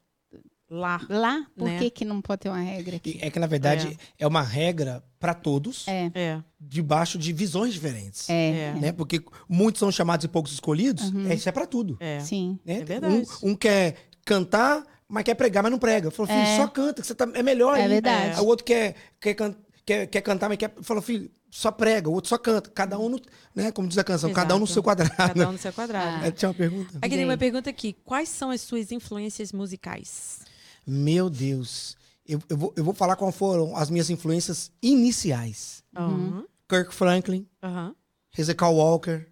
Lá. 0.70 1.00
lá, 1.10 1.48
por 1.56 1.64
Né? 1.70 1.80
que, 1.80 1.90
que 1.90 2.04
não 2.06 2.22
pode 2.22 2.42
ter 2.42 2.50
uma 2.50 2.60
regra 2.60 2.98
aqui? 2.98 3.18
é 3.22 3.32
que 3.32 3.40
na 3.40 3.48
verdade 3.48 3.98
é, 4.20 4.28
uma 4.28 4.42
regra 4.42 5.02
pra 5.18 5.34
todos, 5.34 5.88
É, 5.88 6.12
É. 6.14 6.44
debaixo 6.60 7.18
de 7.18 7.32
visões 7.32 7.74
diferentes. 7.74 8.30
é, 8.30 8.50
É. 8.50 8.74
Né? 8.74 8.92
Porque 8.92 9.24
muitos 9.48 9.80
são 9.80 9.90
chamados 9.90 10.26
e 10.26 10.28
poucos 10.28 10.52
escolhidos, 10.52 11.10
é, 11.30 11.36
isso 11.36 11.48
é 11.48 11.54
pra 11.54 11.66
tudo. 11.66 11.96
É. 12.02 12.20
sim. 12.20 12.60
né? 12.66 12.80
É 12.82 12.84
verdade. 12.84 13.26
Um, 13.42 13.52
um 13.52 13.56
quer 13.56 13.96
cantar, 14.26 14.84
mas 15.08 15.24
quer 15.24 15.36
pregar, 15.36 15.64
mas 15.64 15.72
não 15.72 15.80
prega. 15.80 16.12
Falou, 16.12 16.28
filho, 16.28 16.40
É. 16.48 16.58
só 16.58 16.68
canta, 16.68 17.02
que 17.02 17.08
você 17.08 17.16
tá, 17.16 17.28
é 17.34 17.44
melhor 17.44 17.78
É 17.78 17.84
aí. 17.84 17.88
verdade. 17.90 18.36
Aí 18.38 18.42
O 18.44 18.46
outro 18.48 18.66
quer, 18.66 18.96
quer, 19.20 19.34
can- 19.34 19.56
quer, 19.86 20.08
quer 20.08 20.22
cantar, 20.22 20.50
mas 20.50 20.58
quer. 20.58 20.74
Falou, 20.82 21.02
filho, 21.02 21.32
só 21.50 21.72
prega, 21.72 22.10
o 22.10 22.14
outro 22.14 22.30
só 22.30 22.38
canta. 22.38 22.70
Cada 22.70 23.00
um, 23.00 23.10
no, 23.10 23.22
né? 23.56 23.72
Como 23.72 23.88
diz 23.88 23.98
a 23.98 24.04
canção, 24.04 24.32
cada 24.34 24.54
um 24.56 24.60
no 24.60 24.66
Exato. 24.66 24.74
seu 24.74 24.84
quadrado. 24.84 25.16
Cada 25.16 25.50
um 25.50 25.52
no 25.54 25.58
seu 25.58 25.72
quadrado. 25.74 26.26
É, 26.26 26.32
tinha 26.32 26.50
uma 26.50 26.56
pergunta? 26.56 26.98
Aqui 27.02 27.16
tem 27.16 27.24
uma 27.26 27.38
pergunta 27.38 27.70
aqui. 27.70 27.94
Quais 28.04 28.28
são 28.30 28.50
as 28.52 28.62
suas 28.62 28.92
influências 28.92 29.52
musicais? 29.54 30.40
Meu 30.86 31.30
Deus. 31.30 31.96
Eu, 32.26 32.42
eu, 32.50 32.58
vou, 32.58 32.74
eu 32.76 32.84
vou 32.84 32.94
falar 32.94 33.16
qual 33.16 33.32
foram 33.32 33.76
as 33.78 33.90
minhas 33.90 34.10
influências 34.10 34.70
iniciais. 34.82 35.82
Aham. 35.96 36.44
Kirk 36.70 36.94
Franklin, 36.94 37.48
Aham. 37.64 37.96
Hezekiah 38.38 38.68
Walker, 38.70 39.26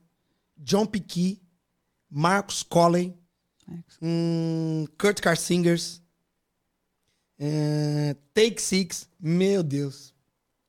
John 0.58 0.86
Piquet, 0.86 1.42
Marcus 2.10 2.64
Colley, 2.64 3.14
hum, 4.02 4.86
Kurt 4.98 5.22
Carsingers, 5.22 6.02
é, 7.40 8.16
Take 8.34 8.62
Six, 8.62 9.10
meu 9.20 9.62
Deus, 9.64 10.14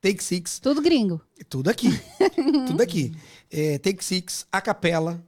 Take 0.01 0.23
Six, 0.23 0.59
Tudo 0.59 0.81
gringo. 0.83 1.21
tudo 1.49 1.69
aqui, 1.71 1.89
tudo 2.67 2.83
aqui. 2.83 3.15
É, 3.51 3.79
Take 3.79 4.05
Six, 4.05 4.47
a 4.51 4.61
capela. 4.61 5.25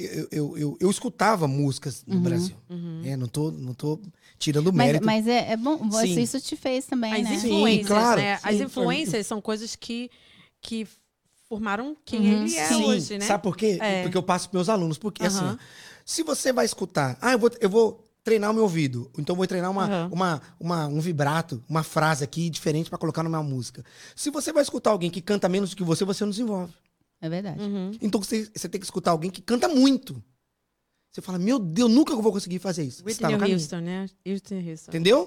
Eu, 0.00 0.28
eu, 0.30 0.58
eu, 0.58 0.78
eu 0.80 0.90
escutava 0.90 1.48
músicas 1.48 2.04
no 2.06 2.20
Brasil. 2.20 2.56
Uhum. 2.70 3.02
É, 3.04 3.16
não, 3.16 3.26
tô, 3.26 3.50
não 3.50 3.74
tô 3.74 4.00
tirando 4.38 4.72
Mas, 4.72 4.86
mérito. 4.86 5.04
mas 5.04 5.26
é, 5.26 5.50
é 5.52 5.56
bom, 5.56 5.90
Sim. 5.90 6.20
isso 6.20 6.40
te 6.40 6.54
fez 6.54 6.86
também, 6.86 7.12
As 7.12 7.22
né? 7.24 7.34
influências, 7.34 7.86
claro. 7.88 8.20
né? 8.20 8.38
As 8.40 8.56
Sim. 8.56 8.62
influências 8.62 9.26
são 9.26 9.40
coisas 9.40 9.74
que, 9.74 10.08
que 10.60 10.86
formaram 11.48 11.96
quem 12.04 12.20
Uhum. 12.20 12.42
ele 12.44 12.56
é 12.56 12.66
Sim, 12.68 12.84
hoje, 12.84 13.18
né? 13.18 13.24
sabe 13.26 13.42
por 13.42 13.56
quê? 13.56 13.78
É. 13.80 14.02
Porque 14.02 14.16
eu 14.16 14.22
passo 14.22 14.48
pros 14.50 14.58
meus 14.60 14.68
alunos. 14.68 14.98
Porque 14.98 15.24
assim, 15.24 15.38
Aham. 15.38 15.58
ó, 15.60 15.64
se 16.04 16.22
você 16.22 16.52
vai 16.52 16.64
escutar, 16.64 17.16
ah, 17.20 17.32
eu 17.32 17.38
vou, 17.38 17.50
eu 17.60 17.70
vou 17.70 18.04
treinar 18.22 18.50
o 18.50 18.54
meu 18.54 18.64
ouvido, 18.64 19.10
então 19.16 19.32
eu 19.32 19.36
vou 19.38 19.46
treinar 19.46 19.70
uma, 19.70 19.84
Aham. 19.86 20.08
uma, 20.12 20.42
uma, 20.60 20.86
um 20.86 21.00
vibrato, 21.00 21.62
uma 21.68 21.82
frase 21.82 22.22
aqui 22.22 22.50
diferente 22.50 22.90
pra 22.90 22.98
colocar 22.98 23.22
numa 23.22 23.42
música. 23.42 23.82
Se 24.14 24.30
você 24.30 24.52
vai 24.52 24.62
escutar 24.62 24.90
alguém 24.90 25.10
que 25.10 25.22
canta 25.22 25.48
menos 25.48 25.70
do 25.70 25.76
que 25.76 25.82
você, 25.82 26.04
você 26.04 26.24
não 26.24 26.30
desenvolve. 26.30 26.72
É 27.20 27.28
verdade. 27.28 27.60
Uhum. 27.62 27.92
Então 28.00 28.22
você, 28.22 28.48
você 28.54 28.68
tem 28.68 28.78
que 28.78 28.86
escutar 28.86 29.12
alguém 29.12 29.30
que 29.30 29.40
canta 29.40 29.66
muito. 29.68 30.22
Você 31.10 31.22
fala, 31.22 31.38
meu 31.38 31.58
Deus, 31.58 31.90
nunca 31.90 32.12
eu 32.12 32.20
vou 32.20 32.30
conseguir 32.30 32.58
fazer 32.58 32.84
isso. 32.84 33.02
Tá 33.02 33.08
Whitney 33.08 33.38
caminho. 33.38 33.54
Houston, 33.56 33.80
né? 33.80 34.06
Whitney 34.26 34.70
Houston. 34.70 34.90
Entendeu? 34.90 35.26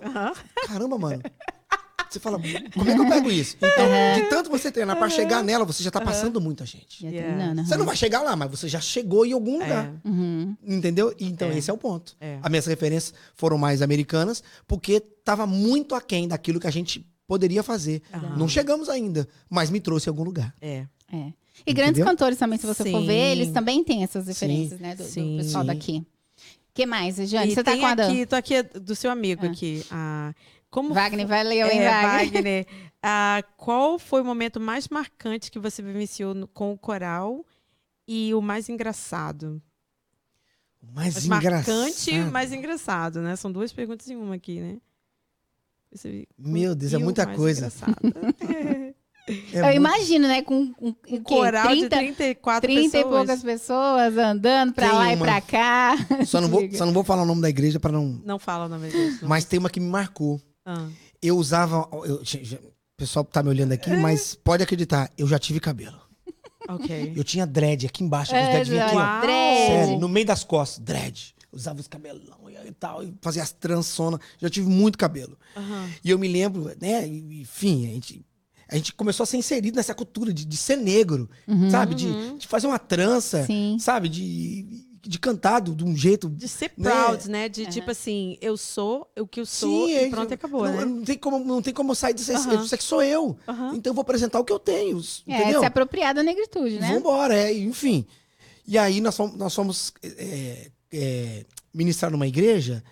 Caramba, 0.68 0.98
mano. 1.00 1.24
Você 2.12 2.20
fala, 2.20 2.38
como 2.74 2.90
é 2.90 2.94
que 2.94 3.00
eu 3.02 3.08
pego 3.08 3.32
isso? 3.32 3.56
Então, 3.62 3.86
de 4.24 4.30
tanto 4.30 4.50
você 4.50 4.70
treinar 4.70 4.98
pra 4.98 5.10
chegar 5.10 5.42
nela, 5.44 5.64
você 5.64 5.82
já 5.82 5.90
tá 5.90 6.02
passando 6.02 6.42
muita 6.42 6.66
gente. 6.66 7.06
Yeah. 7.06 7.64
Você 7.64 7.78
não 7.78 7.86
vai 7.86 7.96
chegar 7.96 8.22
lá, 8.22 8.36
mas 8.36 8.52
você 8.52 8.68
já 8.68 8.82
chegou 8.82 9.26
em 9.26 9.32
algum 9.32 9.54
lugar. 9.60 9.86
É. 10.04 10.08
Uhum. 10.08 10.56
Entendeu? 10.68 11.16
Então, 11.20 11.50
É. 11.50 11.58
esse 11.58 11.70
é 11.70 11.74
o 11.74 11.78
ponto. 11.78 12.16
É. 12.20 12.38
As 12.44 12.50
minhas 12.50 12.66
referências 12.66 13.14
foram 13.34 13.58
mais 13.58 13.82
americanas, 13.82 14.44
porque 14.68 15.00
tava 15.00 15.48
muito 15.48 15.96
aquém 15.96 16.28
daquilo 16.28 16.60
que 16.60 16.68
a 16.68 16.72
gente 16.72 17.06
poderia 17.26 17.64
fazer. 17.64 18.02
Não 18.38 18.48
chegamos 18.48 18.90
ainda, 18.90 19.26
mas 19.50 19.70
me 19.70 19.80
trouxe 19.80 20.10
a 20.10 20.12
algum 20.12 20.24
lugar. 20.24 20.54
É. 20.62 20.86
É. 21.14 21.32
E 21.66 21.74
grandes 21.74 21.92
Entendeu? 22.00 22.06
cantores 22.08 22.38
também, 22.38 22.58
se 22.60 22.66
você 22.66 22.84
for 22.92 23.00
Sim. 23.02 23.08
ver, 23.08 23.32
eles 23.32 23.52
também 23.52 23.84
têm 23.84 24.04
essas 24.04 24.28
referências, 24.28 24.80
né? 24.82 24.96
Do, 24.96 25.04
do 25.04 25.10
Sim. 25.10 25.38
pessoal 25.38 25.64
Sim. 25.64 25.68
daqui. 25.68 25.98
O 25.98 26.74
que 26.74 26.86
mais, 26.86 27.16
Jane? 27.18 27.52
E 27.52 27.54
Você 27.56 27.64
tá 27.64 27.78
com 27.78 27.86
a 27.86 27.96
Dan? 27.96 28.08
aqui, 28.10 28.26
tô 28.26 28.36
aqui 28.36 28.64
do 28.64 28.96
seu 28.96 29.12
amigo 29.12 29.46
Ah. 29.46 29.50
aqui. 29.50 29.86
Ah, 29.92 30.34
como 30.72 30.94
Wagner, 30.94 31.28
valeu, 31.28 31.68
é, 31.68 31.74
hein, 31.76 31.82
Wagner? 31.84 32.32
Wagner. 32.34 32.68
Ah, 33.04 33.44
qual 33.58 33.98
foi 33.98 34.22
o 34.22 34.26
momento 34.26 34.60
mais 34.60 34.88
marcante 34.88 35.50
que 35.50 35.58
você 35.58 35.82
vivenciou 35.82 36.36
no- 36.36 36.48
com 36.48 36.72
o 36.72 36.78
coral 36.78 37.44
e 38.08 38.32
o 38.36 38.40
mais 38.42 38.70
engraçado? 38.70 39.60
O 40.84 40.86
mais 40.94 41.16
Mais 41.16 41.26
engraçado. 41.26 41.76
marcante 41.78 42.12
e 42.14 42.20
o 42.22 42.32
mais 42.32 42.54
engraçado, 42.54 43.22
né? 43.24 43.36
São 43.36 43.52
duas 43.52 43.74
perguntas 43.74 44.08
em 44.08 44.16
uma 44.16 44.36
aqui, 44.36 44.60
né? 44.62 44.78
Você- 45.92 46.28
Meu 46.38 46.76
Deus, 46.76 46.94
é 46.94 46.98
e 46.98 47.04
muita 47.04 47.26
coisa. 47.26 47.72
É 49.28 49.60
Eu 49.60 49.64
muito- 49.64 49.76
imagino, 49.78 50.28
né? 50.28 50.42
Com, 50.42 50.74
com, 50.74 50.96
Um 51.10 51.24
coral 51.24 51.68
30, 51.68 51.84
de 51.84 51.90
34 51.90 52.70
30 52.70 52.82
e 52.86 52.92
pessoas. 53.04 53.16
poucas 53.16 53.44
pessoas 53.44 54.18
andando 54.18 54.74
pra 54.74 54.88
Tem 54.90 54.96
lá 54.98 55.12
e 55.12 55.16
uma- 55.16 55.26
pra 55.26 55.42
cá. 55.42 55.96
Só 56.26 56.42
não, 56.42 56.50
vou, 56.50 56.62
só 56.74 56.86
não 56.86 56.94
vou 56.94 57.04
falar 57.04 57.22
o 57.22 57.26
nome 57.26 57.42
da 57.42 57.50
igreja 57.50 57.80
para 57.80 57.92
não. 57.92 58.20
Não 58.26 58.38
fala 58.40 58.66
o 58.66 58.70
nome 58.70 58.90
disso. 58.90 59.20
não. 59.22 59.30
Mas 59.30 59.46
tem 59.46 59.58
uma 59.60 59.70
que 59.70 59.80
me 59.80 59.88
marcou. 59.88 60.42
Ah, 60.66 60.88
Eu 61.22 61.38
usava. 61.38 61.88
eu- 62.06 62.22
o 62.22 62.98
pessoal 62.98 63.26
tá 63.26 63.42
me 63.42 63.50
olhando 63.50 63.72
aqui, 63.72 63.90
mas 63.92 64.36
pode 64.36 64.62
acreditar, 64.64 65.10
eu 65.18 65.28
já 65.28 65.40
tive 65.40 65.60
cabelo. 65.60 66.00
ok. 66.68 67.14
Eu 67.16 67.24
tinha 67.24 67.46
dread 67.48 67.86
aqui 67.88 68.04
embaixo, 68.04 68.34
É, 68.36 68.64
dread 68.64 68.80
aqui, 68.80 68.96
ó. 68.96 68.98
Uau! 68.98 69.22
Sério, 69.68 70.00
no 70.00 70.08
meio 70.08 70.26
das 70.26 70.44
costas, 70.44 70.80
dread. 70.84 71.36
Usava 71.52 71.80
os 71.82 71.88
cabelão 71.88 72.50
e 72.66 72.72
tal, 72.72 73.04
e 73.04 73.14
fazia 73.22 73.44
as 73.44 73.52
trançonas. 73.52 74.20
Já 74.40 74.50
tive 74.50 74.70
muito 74.70 74.98
cabelo. 74.98 75.38
Aham. 75.58 75.90
E 76.04 76.10
eu 76.10 76.18
me 76.20 76.28
lembro, 76.28 76.72
né? 76.80 77.06
Enfim, 77.06 77.88
a 77.88 77.94
gente, 77.94 78.26
a 78.70 78.76
gente 78.78 78.94
começou 78.94 79.24
a 79.24 79.28
ser 79.28 79.36
inserido 79.38 79.76
nessa 79.76 79.94
cultura 79.94 80.32
de, 80.34 80.46
de 80.46 80.56
ser 80.56 80.78
negro, 80.78 81.30
sabe? 81.70 81.94
De, 81.96 82.38
de 82.38 82.48
fazer 82.48 82.68
uma 82.68 82.80
trança, 82.80 83.44
Sim. 83.46 83.78
sabe? 83.80 84.08
De, 84.08 84.64
de 85.02 85.18
cantar 85.20 85.60
do- 85.60 85.74
de 85.76 85.84
um 85.84 85.96
jeito. 85.96 86.30
De 86.30 86.48
ser 86.48 86.72
Né? 86.78 86.90
proud, 86.90 87.30
né? 87.30 87.50
De 87.50 87.66
tipo 87.66 87.90
assim, 87.92 88.38
eu 88.42 88.56
sou 88.56 89.10
o 89.20 89.26
que 89.28 89.40
eu 89.42 89.46
sou 89.46 89.88
Sim, 89.88 89.94
e 89.94 89.98
é- 89.98 90.10
pronto, 90.10 90.34
acabou, 90.34 90.66
não, 90.66 90.74
né? 90.74 90.86
não 90.86 91.04
tem 91.04 91.18
como 91.18 91.40
Não 91.44 91.62
tem 91.62 91.74
como 91.74 91.96
sair 91.96 92.14
disso. 92.14 92.32
Isso 92.32 92.76
aqui 92.76 92.84
sou 92.84 93.02
eu. 93.04 93.36
Aham. 93.48 93.74
Então 93.76 93.92
eu 93.92 93.96
vou 93.96 94.02
apresentar 94.04 94.40
o 94.40 94.46
que 94.46 94.54
eu 94.54 94.60
tenho. 94.60 95.02
É, 95.28 95.36
entendeu? 95.42 95.60
se 95.60 95.66
apropriar 95.66 96.14
da 96.14 96.22
negritude, 96.24 96.80
né? 96.80 96.94
Vambora, 96.94 97.36
é, 97.36 97.52
enfim. 97.58 98.06
E 98.68 98.78
aí 98.78 99.02
nós 99.02 99.18
fomos, 99.18 99.36
nós 99.36 99.54
fomos 99.56 99.92
é, 100.04 100.72
é, 100.92 101.46
ministrar 101.74 102.12
numa 102.12 102.28
igreja, 102.28 102.84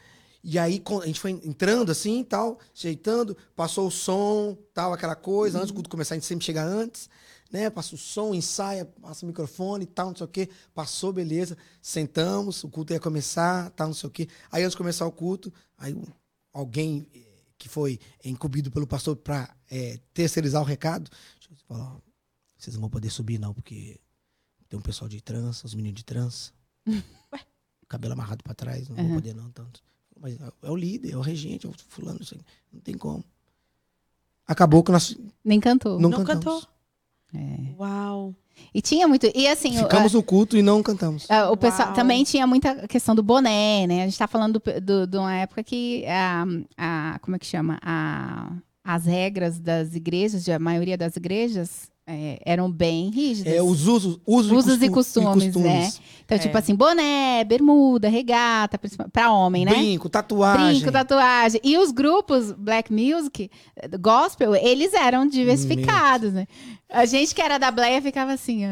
e 0.43 0.57
aí 0.57 0.80
com- 0.80 1.01
a 1.01 1.05
gente 1.05 1.20
foi 1.20 1.32
entrando 1.32 1.91
assim, 1.91 2.24
tal, 2.24 2.57
ajeitando, 2.76 3.38
passou 3.55 3.88
o 3.88 3.91
som, 3.91 4.57
tal, 4.74 4.93
aquela 4.93 5.16
coisa, 5.16 5.57
antes 5.60 5.68
do 5.70 5.74
culto 5.76 5.89
começar, 5.89 6.16
a 6.16 6.18
gente 6.18 6.26
sempre 6.26 6.45
chega 6.45 6.64
antes, 6.64 7.10
né? 7.52 7.70
Passa 7.70 7.95
o 7.95 7.97
som, 7.97 8.34
ensaia, 8.36 8.86
passa 8.86 9.26
o 9.26 9.28
microfone, 9.28 9.86
tal, 9.86 10.10
não 10.10 10.16
sei 10.16 10.26
o 10.26 10.30
quê. 10.30 10.50
Passou, 10.74 11.12
beleza. 11.14 11.58
Sentamos, 11.82 12.64
o 12.64 12.70
culto 12.70 12.93
ia 12.93 13.00
começar, 13.00 13.70
tal, 13.72 13.88
não 13.88 13.93
sei 13.93 14.08
o 14.08 14.12
quê. 14.12 14.28
Aí 14.52 14.64
antes 14.64 14.74
de 14.74 14.78
começar 14.78 15.06
o 15.06 15.12
culto, 15.12 15.52
aí 15.78 15.95
alguém 16.54 17.08
eh, 17.14 17.26
que 17.58 17.68
foi 17.70 18.00
incumbido 18.24 18.70
pelo 18.72 18.88
pastor 18.88 19.16
para 19.16 19.54
terceirizar 20.14 20.62
o 20.62 20.66
recado, 20.66 21.10
falou, 21.68 21.84
ó, 21.84 22.00
vocês 22.58 22.74
não 22.76 22.82
vão 22.82 22.89
poder 22.89 23.10
subir 23.10 23.39
não, 23.39 23.54
porque 23.54 24.00
tem 24.68 24.78
um 24.80 24.82
pessoal 24.84 25.08
de 25.10 25.22
trança, 25.22 25.66
os 25.66 25.74
meninos 25.74 25.97
de 25.97 26.06
trança. 26.06 26.52
Ué, 26.88 27.39
cabelo 27.88 28.14
amarrado 28.14 28.43
pra 28.43 28.54
trás, 28.54 28.88
não 28.89 28.95
vou 28.95 29.06
Uhum. 29.06 29.14
poder 29.16 29.34
não 29.34 29.50
tanto. 29.52 29.82
Mas 30.20 30.38
é 30.62 30.70
o 30.70 30.76
líder, 30.76 31.14
é 31.14 31.18
o 31.18 31.22
regente, 31.22 31.66
é 31.66 31.70
o 31.70 31.74
fulano. 31.88 32.20
Não 32.74 32.82
tem 32.82 32.97
como. 32.97 33.24
Acabou 34.45 34.84
que 34.84 34.91
nós 34.91 35.16
Nem 35.43 35.60
cantou. 35.60 36.00
não, 36.00 36.10
Não 36.10 36.24
cantou? 36.26 36.62
É. 37.34 37.75
Uau. 37.80 38.34
E 38.73 38.82
tinha 38.82 39.07
muito. 39.07 39.27
E 39.36 39.47
assim, 39.47 39.77
o- 39.77 39.84
Ficamos 39.84 40.13
no 40.13 40.21
culto 40.23 40.57
e 40.57 40.61
não 40.61 40.82
cantamos. 40.84 41.25
Ah, 41.30 41.49
O 41.51 41.55
pessoal 41.57 41.89
Uau. 41.89 41.95
também 41.95 42.23
tinha 42.23 42.45
muita 42.47 42.88
questão 42.88 43.13
do 43.15 43.23
boné, 43.23 43.86
né? 43.88 44.03
A 44.03 44.05
gente 44.05 44.17
tá 44.17 44.27
falando 44.27 44.59
do- 44.59 44.82
do- 44.82 45.07
de 45.07 45.17
uma 45.17 45.34
época 45.36 45.63
que 45.63 46.03
a, 46.07 46.45
a- 46.77 47.19
como 47.21 47.36
é 47.36 47.39
que 47.39 47.45
chama? 47.45 47.80
A, 47.82 48.51
as 48.84 49.05
regras 49.05 49.59
das 49.59 49.93
igrejas, 49.95 50.43
de 50.43 50.51
a 50.51 50.59
maioria 50.59 50.97
das 50.97 51.15
igrejas, 51.15 51.89
É, 52.12 52.39
eram 52.43 52.72
bem 52.72 53.12
rígidas. 53.12 53.53
É, 53.53 53.62
os 53.62 53.86
usos, 53.86 54.20
usos, 54.26 54.51
Usos 54.51 54.82
e 54.82 54.89
costu- 54.89 55.22
costumes, 55.22 55.55
né? 55.55 55.91
Então, 56.26 56.36
É. 56.38 56.39
tipo 56.39 56.57
assim, 56.57 56.74
boné, 56.74 57.43
bermuda, 57.43 58.10
regata, 58.10 58.80
pra 59.14 59.32
homem, 59.32 59.64
né? 59.64 59.72
Brinco, 59.74 60.10
tatuagem. 60.10 60.78
Brinco, 60.80 60.91
tatuagem. 60.91 61.62
E 61.64 61.78
os 61.78 61.91
grupos 61.91 62.51
Black 62.51 62.91
Music, 62.91 63.51
Gospel, 63.99 64.55
eles 64.55 64.93
eram 64.95 65.28
diversificados, 65.28 66.34
né? 66.34 66.47
A 66.91 67.05
gente 67.05 67.36
que 67.36 67.41
era 67.43 67.60
da 67.60 67.70
Bleia 67.70 68.01
ficava 68.01 68.32
assim, 68.34 68.64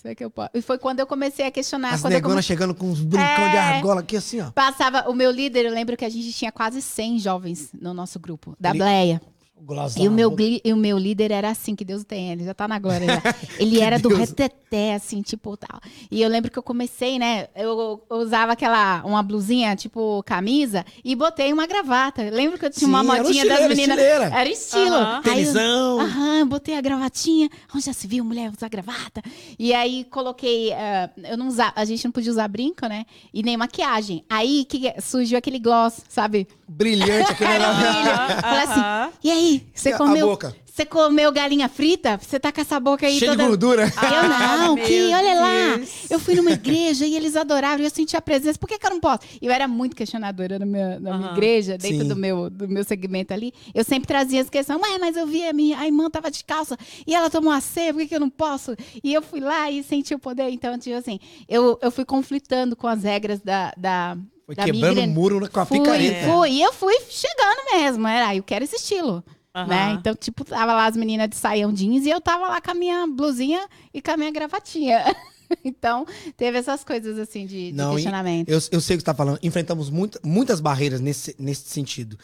será 0.00 0.14
que 0.14 0.24
eu 0.24 0.30
posso? 0.30 0.50
E 0.54 0.62
foi 0.62 0.78
quando 0.78 1.00
eu 1.00 1.06
comecei 1.06 1.44
a 1.46 1.50
questionar. 1.50 1.94
As 1.94 2.02
negonas 2.04 2.22
come- 2.36 2.42
chegando 2.42 2.74
com 2.74 2.86
uns 2.86 3.00
brincão 3.00 3.50
de 3.50 3.56
É. 3.56 3.58
argola 3.58 4.00
aqui 4.02 4.16
assim, 4.16 4.40
ó. 4.40 4.50
Passava, 4.52 5.08
o 5.10 5.14
meu 5.14 5.32
líder, 5.32 5.66
eu 5.66 5.72
lembro 5.74 5.96
que 5.96 6.04
a 6.04 6.08
gente 6.08 6.32
tinha 6.32 6.52
quase 6.52 6.80
100 6.80 7.18
jovens 7.18 7.70
no 7.80 7.92
nosso 7.92 8.20
grupo, 8.20 8.54
da 8.60 8.70
Ele- 8.70 8.78
Bleia. 8.78 9.20
Glosão. 9.60 10.02
E 10.02 10.08
o, 10.08 10.10
meu, 10.10 10.34
e 10.38 10.72
o 10.72 10.76
meu 10.76 10.98
líder 10.98 11.30
era 11.30 11.50
assim, 11.50 11.74
que 11.74 11.84
Deus 11.84 12.04
tem, 12.04 12.30
ele 12.32 12.44
já 12.44 12.54
tá 12.54 12.66
na 12.68 12.78
glória. 12.78 13.06
já. 13.06 13.22
Ele 13.58 13.80
era 13.80 13.98
do 13.98 14.08
Deus. 14.08 14.20
reteté, 14.20 14.94
assim, 14.94 15.20
tipo 15.22 15.56
tal. 15.56 15.80
E 16.10 16.22
eu 16.22 16.28
lembro 16.28 16.50
que 16.50 16.58
eu 16.58 16.62
comecei, 16.62 17.18
né? 17.18 17.48
Eu, 17.56 18.02
eu 18.08 18.16
usava 18.18 18.52
aquela, 18.52 19.02
uma 19.04 19.22
blusinha, 19.22 19.74
tipo 19.74 20.22
camisa, 20.24 20.84
e 21.04 21.14
botei 21.16 21.52
uma 21.52 21.66
gravata. 21.66 22.22
Lembro 22.30 22.58
que 22.58 22.66
eu 22.66 22.70
tinha 22.70 22.88
uma 22.88 23.02
Sim, 23.02 23.10
era 23.10 23.22
um 23.22 23.24
modinha 23.26 23.46
das 23.46 23.60
meninas. 23.68 23.98
estileira. 23.98 24.24
Era 24.26 24.48
estilo. 24.48 25.22
Tenisão. 25.22 26.00
Aham, 26.00 26.46
botei 26.46 26.76
a 26.76 26.80
gravatinha. 26.80 27.48
Onde 27.74 27.84
já 27.84 27.92
se 27.92 28.06
viu 28.06 28.24
mulher 28.24 28.50
usar 28.56 28.68
gravata? 28.68 29.22
E 29.58 29.74
aí 29.74 30.04
coloquei. 30.04 30.72
ah, 30.72 31.10
eu 31.24 31.36
não 31.36 31.48
usava, 31.48 31.72
a 31.76 31.84
gente 31.84 32.04
não 32.04 32.12
podia 32.12 32.30
usar 32.30 32.48
brinco, 32.48 32.86
né? 32.86 33.04
E 33.34 33.42
nem 33.42 33.56
maquiagem. 33.56 34.24
Aí 34.28 34.64
que 34.64 34.94
surgiu 35.00 35.38
aquele 35.38 35.58
gloss, 35.58 36.02
sabe? 36.08 36.46
Brilhante, 36.68 37.10
negócio. 37.10 37.36
brilho. 37.36 38.40
Falei 38.40 38.62
assim, 38.62 39.16
e 39.24 39.30
aí, 39.30 39.66
você 39.74 39.92
comeu, 39.96 40.26
boca? 40.28 40.54
você 40.78 40.86
comeu 40.86 41.32
galinha 41.32 41.68
frita? 41.68 42.18
Você 42.18 42.38
tá 42.38 42.52
com 42.52 42.60
essa 42.60 42.78
boca 42.78 43.04
aí 43.04 43.18
Cheio 43.18 43.32
de 43.32 43.36
toda... 43.36 43.48
gordura. 43.48 43.82
Eu 43.84 43.92
Ah, 43.96 44.56
não, 44.58 44.76
que 44.76 45.12
olha 45.12 45.34
lá, 45.40 45.80
eu 46.08 46.20
fui 46.20 46.36
numa 46.36 46.52
igreja 46.52 47.04
e 47.04 47.16
eles 47.16 47.34
adoraram, 47.34 47.82
e 47.82 47.84
eu 47.84 47.90
senti 47.90 48.16
a 48.16 48.20
presença, 48.20 48.58
por 48.58 48.68
que, 48.68 48.78
que 48.78 48.86
eu 48.86 48.90
não 48.90 49.00
posso? 49.00 49.20
E 49.42 49.46
eu 49.46 49.52
era 49.52 49.66
muito 49.66 49.96
questionadora 49.96 50.58
na 50.58 50.66
minha, 50.66 51.00
na 51.00 51.18
minha 51.18 51.32
igreja, 51.32 51.76
dentro 51.76 52.02
Sim. 52.02 52.08
do 52.08 52.14
meu, 52.14 52.48
do 52.48 52.68
meu 52.68 52.84
segmento 52.84 53.34
ali. 53.34 53.52
Eu 53.74 53.82
sempre 53.82 54.06
trazia 54.06 54.40
as 54.40 54.48
questões, 54.48 54.80
ué, 54.80 54.98
mas 54.98 55.16
eu 55.16 55.26
vi 55.26 55.44
a 55.44 55.52
minha 55.52 55.78
a 55.78 55.86
irmã 55.86 56.08
tava 56.10 56.30
de 56.30 56.44
calça 56.44 56.76
e 57.06 57.14
ela 57.14 57.28
tomou 57.28 57.52
a 57.52 57.60
ceia, 57.60 57.92
por 57.92 58.00
que, 58.00 58.08
que 58.08 58.14
eu 58.14 58.20
não 58.20 58.30
posso? 58.30 58.76
E 59.02 59.12
eu 59.12 59.22
fui 59.22 59.40
lá 59.40 59.70
e 59.70 59.82
senti 59.82 60.14
o 60.14 60.18
poder. 60.18 60.50
Então, 60.50 60.78
tipo 60.78 60.96
assim, 60.96 61.18
eu, 61.48 61.78
eu 61.82 61.90
fui 61.90 62.04
conflitando 62.04 62.76
com 62.76 62.86
as 62.86 63.02
regras 63.02 63.40
da. 63.40 63.72
da 63.76 64.16
Foi 64.48 64.54
da 64.54 64.64
quebrando 64.64 65.02
o 65.02 65.06
muro 65.06 65.50
com 65.50 65.60
a 65.60 65.66
Fui, 65.66 65.78
picareta. 65.78 66.26
fui. 66.32 66.50
E 66.52 66.62
eu 66.62 66.72
fui 66.72 66.94
chegando 67.10 67.70
mesmo. 67.74 68.08
Era, 68.08 68.28
"Ah, 68.28 68.34
eu 68.36 68.42
quero 68.42 68.64
esse 68.64 68.76
estilo. 68.76 69.22
Aham. 69.54 69.66
Né? 69.66 69.96
Então, 70.00 70.14
tipo, 70.14 70.42
tava 70.42 70.72
lá 70.72 70.86
as 70.86 70.96
meninas 70.96 71.28
de 71.28 71.36
saião 71.36 71.70
jeans 71.70 72.06
e 72.06 72.10
eu 72.10 72.18
tava 72.20 72.48
lá 72.48 72.58
com 72.58 72.70
a 72.70 72.74
minha 72.74 73.06
blusinha 73.06 73.60
e 73.92 74.00
com 74.00 74.10
a 74.10 74.16
minha 74.16 74.30
gravatinha. 74.30 75.04
então, 75.62 76.06
teve 76.36 76.56
essas 76.58 76.82
coisas 76.82 77.18
assim 77.18 77.44
de, 77.44 77.70
de 77.70 77.76
Não, 77.76 77.92
questionamento. 77.94 78.48
Eu, 78.48 78.54
eu 78.54 78.60
sei 78.60 78.76
o 78.76 78.80
que 78.80 78.86
você 78.86 78.94
está 78.94 79.14
falando. 79.14 79.38
Enfrentamos 79.42 79.90
muita- 79.90 80.18
muitas 80.24 80.60
barreiras 80.60 81.00
nesse, 81.00 81.36
nesse 81.38 81.68
sentido. 81.68 82.18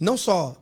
Não 0.00 0.16
só 0.16 0.56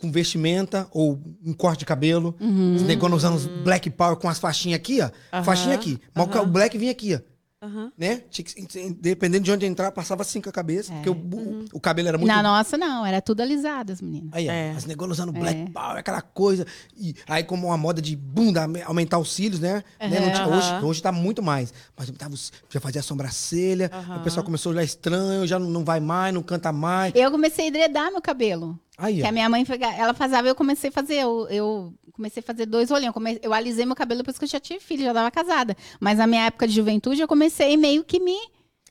com 0.00 0.10
vestimenta 0.10 0.88
ou 0.92 1.20
um 1.44 1.52
corte 1.52 1.80
de 1.80 1.84
cabelo. 1.86 2.34
Uhum. 2.40 2.74
Os 2.76 2.82
negócios 2.82 3.18
usando 3.22 3.34
os 3.36 3.46
black 3.46 3.90
power 3.90 4.16
com 4.16 4.28
as 4.28 4.38
faixinhas 4.38 4.78
aqui, 4.80 5.00
ó. 5.02 5.10
Aham, 5.32 5.44
Faixinha 5.44 5.74
aqui. 5.74 5.98
Mas 6.14 6.28
ca- 6.30 6.40
o 6.42 6.46
black 6.46 6.78
vinha 6.78 6.90
aqui, 6.90 7.14
ó. 7.16 7.33
Aham. 7.64 7.92
Né? 7.96 8.22
Tinha 8.30 8.44
que- 8.44 8.96
dependendo 9.00 9.44
de 9.44 9.50
onde 9.52 9.64
entrar, 9.66 9.90
passava 9.92 10.22
assim 10.22 10.40
com 10.40 10.48
a 10.48 10.52
cabeça. 10.52 10.92
Porque 10.92 11.08
o, 11.10 11.14
o- 11.14 11.64
o 11.72 11.80
cabelo 11.80 12.08
era 12.08 12.18
muito. 12.18 12.28
Na 12.28 12.42
nossa, 12.42 12.76
não. 12.76 13.04
Era 13.06 13.20
tudo 13.22 13.40
alisado, 13.40 13.92
as 13.92 14.00
meninas. 14.02 14.30
Aí, 14.32 14.48
É. 14.48 14.72
as 14.76 14.84
negócios 14.84 15.18
usando 15.18 15.32
black 15.32 15.60
É. 15.62 15.70
power, 15.70 15.98
aquela 15.98 16.20
coisa. 16.20 16.66
E 16.96 17.14
aí, 17.26 17.42
como 17.44 17.68
uma 17.68 17.76
moda 17.78 18.02
de 18.02 18.14
bunda, 18.16 18.66
aumentar 18.84 19.18
os 19.18 19.32
cílios, 19.32 19.60
né? 19.60 19.82
Né? 20.00 20.20
Não 20.20 20.32
tinha- 20.32 20.48
hoje, 20.48 20.84
hoje 20.84 21.02
tá 21.02 21.10
muito 21.12 21.42
mais. 21.42 21.72
Mas 21.96 22.10
tava, 22.10 22.34
já 22.68 22.80
fazia 22.80 23.02
sobrancelha, 23.02 23.90
Aham. 23.92 24.16
o 24.18 24.20
pessoal 24.22 24.44
começou 24.44 24.70
a 24.70 24.72
olhar 24.74 24.84
estranho, 24.84 25.46
já 25.46 25.58
não, 25.58 25.70
não 25.70 25.84
vai 25.84 26.00
mais, 26.00 26.32
não 26.34 26.42
canta 26.42 26.72
mais. 26.72 27.12
Eu 27.14 27.30
comecei 27.30 27.64
a 27.66 27.68
edredar 27.68 28.10
meu 28.10 28.20
cabelo. 28.20 28.78
Aí, 28.96 29.16
Que 29.16 29.22
ó. 29.24 29.28
a 29.28 29.32
minha 29.32 29.48
mãe, 29.48 29.64
ela 29.98 30.14
fazia, 30.14 30.40
eu 30.40 30.54
comecei 30.54 30.88
a 30.88 30.92
fazer, 30.92 31.14
eu, 31.16 31.48
eu 31.50 31.94
comecei 32.12 32.40
a 32.40 32.44
fazer 32.46 32.66
dois 32.66 32.90
olhinhos. 32.90 33.08
Eu, 33.08 33.12
come- 33.14 33.40
eu 33.42 33.52
alisei 33.52 33.84
meu 33.84 33.96
cabelo 33.96 34.18
depois 34.18 34.38
que 34.38 34.44
eu 34.44 34.48
já 34.48 34.60
tive 34.60 34.78
filho, 34.80 35.02
já 35.04 35.10
estava 35.10 35.30
casada. 35.30 35.76
Mas 36.00 36.18
na 36.18 36.26
minha 36.26 36.46
época 36.46 36.66
de 36.68 36.74
juventude, 36.74 37.20
eu 37.20 37.26
comecei 37.28 37.76
meio 37.76 38.04
que 38.04 38.20
me... 38.20 38.36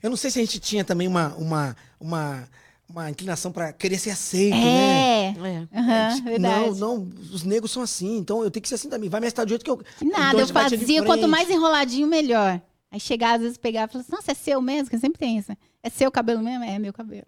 Eu 0.01 0.10
não 0.10 0.18
sei 0.18 0.30
se 0.30 0.39
a 0.39 0.41
gente 0.43 0.60
tinha 0.60 0.84
também 0.84 1.08
uma, 1.08 1.34
uma, 1.36 1.78
uma, 1.97 2.49
uma 2.89 3.10
inclinação 3.10 3.54
pra 3.54 3.72
querer 3.72 3.97
ser 3.97 4.10
aceito, 4.10 4.54
né? 4.58 4.62
É, 4.62 5.28
É. 5.30 5.80
aham, 5.80 6.22
verdade. 6.24 6.70
Não, 6.72 6.76
não, 6.97 7.10
os 7.32 7.43
negros 7.43 7.72
são 7.72 7.82
assim, 7.82 8.18
então 8.18 8.43
eu 8.43 8.51
tenho 8.51 8.62
que 8.62 8.68
ser 8.68 8.76
assim 8.76 8.89
também. 8.89 9.10
Vai 9.10 9.22
me 9.22 9.28
estar 9.28 9.45
do 9.45 9.49
jeito 9.49 9.64
que 9.64 9.72
eu. 9.72 9.78
Que 9.78 10.04
Nada, 10.04 10.28
então 10.34 10.39
eu 10.41 10.47
fazia, 10.47 11.04
quanto 11.04 11.30
mais 11.30 11.49
enroladinho, 11.49 12.06
melhor. 12.08 12.62
Aí 12.91 12.99
chegava, 12.99 13.36
às 13.36 13.41
vezes 13.41 13.58
pegava 13.58 13.86
e 13.86 13.91
falava 13.93 14.06
assim, 14.08 14.16
nossa, 14.18 14.32
é 14.34 14.36
seu 14.36 14.62
mesmo? 14.62 14.89
Que 14.89 14.99
sempre 14.99 15.18
tem 15.18 15.38
isso. 15.38 15.54
É 15.82 15.89
seu 15.89 16.12
cabelo 16.12 16.43
mesmo? 16.43 16.66
É 16.66 16.78
meu 16.78 16.91
cabelo. 16.91 17.26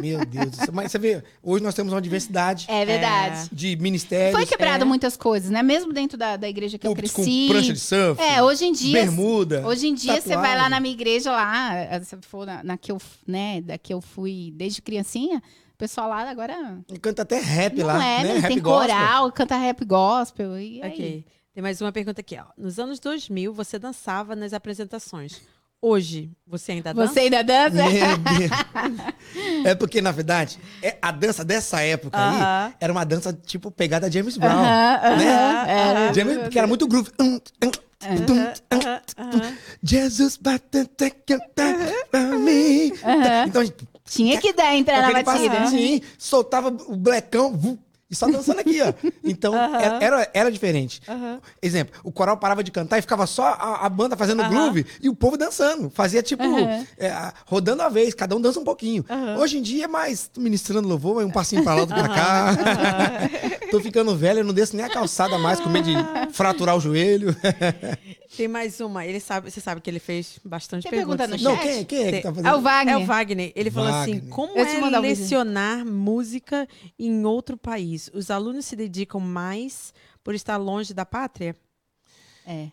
Meu 0.00 0.24
Deus. 0.24 0.50
do 0.50 0.56
céu. 0.56 0.68
Mas 0.72 0.92
você 0.92 0.98
vê, 0.98 1.22
hoje 1.42 1.62
nós 1.62 1.74
temos 1.74 1.92
uma 1.92 2.00
diversidade 2.00 2.66
É 2.68 2.84
verdade. 2.84 3.48
de 3.52 3.76
ministérios. 3.76 4.34
Foi 4.34 4.46
quebrado 4.46 4.84
é. 4.84 4.86
muitas 4.86 5.16
coisas, 5.16 5.50
né? 5.50 5.62
Mesmo 5.62 5.92
dentro 5.92 6.16
da, 6.16 6.36
da 6.36 6.48
igreja 6.48 6.78
que 6.78 6.86
eu 6.86 6.90
com, 6.94 6.96
com 6.96 7.00
cresci. 7.00 7.46
prancha 7.48 7.72
de 7.72 7.80
surf. 7.80 8.20
É, 8.22 8.42
hoje 8.42 8.64
em 8.64 8.72
dia. 8.72 8.92
Bermuda. 8.92 9.66
Hoje 9.66 9.88
em 9.88 9.94
dia, 9.94 10.20
você 10.20 10.28
vai 10.28 10.36
tatuagem. 10.36 10.62
lá 10.62 10.68
na 10.70 10.80
minha 10.80 10.94
igreja 10.94 11.30
lá, 11.32 12.00
se 12.02 12.16
for 12.22 12.46
na, 12.46 12.62
na 12.62 12.76
que 12.78 12.92
eu, 12.92 12.98
né, 13.26 13.60
da 13.60 13.76
que 13.76 13.92
eu 13.92 14.00
fui 14.00 14.52
desde 14.54 14.80
criancinha, 14.80 15.42
o 15.74 15.78
pessoal 15.78 16.08
lá 16.08 16.28
agora 16.28 16.80
Canta 17.00 17.22
até 17.22 17.38
rap 17.38 17.78
não 17.78 17.86
lá, 17.86 18.04
é, 18.04 18.22
né? 18.22 18.34
né? 18.34 18.38
Rap 18.40 18.48
tem 18.52 18.60
gospel. 18.60 18.96
coral, 18.96 19.32
canta 19.32 19.56
rap 19.56 19.84
gospel. 19.84 20.58
E 20.58 20.82
aí? 20.82 20.92
Ok. 20.92 21.24
Tem 21.54 21.62
mais 21.62 21.80
uma 21.80 21.90
pergunta 21.90 22.20
aqui, 22.20 22.36
ó. 22.38 22.44
Nos 22.56 22.78
anos 22.78 23.00
2000, 23.00 23.52
você 23.52 23.78
dançava 23.78 24.36
nas 24.36 24.52
apresentações. 24.52 25.40
Hoje, 25.80 26.30
você 26.44 26.72
ainda 26.72 26.92
dança? 26.92 27.12
Você 27.12 27.20
ainda 27.20 27.42
dança? 27.44 27.82
É 29.64 29.74
porque, 29.74 30.00
na 30.00 30.10
verdade, 30.10 30.58
é- 30.82 30.96
a 31.02 31.12
dança 31.12 31.44
dessa 31.44 31.80
época 31.82 32.18
Aham. 32.18 32.66
aí 32.66 32.74
era 32.80 32.92
uma 32.92 33.04
dança 33.04 33.32
tipo 33.32 33.70
pegada 33.70 34.10
James 34.10 34.36
Brown. 34.36 34.52
Aham, 34.58 35.00
aham, 35.04 35.16
né? 35.16 35.64
era. 35.68 36.14
James, 36.14 36.38
porque 36.38 36.58
era 36.58 36.66
muito 36.66 36.88
groove. 36.88 37.10
Jesus 39.82 40.36
bateu 40.36 40.86
pra 42.10 42.22
mim. 42.38 42.92
Então 43.46 43.62
a 43.62 43.64
gente 43.64 43.88
Tinha 44.06 44.40
que 44.40 44.52
dar, 44.52 44.74
entrar 44.74 45.02
na 45.02 45.08
aquele 45.08 45.22
batida. 45.24 45.66
Sim, 45.66 46.00
soltava 46.16 46.68
o 46.68 46.96
blecão 46.96 47.52
e 48.10 48.14
só 48.14 48.26
dançando 48.30 48.60
aqui, 48.60 48.80
ó. 48.82 48.92
Então, 49.24 49.54
era, 49.54 50.02
era, 50.02 50.30
era 50.32 50.50
diferente. 50.52 51.02
Exemplo, 51.60 52.00
o 52.02 52.10
coral 52.10 52.36
parava 52.38 52.64
de 52.64 52.70
cantar 52.70 52.98
e 52.98 53.02
ficava 53.02 53.26
só 53.26 53.44
a, 53.44 53.84
a 53.86 53.88
banda 53.88 54.16
fazendo 54.16 54.42
groove 54.48 54.86
e 55.02 55.08
o 55.08 55.14
povo 55.14 55.36
dançando. 55.36 55.90
Fazia 55.90 56.22
tipo, 56.22 56.42
é, 56.96 57.32
rodando 57.46 57.82
a 57.82 57.88
vez, 57.90 58.14
cada 58.14 58.34
um 58.34 58.40
dança 58.40 58.58
um 58.58 58.64
pouquinho. 58.64 59.04
Hoje 59.38 59.58
em 59.58 59.62
dia 59.62 59.84
é 59.84 59.88
mais 59.88 60.30
ministrando 60.36 60.88
louvor, 60.88 61.16
vai 61.16 61.24
um 61.24 61.30
passinho 61.30 61.62
pra 61.62 61.74
lá, 61.74 61.80
outro 61.82 61.94
pra 61.94 62.08
cá. 62.08 62.56
Tô 63.70 63.80
ficando 63.80 64.16
velho, 64.16 64.40
eu 64.40 64.44
não 64.44 64.54
desço 64.54 64.74
nem 64.74 64.84
a 64.86 64.88
calçada 64.88 65.36
mais, 65.36 65.60
com 65.60 65.68
medo 65.68 65.86
de 65.88 65.94
fraturar 66.32 66.74
o 66.74 66.80
joelho. 66.80 67.36
Tem 68.36 68.48
mais 68.48 68.80
uma. 68.80 69.04
Ele 69.04 69.20
sabe, 69.20 69.50
você 69.50 69.60
sabe 69.60 69.80
que 69.80 69.90
ele 69.90 69.98
fez 69.98 70.38
bastante 70.44 70.84
Tem 70.84 70.90
perguntas. 70.92 71.26
pergunta 71.28 71.42
no. 71.50 71.50
Não, 71.50 71.62
chat? 71.62 71.66
quem, 71.66 71.84
quem 71.84 72.06
é 72.06 72.12
que 72.12 72.20
tá 72.22 72.28
É 72.28 72.32
o 72.32 72.34
fazendo? 72.34 72.62
Wagner. 72.62 72.94
É 72.94 72.98
o 72.98 73.06
Wagner. 73.06 73.52
Ele 73.54 73.70
falou 73.70 73.90
assim: 73.90 74.14
Wagner. 74.14 74.30
como 74.30 74.58
é 74.58 75.00
lecionar 75.00 75.84
música 75.84 76.66
em 76.98 77.24
outro 77.26 77.56
país? 77.56 77.97
Os 78.14 78.30
alunos 78.30 78.64
se 78.66 78.76
dedicam 78.76 79.20
mais 79.20 79.92
por 80.22 80.34
estar 80.34 80.56
longe 80.56 80.92
da 80.94 81.04
pátria? 81.06 81.56
É. 82.46 82.68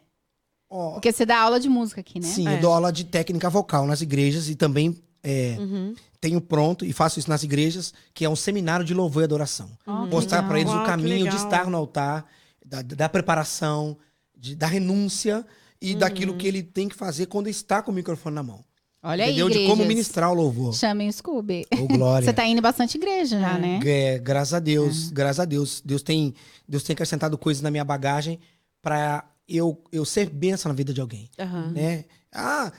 Ó, 0.69 0.93
Porque 0.93 1.11
você 1.11 1.25
dá 1.25 1.39
aula 1.39 1.59
de 1.59 1.69
música 1.69 2.01
aqui, 2.01 2.19
né? 2.19 2.27
Sim, 2.27 2.47
É. 2.47 2.57
eu 2.57 2.61
dou 2.61 2.73
aula 2.73 2.91
de 2.91 3.03
técnica 3.05 3.49
vocal 3.49 3.85
nas 3.87 4.01
igrejas 4.01 4.49
e 4.49 4.55
também 4.55 4.95
é, 5.23 5.55
Uhum. 5.59 5.95
tenho 6.21 6.39
pronto 6.39 6.85
e 6.85 6.93
faço 6.93 7.17
isso 7.19 7.29
nas 7.29 7.41
igrejas, 7.43 7.93
que 8.13 8.23
é 8.25 8.29
um 8.29 8.35
seminário 8.35 8.85
de 8.85 8.93
louvor 8.93 9.23
e 9.23 9.25
adoração. 9.25 9.69
Que 9.83 9.89
Mostrar 9.89 10.43
para 10.47 10.59
eles 10.59 10.71
Uau, 10.71 10.83
o 10.83 10.85
caminho 10.85 11.27
de 11.29 11.35
estar 11.35 11.67
no 11.67 11.77
altar, 11.77 12.25
da, 12.63 12.81
da 12.83 13.09
preparação, 13.09 13.97
de- 14.37 14.55
da 14.55 14.67
renúncia 14.67 15.45
e 15.81 15.93
Uhum. 15.93 15.99
daquilo 15.99 16.37
que 16.37 16.47
ele 16.47 16.61
tem 16.61 16.87
que 16.87 16.95
fazer 16.95 17.25
quando 17.25 17.47
está 17.47 17.81
com 17.81 17.91
o 17.91 17.93
microfone 17.95 18.35
na 18.35 18.43
mão. 18.43 18.63
Olha 19.07 19.23
aí, 19.25 19.29
Entendeu? 19.31 19.47
De 19.49 19.55
igrejas. 19.55 19.77
como 19.77 19.87
ministrar 19.87 20.31
o 20.31 20.33
louvor. 20.33 20.73
Chamem 20.73 21.07
o 21.07 21.13
Scooby. 21.13 21.65
Ô, 21.79 21.87
glória. 21.87 22.25
Você 22.27 22.33
tá 22.33 22.45
indo 22.47 22.57
em 22.57 22.61
bastante 22.61 22.97
igreja 22.97 23.39
já, 23.39 23.57
né? 23.57 23.79
É, 23.85 24.17
graças 24.17 24.53
a 24.53 24.59
Deus, 24.59 25.11
graças 25.11 25.39
a 25.39 25.45
Deus. 25.45 25.81
Deus 25.85 26.01
tem, 26.01 26.33
Deus 26.67 26.83
tem 26.83 26.93
acrescentado 26.93 27.37
coisas 27.37 27.61
na 27.61 27.69
minha 27.69 27.83
bagagem 27.85 28.39
para 28.81 29.23
eu, 29.47 29.79
eu 29.91 30.03
ser 30.05 30.29
bênção 30.29 30.69
na 30.69 30.75
vida 30.75 30.91
de 30.93 30.99
alguém. 31.01 31.29
Aham. 31.37 31.71
né? 31.71 32.05
Ah, 32.33 32.71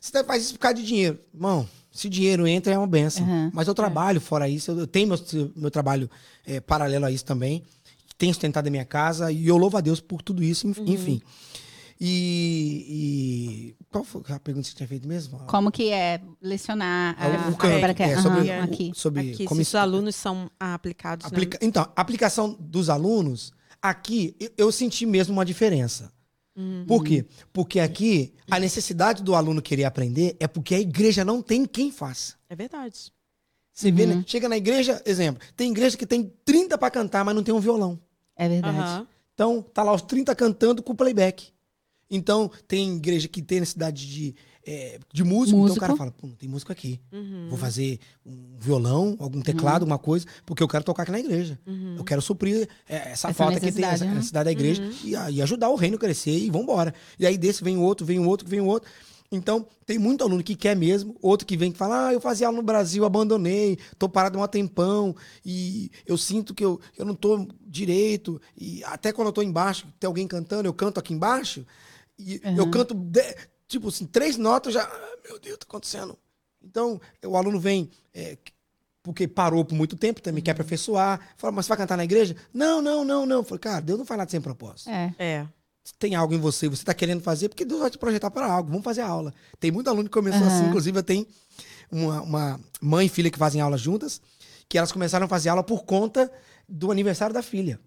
você 0.00 0.24
faz 0.24 0.44
isso 0.44 0.52
por 0.54 0.60
causa 0.60 0.76
de 0.76 0.84
dinheiro. 0.86 1.18
Irmão, 1.34 1.68
se 1.90 2.08
dinheiro 2.08 2.46
entra 2.46 2.72
é 2.72 2.78
uma 2.78 2.86
benção. 2.86 3.26
Uhum. 3.26 3.50
Mas 3.52 3.66
eu 3.68 3.74
trabalho 3.74 4.20
fora 4.20 4.48
isso, 4.48 4.70
eu, 4.70 4.78
eu 4.78 4.86
tenho 4.86 5.08
meu, 5.08 5.18
meu 5.56 5.70
trabalho 5.70 6.08
é, 6.46 6.60
paralelo 6.60 7.04
a 7.06 7.10
isso 7.10 7.24
também. 7.24 7.62
Tenho 8.16 8.32
sustentado 8.32 8.68
a 8.68 8.70
minha 8.70 8.84
casa 8.84 9.32
e 9.32 9.48
eu 9.48 9.56
louvo 9.56 9.76
a 9.76 9.80
Deus 9.80 10.00
por 10.00 10.22
tudo 10.22 10.42
isso, 10.44 10.66
enf- 10.68 10.78
enfim. 10.86 11.20
E, 12.00 13.74
e- 13.78 13.81
Qual 13.92 14.02
foi 14.02 14.22
a 14.30 14.40
pergunta 14.40 14.64
que 14.64 14.70
você 14.70 14.76
tinha 14.76 14.88
feito 14.88 15.06
mesmo? 15.06 15.38
Como 15.46 15.70
que 15.70 15.90
é 15.90 16.20
lecionar 16.40 17.14
Ah, 17.18 17.46
a, 17.46 17.50
o 17.50 17.56
canto, 17.56 17.78
para 17.80 17.92
que- 17.94 18.02
é, 18.02 18.14
aham, 18.14 18.22
sobre, 18.22 18.50
aqui. 18.50 18.90
o- 18.90 18.98
sobre 18.98 19.32
Aqui, 19.32 19.44
como 19.44 19.62
se 19.62 19.68
os 19.68 19.74
alunos 19.74 20.16
são 20.16 20.50
aplicados. 20.58 21.24
né? 21.24 21.28
Aplica- 21.36 21.58
Então, 21.60 21.82
a 21.94 22.00
aplicação 22.00 22.56
dos 22.58 22.88
alunos, 22.90 23.52
Aqui, 23.84 24.36
eu, 24.38 24.50
eu 24.58 24.70
senti 24.72 25.04
mesmo 25.04 25.32
uma 25.32 25.44
diferença. 25.44 26.12
Uhum. 26.54 26.84
Por 26.86 27.02
quê? 27.02 27.26
Porque 27.52 27.80
aqui, 27.80 28.32
a 28.48 28.60
necessidade 28.60 29.24
do 29.24 29.34
aluno 29.34 29.60
querer 29.60 29.82
aprender 29.84 30.36
é 30.38 30.46
porque 30.46 30.76
a 30.76 30.80
igreja 30.80 31.24
não 31.24 31.42
tem 31.42 31.66
quem 31.66 31.90
faça. 31.90 32.34
É 32.48 32.54
verdade. 32.54 33.12
Você 33.72 33.90
vê, 33.90 34.06
né? 34.06 34.22
Chega 34.24 34.48
na 34.48 34.56
igreja, 34.56 35.02
exemplo, 35.04 35.42
tem 35.56 35.72
igreja 35.72 35.96
que 35.96 36.06
tem 36.06 36.32
30 36.44 36.78
para 36.78 36.92
cantar, 36.92 37.24
mas 37.24 37.34
não 37.34 37.42
tem 37.42 37.52
um 37.52 37.58
violão. 37.58 37.98
É 38.36 38.48
verdade. 38.48 39.04
Então, 39.34 39.60
tá 39.60 39.82
lá 39.82 39.92
os 39.92 40.02
30 40.02 40.32
cantando 40.36 40.80
com 40.80 40.94
playback. 40.94 41.48
Então, 42.14 42.50
tem 42.68 42.96
igreja 42.96 43.26
que 43.26 43.40
tem 43.40 43.60
necessidade 43.60 44.06
de, 44.06 44.34
é, 44.66 45.00
de 45.12 45.24
músico, 45.24 45.56
então 45.56 45.60
o 45.60 45.62
Músico. 45.62 45.80
cara 45.80 45.96
fala, 45.96 46.10
pô, 46.12 46.26
não 46.26 46.34
tem 46.34 46.48
músico 46.48 46.70
aqui. 46.70 47.00
Uhum. 47.10 47.46
Vou 47.48 47.58
fazer 47.58 47.98
um 48.24 48.56
violão, 48.60 49.16
algum 49.18 49.40
teclado, 49.40 49.82
alguma 49.82 49.98
coisa, 49.98 50.26
porque 50.44 50.62
eu 50.62 50.68
quero 50.68 50.84
tocar 50.84 51.04
aqui 51.04 51.12
na 51.12 51.20
igreja. 51.20 51.58
Uhum. 51.66 51.96
Eu 51.96 52.04
quero 52.04 52.20
suprir 52.20 52.68
é, 52.88 52.96
essa, 52.96 53.28
Essa 53.28 53.32
falta 53.34 53.58
que 53.58 53.72
tem, 53.72 53.84
essa 53.84 54.04
né? 54.04 54.14
necessidade 54.14 54.44
da 54.44 54.52
igreja 54.52 54.82
e, 55.02 55.16
a- 55.16 55.30
e 55.30 55.40
ajudar 55.40 55.70
o 55.70 55.74
reino 55.74 55.96
a 55.96 55.98
crescer 55.98 56.36
e 56.38 56.50
vambora. 56.50 56.94
E 57.18 57.26
aí 57.26 57.38
desse 57.38 57.64
vem 57.64 57.78
outro, 57.78 58.04
vem 58.06 58.20
outro, 58.20 58.46
vem 58.46 58.60
outro. 58.60 58.90
Então, 59.34 59.66
tem 59.86 59.98
muito 59.98 60.22
aluno 60.22 60.42
que 60.44 60.54
quer 60.54 60.76
mesmo, 60.76 61.16
outro 61.22 61.46
que 61.46 61.56
vem 61.56 61.72
que 61.72 61.78
fala, 61.78 62.08
ah, 62.08 62.12
eu 62.12 62.20
fazia 62.20 62.46
aula 62.46 62.58
no 62.58 62.62
Brasil, 62.62 63.02
abandonei, 63.02 63.78
tô 63.98 64.06
parado 64.06 64.38
um 64.38 64.46
tempão 64.46 65.16
e 65.42 65.90
eu 66.06 66.18
sinto 66.18 66.52
que 66.54 66.62
eu, 66.62 66.78
eu 66.98 67.06
não 67.06 67.14
tô 67.14 67.48
direito. 67.66 68.38
E 68.54 68.84
até 68.84 69.10
quando 69.10 69.28
eu 69.28 69.32
tô 69.32 69.40
embaixo, 69.40 69.86
tem 69.98 70.06
alguém 70.06 70.26
cantando, 70.28 70.68
eu 70.68 70.74
canto 70.74 71.00
aqui 71.00 71.14
embaixo 71.14 71.64
e 72.24 72.40
eu 72.56 72.70
canto, 72.70 72.94
de- 72.94 73.36
tipo 73.68 73.88
assim, 73.88 74.06
três 74.06 74.36
notas, 74.36 74.74
já, 74.74 74.82
ah, 74.82 75.16
meu 75.28 75.38
Deus, 75.38 75.58
tá 75.58 75.64
acontecendo. 75.68 76.18
Então, 76.62 77.00
o 77.24 77.36
aluno 77.36 77.58
vem, 77.58 77.90
é, 78.14 78.36
porque 79.02 79.26
parou 79.26 79.64
por 79.64 79.74
muito 79.74 79.96
tempo, 79.96 80.20
também 80.22 80.42
quer 80.42 80.52
aperfeiçoar. 80.52 81.20
Fala, 81.36 81.52
mas 81.52 81.66
você 81.66 81.70
vai 81.70 81.78
cantar 81.78 81.96
na 81.96 82.04
igreja? 82.04 82.36
Não, 82.54 82.80
não, 82.80 83.04
não, 83.04 83.26
não. 83.26 83.36
Eu 83.38 83.44
falei, 83.44 83.58
cara, 83.58 83.80
Deus 83.80 83.98
não 83.98 84.06
faz 84.06 84.18
nada 84.18 84.30
sem 84.30 84.40
propósito. 84.40 84.88
É. 84.90 85.14
É. 85.18 85.46
Se 85.84 85.92
tem 85.94 86.14
algo 86.14 86.32
em 86.32 86.38
você, 86.38 86.68
você 86.68 86.82
está 86.82 86.94
querendo 86.94 87.20
fazer, 87.20 87.48
porque 87.48 87.64
Deus 87.64 87.80
vai 87.80 87.90
te 87.90 87.98
projetar 87.98 88.30
para 88.30 88.46
algo. 88.46 88.68
Vamos 88.70 88.84
fazer 88.84 89.00
a 89.00 89.08
aula. 89.08 89.34
Tem 89.58 89.72
muito 89.72 89.90
aluno 89.90 90.04
que 90.04 90.10
começou 90.14 90.40
Aham. 90.46 90.56
assim, 90.56 90.66
inclusive 90.68 90.96
eu 90.96 91.02
tenho 91.02 91.26
uma, 91.90 92.22
uma 92.22 92.60
mãe 92.80 93.06
e 93.06 93.08
filha 93.08 93.28
que 93.30 93.38
fazem 93.38 93.60
aula 93.60 93.76
juntas, 93.76 94.20
que 94.68 94.78
elas 94.78 94.92
começaram 94.92 95.26
a 95.26 95.28
fazer 95.28 95.48
aula 95.48 95.64
por 95.64 95.82
conta 95.84 96.30
do 96.68 96.92
aniversário 96.92 97.34
da 97.34 97.42
filha. 97.42 97.80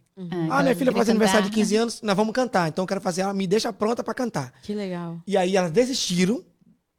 Ah, 0.49 0.63
minha 0.63 0.75
filha 0.75 0.91
vai 0.91 1.01
fazer 1.01 1.11
aniversário 1.11 1.49
de 1.49 1.53
15 1.55 1.75
anos, 1.75 2.01
nós 2.01 2.15
vamos 2.15 2.33
cantar. 2.33 2.69
Então 2.69 2.83
eu 2.83 2.87
quero 2.87 3.01
fazer 3.01 3.21
ela, 3.21 3.33
me 3.33 3.45
deixa 3.45 3.73
pronta 3.73 4.03
para 4.03 4.13
cantar. 4.13 4.53
Que 4.63 4.73
legal. 4.73 5.19
E 5.27 5.35
aí 5.35 5.57
elas 5.57 5.71
desistiram 5.71 6.43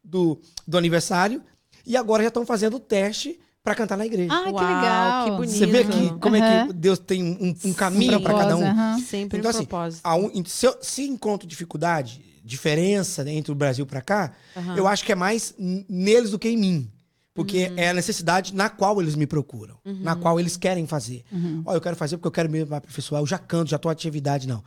do, 0.04 0.38
do 0.66 0.76
aniversário 0.76 1.42
e 1.86 1.96
agora 1.96 2.22
já 2.22 2.28
estão 2.28 2.44
fazendo 2.44 2.76
o 2.76 2.80
teste 2.80 3.40
para 3.62 3.74
cantar 3.74 3.96
na 3.96 4.06
igreja. 4.06 4.32
Ah, 4.32 4.44
que 4.44 4.52
legal. 4.52 5.24
que 5.24 5.30
bonito. 5.32 5.50
Você 5.58 5.66
vê 5.66 5.84
que, 5.84 6.18
como 6.20 6.36
é 6.36 6.40
Aham. 6.40 6.66
que 6.68 6.72
Deus 6.74 6.98
tem 6.98 7.22
um, 7.24 7.54
um 7.64 7.72
caminho 7.72 8.20
para 8.20 8.34
cada 8.34 8.56
um. 8.56 8.64
Aham. 8.66 8.98
Sempre 9.00 9.38
Então, 9.38 9.50
um 9.50 9.54
assim, 9.54 9.64
propósito. 9.64 10.08
um- 10.08 10.44
se, 10.44 10.66
eu, 10.66 10.76
se 10.82 11.02
encontro 11.02 11.48
dificuldade, 11.48 12.22
diferença 12.44 13.24
né, 13.24 13.32
entre 13.32 13.50
o 13.50 13.54
Brasil 13.56 13.84
para 13.86 14.00
cá, 14.00 14.32
Aham. 14.56 14.76
eu 14.76 14.86
acho 14.86 15.04
que 15.04 15.10
é 15.10 15.16
mais 15.16 15.52
neles 15.58 16.30
do 16.30 16.38
que 16.38 16.48
em 16.48 16.56
mim. 16.56 16.90
Porque 17.36 17.68
Uhum. 17.68 17.74
é 17.78 17.90
a 17.90 17.94
necessidade 17.94 18.52
na 18.54 18.68
qual 18.68 19.00
eles 19.00 19.14
me 19.14 19.26
procuram, 19.26 19.76
na 19.84 20.16
qual 20.16 20.40
eles 20.40 20.56
querem 20.56 20.86
fazer. 20.86 21.22
Uhum. 21.30 21.62
Ó, 21.66 21.74
eu 21.74 21.80
quero 21.80 21.94
fazer 21.94 22.16
porque 22.16 22.26
eu 22.26 22.32
quero 22.32 22.50
mesmo 22.50 22.74
aperfeiçoar, 22.74 23.22
eu 23.22 23.26
já 23.26 23.38
canto, 23.38 23.70
já 23.70 23.78
tô 23.78 23.88
atividade, 23.88 24.48
não. 24.48 24.64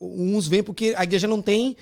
Uns 0.00 0.48
vêm 0.48 0.62
porque 0.62 0.94
a 0.96 1.04
igreja 1.04 1.26
não 1.28 1.42
tem, 1.42 1.76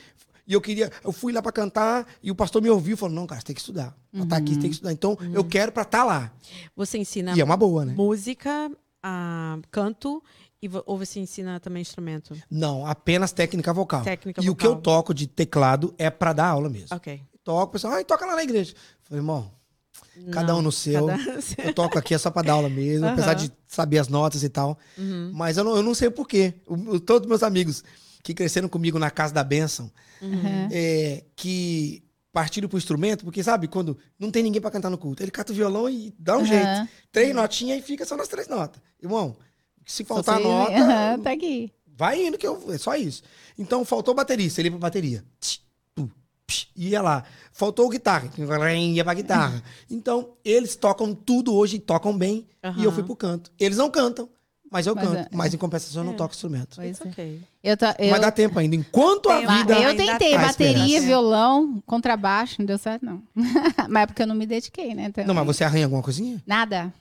e 0.46 0.52
eu 0.52 0.60
queria, 0.60 0.90
eu 1.04 1.12
fui 1.12 1.32
lá 1.32 1.40
para 1.40 1.52
cantar, 1.52 2.06
e 2.22 2.30
o 2.30 2.34
pastor 2.34 2.60
me 2.60 2.68
ouviu 2.68 2.94
e 2.94 2.96
falou: 2.96 3.14
não, 3.14 3.26
cara, 3.26 3.40
você 3.40 3.46
tem 3.46 3.54
que 3.54 3.60
estudar. 3.60 3.96
Pra 4.12 4.22
estar 4.24 4.36
aqui, 4.36 4.54
você 4.54 4.60
tem 4.60 4.68
que 4.70 4.74
estudar. 4.76 4.92
Então, 4.92 5.16
eu 5.32 5.44
quero 5.44 5.70
para 5.70 5.82
estar 5.84 6.04
lá. 6.04 6.32
Você 6.74 6.98
ensina 6.98 7.36
E 7.36 7.40
é 7.40 7.44
uma 7.44 7.56
boa, 7.56 7.84
né? 7.84 7.94
música, 7.94 8.70
ah, 9.02 9.58
canto, 9.70 10.22
e 10.62 10.68
ou 10.86 10.98
você 10.98 11.20
ensina 11.20 11.60
também 11.60 11.80
instrumento? 11.82 12.34
Não, 12.50 12.84
apenas 12.86 13.30
técnica 13.32 13.72
vocal. 13.72 14.02
Técnica 14.02 14.42
e 14.42 14.50
o 14.50 14.56
que 14.56 14.66
eu 14.66 14.70
vocal. 14.70 14.82
toco 14.82 15.14
de 15.14 15.26
teclado 15.26 15.94
é 15.96 16.10
para 16.10 16.32
dar 16.32 16.46
aula 16.48 16.68
mesmo. 16.68 16.88
Ok. 16.96 17.22
Toco, 17.44 17.62
o 17.62 17.68
pessoal, 17.68 17.94
ai, 17.94 18.04
toca 18.04 18.26
lá 18.26 18.34
na 18.36 18.42
igreja. 18.42 18.72
Eu 18.72 18.76
Falei, 19.04 19.20
irmão, 19.20 19.50
cada 20.32 20.54
um 20.56 20.62
no 20.62 20.70
seu. 20.72 21.06
cada- 21.06 21.38
Eu 21.64 21.74
toco 21.74 21.98
aqui 21.98 22.14
é 22.14 22.18
só 22.18 22.30
pra 22.30 22.42
dar 22.42 22.54
aula 22.54 22.68
mesmo, 22.68 23.04
Aham. 23.06 23.12
apesar 23.14 23.34
de 23.34 23.50
saber 23.66 23.98
as 23.98 24.08
notas 24.08 24.42
e 24.42 24.48
tal. 24.48 24.78
Uhum. 24.98 25.30
Mas 25.34 25.56
eu 25.56 25.64
não, 25.64 25.76
eu 25.76 25.82
não 25.82 25.94
sei 25.94 26.10
porquê. 26.10 26.54
Todos 27.06 27.28
meus 27.28 27.42
amigos 27.42 27.82
que 28.22 28.34
cresceram 28.34 28.68
comigo 28.68 28.98
na 28.98 29.10
casa 29.10 29.32
da 29.32 29.42
bênção, 29.44 29.90
Aham. 30.22 30.68
é, 30.70 31.24
que 31.34 32.02
partiram 32.32 32.68
pro 32.68 32.78
instrumento, 32.78 33.24
porque 33.24 33.42
sabe, 33.42 33.66
quando 33.66 33.98
não 34.18 34.30
tem 34.30 34.42
ninguém 34.42 34.60
pra 34.60 34.70
cantar 34.70 34.88
no 34.90 34.98
culto, 34.98 35.22
ele 35.22 35.30
cata 35.32 35.52
o 35.52 35.56
violão 35.56 35.88
e 35.90 36.14
dá 36.18 36.36
um 36.38 36.44
jeito. 36.44 36.88
Três 37.10 37.34
notinhas 37.34 37.78
e 37.78 37.82
fica 37.82 38.04
só 38.04 38.16
nas 38.16 38.28
três 38.28 38.46
notas. 38.46 38.80
Irmão, 39.02 39.36
se 39.84 40.04
faltar 40.04 40.36
sei- 40.36 40.44
nota, 40.44 41.18
tá 41.24 41.32
aqui. 41.32 41.72
vai 41.86 42.24
indo 42.24 42.38
que 42.38 42.46
eu, 42.46 42.62
é 42.72 42.78
só 42.78 42.94
isso. 42.94 43.22
Então 43.58 43.84
faltou 43.84 44.14
baterista, 44.14 44.60
ele 44.60 44.68
ia 44.68 44.72
pra 44.72 44.78
bateria. 44.80 45.24
Tch, 45.40 45.58
psh, 46.50 46.68
Ia 46.76 47.00
lá. 47.02 47.24
Faltou 47.52 47.88
guitarra, 47.88 48.28
ia 48.36 49.04
pra 49.04 49.14
guitarra. 49.14 49.62
Então, 49.90 50.30
eles 50.44 50.76
tocam 50.76 51.14
tudo 51.14 51.54
hoje, 51.54 51.78
tocam 51.78 52.16
bem, 52.16 52.46
e 52.76 52.84
eu 52.84 52.92
fui 52.92 53.02
pro 53.02 53.14
canto. 53.16 53.50
Eles 53.58 53.76
não 53.78 53.90
cantam, 53.90 54.28
mas 54.70 54.86
eu 54.86 54.94
Mas 54.94 55.04
canto. 55.04 55.16
é- 55.18 55.28
Mas 55.32 55.52
em 55.54 55.58
compensação 55.58 56.02
eu 56.02 56.06
não 56.06 56.12
É. 56.14 56.16
toco 56.16 56.32
instrumento. 56.34 56.76
Pois 56.76 57.00
é. 57.00 57.04
ok. 57.08 57.40
Eu, 57.62 57.76
tô- 57.76 57.86
eu, 57.98 58.10
Mas 58.10 58.20
dá 58.20 58.30
tempo 58.30 58.58
ainda. 58.58 58.76
Enquanto 58.76 59.28
a 59.30 59.40
vida. 59.40 59.78
eu 59.78 59.96
tentei 59.96 60.36
bateria, 60.38 60.74
esperança. 60.84 61.06
violão, 61.06 61.82
contrabaixo, 61.86 62.56
não 62.60 62.66
deu 62.66 62.78
certo, 62.78 63.04
não. 63.04 63.22
mas 63.88 64.02
é 64.02 64.06
porque 64.06 64.22
eu 64.22 64.26
não 64.26 64.34
me 64.34 64.46
dediquei, 64.46 64.94
né? 64.94 65.10
também. 65.10 65.26
Não, 65.26 65.34
mas 65.34 65.44
você 65.46 65.64
arranha 65.64 65.84
alguma 65.86 66.02
coisinha? 66.02 66.42
Nada. 66.46 66.92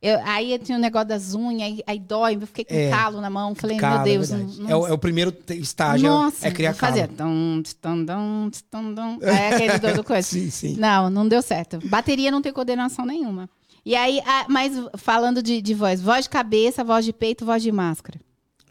Eu, 0.00 0.20
aí 0.24 0.52
eu 0.52 0.58
tinha 0.60 0.78
um 0.78 0.80
negócio 0.80 1.08
das 1.08 1.34
unhas, 1.34 1.62
aí, 1.62 1.82
aí 1.84 1.98
dói, 1.98 2.36
eu 2.36 2.46
fiquei 2.46 2.64
com 2.64 2.72
É. 2.74 2.88
calo 2.88 3.20
na 3.20 3.28
mão. 3.28 3.52
Falei, 3.54 3.76
Calo, 3.78 3.96
meu 3.96 4.04
Deus. 4.04 4.30
é, 4.30 4.36
não, 4.36 4.70
É 4.70 4.76
o, 4.76 4.86
é 4.86 4.92
o 4.92 4.98
primeiro 4.98 5.36
estágio, 5.50 6.08
Nossa, 6.08 6.46
é 6.46 6.50
criar 6.52 6.70
eu 6.70 6.74
fazia 6.74 7.08
calo. 7.08 7.30
tum, 7.30 7.62
tum, 7.80 8.06
tum, 8.06 8.50
tum, 8.70 8.94
tum. 8.94 9.18
Aí 9.26 9.54
aquele 9.54 9.78
do, 9.78 9.94
do 9.96 10.04
coisa. 10.04 10.28
Sim, 10.28 10.50
sim. 10.50 10.76
Não, 10.76 11.10
não 11.10 11.26
deu 11.26 11.42
certo. 11.42 11.80
Bateria 11.88 12.30
não 12.30 12.40
tem 12.40 12.52
coordenação 12.52 13.04
nenhuma. 13.04 13.50
E 13.84 13.96
aí, 13.96 14.20
ah, 14.24 14.46
mas 14.48 14.72
falando 14.98 15.42
de, 15.42 15.60
de 15.60 15.74
voz, 15.74 16.00
voz 16.00 16.24
de 16.26 16.30
cabeça, 16.30 16.84
voz 16.84 17.04
de 17.04 17.12
peito, 17.12 17.44
voz 17.44 17.60
de 17.62 17.72
máscara. 17.72 18.20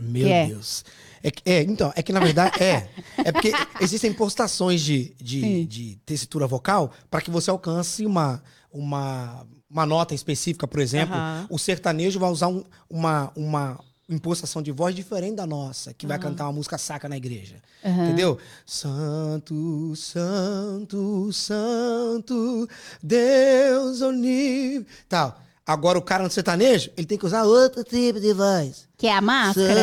Meu 0.02 0.28
Que 0.28 0.32
é? 0.32 0.46
Deus. 0.48 0.86
É, 1.24 1.32
é, 1.56 1.64
então, 1.64 1.92
é 1.96 2.02
que 2.04 2.14
na 2.14 2.20
verdade 2.22 2.64
é. 2.64 2.88
É 3.18 3.32
porque 3.34 3.52
existem 3.82 4.14
postações 4.14 4.80
de, 4.80 5.14
de, 5.22 5.66
de 5.66 6.00
tessitura 6.06 6.48
vocal 6.48 6.92
para 7.10 7.20
que 7.20 7.32
você 7.32 7.50
alcance 7.50 8.06
uma, 8.06 8.42
uma, 8.72 9.44
uma 9.70 9.86
nota 9.86 10.14
específica, 10.16 10.68
por 10.68 10.80
exemplo. 10.80 11.16
Aham. 11.16 11.48
O 11.50 11.58
sertanejo 11.60 12.20
vai 12.20 12.30
usar 12.32 12.48
um- 12.48 12.64
uma, 12.90 13.32
uma 13.36 13.80
impostação 14.10 14.62
de 14.62 14.72
voz 14.72 14.96
diferente 14.96 15.36
da 15.36 15.46
nossa, 15.46 15.94
que 15.94 16.08
vai 16.08 16.18
cantar 16.18 16.46
uma 16.46 16.54
música 16.54 16.78
saca 16.78 17.10
na 17.10 17.18
igreja. 17.18 17.56
Aham. 17.84 18.06
Entendeu? 18.06 18.38
Santo, 18.66 19.94
santo, 19.96 21.32
santo, 21.34 22.68
Deus 23.04 24.02
onívio. 24.02 24.86
Tal. 25.10 25.38
Agora 25.66 26.00
o 26.00 26.02
cara 26.02 26.24
no 26.24 26.30
sertanejo, 26.32 26.90
ele 26.96 27.06
tem 27.06 27.18
que 27.18 27.26
usar 27.26 27.44
outro 27.44 27.84
tipo 27.84 28.22
de 28.22 28.32
voz. 28.34 28.88
Que 28.98 29.08
é 29.08 29.14
a 29.14 29.20
máscara? 29.20 29.82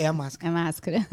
É 0.00 0.06
a 0.06 0.12
máscara. 0.14 0.46
É 0.46 0.48
a 0.48 0.64
máscara. 0.64 1.06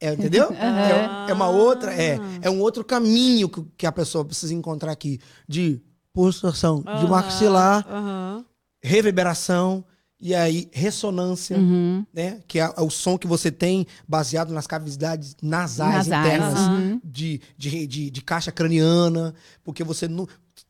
É, 0.00 0.12
entendeu? 0.12 0.48
É, 0.54 1.30
é 1.30 1.34
uma 1.34 1.48
outra, 1.48 1.92
é, 1.92 2.18
é 2.40 2.48
um 2.48 2.60
outro 2.60 2.84
caminho 2.84 3.48
que, 3.48 3.64
que 3.78 3.86
a 3.86 3.90
pessoa 3.90 4.24
precisa 4.24 4.54
encontrar 4.54 4.92
aqui 4.92 5.20
de 5.48 5.80
pulsação, 6.22 6.80
de 6.82 6.88
Aham, 6.90 7.08
maxilar, 7.08 7.86
aham. 7.88 8.44
reverberação 8.82 9.84
e 10.20 10.34
aí 10.34 10.68
ressonância, 10.72 11.56
Uhum. 11.58 12.04
né? 12.12 12.40
Que 12.48 12.58
é, 12.58 12.68
o 12.80 12.90
som 12.90 13.16
que 13.16 13.26
você 13.28 13.52
tem 13.52 13.86
baseado 14.06 14.52
nas 14.52 14.66
cavidades 14.66 15.36
nasais, 15.40 16.08
Nasais, 16.08 16.08
internas 16.08 16.70
de, 17.04 17.40
de, 17.56 17.86
de, 17.86 18.10
de 18.10 18.22
caixa 18.22 18.50
craniana, 18.50 19.32
porque 19.62 19.84
você 19.84 20.08
não 20.08 20.26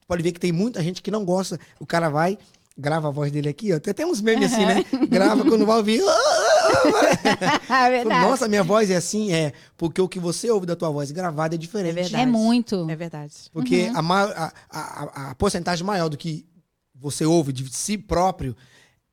pode 0.06 0.22
ver 0.22 0.32
que 0.32 0.40
tem 0.40 0.52
muita 0.52 0.82
gente 0.82 1.00
que 1.00 1.10
não 1.10 1.24
gosta. 1.24 1.58
O 1.80 1.86
cara 1.86 2.10
vai 2.10 2.36
grava 2.78 3.08
a 3.08 3.10
voz 3.10 3.32
dele 3.32 3.48
aqui, 3.48 3.72
ó. 3.72 3.80
Tem 3.80 3.90
até 3.90 4.06
uns 4.06 4.20
memes 4.20 4.52
assim, 4.52 4.64
né? 4.64 4.84
Grava 5.08 5.44
quando 5.44 5.66
vai 5.66 5.76
ouvir. 5.78 6.00
é 7.68 7.90
verdade. 7.90 8.26
Nossa, 8.28 8.48
minha 8.48 8.62
voz 8.62 8.90
é 8.90 8.96
assim, 8.96 9.32
é. 9.32 9.52
Porque 9.76 10.00
o 10.00 10.08
que 10.08 10.18
você 10.20 10.50
ouve 10.50 10.66
da 10.66 10.76
tua 10.76 10.90
voz 10.90 11.10
gravada 11.10 11.54
é 11.54 11.58
diferente. 11.58 11.90
É 11.98 12.02
verdade. 12.02 12.22
É 12.22 12.26
muito. 12.26 12.88
É 12.88 12.96
verdade. 12.96 13.34
Porque 13.52 13.88
Uhum. 13.94 14.10
a, 14.12 14.22
a, 14.24 14.52
a, 14.70 15.30
a 15.30 15.34
porcentagem 15.34 15.84
maior 15.84 16.08
do 16.08 16.16
que 16.16 16.46
você 16.94 17.24
ouve 17.24 17.52
de 17.52 17.68
si 17.74 17.98
próprio 17.98 18.56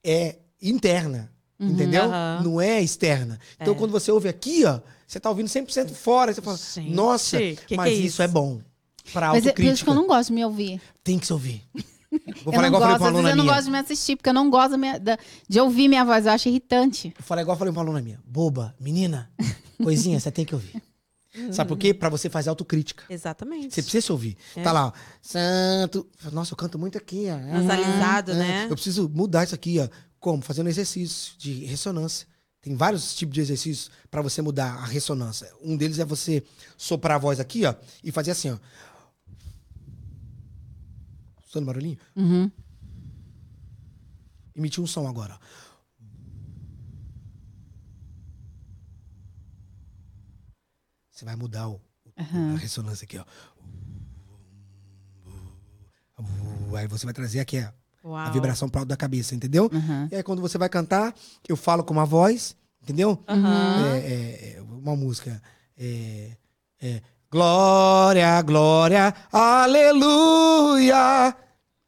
é 0.03 0.37
interna. 0.61 1.31
Entendeu? 1.59 2.03
Uhum. 2.05 2.43
Não 2.43 2.61
é 2.61 2.81
externa. 2.81 3.39
Então, 3.59 3.73
É. 3.73 3.77
quando 3.77 3.91
você 3.91 4.11
ouve 4.11 4.27
aqui, 4.27 4.65
ó, 4.65 4.79
você 5.07 5.19
tá 5.21 5.29
ouvindo 5.29 5.47
100% 5.47 5.91
fora. 5.93 6.33
Você 6.33 6.41
fala, 6.41 6.57
Gente, 6.57 6.91
nossa, 6.91 7.37
que 7.37 7.55
que 7.67 7.77
mas 7.77 7.91
é 7.91 7.93
isso? 7.95 8.05
isso? 8.07 8.21
é 8.21 8.27
bom. 8.27 8.59
Pra 9.13 9.29
Mas 9.29 9.45
é 9.45 9.53
por 9.53 9.61
isso 9.61 9.69
autocrítica. 9.69 9.83
que 9.85 9.89
eu 9.91 9.95
não 9.95 10.07
gosto 10.07 10.29
de 10.29 10.33
me 10.33 10.43
ouvir. 10.43 10.81
Tem 11.03 11.17
que 11.19 11.27
se 11.27 11.31
ouvir. 11.33 11.63
Vou 12.43 12.53
eu 12.53 12.53
falar 12.53 12.61
não 12.61 12.67
igual 12.67 12.81
eu 12.81 12.81
falei 12.81 12.81
gosto, 12.81 12.81
pra 12.81 12.85
uma 12.87 12.93
às 12.95 12.99
vezes 12.99 13.15
aluna 13.15 13.29
eu 13.29 13.35
não 13.35 13.43
minha. 13.43 13.53
gosto 13.55 13.65
de 13.65 13.71
me 13.71 13.77
assistir, 13.79 14.15
porque 14.15 14.29
eu 14.29 14.33
não 14.33 14.49
gosto 14.49 14.77
minha- 14.77 14.99
de 15.49 15.59
ouvir 15.59 15.87
minha 15.87 16.03
voz. 16.05 16.25
Eu 16.25 16.31
acho 16.31 16.49
irritante. 16.49 17.13
Vou 17.17 17.25
falar 17.25 17.41
igual 17.41 17.55
eu 17.55 17.59
falei 17.59 17.73
pra 17.73 17.81
uma 17.81 17.89
aluna 17.89 18.01
minha. 18.01 18.19
Boba, 18.25 18.75
menina, 18.79 19.29
coisinha, 19.81 20.19
você 20.19 20.31
tem 20.31 20.45
que 20.45 20.53
ouvir. 20.55 20.81
Sabe 21.51 21.67
por 21.67 21.77
quê? 21.77 21.93
Pra 21.93 22.07
você 22.07 22.29
fazer 22.29 22.49
autocrítica. 22.49 23.03
Exatamente. 23.09 23.73
Você 23.75 23.81
precisa 23.81 24.05
se 24.05 24.11
ouvir. 24.11 24.37
É. 24.55 24.61
Tá 24.63 24.71
lá, 24.71 24.87
ó. 24.87 24.91
Santo. 25.21 26.07
Nossa, 26.31 26.53
eu 26.53 26.57
canto 26.57 26.79
muito 26.79 26.97
aqui, 26.97 27.25
ó. 27.29 27.37
Nasalizado, 27.37 28.31
Ah, 28.31 28.35
né? 28.35 28.65
Eu 28.69 28.75
preciso 28.75 29.09
mudar 29.13 29.43
isso 29.43 29.53
aqui, 29.53 29.77
ó. 29.79 29.89
Como? 30.19 30.41
Fazendo 30.41 30.69
exercício 30.69 31.33
de 31.37 31.65
ressonância. 31.65 32.25
Tem 32.61 32.73
vários 32.75 33.13
tipos 33.15 33.35
de 33.35 33.41
exercícios 33.41 33.91
para 34.09 34.21
você 34.21 34.41
mudar 34.41 34.75
a 34.75 34.85
ressonância. 34.85 35.51
Um 35.61 35.75
deles 35.75 35.99
é 35.99 36.05
você 36.05 36.41
soprar 36.77 37.17
a 37.17 37.19
voz 37.19 37.39
aqui, 37.39 37.65
ó, 37.65 37.75
e 38.03 38.11
fazer 38.11 38.31
assim, 38.31 38.49
ó. 38.51 38.57
Escutando 41.55 41.67
barulhinho? 41.67 41.97
Uhum. 42.17 42.51
Emitir 44.55 44.83
um 44.83 44.87
som 44.87 45.07
agora. 45.07 45.39
Você 51.11 51.23
vai 51.23 51.35
mudar 51.37 51.69
o, 51.69 51.73
o- 51.73 51.81
a 52.55 52.57
ressonância 52.57 53.05
aqui, 53.05 53.17
ó. 53.17 53.23
Aí 56.77 56.87
você 56.87 57.05
vai 57.05 57.13
trazer 57.13 57.39
aqui 57.39 57.57
a, 57.59 57.73
a 58.03 58.29
vibração 58.31 58.67
pro 58.67 58.79
alto 58.81 58.89
da 58.89 58.97
cabeça, 58.97 59.33
entendeu? 59.33 59.69
Uhum. 59.71 60.09
E 60.11 60.15
aí 60.15 60.23
quando 60.23 60.41
você 60.41 60.57
vai 60.57 60.67
cantar, 60.67 61.15
eu 61.47 61.55
falo 61.55 61.85
com 61.85 61.93
uma 61.93 62.05
voz, 62.05 62.53
entendeu? 62.83 63.23
É, 63.85 63.97
é, 63.97 64.57
é, 64.57 64.61
uma 64.61 64.93
música. 64.95 65.41
É, 65.77 66.35
é, 66.81 67.01
glória, 67.31 68.41
glória, 68.41 69.13
aleluia. 69.31 70.95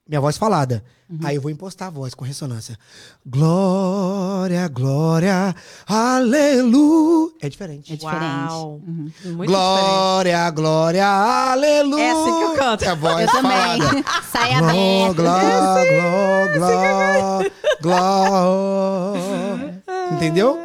Minha 0.07 0.21
voz 0.21 0.37
falada. 0.37 0.83
Aí 1.23 1.35
eu 1.37 1.41
vou 1.41 1.49
impostar 1.51 1.87
a 1.87 1.91
voz 1.91 2.13
com 2.13 2.23
ressonância. 2.25 2.77
Glória, 3.25 4.67
glória, 4.67 5.55
aleluia. 5.87 7.31
É 7.41 7.49
diferente. 7.49 7.93
É 7.93 7.95
diferente. 7.95 8.51
Uau. 8.51 8.81
Uhum. 8.85 8.95
Muito 8.95 9.11
diferente. 9.21 9.47
glória, 9.47 10.49
glória, 10.51 11.05
aleluia. 11.07 12.03
É 12.03 12.11
assim 12.11 12.37
que 12.37 12.43
eu 12.43 12.53
canto. 12.55 12.83
É 12.83 12.87
a 12.89 12.95
voz 12.95 13.21
Eu 13.21 13.31
também. 13.31 13.51
falada. 13.81 14.03
Sai 14.31 14.49
Gló, 14.59 15.09
aberto. 15.09 15.15
gló, 15.15 16.47
gló, 16.57 17.39
gló, 17.81 19.13
gló. 19.17 20.13
Entendeu? 20.13 20.59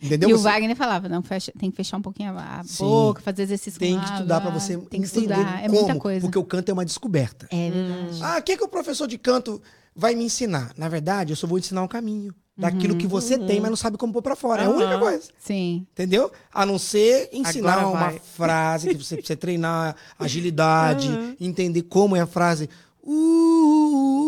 Entendeu? 0.00 0.30
E 0.30 0.32
o 0.32 0.38
Você 0.38 0.44
Wagner 0.44 0.76
falava, 0.76 1.08
não, 1.08 1.22
fecha, 1.22 1.52
tem 1.58 1.70
que 1.70 1.76
fechar 1.76 1.96
um 1.96 2.02
pouquinho 2.02 2.32
a 2.38 2.62
Sim. 2.64 2.84
boca, 2.84 3.20
fazer 3.20 3.42
exercício 3.42 3.80
tem 3.80 3.94
com 3.94 4.00
que 4.00 4.06
água, 4.06 4.16
estudar 4.16 4.40
pra 4.40 4.50
você 4.50 4.76
Tem 4.76 5.00
que 5.02 5.08
entender 5.08 5.34
estudar, 5.34 5.64
é 5.64 5.66
como, 5.68 5.80
muita 5.80 5.98
coisa. 5.98 6.20
Porque 6.20 6.38
o 6.38 6.44
canto 6.44 6.68
é 6.68 6.72
uma 6.72 6.84
descoberta. 6.84 7.48
É 7.50 7.70
verdade. 7.70 8.20
Ah, 8.22 8.38
o 8.38 8.42
que, 8.42 8.56
que 8.56 8.64
o 8.64 8.68
professor 8.68 9.08
de 9.08 9.18
canto 9.18 9.60
vai 9.94 10.14
me 10.14 10.24
ensinar? 10.24 10.72
Na 10.76 10.88
verdade, 10.88 11.32
eu 11.32 11.36
só 11.36 11.46
vou 11.46 11.58
ensinar 11.58 11.82
um 11.82 11.88
caminho. 11.88 12.32
Daquilo 12.56 12.96
que 12.96 13.06
você 13.06 13.38
tem, 13.38 13.60
mas 13.60 13.70
não 13.70 13.76
sabe 13.76 13.96
como 13.96 14.12
pôr 14.12 14.20
pra 14.20 14.34
fora. 14.34 14.62
É 14.62 14.66
a 14.66 14.70
única 14.70 14.98
coisa. 14.98 15.28
Sim. 15.38 15.86
Entendeu? 15.92 16.28
A 16.52 16.66
não 16.66 16.76
ser 16.76 17.28
ensinar 17.32 17.74
Agora 17.74 17.86
uma 17.86 18.00
vai. 18.10 18.18
frase 18.18 18.88
que 18.88 18.96
você 18.96 19.14
precisa 19.16 19.36
treinar 19.36 19.94
agilidade, 20.18 21.36
entender 21.40 21.82
como 21.82 22.16
é 22.16 22.20
a 22.20 22.26
frase. 22.26 22.68
Uh, 23.00 24.18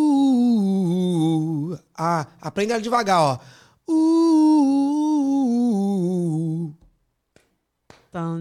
ah, 1.98 2.24
aprenda 2.40 2.74
ela 2.74 2.82
devagar, 2.82 3.20
ó. 3.20 3.36
Uh, 3.90 6.70
uh, 8.14 8.40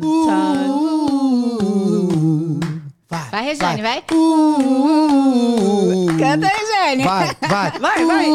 vai, 3.09 3.29
Vai, 3.31 3.43
Regiane, 3.45 3.81
vai. 3.81 4.03
Uh, 4.11 6.05
Canta, 6.19 6.47
Regiane. 6.47 7.03
Vai, 7.03 7.35
vai. 7.49 7.71
Vai, 7.79 8.05
vai. 8.05 8.29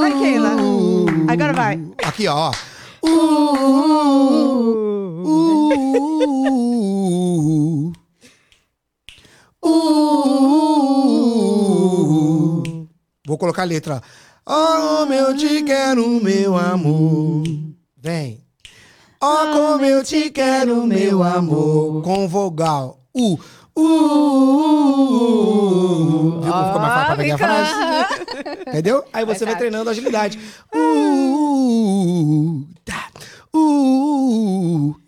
Vai, 0.00 0.12
Keila. 0.18 0.52
Agora 1.28 1.52
vai. 1.52 1.78
Aqui, 2.02 2.26
ó. 2.28 2.50
Uh, 3.02 3.08
uh, 5.22 5.72
uh. 9.62 10.04
Vou 13.26 13.38
colocar 13.38 13.62
a 13.62 13.66
letra. 13.66 14.02
Oh, 14.46 14.98
como 14.98 15.14
eu 15.14 15.34
te 15.34 15.62
quero, 15.62 16.06
meu 16.22 16.54
amor. 16.56 17.44
Vem. 17.96 18.40
Oh, 19.22 19.46
como 19.52 19.84
eu 19.84 20.04
te 20.04 20.28
quero, 20.28 20.86
meu 20.86 21.22
amor. 21.22 22.02
Com 22.02 22.28
vogal. 22.28 23.00
Uh. 23.14 23.38
Uh. 23.76 24.34
Viu 26.42 26.52
como 26.52 26.66
ficou 26.66 26.80
mais 26.80 26.92
fácil 26.92 27.06
pra 27.06 27.16
pegar 27.16 27.34
a 27.34 27.38
frase? 27.38 27.72
Entendeu? 28.68 29.04
Aí 29.12 29.24
você 29.24 29.46
vai 29.46 29.56
treinando 29.56 29.88
a 29.88 29.92
agilidade. 29.92 30.38
Uh, 30.74 32.66
tá. 32.84 33.08
Uh, 33.54 33.93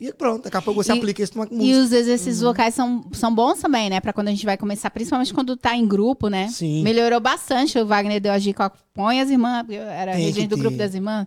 e 0.00 0.12
pronto, 0.12 0.44
daqui 0.44 0.56
a 0.56 0.62
pouco 0.62 0.82
você 0.82 0.92
E- 0.92 0.96
aplica 0.98 1.22
isso 1.22 1.32
numa 1.36 1.46
E 1.50 1.54
música. 1.54 1.78
os 1.80 1.92
exercícios 1.92 2.40
vocais 2.40 2.74
são, 2.74 3.04
são 3.12 3.34
bons 3.34 3.58
também, 3.60 3.88
né? 3.90 4.00
Pra 4.00 4.12
quando 4.12 4.28
a 4.28 4.30
gente 4.30 4.44
vai 4.46 4.56
começar, 4.56 4.90
principalmente 4.90 5.32
quando 5.34 5.56
tá 5.56 5.76
em 5.76 5.86
grupo, 5.86 6.28
né? 6.28 6.48
Sim. 6.48 6.82
Melhorou 6.82 7.20
bastante. 7.20 7.78
O 7.78 7.86
Wagner 7.86 8.20
deu 8.20 8.32
a 8.32 8.38
dica, 8.38 8.70
põe 8.94 9.20
as 9.20 9.30
irmãs, 9.30 9.66
era 9.70 10.12
Tem 10.12 10.24
regente 10.26 10.48
do 10.48 10.56
grupo 10.56 10.76
das 10.76 10.94
irmãs. 10.94 11.26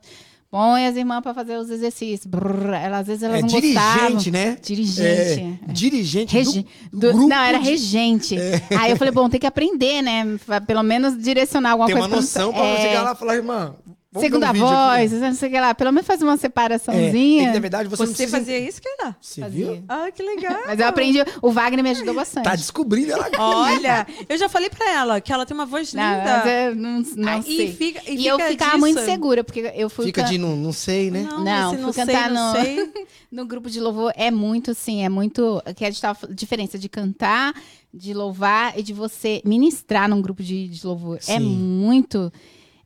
Põe 0.52 0.88
as 0.88 0.96
irmãs 0.96 1.22
pra 1.22 1.32
fazer 1.32 1.58
os 1.58 1.70
exercícios. 1.70 2.26
Brrr, 2.26 2.74
elas, 2.74 3.02
às 3.02 3.08
vezes 3.08 3.22
elas 3.22 3.38
É 3.38 3.42
não 3.42 3.48
dirigente, 3.48 3.76
gostavam. 3.76 4.32
né? 4.32 4.58
Dirigente. 4.64 5.60
É, 5.70 5.72
dirigente 5.72 6.34
Regi- 6.36 6.66
do, 6.92 7.00
do- 7.00 7.08
grupo 7.14 7.28
não, 7.28 7.38
era 7.38 7.60
de- 7.60 7.70
regente. 7.70 8.36
Aí 8.80 8.90
eu 8.90 8.98
falei, 8.98 9.14
bom, 9.14 9.30
tem 9.30 9.40
que 9.40 9.46
aprender, 9.46 10.02
né? 10.02 10.40
Pra 10.48 10.60
Pelo 10.60 10.82
menos 10.82 11.16
direcionar 11.22 11.74
alguma 11.74 11.86
Tem 11.86 11.96
coisa. 11.96 12.08
uma 12.10 12.16
noção 12.16 12.52
pra 12.52 12.66
é, 12.66 12.76
você 12.76 12.82
chegar 12.82 13.04
lá 13.04 13.12
e 13.12 13.16
falar, 13.16 13.36
irmã, 13.36 13.76
vamos 14.12 14.26
Segunda 14.26 14.52
um 14.52 14.54
voz, 14.56 15.14
aqui. 15.14 15.22
não 15.24 15.34
sei 15.34 15.50
o 15.50 15.52
que 15.52 15.60
lá. 15.60 15.76
Pelo 15.76 15.92
menos 15.92 16.08
faz 16.08 16.22
uma 16.22 16.34
É, 16.34 16.38
separaçãozinha. 16.38 17.12
tem 17.12 17.48
que, 17.48 17.54
na 17.54 17.60
verdade, 17.60 17.90
você, 17.90 18.04
não 18.04 18.08
Você 18.10 18.16
precisa... 18.24 18.38
fazia 18.38 18.60
isso, 18.60 18.82
Keila? 18.82 19.16
Você 19.22 19.42
Fazia. 19.42 19.66
viu? 19.74 19.84
Ah, 19.88 20.12
que 20.12 20.24
legal. 20.24 20.60
Mas 20.66 20.80
eu 20.80 20.88
aprendi. 20.88 21.20
O 21.42 21.52
Wagner 21.52 21.84
me 21.84 21.90
ajudou 21.92 22.14
bastante. 22.14 22.44
Tá 22.46 22.56
descobrindo 22.56 23.12
ela. 23.14 23.30
Olha, 23.38 24.08
eu 24.28 24.38
já 24.38 24.50
falei 24.50 24.70
pra 24.70 24.90
ela 24.92 25.22
que 25.22 25.32
ela 25.32 25.46
tem 25.46 25.56
uma 25.56 25.66
voz 25.66 25.94
Não, 25.94 26.04
linda. 26.04 26.24
mas 26.44 26.46
eu 26.46 26.76
não, 26.76 27.04
não 27.16 27.30
Ah, 27.40 27.42
sei. 27.42 27.68
E, 27.70 27.74
fica, 27.74 28.02
e, 28.12 28.16
E 28.18 28.28
eu 28.28 28.38
fica 28.38 28.50
ficava 28.50 28.72
disso. 28.72 28.80
muito 28.82 29.00
segura, 29.02 29.44
porque 29.44 29.72
eu 29.76 29.90
fui 29.90 30.06
Fica 30.06 30.24
can- 30.24 30.30
de 30.30 30.38
não, 30.38 30.56
não 30.56 30.72
sei, 30.74 31.12
né? 31.12 31.24
Não, 31.30 31.44
Não, 31.44 31.74
não 31.74 31.94
sei, 31.94 32.06
cantar 32.06 32.30
não 32.32 32.54
no- 32.54 32.62
sei. 32.62 32.92
no 33.32 33.46
grupo 33.46 33.70
de 33.70 33.80
louvor. 33.80 34.12
É 34.16 34.32
muito, 34.32 34.74
sim, 34.74 35.04
é 35.04 35.10
muito. 35.10 35.62
Que 35.76 35.86
a 35.86 35.90
gente 35.90 36.02
tava 36.02 36.28
diferença 36.34 36.80
de 36.80 36.90
cantar, 36.90 37.54
de 37.94 38.14
louvar 38.14 38.78
e 38.78 38.82
de 38.84 38.94
você 38.94 39.42
ministrar 39.46 40.10
num 40.10 40.22
grupo 40.22 40.42
de, 40.44 40.68
de 40.68 40.86
louvor. 40.86 41.18
É 41.18 41.38
Sim. 41.38 41.40
muito. 41.40 42.32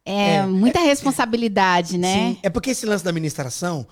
É, 0.05 0.35
É, 0.35 0.45
muita 0.45 0.79
responsabilidade, 0.79 1.97
né? 1.97 2.13
Sim. 2.33 2.37
É 2.43 2.49
porque 2.49 2.71
esse 2.71 2.85
lance 2.85 3.03
da 3.03 3.09
administração, 3.09 3.87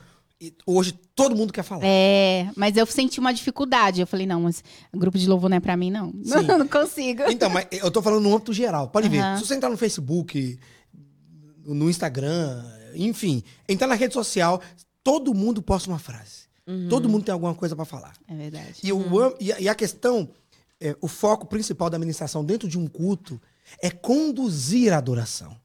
hoje 0.65 0.93
todo 1.15 1.35
mundo 1.35 1.53
quer 1.53 1.63
falar. 1.63 1.81
É, 1.85 2.49
mas 2.55 2.75
eu 2.75 2.85
senti 2.85 3.19
uma 3.19 3.33
dificuldade. 3.33 4.01
Eu 4.01 4.07
falei, 4.07 4.25
não, 4.25 4.41
mas 4.41 4.63
grupo 4.93 5.17
de 5.17 5.27
louvor 5.27 5.49
não 5.49 5.57
é 5.57 5.59
pra 5.59 5.77
mim, 5.77 5.89
não. 5.91 6.11
Sim. 6.23 6.41
Não, 6.47 6.67
consigo. 6.67 7.23
Então, 7.29 7.49
mas 7.49 7.67
eu 7.71 7.89
tô 7.91 8.01
falando 8.01 8.23
no 8.23 8.33
âmbito 8.35 8.51
geral. 8.53 8.89
Pode 8.89 9.07
ver. 9.07 9.19
Aham. 9.19 9.38
Se 9.38 9.45
você 9.45 9.55
entrar 9.55 9.69
no 9.69 9.77
Facebook, 9.77 10.59
no 11.65 11.89
Instagram, 11.89 12.63
enfim, 12.95 13.43
entrar 13.69 13.88
na 13.88 13.95
rede 13.95 14.13
social, 14.13 14.61
todo 15.03 15.33
mundo 15.33 15.61
posta 15.61 15.89
uma 15.89 15.99
frase. 15.99 16.41
Todo 16.89 17.09
mundo 17.09 17.25
tem 17.25 17.33
alguma 17.33 17.53
coisa 17.53 17.75
pra 17.75 17.83
falar. 17.83 18.13
É 18.29 18.33
verdade. 18.33 18.75
E, 18.81 18.93
o 18.93 19.19
am- 19.19 19.33
e, 19.41 19.51
a, 19.51 19.59
e 19.59 19.67
a 19.67 19.75
questão, 19.75 20.29
é, 20.79 20.95
o 21.01 21.07
foco 21.07 21.45
principal 21.45 21.89
da 21.89 21.97
administração 21.97 22.45
dentro 22.45 22.65
de 22.65 22.79
um 22.79 22.88
culto 22.88 23.41
é 23.81 23.89
conduzir 23.89 24.93
a 24.93 24.98
adoração. 24.98 25.56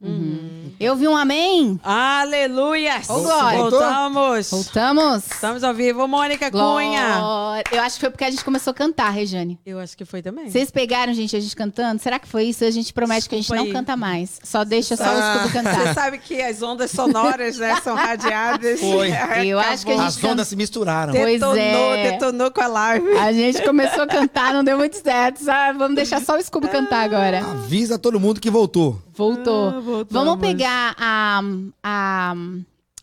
Eu 0.78 0.95
vi 0.97 1.09
um 1.09 1.16
amém. 1.16 1.81
Aleluia! 1.83 3.01
Glória. 3.07 3.59
Voltamos! 3.59 4.51
Voltamos. 4.51 5.24
Estamos 5.33 5.65
ao 5.65 5.73
vivo, 5.74 6.07
Mônica 6.07 6.51
Cunha. 6.51 7.19
Glória. 7.19 7.65
Eu 7.73 7.81
acho 7.83 7.95
que 7.97 8.01
foi 8.01 8.11
porque 8.11 8.24
a 8.24 8.31
gente 8.31 8.45
começou 8.45 8.70
a 8.70 8.74
cantar, 8.74 9.11
Rejane. 9.11 9.59
Eu 9.65 9.78
acho 9.78 9.97
que 9.97 10.05
foi 10.05 10.23
também. 10.23 10.51
Vocês 10.51 10.70
pegaram, 10.70 11.12
gente, 11.15 11.35
a 11.37 11.41
gente 11.41 11.55
cantando? 11.57 12.01
Será 12.03 12.19
que 12.19 12.28
foi 12.28 12.45
isso? 12.45 12.65
A 12.65 12.70
gente 12.70 12.93
promete 12.93 13.28
que 13.28 13.35
a 13.35 13.39
gente 13.39 13.45
Desculpa 13.47 13.62
não 13.62 13.66
aí. 13.69 13.73
canta 13.73 13.97
mais. 13.97 14.39
Só 14.43 14.65
deixa 14.65 14.97
só 14.97 15.05
o 15.05 15.07
Ah. 15.07 15.35
escudo 15.37 15.49
Você 15.49 15.62
cantar. 15.62 15.95
sabe 15.95 16.19
que 16.19 16.41
as 16.43 16.62
ondas 16.62 16.91
sonoras, 16.91 17.59
né, 17.59 17.77
são 17.83 17.95
radiadas. 17.97 18.81
Foi. 18.81 19.11
Eu 19.47 19.59
acho 19.59 19.85
que 19.87 19.93
a 19.93 19.97
gente 19.97 20.07
As 20.07 20.24
ondas 20.24 20.49
se 20.49 20.57
misturaram. 20.57 21.12
Pois 21.15 21.41
Detonou, 21.41 21.57
é. 21.57 22.11
detonou 22.12 22.51
com 22.51 22.61
a 22.61 22.66
live. 22.66 23.16
A 23.19 23.33
gente 23.33 23.62
começou 23.62 24.03
a 24.03 24.07
cantar, 24.07 24.53
não 24.53 24.62
deu 24.65 24.77
muito 24.78 24.97
certo. 25.03 25.39
sabe? 25.43 25.78
Vamos 25.78 25.97
deixar 25.97 26.20
só 26.20 26.37
o 26.37 26.43
Scooby 26.43 26.69
cantar 26.69 27.03
agora. 27.05 27.39
Avisa 27.41 27.95
todo 27.98 28.18
mundo 28.20 28.40
que 28.40 28.51
voltou. 28.51 29.01
Voltou. 29.14 29.68
Ah, 29.68 29.81
voltamos. 29.81 30.06
Vamos 30.10 30.40
pegar 30.40 30.94
a, 30.98 31.40
a- 31.82 32.35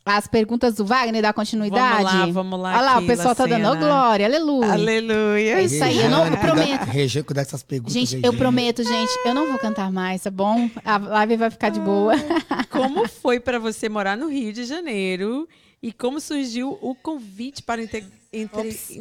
as 0.05 0.27
perguntas 0.27 0.75
do 0.75 0.85
Wagner, 0.85 1.21
dar 1.21 1.31
continuidade? 1.33 2.03
Vamos 2.03 2.13
lá, 2.13 2.25
vamos 2.27 2.59
lá, 2.59 2.69
Olha 2.73 2.81
lá, 2.81 2.99
o 2.99 3.05
pessoal 3.07 3.33
tá 3.35 3.45
dando. 3.45 3.79
Glória, 3.79 4.25
aleluia. 4.25 4.71
Aleluia. 4.73 5.53
É 5.59 5.63
isso 5.63 5.81
aí, 5.83 5.97
eu 6.01 6.09
não- 6.09 6.27
eu 6.27 6.37
prometo. 6.37 7.23
Cuidar 7.25 7.41
dessas 7.43 7.63
perguntas. 7.63 7.93
Gente, 7.93 8.19
eu 8.21 8.33
prometo, 8.33 8.83
gente, 8.83 9.11
eu 9.25 9.33
não 9.33 9.47
vou 9.47 9.57
cantar 9.57 9.89
mais, 9.91 10.21
tá 10.21 10.29
bom? 10.29 10.69
A 10.83 10.97
live 10.97 11.37
vai 11.37 11.49
ficar 11.49 11.69
de 11.69 11.79
boa. 11.79 12.15
Como 12.69 13.07
foi 13.07 13.39
para 13.39 13.59
você 13.59 13.87
morar 13.87 14.17
no 14.17 14.27
Rio 14.27 14.51
de 14.51 14.65
Janeiro 14.65 15.47
e 15.81 15.93
como 15.93 16.19
surgiu 16.19 16.77
o 16.81 16.93
convite 16.95 17.63
para 17.63 17.81
inte- 17.83 18.05
entre- 18.33 18.69
Ops, 18.69 18.91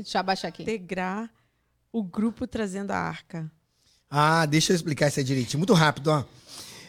integrar 0.63 1.29
o 1.93 2.03
grupo 2.03 2.47
Trazendo 2.47 2.93
a 2.93 2.97
Arca? 2.97 3.51
Ah, 4.15 4.45
deixa 4.45 4.73
eu 4.73 4.77
explicar 4.77 5.09
isso 5.09 5.19
aí 5.19 5.25
direitinho. 5.25 5.59
Muito 5.59 5.73
rápido, 5.73 6.09
ó. 6.09 6.23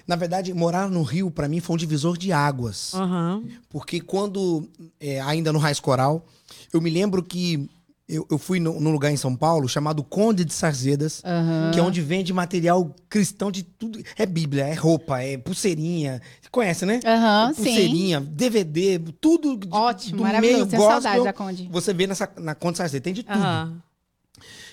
Na 0.05 0.17
verdade, 0.17 0.53
morar 0.53 0.89
no 0.89 1.01
Rio, 1.01 1.31
pra 1.31 1.47
mim, 1.47 1.61
foi 1.61 1.75
um 1.75 1.77
divisor 1.77 2.17
de 2.17 2.33
águas. 2.33 2.93
Aham. 2.93 3.43
Porque 3.69 4.01
quando, 4.01 4.69
é, 4.99 5.21
ainda 5.21 5.53
no 5.53 5.59
Raiz 5.59 5.79
Coral, 5.79 6.25
eu 6.73 6.81
me 6.81 6.89
lembro 6.89 7.23
que 7.23 7.69
eu, 8.09 8.27
eu 8.29 8.37
fui 8.37 8.59
num 8.59 8.91
lugar 8.91 9.09
em 9.13 9.15
São 9.15 9.33
Paulo 9.33 9.69
chamado 9.69 10.03
Conde 10.03 10.43
de 10.43 10.51
Sarzedas, 10.53 11.21
Aham. 11.23 11.71
que 11.73 11.79
é 11.79 11.81
onde 11.81 12.01
vende 12.01 12.33
material 12.33 12.93
cristão 13.07 13.49
de 13.49 13.63
tudo. 13.63 14.03
É 14.17 14.25
Bíblia, 14.25 14.65
é 14.65 14.73
roupa, 14.73 15.21
é 15.21 15.37
pulseirinha. 15.37 16.21
Você 16.41 16.49
conhece, 16.51 16.85
né? 16.85 16.99
Aham, 17.05 17.53
sim. 17.53 17.63
pulseirinha, 17.63 18.19
DVD, 18.19 18.99
tudo 19.21 19.57
Ótimo, 19.71 20.17
do 20.17 20.23
maravilhoso. 20.23 20.65
meio 20.65 20.69
gospel. 20.77 20.89
saudade 21.01 21.23
da 21.23 21.31
Conde. 21.31 21.69
Você 21.71 21.93
vê 21.93 22.05
nessa, 22.05 22.29
na 22.37 22.53
Conde 22.53 22.73
de 22.73 22.77
Sarzedas, 22.79 23.03
tem 23.05 23.13
de 23.13 23.23
tudo. 23.23 23.39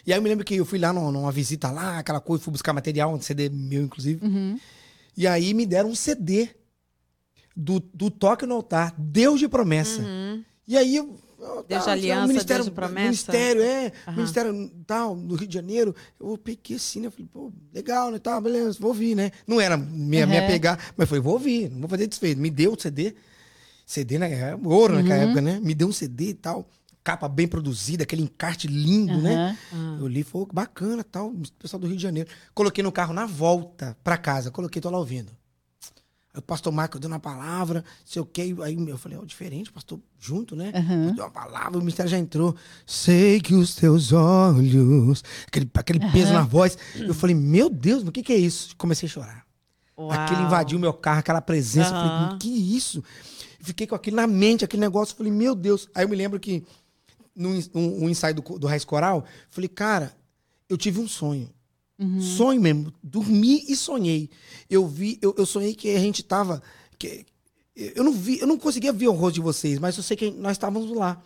E 0.06 0.12
aí 0.12 0.18
eu 0.18 0.22
me 0.22 0.28
lembro 0.28 0.44
que 0.44 0.54
eu 0.56 0.64
fui 0.64 0.78
lá 0.78 0.92
numa, 0.92 1.10
numa 1.12 1.32
visita 1.32 1.70
lá, 1.70 1.98
aquela 1.98 2.20
coisa, 2.20 2.42
fui 2.42 2.52
buscar 2.52 2.72
material, 2.72 3.12
um 3.14 3.20
CD 3.20 3.48
meu, 3.48 3.82
inclusive. 3.82 4.24
Uhum. 4.24 4.58
E 5.16 5.26
aí 5.26 5.52
me 5.54 5.66
deram 5.66 5.90
um 5.90 5.94
CD 5.94 6.48
do, 7.56 7.80
do 7.80 8.10
Toque 8.10 8.46
no 8.46 8.54
Altar, 8.54 8.94
Deus 8.98 9.38
de 9.40 9.48
Promessa. 9.48 10.02
Uhum. 10.02 10.44
E 10.66 10.76
aí 10.76 10.96
eu. 10.96 11.18
Deus 11.66 11.84
de 11.84 11.88
ah, 11.88 11.92
aliança, 11.92 12.26
ministério, 12.28 12.64
Deus 12.64 12.66
de 12.66 12.70
promessa. 12.74 13.00
Ministério, 13.06 13.62
é. 13.62 13.92
Aham. 14.06 14.16
Ministério 14.16 14.70
tal, 14.86 15.16
no 15.16 15.34
Rio 15.36 15.48
de 15.48 15.54
Janeiro. 15.54 15.96
Eu 16.20 16.36
peguei 16.36 16.76
assim, 16.76 17.00
né? 17.00 17.06
Eu 17.06 17.10
falei, 17.10 17.26
pô, 17.32 17.50
legal, 17.72 18.10
né? 18.10 18.18
Tá, 18.18 18.38
beleza, 18.38 18.76
vou 18.78 18.90
ouvir, 18.90 19.14
né? 19.14 19.30
Não 19.46 19.58
era 19.58 19.74
minha, 19.76 20.26
minha 20.26 20.42
Uhum. 20.42 20.46
pegar, 20.46 20.92
mas 20.98 21.08
falei, 21.08 21.22
vou 21.22 21.32
ouvir, 21.32 21.70
não 21.70 21.80
vou 21.80 21.88
fazer 21.88 22.06
desfeito. 22.06 22.38
Me 22.38 22.50
deu 22.50 22.74
o 22.74 22.80
CD. 22.80 23.14
CD, 23.86 24.18
né? 24.18 24.30
É 24.32 24.54
ouro 24.62 24.94
naquela 24.94 25.16
Uhum. 25.16 25.22
época, 25.24 25.40
né? 25.40 25.58
Me 25.62 25.74
deu 25.74 25.88
um 25.88 25.92
CD 25.92 26.28
e 26.28 26.34
tal. 26.34 26.68
Capa 27.02 27.28
bem 27.28 27.48
produzida, 27.48 28.02
aquele 28.02 28.22
encarte 28.22 28.66
lindo, 28.66 29.20
né? 29.20 29.56
Aham. 29.72 29.98
Eu 30.00 30.06
li, 30.06 30.22
foi 30.22 30.46
bacana, 30.52 31.02
tal, 31.02 31.32
pessoal 31.58 31.80
do 31.80 31.86
Rio 31.86 31.96
de 31.96 32.02
Janeiro. 32.02 32.28
Coloquei 32.54 32.84
no 32.84 32.92
carro 32.92 33.14
na 33.14 33.26
volta 33.26 33.96
pra 34.04 34.18
casa, 34.18 34.50
coloquei, 34.50 34.80
tô 34.82 34.90
lá 34.90 34.98
ouvindo. 34.98 35.30
Aí 36.32 36.38
o 36.38 36.42
pastor 36.42 36.72
Marco 36.72 36.98
deu 36.98 37.08
uma 37.08 37.18
palavra, 37.18 37.84
sei 38.04 38.22
o 38.22 38.24
quê, 38.24 38.54
aí 38.62 38.88
eu 38.88 38.98
falei, 38.98 39.18
ó, 39.18 39.24
diferente, 39.24 39.72
pastor, 39.72 39.98
junto, 40.18 40.54
né? 40.54 40.72
Aham. 40.74 41.12
Deu 41.14 41.24
uma 41.24 41.30
palavra, 41.30 41.78
o 41.78 41.82
mistério 41.82 42.10
já 42.10 42.18
entrou. 42.18 42.54
Sei 42.86 43.40
que 43.40 43.54
os 43.54 43.74
teus 43.74 44.12
olhos, 44.12 45.24
aquele, 45.46 45.68
aquele 45.74 46.00
peso 46.12 46.32
na 46.32 46.42
voz. 46.42 46.78
Eu 46.94 47.14
falei, 47.14 47.34
meu 47.34 47.68
Deus, 47.68 48.04
o 48.04 48.12
que 48.12 48.22
que 48.22 48.32
é 48.32 48.36
isso? 48.36 48.76
Comecei 48.76 49.08
a 49.08 49.10
chorar. 49.10 49.46
Uau. 49.98 50.12
Aquele 50.12 50.42
invadiu 50.42 50.78
meu 50.78 50.92
carro, 50.92 51.18
aquela 51.18 51.40
presença. 51.40 51.94
Eu 51.94 51.98
Aham. 51.98 52.28
falei, 52.28 52.38
que 52.38 52.76
isso? 52.76 53.02
Fiquei 53.58 53.86
com 53.86 53.94
aquilo 53.94 54.16
na 54.16 54.26
mente, 54.26 54.64
aquele 54.64 54.80
negócio. 54.80 55.16
Falei, 55.16 55.32
meu 55.32 55.54
Deus. 55.54 55.88
Aí 55.94 56.04
eu 56.04 56.08
me 56.08 56.16
lembro 56.16 56.38
que, 56.38 56.64
num 57.40 57.58
um, 57.74 58.04
um 58.04 58.08
ensaio 58.08 58.34
do, 58.34 58.42
do 58.58 58.66
Raiz 58.66 58.84
Coral, 58.84 59.24
falei, 59.48 59.68
cara, 59.68 60.14
eu 60.68 60.76
tive 60.76 61.00
um 61.00 61.08
sonho. 61.08 61.50
Sonho 62.20 62.60
mesmo. 62.60 62.92
Dormi 63.02 63.62
e 63.68 63.76
sonhei. 63.76 64.30
Eu 64.70 64.86
vi, 64.86 65.18
eu, 65.20 65.34
eu 65.36 65.44
sonhei 65.44 65.74
que 65.74 65.94
a 65.94 65.98
gente 65.98 66.22
tava. 66.22 66.62
Que, 66.98 67.26
eu 67.76 68.02
não 68.02 68.12
vi, 68.12 68.38
eu 68.40 68.46
não 68.46 68.56
conseguia 68.58 68.90
ver 68.92 69.08
o 69.08 69.12
rosto 69.12 69.34
de 69.34 69.40
vocês, 69.42 69.78
mas 69.78 69.96
eu 69.96 70.02
sei 70.02 70.16
que 70.16 70.30
nós 70.30 70.52
estávamos 70.52 70.90
lá. 70.96 71.22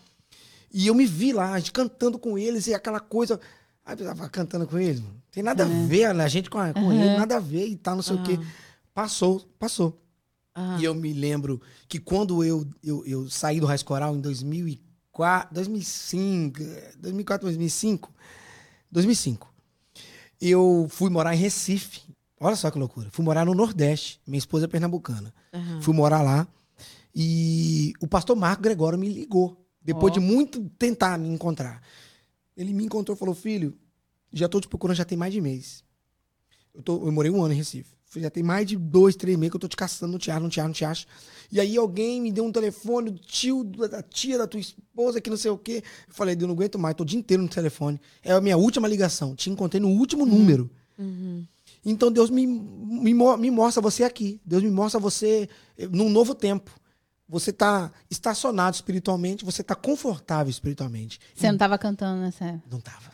E 0.72 0.86
eu 0.88 0.94
me 0.94 1.06
vi 1.06 1.32
lá, 1.32 1.52
a 1.52 1.58
gente 1.58 1.70
cantando 1.70 2.18
com 2.18 2.36
eles 2.36 2.66
e 2.66 2.74
aquela 2.74 2.98
coisa. 2.98 3.40
Aí 3.84 3.96
eu 3.98 4.04
tava 4.06 4.28
cantando 4.28 4.66
com 4.66 4.76
eles, 4.78 5.00
mano. 5.00 5.22
Tem 5.30 5.42
nada 5.44 5.62
a 5.64 5.66
ver, 5.86 6.12
né? 6.14 6.24
a 6.24 6.28
gente 6.28 6.50
com, 6.50 6.58
a- 6.58 6.72
com 6.72 6.92
ele, 6.92 7.16
nada 7.16 7.36
a 7.36 7.40
ver 7.40 7.68
e 7.68 7.76
tal, 7.76 7.94
não 7.96 8.02
sei 8.02 8.16
o 8.16 8.22
quê. 8.24 8.38
Passou, 8.92 9.40
passou. 9.58 10.00
Aham. 10.56 10.80
E 10.80 10.84
eu 10.84 10.94
me 10.94 11.12
lembro 11.12 11.60
que 11.88 11.98
quando 12.00 12.42
eu, 12.42 12.66
eu, 12.82 13.04
eu 13.06 13.28
saí 13.30 13.60
do 13.60 13.66
Raiz 13.66 13.82
Coral 13.82 14.16
em 14.16 14.20
2004, 15.14 15.54
2005, 15.54 16.62
eh, 16.62 16.92
2004, 16.98 17.46
2005, 17.46 18.12
2005, 18.90 19.54
eu 20.40 20.86
fui 20.90 21.08
morar 21.10 21.34
em 21.34 21.38
Recife. 21.38 22.02
Olha 22.38 22.56
só 22.56 22.70
que 22.70 22.78
loucura. 22.78 23.08
Fui 23.10 23.24
morar 23.24 23.46
no 23.46 23.54
Nordeste. 23.54 24.20
Minha 24.26 24.38
esposa 24.38 24.66
é 24.66 24.68
pernambucana. 24.68 25.32
Aham. 25.52 25.80
Fui 25.80 25.94
morar 25.94 26.20
lá. 26.20 26.46
E 27.14 27.92
o 28.00 28.06
pastor 28.06 28.36
Marco 28.36 28.62
Gregório 28.62 28.98
me 28.98 29.08
ligou. 29.08 29.56
Depois 29.80 30.12
Ó. 30.12 30.14
de 30.14 30.20
muito 30.20 30.68
tentar 30.78 31.16
me 31.18 31.28
encontrar. 31.28 31.80
Ele 32.56 32.72
me 32.72 32.84
encontrou 32.84 33.16
e 33.16 33.18
falou: 33.18 33.34
Filho, 33.34 33.78
já 34.32 34.48
tô 34.48 34.60
te 34.60 34.68
procurando 34.68 34.96
já 34.96 35.04
tem 35.04 35.16
mais 35.16 35.32
de 35.32 35.40
mês. 35.40 35.84
Eu, 36.74 36.82
tô, 36.82 37.06
eu 37.06 37.12
morei 37.12 37.30
um 37.30 37.42
ano 37.42 37.54
em 37.54 37.56
Recife. 37.56 37.93
Já 38.16 38.30
tem 38.30 38.42
mais 38.42 38.66
de 38.66 38.76
dois, 38.76 39.16
três 39.16 39.36
meses 39.36 39.50
que 39.50 39.56
eu 39.56 39.60
tô 39.60 39.68
te 39.68 39.76
caçando, 39.76 40.12
não 40.12 40.18
te 40.18 40.30
acho, 40.30 40.40
não 40.40 40.48
te 40.48 40.60
acho, 40.60 40.68
não 40.68 40.74
te 40.74 40.84
acho. 40.84 41.06
E 41.50 41.60
aí 41.60 41.76
alguém 41.76 42.20
me 42.20 42.32
deu 42.32 42.44
um 42.44 42.52
telefone 42.52 43.10
do 43.10 43.18
tio, 43.18 43.64
da 43.64 44.02
tia 44.02 44.38
da 44.38 44.46
tua 44.46 44.60
esposa, 44.60 45.20
que 45.20 45.30
não 45.30 45.36
sei 45.36 45.50
o 45.50 45.58
quê. 45.58 45.82
Eu 46.08 46.14
falei, 46.14 46.36
eu 46.38 46.46
não 46.46 46.54
aguento 46.54 46.78
mais, 46.78 46.94
tô 46.94 47.02
o 47.02 47.06
dia 47.06 47.18
inteiro 47.18 47.42
no 47.42 47.48
telefone. 47.48 48.00
É 48.22 48.32
a 48.32 48.40
minha 48.40 48.56
última 48.56 48.88
ligação. 48.88 49.34
Te 49.34 49.50
encontrei 49.50 49.80
no 49.80 49.88
último 49.88 50.24
número. 50.24 50.70
Uhum. 50.98 51.46
Então 51.84 52.10
Deus 52.10 52.30
me, 52.30 52.46
me, 52.46 53.14
me 53.14 53.50
mostra 53.50 53.82
você 53.82 54.04
aqui. 54.04 54.40
Deus 54.44 54.62
me 54.62 54.70
mostra 54.70 54.98
você 54.98 55.48
eh, 55.76 55.86
num 55.88 56.08
novo 56.08 56.34
tempo. 56.34 56.70
Você 57.28 57.50
está 57.50 57.90
estacionado 58.10 58.74
espiritualmente, 58.74 59.44
você 59.44 59.62
está 59.62 59.74
confortável 59.74 60.50
espiritualmente. 60.50 61.18
Você 61.34 61.50
não 61.50 61.58
tava 61.58 61.78
cantando 61.78 62.20
nessa. 62.20 62.62
Não 62.70 62.80
tava. 62.80 63.12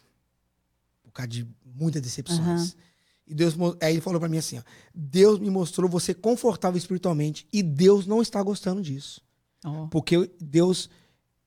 Por 1.02 1.12
causa 1.12 1.28
de 1.28 1.46
muitas 1.64 2.02
decepções. 2.02 2.76
E 3.30 3.34
Deus, 3.34 3.54
aí 3.80 3.94
ele 3.94 4.00
falou 4.00 4.18
para 4.18 4.28
mim 4.28 4.38
assim: 4.38 4.58
ó, 4.58 4.62
Deus 4.92 5.38
me 5.38 5.48
mostrou 5.48 5.88
você 5.88 6.12
confortável 6.12 6.76
espiritualmente 6.76 7.46
e 7.52 7.62
Deus 7.62 8.04
não 8.04 8.20
está 8.20 8.42
gostando 8.42 8.82
disso. 8.82 9.22
Ó. 9.64 9.86
Porque 9.86 10.28
Deus, 10.40 10.90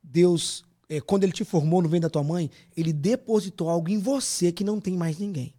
Deus, 0.01 0.63
eh, 0.87 1.01
quando 1.01 1.25
ele 1.25 1.33
te 1.33 1.43
formou 1.43 1.81
no 1.81 1.89
ventre 1.89 2.03
da 2.03 2.09
tua 2.09 2.23
mãe, 2.23 2.49
ele 2.75 2.93
depositou 2.93 3.69
algo 3.69 3.89
em 3.89 3.99
você 3.99 4.49
que 4.49 4.63
não 4.63 4.79
tem 4.79 4.95
mais 4.95 5.19
ninguém. 5.19 5.53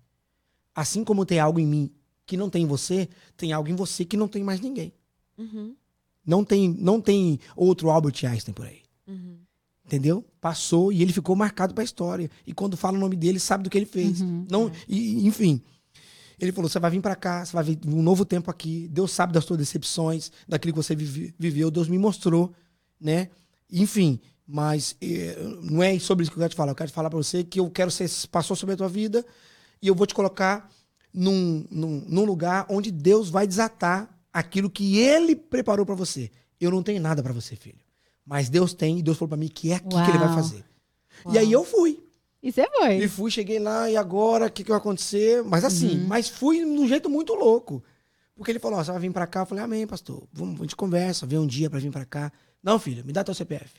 Assim 0.75 1.05
como 1.05 1.27
tem 1.27 1.39
algo 1.39 1.61
em 1.61 1.67
mim 1.67 1.91
que 2.25 2.39
não 2.39 2.49
tem 2.49 2.63
em 2.63 2.67
você, 2.67 3.07
tem 3.37 3.53
algo 3.53 3.69
em 3.69 3.77
você 3.77 4.03
que 4.03 4.17
não 4.17 4.27
tem 4.27 4.43
mais 4.43 4.61
ninguém. 4.61 4.95
Uhum. 5.37 5.77
Não 6.25 6.43
tem, 6.43 6.71
não 6.71 7.03
tem 7.03 7.39
outro 7.55 7.91
Albert 7.91 8.25
Einstein 8.25 8.55
por 8.55 8.65
aí. 8.65 8.81
Uhum. 9.07 9.37
Entendeu? 9.85 10.25
Passou 10.41 10.91
e 10.91 11.03
ele 11.03 11.13
ficou 11.13 11.37
marcado 11.37 11.75
para 11.75 11.83
a 11.83 11.85
história. 11.85 12.31
E 12.47 12.55
quando 12.55 12.79
fala 12.79 12.97
o 12.97 13.01
nome 13.01 13.15
dele, 13.15 13.39
sabe 13.39 13.63
do 13.63 13.69
que 13.69 13.77
ele 13.77 13.85
fez. 13.85 14.23
Uhum. 14.23 14.47
Não, 14.51 14.73
e, 14.89 15.27
enfim. 15.27 15.61
Ele 16.39 16.53
falou: 16.53 16.69
você 16.69 16.79
vai 16.79 16.91
vir 16.91 17.01
para 17.01 17.15
cá, 17.17 17.45
você 17.45 17.53
vai 17.53 17.65
ver 17.65 17.79
um 17.87 18.03
novo 18.03 18.25
tempo 18.25 18.51
aqui. 18.51 18.89
Deus 18.91 19.13
sabe 19.13 19.33
das 19.33 19.45
suas 19.45 19.59
decepções, 19.59 20.31
daquilo 20.49 20.73
que 20.73 20.83
você 20.83 20.95
vive- 20.95 21.35
viveu. 21.39 21.71
Deus 21.71 21.89
me 21.89 21.99
mostrou, 21.99 22.53
né? 23.01 23.29
Enfim, 23.71 24.21
mas 24.47 24.97
eh, 25.01 25.37
não 25.63 25.83
é 25.83 25.99
sobre 25.99 26.23
isso 26.23 26.31
que 26.33 26.37
eu 26.39 26.41
quero 26.43 26.51
te 26.51 26.57
falar. 26.57 26.73
Eu 26.73 26.77
quero 26.77 26.91
te 26.91 26.95
falar 26.95 27.11
para 27.11 27.17
você 27.19 27.43
que 27.45 27.59
eu 27.61 27.71
quero 27.71 27.91
ser 27.91 28.09
passou 28.31 28.57
sobre 28.57 28.75
a 28.75 28.77
tua 28.77 28.89
vida 28.89 29.25
e 29.81 29.89
eu 29.89 29.95
vou 29.95 30.07
te 30.07 30.15
colocar 30.15 30.71
num, 31.13 31.67
num, 31.71 32.05
num 32.09 32.25
lugar 32.25 32.67
onde 32.69 32.91
Deus 32.91 33.31
vai 33.31 33.47
desatar 33.47 34.09
aquilo 34.33 34.69
que 34.69 34.99
Ele 34.99 35.35
preparou 35.37 35.87
para 35.87 35.95
você. 35.95 36.31
Eu 36.61 36.71
não 36.71 36.83
tenho 36.83 37.01
nada 37.01 37.23
para 37.23 37.33
você, 37.33 37.57
filho. 37.57 37.79
Mas 38.27 38.49
Deus 38.49 38.73
tem 38.75 38.99
e 38.99 39.03
Deus 39.03 39.17
falou 39.19 39.29
para 39.29 39.37
mim 39.39 39.49
que 39.49 39.71
é 39.71 39.77
aqui 39.77 39.89
que 39.89 40.11
Ele 40.11 40.19
vai 40.19 40.29
Uau. 40.29 40.35
fazer. 40.37 40.65
E 41.31 41.39
aí 41.39 41.51
eu 41.53 41.65
fui. 41.65 42.03
E 42.45 42.53
você 42.53 42.69
foi. 42.77 42.97
E 42.99 43.09
fui, 43.09 43.31
cheguei 43.31 43.59
lá, 43.59 43.91
e 43.91 43.97
agora, 43.97 44.47
o 44.47 44.51
que, 44.53 44.63
que 44.63 44.69
vai 44.69 44.77
acontecer? 44.79 45.43
Mas 45.43 45.65
assim, 45.65 46.01
Uhum. 46.01 46.07
mas 46.07 46.29
fui 46.29 46.59
de 46.59 46.65
um 46.67 46.87
jeito 46.87 47.09
muito 47.09 47.33
louco. 47.35 47.83
Porque 48.37 48.51
ele 48.53 48.59
falou, 48.59 48.79
ó, 48.79 48.85
você 48.85 48.91
vai 48.93 49.01
vir 49.01 49.13
pra 49.13 49.27
cá? 49.27 49.41
Eu 49.41 49.47
falei, 49.47 49.65
amém, 49.65 49.87
pastor. 49.87 50.29
Vamos, 50.33 50.61
a 50.61 50.63
gente 50.65 50.77
conversa, 50.77 51.25
vê 51.27 51.39
um 51.39 51.47
dia 51.47 51.71
pra 51.71 51.79
vir 51.79 51.91
pra 51.91 52.05
cá. 52.05 52.31
Não, 52.63 52.79
filho, 52.79 53.03
me 53.05 53.13
dá 53.15 53.25
teu 53.25 53.33
CPF. 53.35 53.73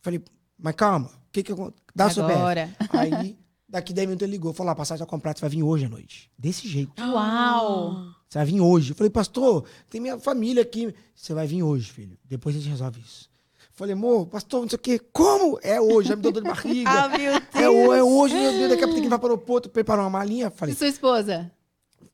Falei, 0.00 0.22
mas 0.58 0.74
calma, 0.74 1.08
o 1.08 1.32
que 1.32 1.42
que 1.42 1.52
eu... 1.52 1.74
Dá 1.94 2.06
o 2.06 2.10
CPF. 2.10 2.32
Agora. 2.38 2.76
Aí, 2.90 3.36
daqui 3.68 3.92
10 3.92 4.06
minutos 4.08 4.24
ele 4.24 4.32
ligou, 4.32 4.52
falou, 4.54 4.70
a 4.72 4.76
passagem 4.76 5.04
tá 5.04 5.10
comprada, 5.10 5.36
você 5.38 5.42
vai 5.42 5.50
vir 5.50 5.62
hoje 5.62 5.84
à 5.84 5.88
noite. 5.88 6.30
Desse 6.38 6.66
jeito. 6.68 6.92
Uau! 7.02 8.06
Você 8.28 8.38
vai 8.38 8.46
vir 8.46 8.60
hoje. 8.60 8.92
Eu 8.92 8.96
falei, 8.96 9.10
pastor, 9.10 9.64
tem 9.90 10.00
minha 10.00 10.18
família 10.18 10.62
aqui. 10.62 10.94
Você 11.14 11.34
vai 11.34 11.46
vir 11.46 11.62
hoje, 11.62 11.90
filho. 11.92 12.16
Depois 12.24 12.56
a 12.56 12.58
gente 12.58 12.70
resolve 12.70 13.00
isso. 13.00 13.28
Falei, 13.76 13.92
amor, 13.92 14.26
pastor, 14.26 14.62
não 14.62 14.68
sei 14.70 14.76
o 14.76 14.80
quê. 14.80 14.98
Como? 15.12 15.58
É 15.62 15.78
hoje, 15.80 16.08
já 16.08 16.16
me 16.16 16.22
deu 16.22 16.32
dor 16.32 16.42
de 16.42 16.48
barriga. 16.48 16.90
Ah, 17.04 17.08
meu 17.08 17.38
Deus. 17.40 17.54
É, 17.54 17.68
o- 17.68 17.92
é 17.92 18.02
hoje, 18.02 18.34
meu 18.34 18.52
Deus, 18.52 18.70
daqui 18.70 18.82
a 18.84 18.88
pouco 18.88 18.94
tem 18.94 19.02
que 19.02 19.14
ir 19.14 19.18
para 19.18 19.26
o 19.28 19.30
aeroporto, 19.32 19.68
preparar 19.68 20.02
uma 20.04 20.10
malinha. 20.10 20.46
E 20.46 20.50
Falei, 20.58 20.74
sua 20.74 20.88
esposa? 20.88 21.50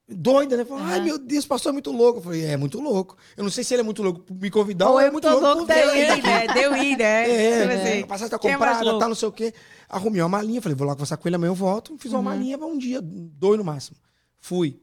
doida, 0.09 0.57
né? 0.57 0.65
Falei, 0.65 0.85
ai 0.87 0.97
Aham. 0.97 1.05
meu 1.05 1.19
Deus, 1.19 1.47
pastor 1.47 1.71
é 1.71 1.73
muito 1.73 1.91
louco. 1.93 2.19
Eu 2.19 2.23
falei, 2.25 2.45
é, 2.45 2.57
muito 2.57 2.81
louco. 2.81 3.17
Eu 3.37 3.45
não 3.45 3.51
sei 3.51 3.63
se 3.65 3.73
ele 3.75 3.81
é 3.81 3.85
muito 3.85 4.03
louco 4.03 4.21
por 4.21 4.35
me 4.37 4.51
convidar 4.51 4.87
Ou 4.89 4.95
ou 4.95 5.01
é 5.01 5.11
muito 5.11 5.27
louco, 5.29 5.41
louco 5.45 5.61
por 5.61 5.69
deu 5.75 5.95
ir, 5.95 6.23
né? 6.23 6.49
Deu 6.49 6.77
ir, 6.77 6.97
né? 6.99 7.31
É, 7.31 7.61
Tipo 7.63 7.73
é, 7.73 7.93
assim, 7.99 8.07
passagem 8.07 8.31
tá 8.31 8.39
quem 8.39 8.51
é 8.51 8.57
mais 8.57 8.71
comprada, 8.71 8.85
louco? 8.91 8.99
tá 9.01 9.09
não 9.09 9.15
sei 9.15 9.29
o 9.29 9.33
quê. 9.33 9.55
Arrumei 9.89 10.21
uma 10.21 10.29
malinha, 10.29 10.61
falei, 10.61 10.75
vou 10.77 10.87
lá 10.87 10.95
conversar 10.95 11.17
com 11.17 11.29
ele, 11.29 11.37
amanhã 11.37 11.51
eu 11.51 11.55
volto. 11.55 11.97
Fiz 11.99 12.11
uma 12.13 12.19
Uhum. 12.19 12.25
malinha 12.25 12.59
um 12.59 12.77
dia, 12.77 13.01
dois 13.01 13.57
no 13.57 13.65
máximo. 13.65 13.97
Fui. 14.41 14.79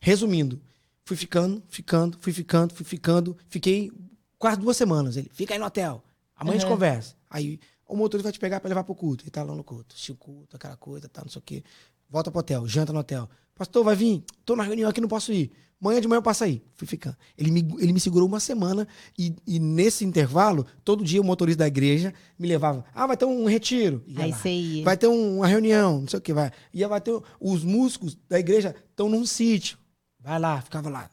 Resumindo, 0.00 0.60
fui 1.04 1.16
ficando, 1.16 1.62
ficando, 1.68 2.16
fui 2.20 2.32
ficando, 2.32 2.72
fui 2.72 2.84
ficando. 2.84 3.36
Fiquei 3.48 3.90
quase 4.44 4.60
duas 4.60 4.76
semanas. 4.76 5.16
Ele, 5.16 5.30
fica 5.32 5.54
aí 5.54 5.58
no 5.58 5.64
hotel. 5.64 6.02
Amanhã 6.36 6.56
a 6.56 6.60
gente 6.60 6.68
Uhum. 6.68 6.74
conversa. 6.74 7.14
Aí 7.30 7.58
o 7.88 7.96
motorista 7.96 8.24
vai 8.28 8.32
te 8.32 8.38
pegar 8.38 8.60
pra 8.60 8.68
levar 8.68 8.84
pro 8.84 8.94
culto. 8.94 9.24
Ele 9.24 9.30
tá 9.30 9.42
lá 9.42 9.54
no 9.54 9.64
culto. 9.64 9.86
Assistiu 9.94 10.14
o 10.14 10.18
culto, 10.18 10.56
aquela 10.56 10.76
coisa, 10.76 11.08
tá, 11.08 11.22
não 11.22 11.30
sei 11.30 11.38
o 11.38 11.42
quê. 11.42 11.64
Volta 12.10 12.30
pro 12.30 12.40
hotel, 12.40 12.66
janta 12.68 12.92
no 12.92 12.98
hotel. 12.98 13.26
Pastor, 13.54 13.82
vai 13.84 13.96
vir? 13.96 14.22
Tô 14.44 14.54
na 14.54 14.62
reunião 14.62 14.90
aqui, 14.90 15.00
não 15.00 15.08
posso 15.08 15.32
ir. 15.32 15.50
Amanhã 15.80 16.00
de 16.00 16.08
manhã 16.08 16.18
eu 16.18 16.22
passo 16.22 16.44
aí. 16.44 16.62
Fui 16.74 16.86
ficando. 16.86 17.16
Ele 17.38 17.50
me, 17.50 17.60
ele 17.78 17.92
me 17.92 18.00
segurou 18.00 18.26
uma 18.28 18.40
semana 18.40 18.86
e, 19.18 19.34
e 19.46 19.58
nesse 19.58 20.04
intervalo, 20.04 20.66
todo 20.84 21.04
dia 21.04 21.20
o 21.20 21.24
motorista 21.24 21.58
da 21.60 21.66
igreja 21.66 22.12
me 22.38 22.46
levava. 22.48 22.84
Ah, 22.94 23.06
vai 23.06 23.16
ter 23.16 23.24
um 23.24 23.44
retiro. 23.46 24.02
Ia 24.06 24.24
Aí 24.24 24.30
lá. 24.30 24.36
você 24.36 24.50
ia. 24.50 24.84
Vai 24.84 24.96
ter 24.96 25.06
um- 25.08 25.38
uma 25.38 25.46
reunião, 25.46 26.00
não 26.02 26.08
sei 26.08 26.18
o 26.18 26.22
que, 26.22 26.32
vai. 26.34 26.50
Ia 26.72 26.88
vai 26.88 27.00
ter. 27.00 27.18
Os 27.40 27.62
músicos 27.64 28.16
da 28.28 28.38
igreja 28.38 28.74
estão 28.90 29.08
num 29.08 29.24
sítio. 29.26 29.78
Vai 30.20 30.38
lá, 30.38 30.60
ficava 30.62 30.88
lá. 30.90 31.10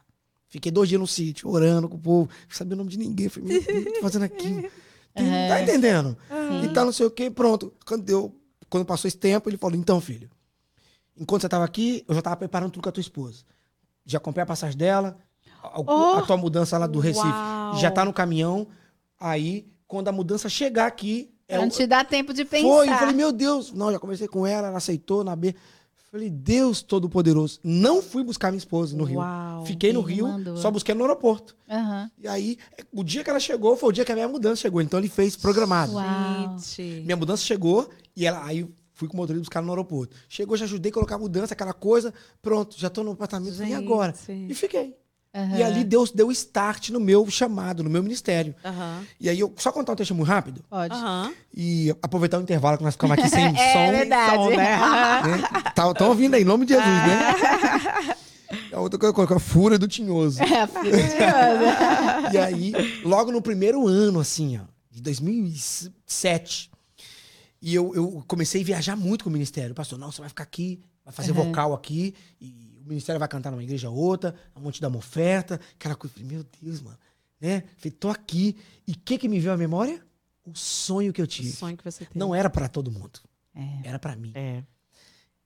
Fiquei 0.51 0.71
dois 0.71 0.87
dias 0.89 1.01
no 1.01 1.07
sítio, 1.07 1.49
orando 1.49 1.89
com 1.89 1.95
o 1.95 1.99
povo. 1.99 2.29
Não 2.47 2.55
sabia 2.55 2.75
o 2.75 2.77
nome 2.77 2.89
de 2.91 2.99
ninguém. 2.99 3.27
Falei, 3.29 3.49
meu 3.49 3.63
Deus, 3.63 3.77
o 3.79 3.81
que 3.83 3.89
eu 3.89 3.93
tô 3.95 4.01
fazendo 4.01 4.23
aqui? 4.25 4.69
Tem- 5.15 5.47
Tá 5.49 5.61
entendendo? 5.63 6.15
Sim. 6.29 6.65
E 6.65 6.73
tá 6.73 6.85
não 6.85 6.91
sei 6.91 7.05
o 7.05 7.11
quê, 7.11 7.29
pronto. 7.31 7.73
Quando, 7.85 8.31
quando 8.69 8.85
passou 8.85 9.07
esse 9.07 9.17
tempo, 9.17 9.49
ele 9.49 9.57
falou: 9.57 9.75
então, 9.77 9.99
filho, 9.99 10.29
enquanto 11.17 11.41
você 11.41 11.49
tava 11.49 11.65
aqui, 11.65 12.03
eu 12.07 12.13
já 12.15 12.21
tava 12.21 12.35
preparando 12.37 12.71
tudo 12.71 12.83
com 12.83 12.89
a 12.89 12.91
tua 12.91 13.01
esposa. 13.01 13.43
Já 14.05 14.19
comprei 14.19 14.43
a 14.43 14.45
passagem 14.45 14.77
dela, 14.77 15.17
a, 15.63 15.79
Oh! 15.79 16.17
a 16.17 16.21
tua 16.23 16.37
mudança 16.37 16.77
lá 16.77 16.87
do 16.87 16.99
Recife 16.99 17.25
Uau. 17.27 17.77
já 17.77 17.89
tá 17.91 18.05
no 18.05 18.13
caminhão. 18.13 18.67
Aí, 19.19 19.67
quando 19.87 20.07
a 20.07 20.11
mudança 20.11 20.47
chegar 20.49 20.85
aqui. 20.87 21.33
é 21.47 21.57
Não 21.57 21.67
o- 21.67 21.69
te 21.69 21.85
dá 21.85 22.03
tempo 22.05 22.33
de 22.33 22.43
pensar. 22.45 22.67
foi, 22.67 22.89
eu 22.89 22.93
falei, 22.97 23.13
meu 23.15 23.31
Deus. 23.31 23.71
Não, 23.73 23.91
já 23.91 23.99
conversei 23.99 24.27
com 24.27 24.45
ela, 24.47 24.67
ela 24.69 24.77
aceitou 24.77 25.23
na 25.23 25.35
B. 25.35 25.53
Falei, 26.11 26.29
Deus 26.29 26.81
Todo-Poderoso. 26.81 27.59
Não 27.63 28.01
fui 28.01 28.21
buscar 28.21 28.51
minha 28.51 28.57
esposa 28.57 28.97
no 28.97 29.05
Rio. 29.05 29.19
Uau. 29.19 29.65
Fiquei 29.65 29.93
no 29.93 30.01
Rio, 30.01 30.27
mandou. 30.27 30.57
só 30.57 30.69
busquei 30.69 30.93
no 30.93 31.01
aeroporto. 31.03 31.55
Aham. 31.69 32.11
E 32.21 32.27
aí, 32.27 32.57
o 32.91 33.01
dia 33.01 33.23
que 33.23 33.29
ela 33.29 33.39
chegou 33.39 33.77
foi 33.77 33.89
o 33.89 33.91
dia 33.93 34.03
que 34.03 34.11
a 34.11 34.15
minha 34.15 34.27
mudança 34.27 34.57
chegou. 34.61 34.81
Então 34.81 34.99
ele 34.99 35.07
fez 35.07 35.37
programado. 35.37 35.93
Uau. 35.93 36.59
Gente. 36.59 37.03
Minha 37.05 37.15
mudança 37.15 37.43
chegou 37.43 37.89
e 38.13 38.25
ela 38.27 38.43
aí 38.45 38.67
fui 38.93 39.07
com 39.07 39.13
o 39.13 39.17
motorista 39.17 39.41
buscar 39.41 39.61
no 39.61 39.69
aeroporto. 39.69 40.15
Chegou, 40.27 40.57
já 40.57 40.65
ajudei 40.65 40.89
a 40.91 40.93
colocar 40.93 41.15
a 41.15 41.19
mudança, 41.19 41.53
aquela 41.53 41.73
coisa. 41.73 42.13
Pronto, 42.41 42.77
já 42.77 42.89
tô 42.89 43.03
no 43.03 43.11
apartamento. 43.11 43.55
Falei, 43.55 43.71
E 43.71 43.73
agora? 43.75 44.13
Gente. 44.27 44.51
E 44.51 44.53
fiquei. 44.53 44.95
Aham. 45.33 45.57
E 45.57 45.63
ali 45.63 45.83
Deus 45.85 46.11
deu 46.11 46.29
start 46.31 46.89
no 46.89 46.99
meu 46.99 47.29
chamado, 47.29 47.83
no 47.83 47.89
meu 47.89 48.03
ministério. 48.03 48.53
Aham. 48.65 49.05
E 49.19 49.29
aí 49.29 49.39
eu 49.39 49.53
só 49.57 49.71
contar 49.71 49.93
um 49.93 49.95
texto 49.95 50.13
muito 50.13 50.27
rápido 50.27 50.61
Pode. 50.69 50.93
Aham. 50.93 51.33
e 51.53 51.89
aproveitar 52.01 52.37
o 52.37 52.41
intervalo 52.41 52.77
que 52.77 52.83
nós 52.83 52.95
ficamos 52.95 53.17
aqui 53.17 53.29
sem 53.29 53.45
É 53.57 53.71
som. 53.73 53.91
verdade. 53.91 54.35
som, 54.35 54.49
né? 54.49 54.77
Estão 55.93 56.09
ouvindo 56.09 56.33
aí, 56.35 56.41
em 56.41 56.45
nome 56.45 56.65
de 56.65 56.73
Jesus, 56.73 56.89
né? 56.89 58.15
A 58.73 58.79
outra 58.81 58.99
coisa, 58.99 59.13
colocar 59.13 59.35
a 59.35 59.39
fúria 59.39 59.79
do 59.79 59.87
tinhoso. 59.87 60.41
É, 60.43 60.67
filho. 60.67 60.95
E 62.33 62.37
aí, 62.37 62.73
logo 63.03 63.31
no 63.31 63.41
primeiro 63.41 63.87
ano, 63.87 64.19
assim, 64.19 64.57
ó, 64.57 64.63
de 64.89 65.01
2007, 65.01 66.69
e 67.61 67.73
eu, 67.75 67.93
eu 67.95 68.23
comecei 68.27 68.61
a 68.61 68.65
viajar 68.65 68.95
muito 68.97 69.23
com 69.23 69.29
o 69.29 69.33
ministério. 69.33 69.73
Pastor, 69.73 69.97
não, 69.97 70.11
você 70.11 70.19
vai 70.19 70.29
ficar 70.29 70.43
aqui, 70.43 70.81
vai 71.05 71.13
fazer 71.13 71.31
Uhum. 71.31 71.45
vocal 71.45 71.73
aqui, 71.73 72.13
e 72.41 72.60
o 72.85 72.87
ministério 72.89 73.19
vai 73.19 73.27
cantar 73.27 73.51
numa 73.51 73.63
igreja 73.63 73.89
outra, 73.89 74.35
a 74.55 74.59
monte 74.59 74.81
dar 74.81 74.87
uma 74.89 74.97
oferta, 74.97 75.59
aquela 75.75 75.95
coisa. 75.95 76.13
Falei, 76.15 76.29
Meu 76.29 76.45
Deus, 76.61 76.81
mano, 76.81 76.97
né? 77.39 77.63
Falei, 77.77 77.91
tô 77.91 78.09
aqui. 78.09 78.55
E 78.87 78.91
o 78.93 78.97
que 78.97 79.17
que 79.17 79.27
me 79.29 79.39
veio 79.39 79.53
à 79.53 79.57
memória? 79.57 80.01
O 80.45 80.55
sonho 80.55 81.13
que 81.13 81.21
eu 81.21 81.25
O 81.25 81.27
tive. 81.27 81.51
sonho 81.51 81.77
que 81.77 81.83
você 81.83 82.05
tem. 82.05 82.13
Não 82.15 82.33
era 82.33 82.49
pra 82.49 82.67
todo 82.67 82.91
mundo, 82.91 83.19
É. 83.55 83.87
era 83.89 83.99
pra 83.99 84.15
mim. 84.15 84.31
É. 84.35 84.63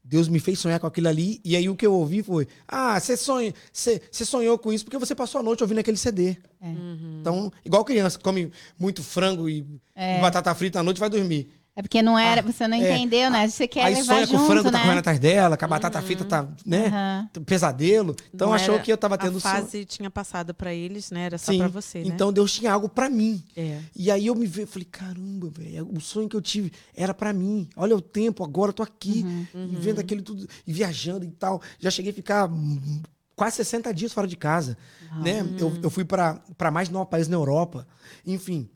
Deus 0.08 0.28
me 0.28 0.40
fez 0.40 0.60
sonhar 0.60 0.80
com 0.80 0.86
aquilo 0.86 1.08
ali, 1.08 1.42
e 1.44 1.56
aí 1.56 1.68
o 1.68 1.76
que 1.76 1.86
eu 1.86 1.92
ouvi 1.92 2.22
foi: 2.22 2.48
Ah, 2.68 3.00
você 3.00 3.18
sonha, 3.18 3.52
você 3.74 4.00
sonhou 4.24 4.58
com 4.60 4.72
isso 4.72 4.86
porque 4.86 5.00
você 5.00 5.16
passou 5.16 5.40
a 5.42 5.44
noite 5.44 5.64
ouvindo 5.64 5.80
aquele 5.80 5.98
CD. 5.98 6.38
É. 6.62 6.68
Uhum. 6.70 7.18
Então, 7.22 7.52
igual 7.66 7.84
criança, 7.84 8.20
come 8.20 8.52
muito 8.78 9.02
frango 9.04 9.50
e 9.50 9.66
É. 9.96 10.22
batata 10.22 10.54
frita 10.54 10.80
à 10.80 10.84
noite 10.84 11.00
vai 11.00 11.10
dormir. 11.10 11.50
É 11.78 11.82
porque 11.82 12.02
não 12.02 12.18
era, 12.18 12.42
você 12.42 12.66
não 12.70 12.78
é. 12.78 12.80
entendeu, 12.96 13.30
né? 13.30 13.46
Você 13.50 13.68
quer 13.68 13.84
aí 13.84 13.96
levar 13.96 14.06
sonha 14.14 14.26
junto, 14.26 14.38
com 14.38 14.44
o 14.44 14.48
frango, 14.48 14.64
tá 14.72 14.78
né? 14.78 14.80
correndo 14.84 15.00
atrás 15.00 15.20
dela, 15.20 15.58
que 15.58 15.66
a 15.66 15.68
batata 15.68 16.02
frita 16.02 16.24
tá, 16.24 16.48
né? 16.66 16.88
Aham. 16.88 17.30
Pesadelo. 17.46 18.16
Então 18.34 18.48
Não 18.48 18.54
achou 18.56 18.76
era- 18.76 18.84
que 18.84 18.92
eu 18.94 18.98
tava 18.98 19.18
tendo 19.18 19.38
A 19.38 19.42
sonho. 19.42 19.56
fase 19.56 19.84
tinha 19.84 20.10
passado 20.10 20.54
pra 20.54 20.74
eles, 20.74 21.12
né? 21.12 21.26
Era 21.26 21.38
só 21.38 21.52
Sim. 21.52 21.58
pra 21.58 21.68
você, 21.68 22.00
né? 22.00 22.06
Então 22.08 22.32
Deus 22.32 22.54
tinha 22.54 22.72
algo 22.72 22.88
pra 22.88 23.10
mim. 23.10 23.44
É. 23.58 23.80
E 23.94 24.10
aí 24.10 24.28
eu 24.28 24.36
me 24.36 24.46
vi, 24.46 24.62
eu 24.62 24.68
falei, 24.68 24.88
caramba, 24.90 25.50
velho, 25.50 25.90
o 25.94 26.00
sonho 26.00 26.30
que 26.30 26.36
eu 26.38 26.42
tive 26.42 26.72
era 26.96 27.14
pra 27.14 27.34
mim. 27.34 27.68
Olha 27.76 27.96
o 27.98 28.00
tempo, 28.02 28.42
agora 28.46 28.70
eu 28.70 28.74
tô 28.74 28.82
aqui, 28.84 29.26
Uhum. 29.54 29.70
e 29.74 29.76
vendo 29.76 30.00
aquele 30.00 30.22
tudo, 30.22 30.48
e 30.66 30.72
viajando 30.72 31.26
e 31.26 31.32
tal. 31.32 31.62
Já 31.78 31.92
cheguei 31.92 32.12
a 32.12 32.16
ficar 32.16 32.50
quase 33.36 33.58
60 33.58 33.94
dias 33.94 34.14
fora 34.14 34.28
de 34.28 34.38
casa, 34.38 34.78
né? 35.22 35.46
Eu, 35.60 35.78
eu 35.84 35.90
fui 35.90 36.06
pra 36.06 36.36
pra 36.58 36.72
mais 36.72 36.88
de 36.88 36.94
nove 36.94 37.10
países 37.10 37.28
na 37.28 37.36
Europa. 37.36 37.86
Enfim, 38.26 38.70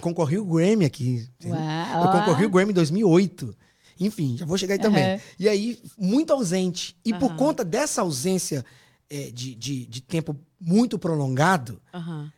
concorri 0.00 0.38
o 0.38 0.44
Grammy 0.44 0.84
aqui. 0.84 1.28
Uau. 1.44 2.04
Eu 2.04 2.10
concorri 2.10 2.46
o 2.46 2.50
Grammy 2.50 2.70
em 2.70 2.74
2008. 2.74 3.56
Enfim, 3.98 4.36
já 4.36 4.46
vou 4.46 4.56
chegar 4.56 4.74
aí 4.74 4.80
também. 4.80 5.04
Aham. 5.04 5.20
E 5.38 5.48
aí, 5.48 5.82
muito 5.98 6.32
ausente. 6.32 6.96
E 7.04 7.12
por 7.12 7.26
Aham. 7.28 7.36
conta 7.36 7.64
dessa 7.64 8.00
ausência 8.00 8.64
é, 9.10 9.30
de, 9.30 9.54
de, 9.54 9.86
de 9.86 10.00
tempo 10.00 10.34
muito 10.58 10.98
prolongado, 10.98 11.82
Aham. 11.92 12.32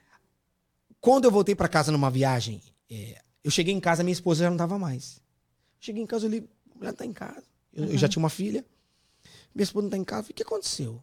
quando 1.00 1.24
eu 1.24 1.30
voltei 1.30 1.54
pra 1.54 1.68
casa 1.68 1.92
numa 1.92 2.10
viagem, 2.10 2.60
é, 2.90 3.20
eu 3.44 3.50
cheguei 3.50 3.72
em 3.74 3.80
casa, 3.80 4.02
minha 4.02 4.12
esposa 4.12 4.44
já 4.44 4.50
não 4.50 4.56
tava 4.56 4.78
mais. 4.78 5.20
Cheguei 5.78 6.02
em 6.02 6.06
casa, 6.06 6.26
eu 6.26 6.30
li, 6.30 6.48
a 6.74 6.78
mulher 6.78 6.92
tá 6.94 7.04
em 7.04 7.12
casa. 7.12 7.44
Eu, 7.72 7.84
eu 7.86 7.98
já 7.98 8.08
tinha 8.08 8.22
uma 8.22 8.30
filha. 8.30 8.64
Minha 9.54 9.64
esposa 9.64 9.84
não 9.84 9.90
tá 9.90 9.96
em 9.96 10.04
casa. 10.04 10.22
Falei, 10.22 10.32
o 10.32 10.34
que 10.34 10.42
aconteceu? 10.42 11.02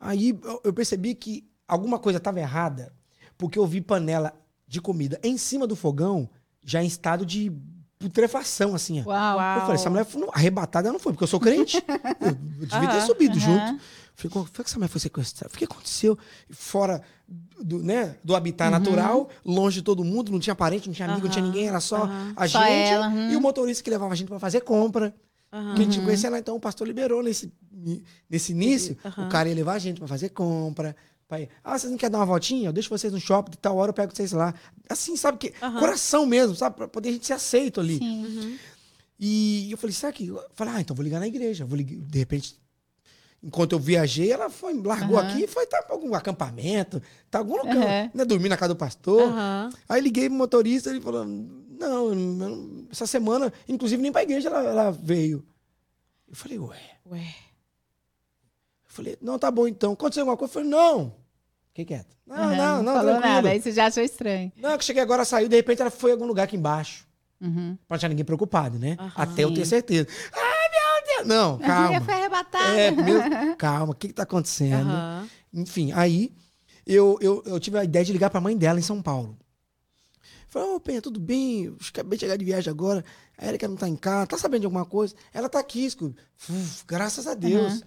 Aí 0.00 0.30
eu, 0.42 0.60
eu 0.64 0.72
percebi 0.72 1.14
que 1.14 1.48
alguma 1.66 1.98
coisa 1.98 2.18
estava 2.18 2.40
errada, 2.40 2.92
porque 3.38 3.58
eu 3.58 3.66
vi 3.66 3.80
panela 3.80 4.32
de 4.74 4.80
comida 4.80 5.18
em 5.22 5.38
cima 5.38 5.66
do 5.66 5.76
fogão, 5.76 6.28
já 6.64 6.82
em 6.82 6.86
estado 6.86 7.24
de 7.24 7.52
putrefação, 7.98 8.74
assim. 8.74 9.00
ó. 9.02 9.08
Uau. 9.08 9.40
Eu 9.54 9.60
falei, 9.62 9.74
essa 9.76 9.88
mulher 9.90 10.04
foi 10.04 10.20
não- 10.20 10.30
arrebatada 10.32 10.92
não 10.92 10.98
foi, 10.98 11.12
porque 11.12 11.24
eu 11.24 11.28
sou 11.28 11.40
crente. 11.40 11.76
eu, 12.20 12.34
devia 12.66 12.88
ter 12.88 13.00
subido 13.02 13.38
aham. 13.38 13.40
junto. 13.68 13.82
Falei, 14.16 14.30
como 14.30 14.44
foi 14.52 14.64
que 14.64 14.70
essa 14.70 14.78
mulher 14.78 14.88
foi 14.88 15.00
sequestrada? 15.00 15.54
O 15.54 15.58
que 15.58 15.64
aconteceu? 15.64 16.18
Fora 16.50 17.00
do, 17.60 17.82
né, 17.82 18.16
do 18.22 18.34
habitat 18.36 18.70
natural, 18.70 19.28
longe 19.44 19.76
de 19.76 19.82
todo 19.82 20.04
mundo, 20.04 20.30
não 20.30 20.38
tinha 20.38 20.54
parente, 20.54 20.86
não 20.88 20.94
tinha 20.94 21.08
amigo, 21.08 21.26
não 21.26 21.32
tinha 21.32 21.44
ninguém, 21.44 21.66
era 21.68 21.80
só 21.80 22.08
a 22.36 22.46
Só 22.48 22.60
gente 22.64 22.90
ela, 22.90 23.12
e 23.32 23.36
o 23.36 23.40
motorista 23.40 23.82
que 23.82 23.90
levava 23.90 24.12
a 24.12 24.16
gente 24.16 24.28
para 24.28 24.38
fazer 24.38 24.60
compra. 24.60 25.14
Aham. 25.52 25.74
Que 25.76 25.82
a 25.82 25.84
gente 25.84 26.00
conhecia 26.00 26.28
lá, 26.30 26.38
então 26.38 26.56
o 26.56 26.60
pastor 26.60 26.86
liberou 26.86 27.22
nesse, 27.22 27.52
nesse 28.28 28.50
início. 28.52 28.96
O 29.16 29.28
cara 29.28 29.48
ia 29.48 29.54
levar 29.54 29.74
a 29.74 29.78
gente 29.78 29.98
para 29.98 30.08
fazer 30.08 30.30
compra. 30.30 30.94
Ah, 31.62 31.78
vocês 31.78 31.90
não 31.90 31.98
querem 31.98 32.12
dar 32.12 32.18
uma 32.18 32.26
voltinha? 32.26 32.68
Eu 32.68 32.72
deixo 32.72 32.88
vocês 32.88 33.12
no 33.12 33.20
shopping, 33.20 33.52
de 33.52 33.58
tal 33.58 33.76
hora 33.76 33.90
eu 33.90 33.94
pego 33.94 34.14
vocês 34.14 34.32
lá. 34.32 34.54
Assim, 34.88 35.16
sabe? 35.16 35.38
que 35.38 35.54
Aham. 35.62 35.78
Coração 35.80 36.26
mesmo, 36.26 36.54
sabe? 36.54 36.76
Pra 36.76 36.88
poder 36.88 37.08
a 37.10 37.12
gente 37.12 37.26
ser 37.26 37.32
aceito 37.34 37.80
ali. 37.80 37.98
Sim. 37.98 38.24
Uhum. 38.24 38.58
E 39.18 39.70
eu 39.70 39.78
falei, 39.78 39.94
será 39.94 40.12
que. 40.12 40.26
Eu 40.26 40.42
falei, 40.54 40.74
ah, 40.74 40.80
então 40.80 40.94
vou 40.94 41.02
ligar 41.04 41.20
na 41.20 41.26
igreja. 41.26 41.64
Vou 41.64 41.76
ligar. 41.76 41.96
De 42.06 42.18
repente, 42.18 42.58
enquanto 43.42 43.72
eu 43.72 43.78
viajei, 43.78 44.32
ela 44.32 44.50
foi, 44.50 44.74
largou 44.82 45.18
Aham. 45.18 45.28
aqui 45.28 45.44
e 45.44 45.46
foi 45.46 45.66
tá, 45.66 45.82
pra 45.82 45.94
algum 45.94 46.14
acampamento, 46.14 47.00
tá 47.30 47.38
algum 47.38 47.56
lugar, 47.56 47.76
Aham. 47.76 48.10
né? 48.12 48.24
Dormir 48.24 48.48
na 48.48 48.56
casa 48.56 48.74
do 48.74 48.78
pastor. 48.78 49.22
Aham. 49.22 49.70
Aí 49.88 50.00
liguei 50.00 50.28
pro 50.28 50.36
motorista, 50.36 50.90
ele 50.90 51.00
falou: 51.00 51.24
não, 51.24 52.14
não- 52.14 52.86
essa 52.90 53.06
semana, 53.06 53.52
inclusive 53.68 54.02
nem 54.02 54.10
pra 54.12 54.22
igreja 54.22 54.48
ela, 54.48 54.62
ela 54.62 54.90
veio. 54.90 55.44
Eu 56.28 56.34
falei, 56.36 56.58
ué. 56.58 56.80
Ué. 57.10 57.20
Eu 58.86 58.90
falei, 58.96 59.18
não, 59.20 59.38
tá 59.38 59.50
bom 59.50 59.66
então. 59.68 59.92
Aconteceu 59.92 60.22
alguma 60.22 60.36
coisa? 60.36 60.50
Eu 60.50 60.54
falei, 60.54 60.68
não. 60.68 61.14
Fiquei 61.74 61.84
quieto. 61.96 62.16
Não, 62.24 62.36
Aham, 62.36 62.56
não, 62.56 62.82
não, 62.84 62.92
falou 62.94 63.10
tranquilo. 63.14 63.34
nada. 63.34 63.48
Aí 63.50 63.60
você 63.60 63.72
já 63.72 63.86
achou 63.86 64.02
estranho. 64.02 64.52
Não, 64.56 64.78
que 64.78 64.84
cheguei 64.84 65.02
agora, 65.02 65.24
saiu, 65.24 65.48
de 65.48 65.56
repente 65.56 65.80
ela 65.82 65.90
foi 65.90 66.10
em 66.10 66.12
algum 66.12 66.24
lugar 66.26 66.44
aqui 66.44 66.56
embaixo. 66.56 67.04
Uhum. 67.40 67.50
Pra 67.52 67.94
não 67.94 67.96
deixar 67.96 68.08
ninguém 68.08 68.24
preocupado, 68.24 68.78
né? 68.78 68.96
Aham. 68.98 69.12
Até 69.16 69.42
eu 69.42 69.52
ter 69.52 69.66
certeza. 69.66 70.06
Ai, 70.32 70.68
meu 70.70 71.16
Deus! 71.16 71.26
Não, 71.26 71.56
A 71.56 71.58
calma. 71.66 72.00
foi 72.00 72.14
arrebatada. 72.14 72.76
É, 72.80 72.92
primeiro, 72.92 73.22
calma, 73.58 73.92
o 73.92 73.94
que 73.96 74.06
que 74.08 74.14
tá 74.14 74.22
acontecendo? 74.22 74.88
Aham. 74.88 75.28
Enfim, 75.52 75.90
aí 75.92 76.32
eu, 76.86 77.18
eu, 77.20 77.42
eu 77.44 77.58
tive 77.58 77.76
a 77.76 77.82
ideia 77.84 78.04
de 78.04 78.12
ligar 78.12 78.30
pra 78.30 78.40
mãe 78.40 78.56
dela 78.56 78.78
em 78.78 78.82
São 78.82 79.02
Paulo. 79.02 79.36
Falei, 80.48 80.68
ô, 80.68 80.78
Penha, 80.80 81.02
tudo 81.02 81.18
bem? 81.18 81.64
Eu 81.64 81.76
acabei 81.88 82.16
de 82.16 82.20
chegar 82.24 82.36
de 82.36 82.44
viagem 82.44 82.70
agora. 82.70 83.04
A 83.36 83.48
Erika 83.48 83.66
não 83.66 83.74
tá 83.76 83.88
em 83.88 83.96
casa. 83.96 84.28
Tá 84.28 84.38
sabendo 84.38 84.60
de 84.60 84.66
alguma 84.66 84.84
coisa? 84.84 85.12
Ela 85.32 85.48
tá 85.48 85.58
aqui, 85.58 85.90
Scooby. 85.90 86.14
Uf, 86.48 86.84
graças 86.86 87.26
a 87.26 87.34
Deus. 87.34 87.82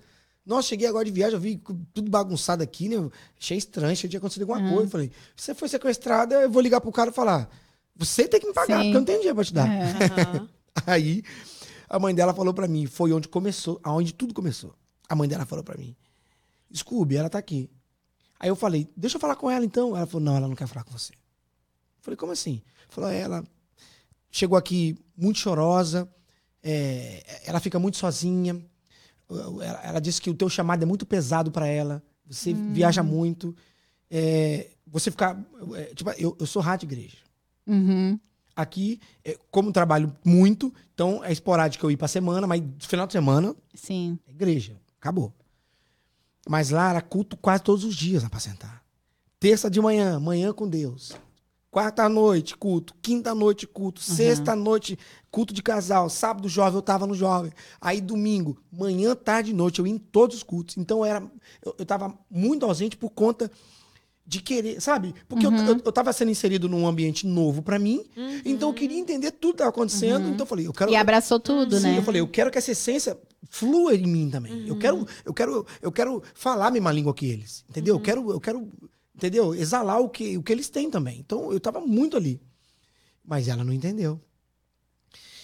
Nossa, 0.48 0.70
cheguei 0.70 0.88
agora 0.88 1.04
de 1.04 1.12
viagem, 1.12 1.34
eu 1.34 1.42
vi 1.42 1.62
tudo 1.94 2.10
bagunçado 2.10 2.64
aqui, 2.64 2.88
né? 2.88 2.96
Achei 3.38 3.58
estranho, 3.58 3.92
achei 3.92 4.04
que 4.04 4.12
tinha 4.12 4.18
acontecido 4.18 4.44
alguma 4.50 4.72
coisa. 4.74 4.90
Falei, 4.90 5.12
você 5.36 5.54
foi 5.54 5.68
sequestrada, 5.68 6.36
eu 6.36 6.50
vou 6.50 6.62
ligar 6.62 6.80
pro 6.80 6.90
cara 6.90 7.10
e 7.10 7.14
falar, 7.14 7.50
você 7.94 8.26
tem 8.30 8.40
que 8.40 8.48
me 8.48 8.54
pagar, 8.54 8.78
Sim. 8.78 8.84
porque 8.86 8.96
eu 8.96 9.00
não 9.02 9.06
tenho 9.06 9.18
dinheiro 9.20 9.36
pra 9.36 9.44
te 9.44 9.54
dar. 9.54 9.68
É. 9.70 9.84
Aham. 10.22 10.50
Aí 10.88 11.22
a 11.90 12.00
mãe 12.00 12.16
dela 12.16 12.34
falou 12.34 12.54
pra 12.54 12.66
mim, 12.66 12.86
foi 12.86 13.12
onde 13.12 13.28
começou, 13.28 13.78
aonde 13.84 14.14
tudo 14.14 14.34
começou. 14.34 14.74
A 15.10 15.16
mãe 15.16 15.28
dela 15.28 15.46
falou 15.46 15.66
pra 15.66 15.78
mim, 15.78 15.94
Scooby, 16.74 17.18
ela 17.18 17.30
tá 17.30 17.38
aqui. 17.38 17.70
Aí 18.40 18.48
eu 18.48 18.56
falei, 18.56 18.88
deixa 18.96 19.18
eu 19.18 19.20
falar 19.22 19.36
com 19.36 19.52
ela 19.52 19.66
então. 19.66 19.98
Ela 19.98 20.06
falou, 20.06 20.24
não, 20.24 20.38
ela 20.38 20.48
não 20.48 20.56
quer 20.56 20.68
falar 20.68 20.86
com 20.86 20.92
você. 20.98 21.12
Eu 21.12 21.18
falei, 22.02 22.16
como 22.16 22.32
assim? 22.32 22.62
Falou, 22.88 23.10
"É, 23.10 23.20
ela 23.20 23.44
chegou 24.32 24.58
aqui 24.58 24.98
muito 25.18 25.40
chorosa, 25.40 26.08
é, 26.64 27.42
ela 27.46 27.60
fica 27.60 27.78
muito 27.80 27.98
sozinha. 27.98 28.64
Ela, 29.30 29.82
ela 29.84 30.00
disse 30.00 30.22
que 30.22 30.30
o 30.30 30.34
teu 30.34 30.50
chamado 30.50 30.84
é 30.84 30.86
muito 30.86 31.06
pesado 31.06 31.52
pra 31.52 31.68
ela. 31.68 32.02
Você 32.26 32.54
viaja 32.54 33.02
muito. 33.04 33.56
é, 34.10 34.70
você 34.86 35.12
fica. 35.12 35.38
é, 35.76 35.84
tipo, 35.94 36.10
eu, 36.12 36.36
eu 36.40 36.46
sou 36.46 36.62
rádio 36.62 36.88
de 36.88 36.94
igreja. 36.96 37.18
Uhum. 37.66 38.20
Aqui, 38.56 39.00
é, 39.24 39.38
como 39.52 39.72
trabalho 39.72 40.16
muito, 40.26 40.74
então 40.94 41.24
é 41.24 41.32
esporádico 41.32 41.86
eu 41.86 41.92
ir 41.92 41.98
pra 41.98 42.08
semana, 42.08 42.48
mas 42.48 42.64
final 42.80 43.06
de 43.06 43.14
semana, 43.14 43.56
Sim. 43.74 44.18
é 44.26 44.32
igreja. 44.32 44.76
Acabou. 45.00 45.34
Mas 46.50 46.70
lá 46.70 46.90
era 46.90 47.02
culto 47.02 47.38
quase 47.38 47.62
todos 47.64 47.84
os 47.84 47.96
dias 47.96 48.24
lá 48.24 48.30
pra 48.30 48.40
sentar. 48.40 48.84
Terça 49.40 49.70
de 49.70 49.80
manhã, 49.80 50.20
manhã 50.20 50.52
com 50.54 50.68
Deus. 50.68 51.12
Quarta 51.70 52.08
noite, 52.08 52.56
culto. 52.56 52.94
Quinta 53.02 53.36
noite, 53.36 53.68
culto. 53.68 54.02
Sexta 54.02 54.56
noite, 54.56 54.98
culto 55.30 55.54
de 55.54 55.62
casal. 55.62 56.10
Sábado, 56.10 56.48
jovem, 56.48 56.76
eu 56.76 56.82
tava 56.82 57.06
no 57.06 57.14
jovem. 57.14 57.52
Aí, 57.80 58.00
domingo, 58.00 58.58
manhã, 58.72 59.16
tarde 59.16 59.52
e 59.52 59.54
noite, 59.54 59.80
eu 59.80 59.88
ia 59.88 59.94
em 59.94 59.98
todos 59.98 60.38
os 60.38 60.44
cultos. 60.44 60.78
Então, 60.78 61.06
era, 61.06 61.22
eu, 61.64 61.76
eu 61.78 61.86
tava 61.86 62.18
muito 62.32 62.66
ausente 62.66 62.96
por 62.96 63.10
conta 63.10 63.52
de 64.28 64.42
querer, 64.42 64.82
sabe? 64.82 65.16
Porque 65.30 65.46
eu, 65.46 65.54
eu, 65.54 65.82
eu 65.86 65.92
tava 65.92 66.12
sendo 66.12 66.30
inserido 66.30 66.68
num 66.68 66.86
ambiente 66.86 67.26
novo 67.26 67.62
pra 67.62 67.80
mim, 67.80 68.04
então 68.44 68.70
eu 68.70 68.74
queria 68.74 69.00
entender 69.00 69.32
tudo 69.32 69.54
que 69.54 69.58
tava 69.60 69.70
acontecendo. 69.70 70.28
Então 70.28 70.42
eu 70.42 70.46
falei, 70.46 70.68
eu 70.68 70.74
quero. 70.74 70.92
E 70.92 70.98
abraçou 70.98 71.40
tudo, 71.40 71.78
Sim, 71.78 71.84
né? 71.84 71.98
eu 71.98 72.04
falei, 72.04 72.20
eu 72.20 72.28
quero 72.28 72.52
que 72.52 72.58
essa 72.58 72.72
essência 72.72 73.18
flua 73.50 73.96
em 73.96 74.06
mim 74.06 74.30
também. 74.30 74.68
Eu 74.68 74.78
quero, 74.78 75.08
eu 75.24 75.34
quero, 75.34 75.66
eu 75.82 75.92
quero 75.94 76.22
falar 76.36 76.68
a 76.68 76.72
mesma 76.72 76.92
língua 76.92 77.14
que 77.14 77.26
eles, 77.26 77.64
entendeu? 77.70 77.96
Eu 77.96 78.02
quero, 78.02 78.32
eu 78.32 78.40
quero, 78.42 78.70
entendeu? 79.18 79.54
Exalar 79.54 80.00
o 80.00 80.08
que, 80.10 80.38
o 80.38 80.44
que 80.44 80.52
eles 80.54 80.70
têm 80.70 80.90
também. 80.90 81.20
Então 81.20 81.52
eu 81.52 81.60
tava 81.60 81.82
muito 81.82 82.16
ali. 82.16 82.40
Mas 83.26 83.48
ela 83.50 83.64
não 83.64 83.74
entendeu. 83.74 84.22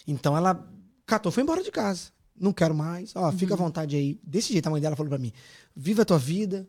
Então 0.07 0.37
ela 0.37 0.65
catou, 1.05 1.31
foi 1.31 1.43
embora 1.43 1.61
de 1.63 1.71
casa. 1.71 2.11
Não 2.39 2.53
quero 2.53 2.73
mais. 2.73 3.15
Ó, 3.15 3.31
fica 3.31 3.53
à 3.53 3.57
vontade 3.57 3.95
aí. 3.95 4.19
Desse 4.23 4.53
jeito 4.53 4.67
a 4.67 4.69
mãe 4.71 4.81
dela 4.81 4.95
falou 4.95 5.09
pra 5.09 5.19
mim: 5.19 5.31
"Viva 5.75 6.01
a 6.01 6.05
tua 6.05 6.17
vida". 6.17 6.67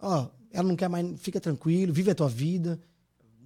Ó, 0.00 0.28
ela 0.50 0.68
não 0.68 0.76
quer 0.76 0.88
mais, 0.88 1.18
fica 1.20 1.40
tranquilo, 1.40 1.92
vive 1.92 2.10
a 2.10 2.14
tua 2.14 2.28
vida. 2.28 2.80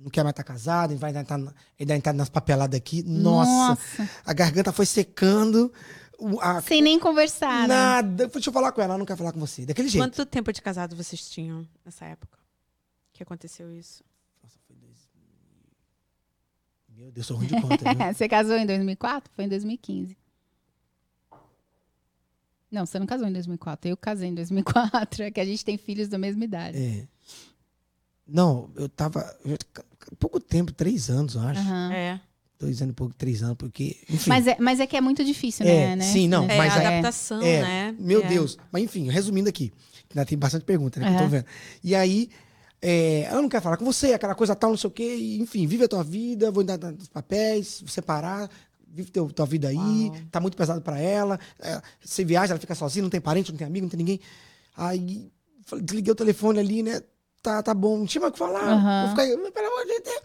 Não 0.03 0.11
quer 0.11 0.23
mais 0.25 0.33
estar 0.33 0.43
casada, 0.43 0.97
vai 0.97 1.11
ainda 1.11 1.25
tá, 1.25 1.37
ainda 1.79 1.95
entrar 1.97 2.13
nas 2.15 2.29
papeladas 2.31 2.77
aqui. 2.77 3.03
Nossa, 3.03 4.09
a 4.25 4.33
garganta 4.33 4.73
foi 4.73 4.87
secando. 4.87 5.71
a- 6.41 6.61
Sem 6.63 6.83
nem 6.83 6.99
conversar, 6.99 7.69
né? 7.69 7.75
Nada. 7.75 8.27
Deixa 8.29 8.49
eu 8.49 8.53
falar 8.53 8.73
com 8.73 8.81
ela, 8.81 8.95
ela 8.95 8.99
não 8.99 9.07
quer 9.07 9.17
falar 9.17 9.33
com 9.33 9.41
você. 9.41 9.65
Daquele 9.67 9.89
jeito. 9.89 10.03
Quanto 10.03 10.25
tempo 10.27 10.53
de 10.53 10.61
casado 10.63 10.97
vocês 10.97 11.29
tinham 11.31 11.67
nessa 11.85 12.07
época? 12.07 12.39
Que 13.21 13.25
aconteceu 13.25 13.71
isso? 13.71 14.03
Nossa, 14.43 14.57
foi 14.67 14.75
Meu 16.97 17.13
Deus, 17.13 17.27
sou 17.27 17.37
ruim 17.37 17.49
de 17.49 17.61
conta, 17.61 17.77
viu? 17.77 18.01
Você 18.15 18.27
casou 18.27 18.57
em 18.57 18.65
2004? 18.65 19.31
Foi 19.37 19.45
em 19.45 19.49
2015. 19.51 20.17
Não, 22.71 22.87
você 22.87 22.99
não 22.99 23.05
casou 23.05 23.29
em 23.29 23.33
2004. 23.35 23.91
Eu 23.91 23.97
casei 23.99 24.31
em 24.31 24.35
2004. 24.35 25.25
É 25.25 25.31
que 25.31 25.39
a 25.39 25.45
gente 25.45 25.63
tem 25.63 25.77
filhos 25.77 26.09
da 26.09 26.17
mesma 26.17 26.43
idade. 26.47 26.79
É. 26.79 27.07
Não, 28.27 28.71
eu 28.75 28.89
tava. 28.89 29.21
eu- 29.45 29.59
pouco 30.19 30.41
tempo, 30.41 30.73
três 30.73 31.11
anos, 31.11 31.35
eu 31.35 31.43
acho. 31.43 31.61
Aham. 31.61 31.93
É. 31.93 32.21
Dois 32.59 32.81
anos 32.81 32.93
e 32.93 32.97
pouco, 32.97 33.13
três 33.13 33.43
anos, 33.43 33.59
porque. 33.59 33.99
Enfim. 34.09 34.31
Mas, 34.31 34.47
é, 34.47 34.57
mas 34.59 34.81
é 34.81 34.87
que 34.87 34.97
é 34.97 35.01
muito 35.03 35.23
difícil, 35.23 35.67
É, 35.67 35.89
né? 35.89 35.97
né? 35.97 36.05
sim, 36.05 36.27
não, 36.27 36.49
É, 36.49 36.57
mas 36.57 36.73
a 36.73 36.77
adaptação, 36.77 37.43
É, 37.43 37.61
né? 37.61 37.97
Meu 37.99 38.25
É. 38.25 38.29
Deus. 38.29 38.57
Mas 38.73 38.83
enfim, 38.83 39.11
resumindo 39.11 39.51
aqui, 39.51 39.71
ainda 40.09 40.25
tem 40.25 40.39
bastante 40.39 40.65
pergunta, 40.65 40.99
né? 40.99 41.09
Que 41.09 41.15
eu 41.17 41.19
tô 41.19 41.29
vendo. 41.29 41.45
E 41.85 41.95
aí, 41.95 42.31
é, 42.83 43.23
ela 43.23 43.43
não 43.43 43.49
quer 43.49 43.61
falar 43.61 43.77
com 43.77 43.85
você, 43.85 44.13
aquela 44.15 44.35
coisa 44.35 44.55
tal, 44.57 44.71
não 44.71 44.77
sei 44.77 44.89
o 44.89 44.91
quê. 44.91 45.17
e, 45.17 45.41
enfim, 45.41 45.67
vive 45.67 45.85
a 45.85 45.89
tua 45.89 46.03
vida, 46.03 46.51
vou 46.51 46.65
dar 46.65 46.77
dar 46.77 46.93
os 46.95 47.09
papéis, 47.09 47.83
separar, 47.87 48.49
vive 48.89 49.11
teu, 49.11 49.29
tua 49.31 49.47
vida 49.47 49.69
aí, 49.69 49.77
Uau. 49.77 50.17
tá 50.31 50.41
muito 50.41 50.57
pesado 50.57 50.81
pra 50.81 50.99
ela. 50.99 51.39
é, 51.61 51.81
você 52.03 52.25
viaja, 52.25 52.53
ela 52.53 52.61
fica 52.61 52.75
sozinha, 52.75 53.03
não 53.03 53.11
tem 53.11 53.21
parente, 53.21 53.53
não 53.53 53.59
tem 53.59 53.67
amigo, 53.67 53.85
não 53.85 53.91
tem 53.91 53.99
ninguém. 53.99 54.21
Aí, 54.77 55.31
desliguei 55.83 56.13
o 56.13 56.17
telefone 56.17 56.59
ali, 56.59 56.83
né? 56.83 57.03
Tá, 57.43 57.63
tá 57.63 57.73
bom, 57.75 57.99
não 57.99 58.07
tinha 58.07 58.21
mais 58.21 58.31
o 58.31 58.33
que 58.33 58.39
falar. 58.39 58.63
Aham. 58.63 59.07
Vou 59.07 59.11
ficar, 59.11 59.53
pelo 59.53 59.67
amor 59.67 59.87
de 59.87 60.01
Deus. 60.01 60.23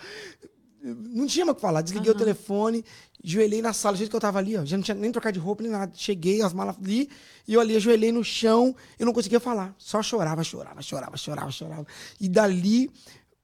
Não 1.13 1.27
tinha 1.27 1.45
mais 1.45 1.53
o 1.53 1.55
que 1.55 1.61
falar. 1.61 1.81
Desliguei 1.81 2.11
o 2.11 2.15
telefone, 2.15 2.83
joelhei 3.25 3.61
na 3.61 3.73
sala, 3.73 3.95
do 3.95 3.97
jeito 3.97 4.09
que 4.09 4.15
eu 4.15 4.19
tava 4.21 4.39
ali, 4.39 4.55
ó. 4.57 4.63
Já 4.65 4.77
não 4.77 4.83
tinha 4.83 4.95
nem 4.95 5.11
trocar 5.11 5.31
de 5.31 5.39
roupa 5.39 5.63
nem 5.63 5.71
nada. 5.71 5.91
Cheguei, 5.95 6.41
as 6.41 6.53
malas 6.53 6.75
ali, 6.77 7.09
e 7.47 7.53
eu 7.53 7.59
ali, 7.61 7.75
ajoelhei 7.75 8.11
no 8.11 8.23
chão, 8.23 8.75
eu 8.99 9.05
não 9.05 9.13
conseguia 9.13 9.39
falar. 9.39 9.73
Só 9.77 10.01
chorava, 10.03 10.43
chorava, 10.43 10.81
chorava, 10.81 11.17
chorava, 11.17 11.51
chorava. 11.51 11.87
E 12.19 12.29
dali 12.29 12.89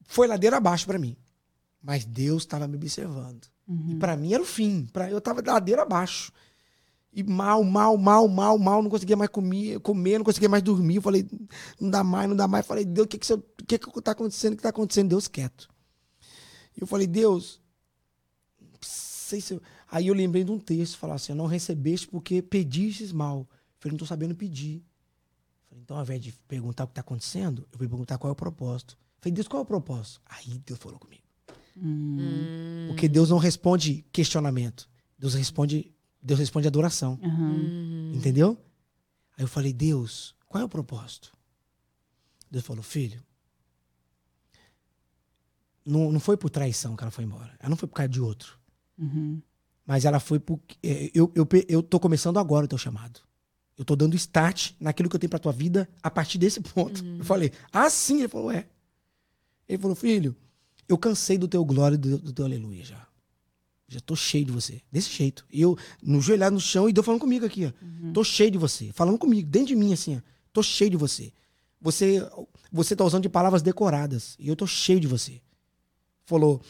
foi 0.03 0.27
ladeira 0.27 0.57
abaixo 0.57 0.85
pra 0.85 0.99
mim. 0.99 1.15
Mas 1.81 2.05
Deus 2.05 2.43
estava 2.43 2.67
me 2.67 2.75
observando. 2.75 3.41
E 3.89 3.95
pra 3.95 4.17
mim 4.17 4.33
era 4.33 4.43
o 4.43 4.45
fim. 4.45 4.85
Pra, 4.91 5.09
eu 5.09 5.21
tava 5.21 5.41
ladeira 5.45 5.81
abaixo. 5.83 6.31
E 7.13 7.23
mal, 7.23 7.63
mal, 7.63 7.97
mal, 7.97 8.27
mal, 8.27 8.57
mal, 8.57 8.81
não 8.83 8.89
conseguia 8.89 9.15
mais 9.17 9.29
comer, 9.29 9.79
comer, 9.79 10.17
não 10.17 10.25
conseguia 10.25 10.47
mais 10.49 10.61
dormir. 10.63 10.95
Eu 10.97 11.01
falei, 11.01 11.25
não 11.79 11.89
dá 11.89 12.03
mais, 12.03 12.27
não 12.29 12.35
dá 12.35 12.47
mais. 12.47 12.63
Eu 12.65 12.67
falei, 12.67 12.85
Deus, 12.85 13.05
o 13.05 13.07
que 13.07 13.17
que, 13.17 13.25
você- 13.25 13.41
que 13.67 13.77
que 13.79 14.01
tá 14.01 14.11
acontecendo? 14.11 14.53
O 14.53 14.57
que 14.57 14.63
tá 14.63 14.69
acontecendo? 14.69 15.09
Deus 15.09 15.27
quieto. 15.27 15.69
E 16.77 16.81
eu 16.81 16.87
falei, 16.87 17.07
Deus, 17.07 17.60
sei 19.31 19.41
se 19.41 19.53
eu... 19.53 19.61
Aí 19.89 20.07
eu 20.07 20.13
lembrei 20.13 20.43
de 20.43 20.51
um 20.51 20.59
texto, 20.59 20.97
falar 20.97 21.15
assim, 21.15 21.33
não 21.33 21.45
recebeste 21.45 22.07
porque 22.07 22.41
pedistes 22.41 23.11
mal. 23.11 23.39
Eu 23.39 23.47
falei, 23.79 23.93
não 23.93 23.99
tô 23.99 24.05
sabendo 24.05 24.35
pedir. 24.35 24.77
Eu 24.77 25.69
falei, 25.69 25.83
então 25.83 25.97
ao 25.97 26.03
invés 26.03 26.21
de 26.21 26.33
perguntar 26.47 26.83
o 26.83 26.87
que 26.87 26.93
tá 26.93 27.01
acontecendo, 27.01 27.67
eu 27.71 27.79
vou 27.79 27.87
perguntar 27.87 28.17
qual 28.17 28.29
é 28.29 28.33
o 28.33 28.35
propósito. 28.35 28.95
Eu 28.95 29.21
falei, 29.21 29.33
Deus, 29.33 29.47
qual 29.47 29.61
é 29.61 29.63
o 29.63 29.65
propósito? 29.65 30.21
Aí 30.25 30.59
Deus 30.65 30.79
falou 30.79 30.99
comigo. 30.99 31.23
Hum. 31.77 32.87
Porque 32.87 33.07
Deus 33.07 33.29
não 33.29 33.37
responde 33.37 34.05
questionamento. 34.11 34.89
Deus 35.17 35.33
responde, 35.33 35.93
Deus 36.21 36.39
responde 36.39 36.67
adoração. 36.67 37.19
Aham. 37.23 37.51
Hum. 37.51 38.13
Entendeu? 38.15 38.57
Aí 39.37 39.43
eu 39.43 39.47
falei, 39.47 39.73
Deus, 39.73 40.35
qual 40.47 40.61
é 40.61 40.65
o 40.65 40.69
propósito? 40.69 41.31
Deus 42.49 42.65
falou, 42.65 42.83
filho, 42.83 43.23
não, 45.85 46.11
não 46.11 46.19
foi 46.19 46.37
por 46.37 46.49
traição 46.49 46.95
que 46.95 47.03
ela 47.03 47.11
foi 47.11 47.23
embora. 47.23 47.55
Ela 47.59 47.69
não 47.69 47.77
foi 47.77 47.87
por 47.87 47.95
causa 47.95 48.09
de 48.09 48.21
outro. 48.21 48.59
Uhum. 49.01 49.41
Mas 49.85 50.05
ela 50.05 50.19
foi 50.19 50.39
porque. 50.39 50.77
é, 50.83 51.09
Eu, 51.13 51.31
eu, 51.35 51.47
eu 51.67 51.83
tô 51.83 51.99
começando 51.99 52.37
agora 52.37 52.65
o 52.65 52.67
teu 52.67 52.77
chamado. 52.77 53.19
Eu 53.77 53.83
tô 53.83 53.95
dando 53.95 54.15
start 54.15 54.73
naquilo 54.79 55.09
que 55.09 55.15
eu 55.15 55.19
tenho 55.19 55.29
pra 55.29 55.39
tua 55.39 55.51
vida 55.51 55.89
a 56.03 56.09
partir 56.11 56.37
desse 56.37 56.61
ponto. 56.61 57.03
Eu 57.17 57.25
falei, 57.25 57.51
ah, 57.71 57.89
sim? 57.89 58.19
Ele 58.19 58.27
falou, 58.27 58.51
é. 58.51 58.67
Ele 59.67 59.81
falou, 59.81 59.95
filho, 59.95 60.35
eu 60.87 60.97
cansei 60.97 61.37
do 61.37 61.47
teu 61.47 61.65
glória 61.65 61.95
e 61.95 61.97
do, 61.97 62.17
do 62.19 62.31
teu 62.33 62.45
aleluia 62.45 62.83
já. 62.85 63.07
Já 63.87 63.99
tô 63.99 64.15
cheio 64.15 64.45
de 64.45 64.51
você. 64.51 64.81
Desse 64.91 65.09
jeito. 65.09 65.45
E 65.51 65.61
eu, 65.61 65.77
no 66.01 66.21
joelhado 66.21 66.53
no 66.53 66.61
chão, 66.61 66.87
e 66.87 66.93
Deus 66.93 67.05
falando 67.05 67.21
comigo 67.21 67.45
aqui, 67.45 67.65
ó. 67.65 67.71
Tô 68.13 68.23
cheio 68.23 68.51
de 68.51 68.57
você. 68.57 68.91
Falando 68.93 69.17
comigo, 69.17 69.49
dentro 69.49 69.69
de 69.69 69.75
mim, 69.75 69.91
assim, 69.91 70.17
ó. 70.17 70.21
Tô 70.53 70.61
cheio 70.63 70.89
de 70.91 70.97
você. 70.97 71.33
Você, 71.81 72.25
você 72.71 72.95
tá 72.95 73.03
usando 73.03 73.23
de 73.23 73.29
palavras 73.29 73.61
decoradas. 73.61 74.35
E 74.39 74.47
eu 74.47 74.55
tô 74.55 74.67
cheio 74.67 74.99
de 74.99 75.07
você. 75.07 75.41
Falou, 76.31 76.61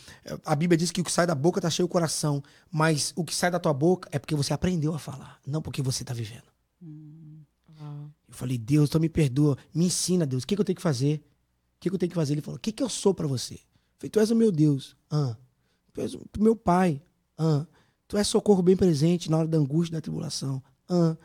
a 0.44 0.56
Bíblia 0.56 0.76
diz 0.76 0.90
que 0.90 1.02
o 1.02 1.04
que 1.04 1.12
sai 1.12 1.28
da 1.28 1.36
boca 1.36 1.62
tá 1.62 1.70
cheio 1.70 1.86
o 1.86 1.90
coração. 1.90 2.42
Mas 2.72 3.14
o 3.16 3.24
que 3.24 3.36
sai 3.36 3.52
da 3.52 3.60
tua 3.60 3.72
boca 3.72 4.10
é 4.12 4.18
porque 4.18 4.34
você 4.34 4.52
aprendeu 4.52 4.92
a 4.96 4.98
falar, 4.98 5.40
não 5.46 5.62
porque 5.62 5.84
você 5.84 6.04
tá 6.04 6.16
vivendo. 6.16 6.52
Eu 8.28 8.34
falei, 8.34 8.58
Deus, 8.58 8.90
então 8.90 9.00
me 9.00 9.08
perdoa. 9.08 9.56
Me 9.72 9.86
ensina, 9.86 10.26
Deus. 10.26 10.44
O 10.44 10.48
que, 10.48 10.56
que 10.56 10.62
eu 10.62 10.66
tenho 10.66 10.76
que 10.76 10.82
fazer? 10.82 11.18
O 11.76 11.80
que, 11.80 11.90
que 11.90 11.96
eu 11.96 12.00
tenho 12.00 12.10
que 12.10 12.16
fazer? 12.16 12.34
Ele 12.34 12.42
falou, 12.42 12.58
o 12.58 12.60
que, 12.60 12.72
que 12.72 12.82
eu 12.82 12.90
sou 12.90 13.14
pra 13.14 13.28
você? 13.28 13.54
Eu 13.54 13.60
falei, 14.00 14.10
tu 14.10 14.20
és 14.20 14.32
o 14.32 14.36
meu 14.36 14.52
Deus. 14.52 14.96
Ah. 15.12 15.38
Tu 15.94 16.02
és 16.02 16.16
o 16.16 16.26
meu 16.40 16.56
pai. 16.56 17.00
Ah. 17.38 17.68
Tu 18.08 18.18
és 18.18 18.26
socorro 18.26 18.64
bem 18.64 18.76
presente 18.76 19.30
na 19.30 19.38
hora 19.38 19.48
da 19.48 19.60
angústia 19.60 19.94
e 19.94 19.98
da 19.98 20.02
tribulação. 20.02 20.64
Ah. 20.90 21.16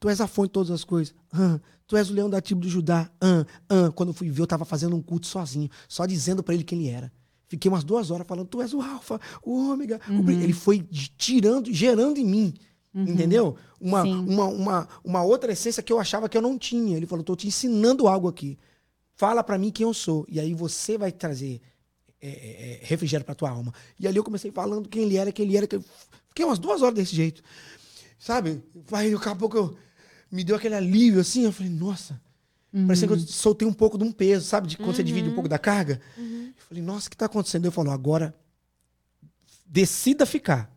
Tu 0.00 0.08
és 0.08 0.20
a 0.20 0.26
fonte 0.26 0.48
de 0.48 0.54
todas 0.54 0.72
as 0.72 0.82
coisas. 0.82 1.14
Ah. 1.32 1.60
Tu 1.86 1.96
és 1.96 2.10
o 2.10 2.14
leão 2.14 2.28
da 2.28 2.40
tribo 2.40 2.62
de 2.62 2.68
Judá. 2.68 3.08
Ah. 3.20 3.44
Ah. 3.68 3.92
Quando 3.92 4.08
eu 4.08 4.14
fui 4.14 4.28
ver, 4.28 4.42
eu 4.42 4.46
tava 4.46 4.64
fazendo 4.64 4.96
um 4.96 5.02
culto 5.02 5.28
sozinho, 5.28 5.68
só 5.88 6.04
dizendo 6.06 6.42
pra 6.42 6.54
ele 6.54 6.64
quem 6.64 6.80
ele 6.80 6.88
era. 6.88 7.12
Fiquei 7.48 7.70
umas 7.70 7.84
duas 7.84 8.10
horas 8.10 8.26
falando, 8.26 8.48
tu 8.48 8.62
és 8.62 8.72
o 8.72 8.80
alfa, 8.80 9.20
o 9.42 9.70
ômega. 9.70 10.00
o 10.08 10.22
bri-". 10.22 10.42
Ele 10.42 10.52
foi 10.52 10.82
tirando, 11.16 11.72
gerando 11.72 12.18
em 12.18 12.24
mim. 12.24 12.54
Entendeu? 12.94 13.56
Uma, 13.80 14.02
Sim. 14.02 14.12
uma, 14.12 14.44
uma, 14.46 14.88
uma 15.02 15.22
outra 15.24 15.52
essência 15.52 15.82
que 15.82 15.92
eu 15.92 15.98
achava 15.98 16.28
que 16.28 16.38
eu 16.38 16.42
não 16.42 16.56
tinha. 16.56 16.96
Ele 16.96 17.06
falou, 17.06 17.24
tô 17.24 17.34
te 17.34 17.48
ensinando 17.48 18.06
algo 18.06 18.28
aqui. 18.28 18.56
Fala 19.16 19.42
pra 19.42 19.58
mim 19.58 19.70
quem 19.70 19.84
eu 19.84 19.92
sou. 19.92 20.24
E 20.28 20.38
aí 20.38 20.54
você 20.54 20.96
vai 20.96 21.10
trazer 21.10 21.60
é, 22.20 22.28
é, 22.28 22.30
é, 22.30 22.80
refrigério 22.82 23.26
pra 23.26 23.34
tua 23.34 23.50
alma. 23.50 23.74
E 23.98 24.06
ali 24.06 24.16
eu 24.16 24.22
comecei 24.24 24.52
falando 24.52 24.88
quem 24.88 25.02
ele 25.02 25.16
era, 25.16 25.32
quem 25.32 25.44
ele 25.44 25.56
era. 25.56 25.66
Que 25.66 25.76
eu 25.76 25.84
fiquei 26.28 26.44
umas 26.44 26.58
duas 26.58 26.82
horas 26.82 26.94
desse 26.94 27.16
jeito. 27.16 27.42
Sabe? 28.16 28.62
Aí 28.92 29.12
daqui 29.12 29.28
a 29.28 29.34
pouco 29.34 29.56
eu, 29.56 29.76
me 30.30 30.44
deu 30.44 30.54
aquele 30.54 30.76
alívio 30.76 31.20
assim. 31.20 31.44
Eu 31.44 31.52
falei, 31.52 31.72
nossa. 31.72 32.20
Parecia 32.86 33.06
que 33.06 33.14
eu 33.14 33.18
soltei 33.20 33.68
um 33.68 33.72
pouco 33.72 33.96
de 33.96 34.02
um 34.02 34.10
peso, 34.10 34.44
sabe? 34.44 34.66
De 34.66 34.76
quando 34.76 34.96
você 34.96 35.04
divide 35.04 35.28
um 35.28 35.34
pouco 35.34 35.48
da 35.48 35.58
carga. 35.58 36.00
Eu 36.18 36.52
falei, 36.68 36.82
nossa, 36.82 37.06
o 37.06 37.10
que 37.10 37.16
tá 37.16 37.26
acontecendo? 37.26 37.64
Ele 37.66 37.70
falou, 37.70 37.92
agora 37.92 38.34
decida 39.64 40.26
ficar. 40.26 40.74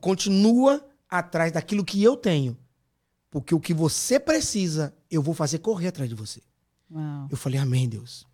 Continua 0.00 0.84
atrás 1.08 1.52
daquilo 1.52 1.84
que 1.84 2.02
eu 2.02 2.16
tenho. 2.16 2.58
Porque 3.30 3.54
o 3.54 3.60
que 3.60 3.72
você 3.72 4.18
precisa, 4.18 4.94
eu 5.10 5.22
vou 5.22 5.34
fazer 5.34 5.58
correr 5.58 5.88
atrás 5.88 6.08
de 6.08 6.16
você. 6.16 6.42
Uau. 6.90 7.28
Eu 7.30 7.36
falei, 7.36 7.60
amém, 7.60 7.88
Deus. 7.88 8.26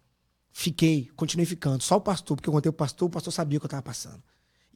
Fiquei, 0.50 1.10
continuei 1.14 1.46
ficando. 1.46 1.82
Só 1.82 1.96
o 1.96 2.00
pastor, 2.00 2.36
porque 2.36 2.48
eu 2.48 2.52
contei 2.52 2.72
pro 2.72 2.78
pastor, 2.78 3.08
o 3.08 3.10
pastor 3.10 3.32
sabia 3.32 3.58
o 3.58 3.60
que 3.60 3.66
eu 3.66 3.70
tava 3.70 3.82
passando. 3.82 4.22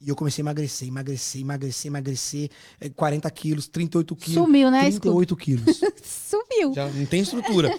E 0.05 0.09
eu 0.09 0.15
comecei 0.17 0.41
a 0.41 0.43
emagrecer, 0.43 0.85
emagrecer, 0.89 1.39
emagrecer, 1.41 1.87
emagrecer. 1.89 2.49
eh, 2.81 2.89
40 2.89 3.31
quilos, 3.31 3.69
38 3.69 4.13
quilos. 4.17 4.43
Sumiu, 4.43 4.69
né, 4.69 4.81
38 4.81 5.35
quilos. 5.37 5.79
Sumiu. 6.03 6.73
Já 6.73 6.89
não 6.89 7.05
tem 7.05 7.21
estrutura. 7.21 7.69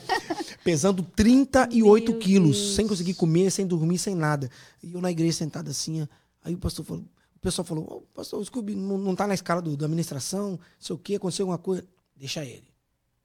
Pesando 0.64 1.02
38 1.02 2.10
Meu 2.12 2.18
quilos, 2.18 2.56
Deus. 2.56 2.74
sem 2.76 2.88
conseguir 2.88 3.12
comer, 3.12 3.50
sem 3.50 3.66
dormir, 3.66 3.98
sem 3.98 4.14
nada. 4.14 4.50
E 4.82 4.94
eu 4.94 5.02
na 5.02 5.10
igreja 5.10 5.36
sentado 5.36 5.68
assim, 5.70 6.08
aí 6.42 6.54
o 6.54 6.58
pastor 6.58 6.82
falou, 6.86 7.02
o 7.36 7.38
pessoal 7.38 7.64
falou, 7.66 7.84
"Ô, 7.84 8.00
pastor, 8.14 8.40
o 8.40 8.44
Scooby 8.44 8.74
não, 8.74 8.96
não 8.96 9.14
tá 9.14 9.26
na 9.26 9.34
escala 9.34 9.60
do, 9.60 9.76
da 9.76 9.84
administração, 9.84 10.52
não 10.52 10.58
sei 10.80 10.96
o 10.96 10.98
quê, 10.98 11.16
aconteceu 11.16 11.44
alguma 11.44 11.58
coisa. 11.58 11.84
Deixa 12.16 12.42
ele. 12.42 12.64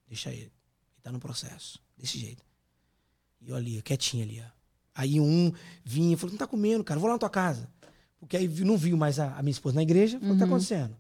Deixa 0.09 0.30
ele. 0.30 0.41
Ele 0.41 0.51
tá 1.01 1.09
no 1.09 1.19
processo. 1.19 1.80
Desse 1.97 2.17
jeito. 2.19 2.43
E 3.39 3.49
eu 3.49 3.55
ali, 3.55 3.81
quietinho 3.81 4.23
ali, 4.23 4.43
ó. 4.45 4.49
Aí 4.93 5.21
um 5.21 5.53
vinha 5.85 6.15
e 6.15 6.17
falou, 6.17 6.31
não 6.34 6.38
tá 6.38 6.47
comendo, 6.47 6.84
cara, 6.84 6.99
vou 6.99 7.07
lá 7.07 7.15
na 7.15 7.19
tua 7.19 7.30
casa. 7.30 7.69
Porque 8.19 8.37
aí 8.37 8.47
não 8.47 8.77
viu 8.77 8.97
mais 8.97 9.19
a, 9.19 9.37
a 9.37 9.41
minha 9.41 9.51
esposa 9.51 9.75
na 9.75 9.81
igreja, 9.81 10.19
falou, 10.19 10.31
o 10.31 10.33
que 10.35 10.39
tá 10.39 10.45
acontecendo? 10.45 10.95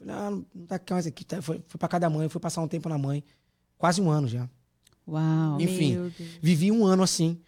Eu 0.00 0.06
falei, 0.06 0.14
ah, 0.14 0.30
não 0.54 0.66
tá 0.66 0.80
mais 0.90 1.06
aqui, 1.06 1.24
tá, 1.24 1.40
foi, 1.42 1.62
foi 1.66 1.78
pra 1.78 1.88
casa 1.88 2.00
da 2.00 2.10
mãe, 2.10 2.28
foi 2.28 2.40
passar 2.40 2.62
um 2.62 2.68
tempo 2.68 2.88
na 2.88 2.98
mãe. 2.98 3.22
Quase 3.78 4.00
um 4.00 4.10
ano 4.10 4.26
já. 4.26 4.48
Uau. 5.06 5.60
Enfim, 5.60 6.12
vivi 6.40 6.72
um 6.72 6.84
ano 6.84 7.02
assim. 7.02 7.38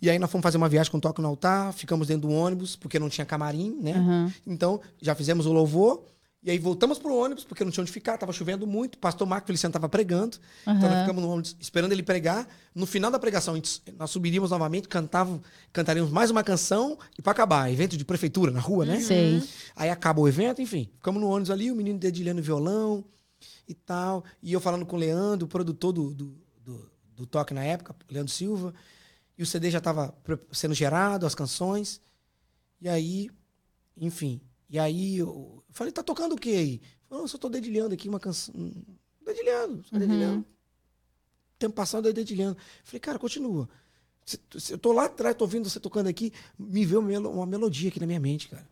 E 0.00 0.10
aí 0.10 0.18
nós 0.18 0.30
fomos 0.30 0.42
fazer 0.42 0.56
uma 0.56 0.68
viagem 0.68 0.90
com 0.90 0.98
toque 0.98 1.20
no 1.20 1.28
altar, 1.28 1.72
ficamos 1.72 2.08
dentro 2.08 2.28
do 2.28 2.34
ônibus, 2.34 2.76
porque 2.76 2.98
não 2.98 3.08
tinha 3.08 3.24
camarim, 3.24 3.78
né? 3.80 3.92
Aham. 3.92 4.32
Então, 4.46 4.80
já 5.00 5.14
fizemos 5.14 5.46
o 5.46 5.52
louvor. 5.52 6.02
E 6.46 6.50
aí 6.52 6.58
voltamos 6.58 6.96
pro 6.96 7.12
ônibus, 7.12 7.42
porque 7.42 7.64
não 7.64 7.72
tinha 7.72 7.82
onde 7.82 7.90
ficar, 7.90 8.16
tava 8.16 8.32
chovendo 8.32 8.68
muito. 8.68 8.94
O 8.94 8.98
pastor 8.98 9.26
Marco 9.26 9.48
Feliciano 9.48 9.72
tava 9.72 9.88
pregando. 9.88 10.38
Então 10.62 10.88
nós 10.88 11.00
ficamos 11.00 11.20
no 11.20 11.28
ônibus 11.28 11.56
esperando 11.58 11.90
ele 11.90 12.04
pregar. 12.04 12.48
No 12.72 12.86
final 12.86 13.10
da 13.10 13.18
pregação, 13.18 13.56
gente- 13.56 13.82
nós 13.98 14.10
subiríamos 14.12 14.52
novamente, 14.52 14.86
cantavam, 14.86 15.42
cantaríamos 15.72 16.12
mais 16.12 16.30
uma 16.30 16.44
canção 16.44 16.96
e 17.18 17.20
para 17.22 17.32
acabar. 17.32 17.68
Evento 17.72 17.96
de 17.96 18.04
prefeitura 18.04 18.52
na 18.52 18.60
rua, 18.60 18.84
né? 18.86 19.00
Sei. 19.00 19.42
Aí 19.74 19.90
acaba 19.90 20.20
o 20.20 20.28
evento, 20.28 20.62
enfim. 20.62 20.88
Ficamos 20.94 21.20
no 21.20 21.28
ônibus 21.28 21.50
ali, 21.50 21.68
o 21.68 21.74
menino 21.74 21.98
dedilhando 21.98 22.40
violão 22.40 23.04
e 23.68 23.74
tal. 23.74 24.24
E 24.40 24.52
eu 24.52 24.60
falando 24.60 24.86
com 24.86 24.94
o 24.94 24.98
Leandro, 25.00 25.46
o 25.46 25.48
produtor 25.48 25.92
do, 25.92 26.14
do, 26.14 26.36
do, 26.64 26.90
do 27.16 27.26
toque 27.26 27.52
na 27.52 27.64
época, 27.64 27.92
Leandro 28.08 28.32
Silva. 28.32 28.72
E 29.36 29.42
o 29.42 29.46
CD 29.46 29.68
já 29.68 29.78
estava 29.78 30.14
sendo 30.52 30.74
gerado, 30.74 31.26
as 31.26 31.34
canções. 31.34 32.00
E 32.80 32.88
aí, 32.88 33.30
enfim. 33.96 34.40
E 34.70 34.78
aí 34.78 35.18
eu 35.18 35.62
falei, 35.76 35.92
tá 35.92 36.02
tocando 36.02 36.34
o 36.34 36.38
quê 36.38 36.50
aí? 36.50 36.78
Falei, 37.08 37.10
não, 37.10 37.20
eu 37.20 37.28
só 37.28 37.38
tô 37.38 37.48
dedilhando 37.48 37.94
aqui 37.94 38.08
uma 38.08 38.18
canção. 38.20 38.54
Dedilhando, 39.24 39.84
só 39.84 39.96
dedilhando. 39.98 40.44
Tempo 41.58 41.74
passando, 41.74 42.06
eu 42.06 42.12
dedilhando. 42.12 42.56
Falei, 42.84 43.00
cara, 43.00 43.18
continua. 43.18 43.68
Eu 44.70 44.78
tô 44.78 44.92
lá 44.92 45.04
atrás, 45.04 45.36
tô 45.36 45.44
ouvindo 45.44 45.68
você 45.70 45.78
tocando 45.78 46.08
aqui, 46.08 46.32
me 46.58 46.84
veio 46.84 47.00
uma 47.00 47.08
melo- 47.08 47.30
uma 47.30 47.46
melodia 47.46 47.88
aqui 47.88 48.00
na 48.00 48.06
minha 48.06 48.18
mente, 48.20 48.48
cara 48.48 48.68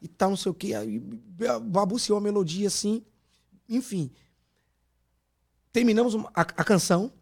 e 0.00 0.06
tal, 0.08 0.30
não 0.30 0.36
sei 0.36 0.50
o 0.52 0.54
quê. 0.54 0.74
Aí 0.74 0.98
babuceou 1.62 2.18
a 2.18 2.20
melodia 2.20 2.68
assim. 2.68 3.02
Enfim. 3.68 4.10
Terminamos 5.72 6.14
a, 6.34 6.40
a 6.42 6.64
canção. 6.64 7.12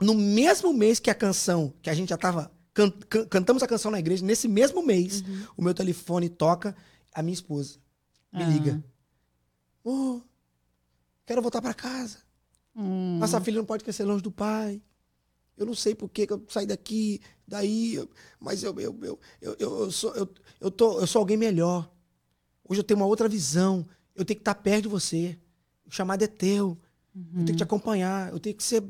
No 0.00 0.14
mesmo 0.14 0.72
mês 0.72 0.98
que 1.00 1.10
a 1.10 1.14
canção, 1.14 1.72
que 1.82 1.88
a 1.90 1.94
gente 1.94 2.10
já 2.10 2.16
tava. 2.16 2.52
can- 2.72 2.90
can- 3.08 3.26
cantamos 3.26 3.62
a 3.62 3.66
canção 3.66 3.90
na 3.90 3.98
igreja, 3.98 4.24
nesse 4.24 4.46
mesmo 4.48 4.82
mês, 4.84 5.22
o 5.56 5.62
meu 5.62 5.72
telefone 5.74 6.28
toca, 6.28 6.76
a 7.12 7.22
minha 7.22 7.34
esposa 7.34 7.78
me 8.34 8.42
Ah. 8.42 8.48
liga. 8.48 8.84
Ô, 9.82 10.20
quero 11.26 11.40
voltar 11.42 11.62
para 11.62 11.72
casa. 11.74 12.18
Hum. 12.74 13.18
Nossa 13.18 13.40
filha 13.40 13.58
não 13.58 13.64
pode 13.64 13.84
crescer 13.84 14.04
longe 14.04 14.22
do 14.22 14.30
pai. 14.32 14.82
Eu 15.56 15.64
não 15.66 15.74
sei 15.74 15.94
por 15.94 16.08
que 16.08 16.26
eu 16.28 16.44
saí 16.48 16.66
daqui, 16.66 17.20
daí, 17.46 17.96
mas 18.40 18.62
eu, 18.64 18.78
eu, 18.80 18.98
eu, 19.04 19.20
eu, 19.40 19.56
eu, 19.58 19.90
sou, 19.92 20.12
eu, 20.16 20.28
eu, 20.60 20.70
tô, 20.70 21.00
eu 21.00 21.06
sou 21.06 21.20
alguém 21.20 21.36
melhor. 21.36 21.88
Hoje 22.68 22.80
eu 22.80 22.84
tenho 22.84 22.98
uma 22.98 23.06
outra 23.06 23.28
visão. 23.28 23.86
Eu 24.16 24.24
tenho 24.24 24.36
que 24.38 24.40
estar 24.42 24.54
perto 24.56 24.82
de 24.84 24.88
você. 24.88 25.38
O 25.86 25.90
chamado 25.92 26.22
é 26.22 26.26
teu. 26.26 26.76
Eu 27.14 27.22
tenho 27.32 27.46
que 27.46 27.56
te 27.56 27.62
acompanhar. 27.62 28.32
Eu 28.32 28.40
tenho 28.40 28.56
que 28.56 28.64
ser 28.64 28.82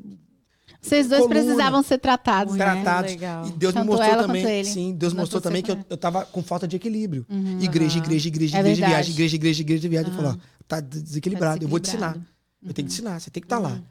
Vocês 0.81 1.07
dois 1.07 1.21
coluna. 1.23 1.41
precisavam 1.41 1.83
ser 1.83 1.97
tratados, 1.97 2.53
Muito 2.55 2.65
né? 2.65 2.73
tratados. 2.73 3.11
legal. 3.11 3.47
E 3.47 3.51
Deus 3.51 3.73
Tanto 3.73 3.85
me 3.85 3.91
mostrou 3.91 4.17
também. 4.17 4.63
Sim, 4.63 4.93
Deus 4.95 5.13
Não 5.13 5.21
mostrou 5.21 5.41
também 5.41 5.61
que 5.63 5.71
eu, 5.71 5.77
eu 5.89 5.97
tava 5.97 6.25
com 6.25 6.43
falta 6.43 6.67
de 6.67 6.75
equilíbrio. 6.75 7.25
Uhum. 7.29 7.59
Igreja, 7.59 7.97
Aham. 7.97 8.05
igreja, 8.05 8.27
igreja, 8.27 8.57
É 8.57 8.59
igreja, 8.59 8.75
verdade. 8.81 8.91
viagem, 8.93 9.13
igreja, 9.13 9.35
igreja, 9.35 9.61
igreja, 9.61 9.89
viagem. 9.89 10.11
Aham. 10.11 10.17
falou, 10.17 10.31
ó, 10.33 10.37
tá 10.67 10.79
desequilibrado, 10.79 11.63
eu 11.63 11.67
vou 11.67 11.79
te 11.79 11.89
ensinar. 11.89 12.13
desequilibrado. 12.13 12.35
Eu 12.67 12.73
tenho 12.73 12.87
que 12.87 12.93
te 12.93 12.97
ensinar, 13.01 13.19
você 13.19 13.29
tem 13.31 13.41
que 13.41 13.45
estar 13.45 13.59
lá. 13.59 13.81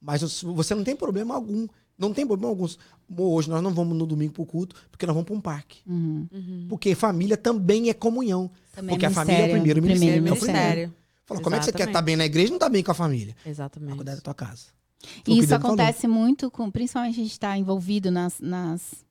Mas 0.00 0.22
eu- 0.22 0.54
você 0.54 0.74
não 0.74 0.84
tem 0.84 0.94
problema 0.94 1.34
algum. 1.34 1.66
Não 1.96 2.12
tem 2.12 2.26
problema 2.26 2.50
algum. 2.52 2.66
Hoje 3.16 3.48
nós 3.48 3.62
não 3.62 3.72
vamos 3.72 3.96
no 3.96 4.04
domingo 4.06 4.32
pro 4.32 4.44
culto, 4.44 4.74
porque 4.90 5.06
nós 5.06 5.14
vamos 5.14 5.26
para 5.26 5.36
um 5.36 5.40
parque. 5.40 5.78
Uhum. 5.86 6.26
Porque 6.68 6.94
família 6.94 7.36
também 7.36 7.88
é 7.88 7.94
comunhão. 7.94 8.50
Também 8.74 8.90
porque 8.90 9.06
é 9.06 9.08
a 9.08 9.12
família 9.12 9.38
é 9.38 9.44
o 9.44 9.46
ministério, 9.54 9.82
primeiro 9.82 9.82
ministério. 9.82 10.12
primeiro 10.14 10.34
é 10.34 10.36
o 10.36 10.40
primeiro. 10.40 10.62
Ministério. 10.68 10.94
Fala, 11.24 11.40
como 11.40 11.56
é 11.56 11.58
que 11.58 11.64
você 11.64 11.72
quer 11.72 11.78
estar 11.78 11.90
Exatamente. 11.90 12.04
bem 12.06 12.16
na 12.16 12.26
igreja 12.26 12.48
e 12.48 12.50
não 12.50 12.58
tá 12.58 12.68
bem 12.68 12.82
com 12.82 12.90
a 12.90 12.94
família? 12.94 13.34
Exatamente. 13.46 13.96
cuidar 13.96 14.14
da 14.16 14.20
tua 14.20 14.34
casa. 14.34 14.66
E 15.26 15.38
isso 15.38 15.48
Deus 15.48 15.60
falou. 15.60 15.66
acontece 15.74 16.06
muito 16.08 16.50
com, 16.50 16.70
principalmente 16.70 17.14
a 17.20 17.22
gente 17.22 17.32
está 17.32 17.56
envolvido 17.58 18.10
nas, 18.10 18.40
nas, 18.40 19.04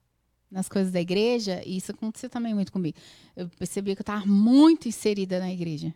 nas 0.50 0.68
coisas 0.70 0.92
da 0.92 1.02
igreja, 1.02 1.62
e 1.66 1.78
isso 1.78 1.92
aconteceu 1.92 2.30
também 2.30 2.54
muito 2.54 2.72
comigo. 2.72 2.98
Eu 3.36 3.50
percebi 3.58 3.96
que 3.96 4.02
eu 4.02 4.04
estava 4.04 4.26
muito 4.26 4.88
inserida 4.88 5.40
na 5.40 5.52
igreja. 5.52 5.94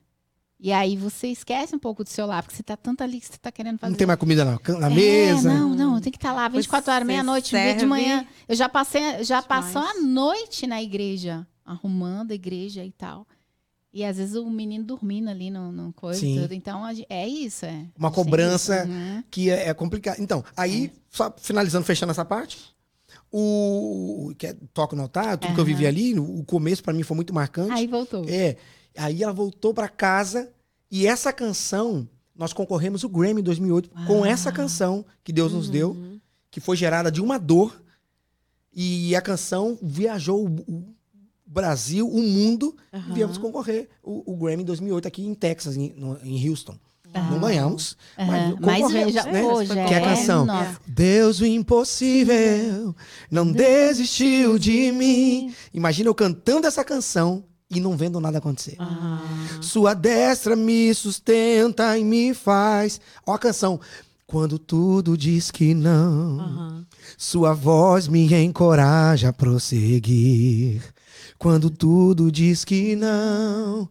E 0.59 0.71
aí 0.71 0.97
você 0.97 1.27
esquece 1.27 1.75
um 1.75 1.79
pouco 1.79 2.03
do 2.03 2.09
seu 2.09 2.25
lar, 2.25 2.41
porque 2.41 2.55
você 2.55 2.63
tá 2.63 2.75
tanto 2.75 3.03
ali 3.03 3.19
que 3.19 3.27
você 3.27 3.37
tá 3.37 3.51
querendo 3.51 3.77
fazer. 3.77 3.91
Não 3.91 3.97
tem 3.97 4.07
mais 4.07 4.19
comida 4.19 4.43
na, 4.43 4.59
na 4.79 4.87
É, 4.87 4.89
mesa. 4.89 5.53
Não, 5.53 5.69
não, 5.75 5.95
eu 5.95 6.01
tenho 6.01 6.11
que 6.11 6.17
estar 6.17 6.33
lá 6.33 6.47
24 6.47 6.91
horas, 6.91 7.05
meia-noite, 7.07 7.53
meia 7.53 7.75
de 7.75 7.85
manhã. 7.85 8.25
Eu 8.47 8.55
já 8.55 8.67
passei, 8.67 9.23
já 9.23 9.39
demais. 9.41 9.45
passou 9.45 9.83
a 9.83 10.01
noite 10.01 10.65
na 10.65 10.81
igreja, 10.81 11.45
arrumando 11.63 12.31
a 12.31 12.33
igreja 12.33 12.83
e 12.83 12.91
tal. 12.91 13.27
E 13.97 14.03
às 14.03 14.17
vezes 14.17 14.35
o 14.35 14.47
menino 14.47 14.83
dormindo 14.83 15.27
ali 15.27 15.49
no, 15.49 15.71
no 15.71 15.91
coisa 15.91 16.19
Sim. 16.19 16.39
tudo. 16.39 16.53
Então 16.53 16.83
é 17.09 17.27
isso, 17.27 17.65
é. 17.65 17.87
Uma 17.97 18.11
cobrança. 18.11 18.83
isso. 18.83 18.91
Uhum. 18.91 19.23
que 19.31 19.49
é, 19.49 19.69
é 19.69 19.73
complicado. 19.73 20.19
Então, 20.19 20.45
aí, 20.55 20.93
só 21.09 21.33
finalizando, 21.35 21.83
fechando 21.83 22.11
essa 22.11 22.23
parte, 22.23 22.59
o 23.31 24.31
que 24.37 24.45
é 24.45 24.55
toco 24.71 24.95
no 24.95 25.01
altar, 25.01 25.35
tudo 25.39 25.55
que 25.55 25.59
eu 25.59 25.65
vivi 25.65 25.87
ali, 25.87 26.17
o 26.19 26.43
começo 26.43 26.83
pra 26.83 26.93
mim 26.93 27.01
foi 27.01 27.15
muito 27.15 27.33
marcante. 27.33 27.71
Aí 27.71 27.87
voltou. 27.87 28.23
É, 28.29 28.57
aí 28.95 29.23
ela 29.23 29.33
voltou 29.33 29.73
pra 29.73 29.89
casa 29.89 30.51
e 30.91 31.07
essa 31.07 31.33
canção, 31.33 32.07
nós 32.35 32.53
concorremos 32.53 33.03
o 33.03 33.09
Grammy 33.09 33.41
em 33.41 33.43
2008 33.43 33.89
com 34.05 34.17
Uau. 34.17 34.25
essa 34.27 34.51
canção 34.51 35.03
que 35.23 35.33
Deus 35.33 35.53
nos 35.53 35.71
deu, 35.71 35.89
Uhum. 35.93 36.19
que 36.51 36.59
foi 36.59 36.77
gerada 36.77 37.11
de 37.11 37.19
uma 37.19 37.39
dor 37.39 37.81
e 38.71 39.15
a 39.15 39.21
canção 39.21 39.75
viajou 39.81 40.45
o 40.47 40.93
Brasil, 41.47 42.07
o 42.07 42.21
mundo, 42.21 42.75
Aham. 42.93 43.13
viemos 43.13 43.37
concorrer 43.37 43.87
o, 44.03 44.33
o 44.33 44.35
Grammy 44.37 44.63
em 44.63 44.65
2008 44.65 45.07
aqui 45.07 45.25
em 45.25 45.33
Texas, 45.33 45.77
em, 45.77 45.93
no- 45.97 46.19
em 46.23 46.47
Houston. 46.49 46.75
Não 47.13 47.21
Aham. 47.21 47.39
ganhamos, 47.39 47.97
Aham. 48.19 48.57
mas 48.61 48.91
já, 49.13 49.23
né? 49.25 49.41
já 49.65 49.85
Que 49.87 49.93
é 49.93 49.97
a 49.97 50.01
canção. 50.01 50.45
Nossa. 50.45 50.77
Deus 50.85 51.39
o 51.39 51.45
impossível 51.45 52.93
não 53.31 53.49
desistiu 53.51 54.59
de 54.59 54.91
mim. 54.91 55.53
Imagina 55.73 56.09
eu 56.09 56.13
cantando 56.15 56.67
essa 56.67 56.83
canção 56.83 57.43
e 57.71 57.79
não 57.79 57.95
vendo 57.97 58.19
nada 58.19 58.37
acontecer. 58.39 58.75
Ah. 58.77 59.21
Sua 59.61 59.93
destra 59.93 60.55
me 60.55 60.93
sustenta 60.93 61.97
e 61.97 62.03
me 62.03 62.33
faz. 62.33 62.99
Ó 63.25 63.33
a 63.33 63.39
canção. 63.39 63.79
Quando 64.27 64.59
tudo 64.59 65.17
diz 65.17 65.49
que 65.49 65.73
não, 65.73 66.39
Aham. 66.41 66.85
sua 67.17 67.53
voz 67.53 68.09
me 68.09 68.31
encoraja 68.43 69.29
a 69.29 69.33
prosseguir. 69.33 70.81
Quando 71.37 71.69
tudo 71.69 72.31
diz 72.31 72.65
que 72.65 72.95
não, 72.95 73.87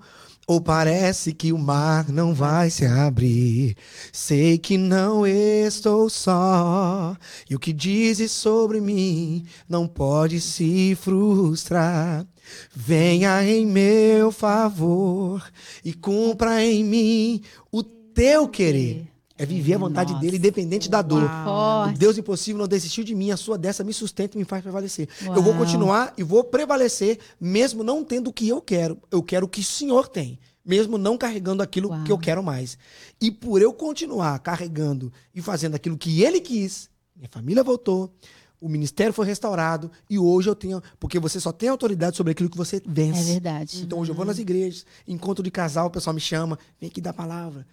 ou 0.47 0.61
parece 0.61 1.33
que 1.33 1.53
o 1.53 1.59
mar 1.59 2.09
não 2.11 2.35
vai 2.35 2.71
se 2.71 2.85
abrir. 2.87 3.77
Sei 4.13 4.59
que 4.59 4.77
não 4.79 5.27
estou 5.27 6.09
só, 6.09 7.17
e 7.49 7.55
o 7.55 7.59
que 7.59 7.73
dizes 7.73 8.31
sobre 8.33 8.81
mim 8.81 9.45
não 9.69 9.89
pode 9.89 10.41
se 10.41 10.97
frustrar. 11.01 12.27
Venha 12.75 13.45
em 13.45 13.67
meu 13.67 14.31
favor 14.31 15.45
e 15.85 15.93
cumpra 15.93 16.65
em 16.65 16.85
mim 16.85 17.43
o 17.73 17.83
teu 17.83 18.49
querer. 18.49 19.16
É 19.39 19.45
viver 19.45 19.75
a 19.75 19.79
vontade 19.79 20.13
Nossa. 20.13 20.25
dele, 20.25 20.39
independente 20.39 20.89
da 20.89 21.03
dor. 21.03 21.23
Uau. 21.25 21.89
O. 21.89 21.93
Deus 21.93 22.17
impossível 22.17 22.59
não 22.59 22.67
desistiu 22.69 23.05
de 23.05 23.15
mim, 23.15 23.31
a 23.31 23.37
sua 23.37 23.59
dessa 23.59 23.85
me 23.85 23.93
sustenta 23.93 24.37
e 24.37 24.39
me 24.39 24.45
faz 24.45 24.63
prevalecer. 24.63 25.09
Eu 25.25 25.43
vou 25.43 25.53
Uau. 25.53 25.59
continuar 25.63 26.15
e 26.17 26.23
vou 26.23 26.43
prevalecer, 26.45 27.19
mesmo 27.41 27.85
não 27.85 28.03
tendo 28.03 28.29
o 28.29 28.33
que 28.33 28.49
eu 28.49 28.61
quero. 28.63 28.99
Eu 29.11 29.23
quero 29.23 29.45
o 29.47 29.49
que 29.49 29.61
o 29.61 29.65
Senhor 29.65 30.09
tem, 30.09 30.39
mesmo 30.65 30.97
não 30.97 31.19
carregando 31.19 31.63
aquilo 31.63 31.91
Uau. 31.91 32.03
que 32.05 32.11
eu 32.11 32.19
quero 32.19 32.43
mais. 32.43 32.79
E 33.21 33.31
por 33.31 33.61
eu 33.61 33.73
continuar 33.75 34.39
carregando 34.39 35.13
e 35.35 35.43
fazendo 35.43 35.75
aquilo 35.75 35.99
que 35.99 36.23
Ele 36.23 36.41
quis, 36.41 36.89
minha 37.15 37.29
família 37.31 37.63
voltou, 37.63 38.11
o 38.59 38.71
ministério 38.71 39.13
foi 39.13 39.27
restaurado 39.27 39.91
e 40.09 40.19
hoje 40.19 40.49
eu 40.49 40.55
tenho, 40.55 40.83
porque 40.99 41.19
você 41.19 41.39
só 41.39 41.53
tem 41.53 41.69
autoridade 41.69 42.17
sobre 42.17 42.33
aquilo 42.33 42.49
que 42.49 42.57
você 42.57 42.77
É 42.77 42.81
vence. 42.87 43.33
verdade. 43.33 43.83
Então 43.83 43.99
hoje 43.99 44.11
eu 44.11 44.15
vou 44.15 44.25
nas 44.25 44.39
igrejas, 44.39 44.87
encontro 45.07 45.45
de 45.45 45.51
casal, 45.51 45.89
o 45.89 45.91
pessoal 45.91 46.15
me 46.15 46.21
chama, 46.21 46.59
vem 46.81 46.89
aqui 46.89 47.01
dar 47.03 47.13
palavra, 47.13 47.67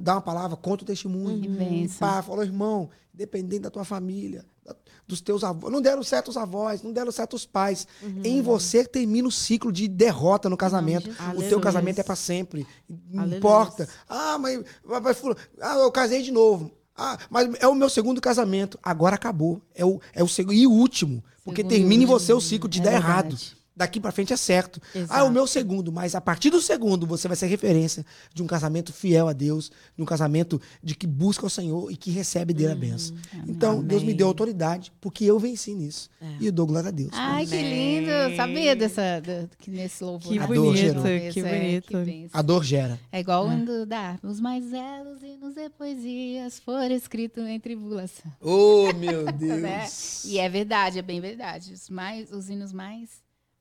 dá 0.00 0.14
uma 0.14 0.20
palavra, 0.20 0.56
conta 0.56 0.84
o 0.84 0.86
testemunho. 0.86 1.50
Bênção. 1.50 1.98
Pá, 2.06 2.22
falou, 2.22 2.44
irmão, 2.44 2.88
dependendo 3.12 3.62
da 3.62 3.70
tua 3.70 3.84
família, 3.84 4.44
da- 4.64 4.76
dos 5.06 5.20
teus 5.20 5.42
avós, 5.42 5.72
não 5.72 5.80
deram 5.82 6.02
certo 6.02 6.28
os 6.28 6.36
avós, 6.36 6.82
não 6.82 6.92
deram 6.92 7.10
certo 7.10 7.34
os 7.34 7.44
pais. 7.44 7.86
Em 8.24 8.40
você 8.40 8.84
termina 8.84 9.26
o 9.26 9.32
ciclo 9.32 9.72
de 9.72 9.88
derrota 9.88 10.48
no 10.48 10.56
casamento. 10.56 11.06
Jesus. 11.06 11.18
o 11.20 11.22
Aleluia. 11.24 11.48
teu 11.48 11.60
casamento 11.60 11.98
é 11.98 12.02
para 12.02 12.16
sempre. 12.16 12.66
Não 13.10 13.20
Aleluia. 13.20 13.38
importa. 13.38 13.88
Ah, 14.08 14.38
mas, 14.38 14.62
fulano, 15.18 15.40
ah, 15.60 15.74
eu 15.78 15.90
casei 15.90 16.22
de 16.22 16.30
novo. 16.30 16.70
Ah, 16.96 17.18
mas 17.30 17.48
é 17.58 17.66
o 17.66 17.74
meu 17.74 17.88
segundo 17.88 18.20
casamento. 18.20 18.78
Agora 18.82 19.16
acabou. 19.16 19.60
É 19.74 19.84
o, 19.84 19.98
é 20.12 20.22
o 20.22 20.28
segundo 20.28 20.54
e 20.54 20.66
o 20.66 20.70
último. 20.70 21.24
Porque 21.44 21.62
Segundo 21.62 21.72
termina 21.72 22.04
em 22.04 22.06
você 22.06 22.32
o 22.32 22.40
ciclo 22.40 22.68
de 22.68 22.80
É 22.80 22.84
dar 22.84 22.90
verdade. 22.92 23.08
errado. 23.34 23.61
Daqui 23.76 23.98
pra 24.00 24.12
frente 24.12 24.32
é 24.32 24.36
certo. 24.36 24.80
Ah, 24.94 24.98
é 24.98 25.02
Exato. 25.02 25.24
o 25.26 25.30
meu 25.30 25.46
segundo, 25.46 25.90
mas 25.92 26.14
a 26.14 26.20
partir 26.20 26.50
do 26.50 26.60
segundo 26.60 27.06
você 27.06 27.26
vai 27.28 27.36
ser 27.36 27.46
referência 27.46 28.04
de 28.34 28.42
um 28.42 28.46
casamento 28.46 28.92
fiel 28.92 29.28
a 29.28 29.32
Deus, 29.32 29.70
de 29.96 30.02
um 30.02 30.06
casamento 30.06 30.60
de 30.82 30.94
que 30.94 31.06
busca 31.06 31.46
o 31.46 31.50
Senhor 31.50 31.90
e 31.90 31.96
que 31.96 32.10
recebe 32.10 32.52
dele 32.52 32.72
a 32.72 32.76
benção. 32.76 33.16
Então, 33.48 33.82
Deus 33.82 34.02
me 34.02 34.08
Amém. 34.08 34.16
deu 34.16 34.26
autoridade, 34.28 34.92
porque 35.00 35.24
eu 35.24 35.38
venci 35.38 35.74
nisso. 35.74 36.08
E 36.40 36.46
eu 36.46 36.52
dou 36.52 36.66
glória 36.66 36.88
a 36.88 36.92
Deus. 36.92 37.10
Ai, 37.12 37.46
que 37.46 37.54
Amém. 37.58 38.00
lindo. 38.00 38.36
Sabia 38.36 38.76
dessa, 38.76 39.20
do- 39.20 39.48
que 39.58 39.70
nesse 39.70 40.02
louvor. 40.04 40.32
Que 40.32 40.38
bonito, 40.38 40.98
Adoro 40.98 41.02
que 41.32 41.42
mesmo, 41.42 41.46
é, 41.46 41.58
bonito. 41.58 42.04
que. 42.04 42.28
A 42.32 42.42
dor 42.42 42.64
gera. 42.64 42.98
É 43.10 43.20
igual 43.20 43.44
quando 43.46 43.86
dá. 43.86 44.18
Os 44.22 44.40
mais 44.40 44.64
belos 44.64 45.22
hinos 45.22 45.56
e 45.56 45.68
poesias 45.70 46.58
foram 46.60 46.94
escritos 46.94 47.44
em 47.46 47.58
tribulação. 47.58 48.30
Oh, 48.40 48.92
meu 48.94 49.24
né? 49.32 49.32
Deus. 49.32 50.24
E 50.24 50.38
é 50.38 50.48
verdade, 50.48 50.98
é 50.98 51.02
bem 51.02 51.20
verdade. 51.20 51.72
Os, 51.72 51.88
mais, 51.90 52.30
os 52.32 52.48
hinos 52.48 52.72
mais, 52.72 53.10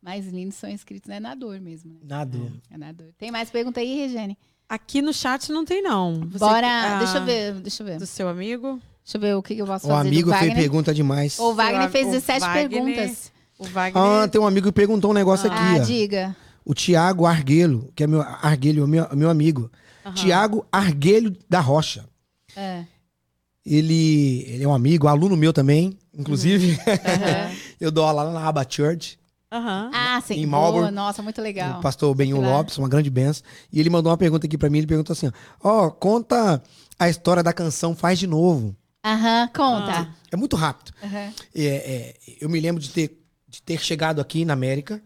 mais 0.01 0.27
lindos 0.27 0.55
são 0.55 0.69
escritos 0.69 1.07
né, 1.09 1.19
na 1.19 1.35
dor 1.35 1.59
mesmo. 1.59 1.91
Né? 1.93 1.99
Na 2.03 2.23
dor. 2.25 2.51
É 2.69 2.77
na 2.77 2.91
dor. 2.91 3.07
Tem 3.17 3.29
mais 3.31 3.49
pergunta 3.49 3.79
aí, 3.79 3.95
Regiane? 3.95 4.37
Aqui 4.67 5.01
no 5.01 5.13
chat 5.13 5.51
não 5.51 5.65
tem, 5.65 5.81
não. 5.81 6.21
Você- 6.31 6.39
Bora. 6.39 6.67
ah, 6.67 6.99
deixa 6.99 7.17
eu 7.17 7.25
ver, 7.25 7.53
deixa 7.55 7.83
eu 7.83 7.87
ver. 7.87 7.97
Do 7.99 8.05
seu 8.05 8.27
amigo. 8.29 8.79
Deixa 9.03 9.17
eu 9.17 9.21
ver 9.21 9.35
o 9.35 9.43
que, 9.43 9.55
que 9.55 9.61
eu 9.61 9.65
posso 9.65 9.85
O 9.85 9.89
fazer. 9.89 10.07
amigo 10.07 10.31
do 10.31 10.37
fez 10.37 10.53
pergunta 10.53 10.93
demais. 10.93 11.37
O 11.39 11.53
Wagner 11.53 11.87
O 11.87 11.91
fez 11.91 12.07
17 12.07 12.39
Wagner- 12.39 12.69
perguntas. 12.69 13.31
O 13.59 13.65
Wagner. 13.65 14.01
Ah, 14.03 14.27
tem 14.27 14.39
um 14.39 14.45
amigo 14.47 14.67
que 14.67 14.71
perguntou 14.73 15.11
um 15.11 15.13
negócio 15.13 15.51
Ah, 15.51 15.71
aqui, 15.73 15.81
ó. 15.81 15.83
diga. 15.83 16.35
O 16.63 16.73
Tiago 16.73 17.25
Arguelho, 17.25 17.91
que 17.95 18.03
é 18.03 18.07
meu 18.07 18.21
Arguelho, 18.21 18.87
meu, 18.87 19.07
meu 19.15 19.29
amigo. 19.29 19.69
Aham. 20.05 20.13
Tiago 20.15 20.65
Arguelho 20.71 21.35
da 21.49 21.59
Rocha. 21.59 22.05
É. 22.55 22.85
Ele, 23.65 24.43
ele 24.47 24.63
é 24.63 24.67
um 24.67 24.73
amigo, 24.73 25.07
aluno 25.07 25.35
meu 25.37 25.51
também, 25.53 25.97
inclusive. 26.17 26.77
Aham. 26.87 27.55
eu 27.79 27.91
dou 27.91 28.05
aula 28.05 28.23
lá 28.23 28.31
na 28.33 28.47
Aba 28.47 28.65
Church, 28.67 29.19
Aham. 29.51 29.91
Ah, 29.93 30.21
sim. 30.21 30.35
Em 30.35 30.47
Boa, 30.47 30.89
nossa, 30.91 31.21
muito 31.21 31.41
legal. 31.41 31.79
o 31.79 31.81
pastor 31.81 32.15
Benhur 32.15 32.39
Claro. 32.39 32.55
Lopes, 32.57 32.77
uma 32.77 32.87
grande 32.87 33.09
benção. 33.09 33.43
E 33.71 33.79
ele 33.79 33.89
mandou 33.89 34.09
uma 34.11 34.17
pergunta 34.17 34.47
aqui 34.47 34.57
pra 34.57 34.69
mim, 34.69 34.77
ele 34.77 34.87
perguntou 34.87 35.13
assim, 35.13 35.27
ó, 35.61 35.87
ó, 35.87 35.89
conta 35.91 36.61
a 36.97 37.09
história 37.09 37.43
da 37.43 37.51
canção 37.51 37.95
Faz 37.95 38.17
de 38.17 38.27
Novo. 38.27 38.75
Aham, 39.05 39.47
conta. 39.47 39.91
Ah. 39.91 40.13
É 40.31 40.35
muito 40.37 40.55
rápido. 40.55 40.93
Aham. 41.03 41.33
É, 41.53 41.65
é, 41.65 42.15
eu 42.39 42.49
me 42.49 42.59
lembro 42.59 42.81
de 42.81 42.89
ter, 42.91 43.21
de 43.47 43.61
ter 43.61 43.79
chegado 43.83 44.21
aqui 44.21 44.45
na 44.45 44.53
América, 44.53 45.01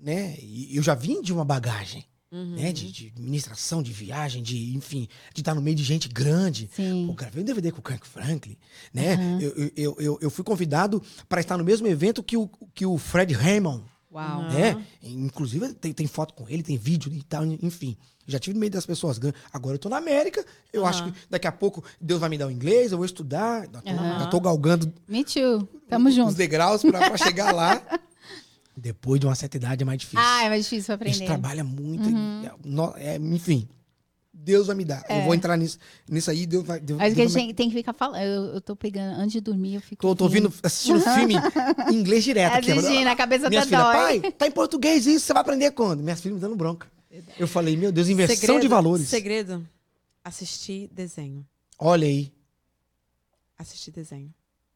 né? 0.00 0.36
E 0.40 0.74
eu 0.76 0.82
já 0.82 0.94
vim 0.94 1.20
de 1.20 1.32
uma 1.32 1.44
bagagem, 1.44 2.04
Uhum. 2.32 2.56
né? 2.56 2.72
De, 2.72 2.90
de 2.90 3.06
administração, 3.08 3.82
de 3.82 3.92
viagem, 3.92 4.42
de, 4.42 4.74
enfim, 4.76 5.08
de 5.32 5.40
estar 5.42 5.54
no 5.54 5.62
meio 5.62 5.76
de 5.76 5.84
gente 5.84 6.08
grande. 6.08 6.68
Sim. 6.74 7.06
Pô, 7.06 7.12
gravei 7.14 7.42
um 7.42 7.46
DVD 7.46 7.70
com 7.70 7.78
o 7.78 7.82
Kirk 7.82 8.06
Franklin, 8.06 8.56
né? 8.92 9.14
Aham. 9.14 9.40
Eu, 9.40 9.50
eu, 9.76 9.96
eu, 9.98 10.18
eu- 10.22 10.30
fui 10.30 10.44
convidado 10.44 11.02
para 11.28 11.40
estar 11.40 11.56
no 11.56 11.64
mesmo 11.64 11.86
evento 11.86 12.22
que 12.22 12.36
o, 12.36 12.48
que 12.74 12.84
o 12.84 12.98
Fred 12.98 13.34
Hammond, 13.34 13.84
Uau. 14.12 14.42
Né? 14.44 14.82
Inclusive, 15.02 15.74
tem, 15.74 15.92
tem 15.92 16.06
foto 16.06 16.32
com 16.32 16.48
ele, 16.48 16.62
tem 16.62 16.78
vídeo 16.78 17.12
e 17.12 17.22
tal, 17.22 17.44
enfim. 17.44 17.96
Já 18.26 18.38
tive 18.38 18.54
no 18.54 18.60
meio 18.60 18.72
das 18.72 18.86
pessoas 18.86 19.18
grandes. 19.18 19.38
Agora 19.52 19.74
eu 19.74 19.78
tô 19.78 19.88
na 19.90 19.98
América, 19.98 20.44
eu 20.72 20.82
Aham. 20.82 20.90
acho 20.90 21.04
que 21.04 21.12
daqui 21.28 21.46
a 21.46 21.52
pouco 21.52 21.84
Deus 22.00 22.18
vai 22.18 22.28
me 22.30 22.38
dar 22.38 22.46
o 22.46 22.50
inglês, 22.50 22.92
eu 22.92 22.98
vou 22.98 23.04
estudar. 23.04 23.68
Já 23.70 23.80
tô, 23.82 23.90
já 23.94 24.26
tô 24.28 24.40
galgando 24.40 24.92
Me 25.06 25.22
too. 25.22 25.68
Tamo 25.88 26.08
os 26.08 26.14
junto. 26.14 26.32
degraus 26.34 26.82
pra, 26.82 26.98
pra 27.10 27.16
chegar 27.18 27.52
lá. 27.54 27.80
Depois 28.76 29.18
de 29.18 29.26
uma 29.26 29.34
certa 29.34 29.56
idade 29.56 29.82
é 29.82 29.86
mais 29.86 29.98
difícil. 30.00 30.20
Ah, 30.20 30.44
é 30.44 30.48
mais 30.50 30.64
difícil 30.64 30.92
a 30.92 30.96
gente 30.98 31.08
aprender. 31.08 31.24
trabalha 31.26 31.64
muito. 31.64 32.08
e- 32.10 32.68
no- 32.68 32.94
é, 32.96 33.16
enfim, 33.16 33.66
Deus 34.34 34.66
vai 34.66 34.76
me 34.76 34.84
dar. 34.84 35.02
Eu 35.08 35.22
vou 35.22 35.34
entrar 35.34 35.56
nisso, 35.56 35.78
nisso 36.08 36.30
aí, 36.30 36.46
Deus 36.46 36.62
vai. 36.66 36.78
Deus, 36.78 36.98
Mas 36.98 37.14
que 37.14 37.20
a 37.20 37.24
Deus 37.24 37.32
gente 37.32 37.54
tem 37.54 37.70
que 37.70 37.74
ficar 37.76 37.94
falando. 37.94 38.20
Eu, 38.22 38.42
eu 38.54 38.60
tô 38.60 38.76
pegando, 38.76 39.18
antes 39.18 39.32
de 39.32 39.40
dormir, 39.40 39.76
eu 39.76 39.80
fico. 39.80 40.02
Tô, 40.02 40.14
tô 40.14 40.24
ouvindo, 40.24 40.52
assistindo 40.62 41.00
filme 41.00 41.34
em 41.90 41.94
inglês 41.94 42.22
direto. 42.22 42.52
aqui. 42.56 42.70
Assistindo, 42.70 43.06
a 43.06 43.16
cabeça 43.16 43.48
Minhas 43.48 43.66
tá 43.66 43.68
filhas, 43.92 44.10
dói. 44.12 44.20
pai, 44.20 44.32
tá 44.32 44.46
em 44.46 44.50
português 44.52 45.06
isso, 45.06 45.24
você 45.26 45.32
vai 45.32 45.40
aprender 45.40 45.70
quando? 45.70 46.02
Minhas 46.02 46.20
filhas 46.20 46.34
me 46.36 46.40
dando 46.42 46.54
bronca. 46.54 46.86
Eu 47.38 47.48
falei, 47.48 47.78
meu 47.78 47.90
Deus, 47.90 48.08
inversão 48.08 48.36
Segredo- 48.36 48.60
de 48.60 48.68
valores. 48.68 49.08
Segredo. 49.08 49.66
Assistir 50.22 50.90
desenho. 50.92 51.46
Olha 51.78 52.06
aí. 52.06 52.30
Assistir 53.58 53.90
desenho. 53.90 54.32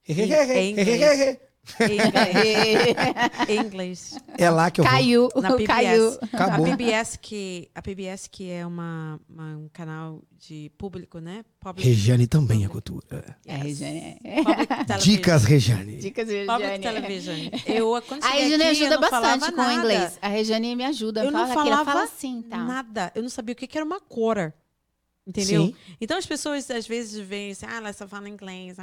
Em 0.09 0.13
inglês. 0.25 0.51
Em 0.51 0.71
inglês. 0.71 1.39
Em 3.49 3.59
inglês. 3.67 4.19
É 4.37 4.51
lá 4.51 4.71
que 4.71 4.81
eu 4.81 4.85
vou. 4.85 4.93
Caiu. 4.93 5.29
Na 5.37 5.51
PBS. 5.57 5.67
Caiu. 5.67 6.19
Acabou. 6.33 6.67
A 6.67 6.69
PBS 6.71 7.17
que, 7.21 7.71
a 7.75 7.83
PBS 7.83 8.29
que 8.29 8.51
é 8.51 8.67
uma, 8.67 9.21
uma- 9.29 9.57
um 9.57 9.69
canal 9.73 10.23
de 10.39 10.71
público, 10.79 11.19
né? 11.19 11.45
Public, 11.61 11.87
Regiane 11.89 12.27
também 12.27 12.65
é 12.65 12.69
cultura. 12.69 13.37
É, 13.47 13.55
Yes. 13.57 13.81
Regiane. 13.81 14.17
Public 14.45 14.67
television. 14.87 14.99
Dicas, 14.99 15.45
Regiane. 15.45 15.97
Dicas 15.99 16.27
de 16.29 16.45
Public 16.47 16.71
Regiane. 16.71 16.81
television. 17.01 17.37
Eu, 17.67 18.03
quando 18.07 18.25
A 18.25 18.29
Regiane 18.31 18.63
aqui, 18.63 18.71
ajuda 18.85 18.91
não 18.99 19.11
bastante 19.11 19.53
com 19.53 19.61
o 19.63 19.73
inglês. 19.73 20.19
A 20.23 20.29
Regiane 20.29 20.77
me 20.77 20.85
ajuda. 20.85 21.25
Eu 21.25 21.31
não 21.31 21.47
fala, 21.47 21.63
Kira, 21.63 21.77
falava 21.77 21.93
fala 21.93 22.05
assim, 22.05 22.43
tá? 22.43 22.57
Nada. 22.59 23.13
Eu 23.15 23.23
não 23.23 23.29
sabia 23.31 23.53
o 23.53 23.57
que 23.57 23.67
que 23.67 23.77
era 23.79 23.85
uma 23.85 24.01
cora. 24.01 24.55
Entendeu? 25.27 25.67
Sim. 25.67 25.75
Então 26.01 26.17
as 26.17 26.27
pessoas 26.27 26.71
às 26.71 26.87
vezes 26.87 27.19
veem 27.27 27.53
assim, 27.53 27.67
ah, 27.69 27.77
ela 27.77 27.93
só 27.93 28.09
fala 28.09 28.29
inglês. 28.29 28.77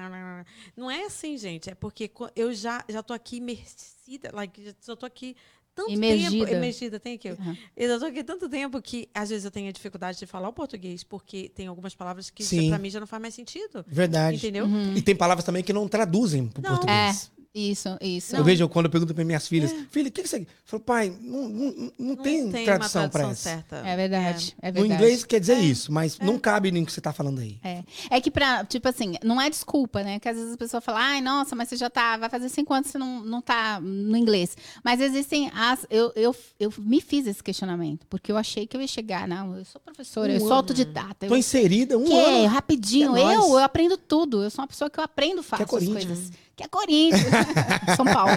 não, 0.76 0.89
é 0.89 1.05
assim, 1.05 1.38
gente. 1.38 1.69
É 1.69 1.76
porque 1.76 2.09
eu 2.35 2.53
já, 2.53 2.84
já 2.88 3.01
tô 3.03 3.14
aqui 3.14 3.38
imersida, 3.38 4.30
like, 4.34 4.73
já 4.81 4.95
tô 4.95 5.05
aqui 5.05 5.35
tanto 5.77 5.91
Imergida. 5.91 6.45
tempo. 6.45 6.57
Imergida, 6.57 6.99
tem 6.99 7.14
aqui. 7.14 7.30
Uhum. 7.30 7.55
Eu 7.76 7.89
já 7.89 7.99
tô 7.99 8.05
aqui 8.05 8.23
tanto 8.23 8.49
tempo 8.49 8.81
que 8.81 9.07
às 9.14 9.30
vezes 9.30 9.45
eu 9.45 9.51
tenho 9.51 9.69
a 9.69 9.72
dificuldade 9.72 10.18
de 10.18 10.26
falar 10.26 10.49
o 10.49 10.53
português, 10.53 11.03
porque 11.03 11.49
tem 11.49 11.68
algumas 11.68 11.93
palavras 11.93 12.31
que 12.31 12.43
pra 12.68 12.80
mim 12.80 12.89
já 12.89 12.99
não 12.99 13.05
faz 13.05 13.22
mais 13.22 13.35
sentido. 13.35 13.85
Verdade. 13.88 14.38
Entendeu? 14.38 14.65
Uhum. 14.65 14.95
E 14.95 15.01
tem 15.03 15.15
palavras 15.15 15.45
também 15.45 15.64
que 15.64 15.72
não 15.72 15.88
traduzem 15.88 16.47
pro 16.47 16.64
Não. 16.64 16.72
português. 16.72 17.31
Isso, 17.57 17.97
isso. 17.99 18.35
Eu 18.35 18.43
vejo 18.43 18.69
quando 18.69 18.85
eu 18.85 18.91
pergunto 18.91 19.15
para 19.15 19.23
minhas 19.25 19.47
filhas, 19.47 19.73
filha, 19.89 20.09
o 20.09 20.11
que 20.11 20.21
que 20.21 20.27
você. 20.29 20.38
Eu 20.41 20.47
falo, 20.63 20.84
pai, 20.84 21.11
não, 21.21 21.49
não, 21.49 21.71
não, 21.71 21.91
Não 21.97 22.15
tem, 22.15 22.51
tem 22.51 22.65
tradução 22.65 23.09
para 23.09 23.23
essa. 23.29 23.35
certa. 23.35 23.77
É 23.77 23.95
verdade. 23.95 24.55
É 24.61 24.67
No 24.67 24.73
verdade. 24.81 24.93
inglês 24.93 25.23
quer 25.23 25.39
dizer 25.39 25.57
isso, 25.57 25.91
mas 25.91 26.19
não 26.19 26.38
cabe 26.38 26.69
nem 26.71 26.84
o 26.84 26.85
que 26.85 26.91
você 26.91 27.01
tá 27.01 27.11
falando 27.11 27.39
aí. 27.39 27.57
É. 27.63 27.84
é 28.11 28.21
que 28.21 28.29
pra, 28.29 28.63
tipo 28.63 28.88
assim, 28.88 29.15
não 29.23 29.41
é 29.41 29.49
desculpa, 29.49 30.03
né? 30.03 30.19
Que 30.19 30.29
às 30.29 30.38
vezes 30.38 30.53
a 30.53 30.57
pessoa 30.57 30.79
fala, 30.81 30.99
ai, 30.99 31.19
nossa, 31.21 31.55
mas 31.55 31.67
você 31.69 31.77
já 31.77 31.89
tá, 31.89 32.15
vai 32.17 32.29
fazer 32.29 32.47
cinco 32.49 32.73
anos 32.75 32.85
que 32.88 32.91
você 32.91 32.99
não, 32.99 33.23
não 33.23 33.41
tá 33.41 33.79
no 33.81 34.15
inglês. 34.15 34.55
Mas 34.84 35.01
existem 35.01 35.49
as. 35.55 35.84
Eu, 35.89 36.11
eu, 36.15 36.35
eu 36.59 36.71
me 36.77 37.01
fiz 37.01 37.25
esse 37.25 37.43
questionamento, 37.43 38.05
porque 38.07 38.31
eu 38.31 38.38
achei 38.38 38.67
que 38.67 38.77
eu 38.77 38.81
ia 38.81 38.88
chegar, 38.88 39.27
não, 39.27 39.57
eu 39.57 39.65
sou 39.65 39.81
professora, 39.81 40.31
Um 40.31 40.35
eu 40.35 40.39
sou 40.41 40.47
ano. 40.49 40.55
autodidata. 40.57 41.25
Eu, 41.25 41.29
Tô 41.29 41.35
inserida 41.35 41.97
um 41.97 42.03
que 42.05 42.13
ano. 42.13 42.47
rapidinho, 42.47 43.17
é 43.17 43.35
eu, 43.35 43.41
eu 43.49 43.57
aprendo 43.57 43.97
tudo. 43.97 44.43
Eu 44.43 44.51
sou 44.51 44.61
uma 44.61 44.67
pessoa 44.67 44.89
que 44.91 44.99
eu 44.99 45.03
aprendo 45.03 45.41
fácil 45.41 45.63
as 45.65 45.69
coisas. 45.88 46.31
Que 46.57 46.63
é 46.63 46.67
Corinthians. 46.67 47.21
São 47.95 48.03
Paulo. 48.03 48.31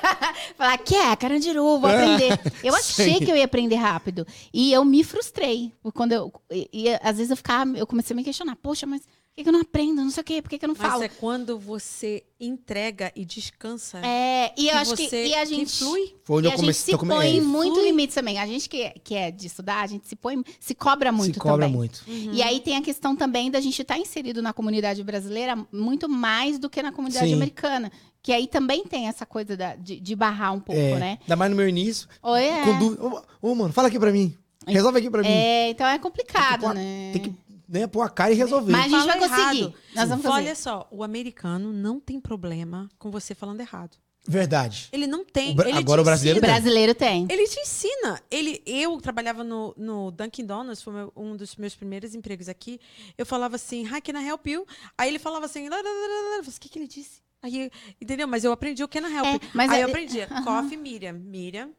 Falar, 0.56 0.78
que 0.78 0.94
é, 0.94 1.14
Carandiru, 1.14 1.78
vou 1.78 1.86
aprender. 1.86 2.40
Eu 2.64 2.74
achei 2.74 3.18
Sim. 3.18 3.24
que 3.24 3.30
eu 3.30 3.36
ia 3.36 3.44
aprender 3.44 3.76
rápido. 3.76 4.26
E 4.52 4.72
eu 4.72 4.84
me 4.84 5.04
frustrei. 5.04 5.72
Quando 5.94 6.12
eu, 6.12 6.32
e, 6.50 6.68
e 6.72 6.88
às 7.02 7.16
vezes 7.16 7.30
eu 7.30 7.36
ficava, 7.36 7.76
eu 7.76 7.86
comecei 7.86 8.14
a 8.14 8.16
me 8.16 8.24
questionar, 8.24 8.56
poxa, 8.56 8.86
mas 8.86 9.02
que, 9.38 9.42
que 9.44 9.48
eu 9.48 9.52
não 9.52 9.60
aprendo? 9.60 10.02
Não 10.02 10.10
sei 10.10 10.20
o 10.20 10.24
quê, 10.24 10.42
por 10.42 10.48
que, 10.48 10.58
que 10.58 10.64
eu 10.64 10.68
não 10.68 10.76
Mas 10.78 10.90
falo? 10.90 11.02
é 11.02 11.08
quando 11.08 11.58
você 11.58 12.24
entrega 12.40 13.10
e 13.16 13.24
descansa. 13.24 13.98
É, 14.04 14.52
e 14.56 14.66
eu 14.66 14.72
que 14.72 14.76
acho 14.78 14.96
que 14.96 15.14
e 15.26 15.34
a 15.34 15.40
que 15.40 15.46
gente 15.46 15.78
flui. 15.78 16.14
Foi 16.24 16.36
onde 16.38 16.46
e 16.46 16.50
eu 16.50 16.54
a 16.54 16.56
comecei. 16.56 16.92
gente 16.94 17.00
se 17.02 17.06
põe 17.08 17.38
é, 17.38 17.40
muito 17.40 17.74
Flui. 17.74 17.86
limites 17.86 18.14
também. 18.14 18.38
A 18.38 18.46
gente 18.46 18.68
que, 18.68 18.82
é- 18.82 18.94
que 19.02 19.14
é 19.14 19.30
de 19.30 19.46
estudar, 19.46 19.82
a 19.82 19.86
gente 19.86 20.06
se 20.08 20.14
põe, 20.16 20.42
se 20.60 20.74
cobra 20.74 21.10
muito 21.12 21.34
se 21.34 21.40
cobra 21.40 21.66
também. 21.66 21.72
muito. 21.76 22.02
E 22.06 22.42
aí 22.42 22.60
tem 22.60 22.76
a 22.76 22.82
questão 22.82 23.14
também 23.16 23.50
da 23.50 23.60
gente 23.60 23.80
estar 23.82 23.98
inserido 23.98 24.40
na 24.42 24.52
comunidade 24.52 25.02
brasileira 25.02 25.56
muito 25.72 26.08
mais 26.08 26.58
do 26.58 26.68
que 26.68 26.82
na 26.82 26.92
comunidade 26.92 27.28
Sim. 27.28 27.34
americana. 27.34 27.90
Que 28.22 28.32
aí 28.32 28.46
também 28.46 28.84
tem 28.84 29.08
essa 29.08 29.24
coisa 29.24 29.56
da- 29.56 29.76
de, 29.76 29.98
de 30.00 30.14
barrar 30.16 30.52
um 30.52 30.60
pouco, 30.60 30.80
É, 30.80 30.98
né? 30.98 31.18
Ainda 31.22 31.36
mais 31.36 31.50
no 31.50 31.56
meu 31.56 31.68
início. 31.68 32.08
Ou 32.22 32.36
é, 32.36 32.64
Com 32.64 32.78
dúvida. 32.78 33.02
Ô, 33.40 33.50
ô, 33.50 33.54
mano, 33.54 33.72
fala 33.72 33.88
aqui 33.88 33.98
pra 33.98 34.10
mim. 34.12 34.36
Resolve 34.66 34.98
aqui 34.98 35.08
pra 35.10 35.22
mim. 35.22 35.28
é, 35.28 35.70
então 35.70 35.86
é 35.86 35.98
complicado, 35.98 36.60
Tem 36.60 36.68
que 36.70 36.74
né? 36.76 37.10
Tem 37.14 37.22
que 37.22 37.34
né, 37.68 37.86
pôr 37.86 38.02
a 38.02 38.08
cara 38.08 38.32
e 38.32 38.34
resolver. 38.36 38.72
Mas 38.72 38.80
a 38.86 38.88
gente 38.88 38.98
Fala 39.00 39.12
vai 39.12 39.18
conseguir. 39.28 39.60
errado. 39.62 39.74
Nós 39.94 40.08
vamos 40.08 40.24
fazer. 40.24 40.34
Olha 40.34 40.54
só, 40.54 40.88
o 40.90 41.02
americano 41.04 41.72
não 41.72 42.00
tem 42.00 42.18
problema 42.20 42.88
com 42.98 43.10
você 43.10 43.34
falando 43.34 43.60
errado. 43.60 43.96
Verdade. 44.30 44.88
Ele 44.92 45.06
não 45.06 45.24
tem. 45.24 45.56
O 45.56 45.62
ele 45.62 45.72
agora 45.72 46.00
te 46.00 46.02
o 46.02 46.04
brasileiro 46.04 46.38
O 46.38 46.42
ensina. 46.42 46.52
brasileiro 46.54 46.94
tem. 46.94 47.26
Ele 47.30 47.46
te 47.48 47.58
ensina. 47.60 48.20
Ele, 48.30 48.62
eu 48.66 49.00
trabalhava 49.00 49.42
no, 49.42 49.72
no 49.76 50.10
Dunkin' 50.10 50.44
Donuts, 50.44 50.82
foi 50.82 50.92
meu- 50.92 51.12
um 51.16 51.34
dos 51.34 51.56
meus 51.56 51.74
primeiros 51.74 52.14
empregos 52.14 52.46
aqui. 52.48 52.78
Eu 53.16 53.24
falava 53.24 53.56
assim, 53.56 53.86
hi, 53.86 54.00
can 54.02 54.20
I 54.20 54.26
help 54.28 54.46
you? 54.46 54.66
Aí 54.98 55.08
ele 55.08 55.18
falava 55.18 55.46
assim, 55.46 55.68
lá, 55.70 55.76
lá, 55.76 55.82
lá, 55.82 55.88
lá, 55.88 56.30
lá. 56.30 56.36
Eu 56.38 56.44
falei, 56.44 56.56
o 56.56 56.60
que, 56.60 56.68
que 56.68 56.78
ele 56.78 56.88
disse? 56.88 57.22
Aí, 57.40 57.70
entendeu? 58.00 58.26
Mas 58.28 58.44
eu 58.44 58.52
aprendi 58.52 58.82
o 58.84 58.88
can 58.88 59.08
I 59.08 59.14
help 59.16 59.26
É, 59.26 59.32
you. 59.34 59.40
mas 59.54 59.70
Aí 59.70 59.80
é- 59.80 59.84
eu 59.84 59.88
aprendi, 59.88 60.18
coffee, 60.44 60.76
Miriam. 60.76 61.12
Miriam. 61.14 61.70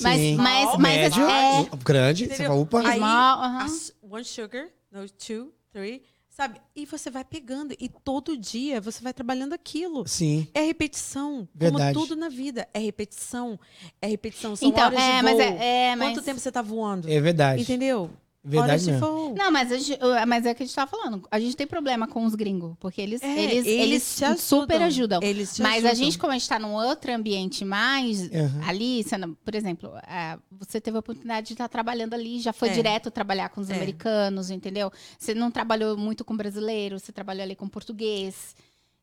Mas, 0.00 0.20
Sim. 0.20 0.36
mas, 0.36 0.62
Small, 0.62 0.78
mas 0.78 0.96
Médio, 0.96 1.22
é, 1.28 1.68
grande. 1.82 2.26
Você 2.26 2.34
Entendeu? 2.34 2.46
fala, 2.52 2.60
opa. 2.60 2.88
Aí, 2.88 2.98
Small, 2.98 4.12
one 4.12 4.24
sugar, 4.24 4.68
no, 4.96 5.08
two, 5.08 5.52
three, 5.72 6.02
sabe? 6.28 6.60
E 6.74 6.86
você 6.86 7.10
vai 7.10 7.24
pegando. 7.24 7.74
E 7.78 7.88
todo 7.88 8.36
dia 8.36 8.80
você 8.80 9.02
vai 9.02 9.12
trabalhando 9.12 9.52
aquilo. 9.52 10.06
Sim. 10.06 10.48
É 10.54 10.60
repetição. 10.60 11.48
Verdade. 11.54 11.94
Como 11.94 12.06
tudo 12.06 12.18
na 12.18 12.28
vida. 12.28 12.68
É 12.72 12.78
repetição. 12.78 13.58
É 14.00 14.06
repetição. 14.06 14.56
São 14.56 14.68
então, 14.68 14.86
horas 14.86 14.98
é, 14.98 15.16
de 15.16 15.22
mas 15.22 15.32
voo. 15.32 15.42
é, 15.42 15.90
é, 15.90 15.96
mas 15.96 16.08
Quanto 16.10 16.24
tempo 16.24 16.40
você 16.40 16.52
tá 16.52 16.62
voando? 16.62 17.10
É 17.10 17.20
verdade. 17.20 17.62
Entendeu? 17.62 18.10
Verdade 18.48 18.86
mesmo. 18.90 19.00
voo. 19.00 19.34
Não, 19.36 19.50
mas, 19.50 19.72
a 19.72 19.76
gente- 19.78 19.98
mas 20.26 20.46
é 20.46 20.52
o 20.52 20.54
que 20.54 20.62
a 20.62 20.66
gente 20.66 20.74
tava 20.74 20.90
falando. 20.90 21.26
A 21.30 21.40
gente 21.40 21.56
tem 21.56 21.66
problema 21.66 22.06
com 22.06 22.24
os 22.24 22.34
gringos, 22.34 22.74
porque 22.78 23.00
eles, 23.02 23.22
É, 23.22 23.42
eles, 23.42 23.66
eles, 23.66 24.22
ajudam. 24.22 24.38
super 24.42 24.82
ajudam. 24.82 25.20
Eles 25.22 25.58
Mas 25.58 25.84
a 25.84 25.88
ajudam. 25.90 25.94
gente, 26.04 26.18
como 26.18 26.32
a 26.32 26.38
gente 26.38 26.48
tá 26.48 26.58
num 26.58 26.74
outro 26.74 27.12
ambiente 27.12 27.64
mais 27.64 28.22
Uhum. 28.22 28.60
ali, 28.66 29.02
sendo- 29.04 29.36
por 29.44 29.54
exemplo, 29.54 29.90
ah, 30.04 30.38
você 30.52 30.80
teve 30.80 30.96
a 30.96 31.00
oportunidade 31.00 31.48
de 31.48 31.52
estar 31.54 31.68
trabalhando 31.68 32.14
ali, 32.14 32.40
já 32.40 32.52
foi 32.52 32.68
É. 32.68 32.72
direto 32.72 33.10
trabalhar 33.10 33.48
com 33.48 33.60
os 33.60 33.68
É. 33.70 33.74
americanos, 33.74 34.50
entendeu? 34.50 34.92
Você 35.18 35.34
não 35.34 35.50
trabalhou 35.50 35.96
muito 35.96 36.24
com 36.24 36.36
brasileiro, 36.36 36.98
você 37.00 37.10
trabalhou 37.12 37.42
ali 37.42 37.56
com 37.56 37.68
português. 37.68 38.54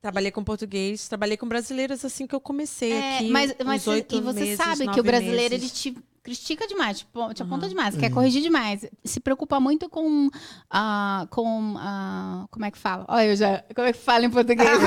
Trabalhei 0.01 0.31
com 0.31 0.43
português, 0.43 1.07
trabalhei 1.07 1.37
com 1.37 1.47
brasileiros 1.47 2.03
assim 2.03 2.27
que 2.27 2.35
eu 2.35 2.39
comecei 2.41 2.91
É, 2.91 3.15
aqui. 3.19 3.29
mas, 3.29 3.55
mas 3.65 3.83
e 3.87 4.19
você 4.21 4.39
meses, 4.41 4.57
sabe 4.57 4.87
que 4.89 4.99
o 4.99 5.03
brasileiro 5.03 5.53
meses. 5.55 5.85
ele 5.85 5.93
te 5.95 6.03
critica 6.23 6.65
demais, 6.67 6.99
te, 6.99 7.05
te 7.33 7.43
aponta 7.43 7.65
Aham. 7.65 7.69
demais, 7.69 7.93
Uhum. 7.95 7.99
quer 7.99 8.09
corrigir 8.09 8.41
demais, 8.41 8.85
se 9.03 9.19
preocupa 9.19 9.59
muito 9.59 9.89
com 9.89 10.29
ah, 10.71 11.27
com 11.29 11.75
ah, 11.77 12.45
como 12.49 12.63
é 12.65 12.71
que 12.71 12.77
fala? 12.77 13.05
Olha, 13.09 13.25
eu 13.27 13.35
já 13.35 13.61
como 13.75 13.87
é 13.87 13.91
que 13.93 13.99
fala 13.99 14.25
em 14.25 14.29
português? 14.29 14.69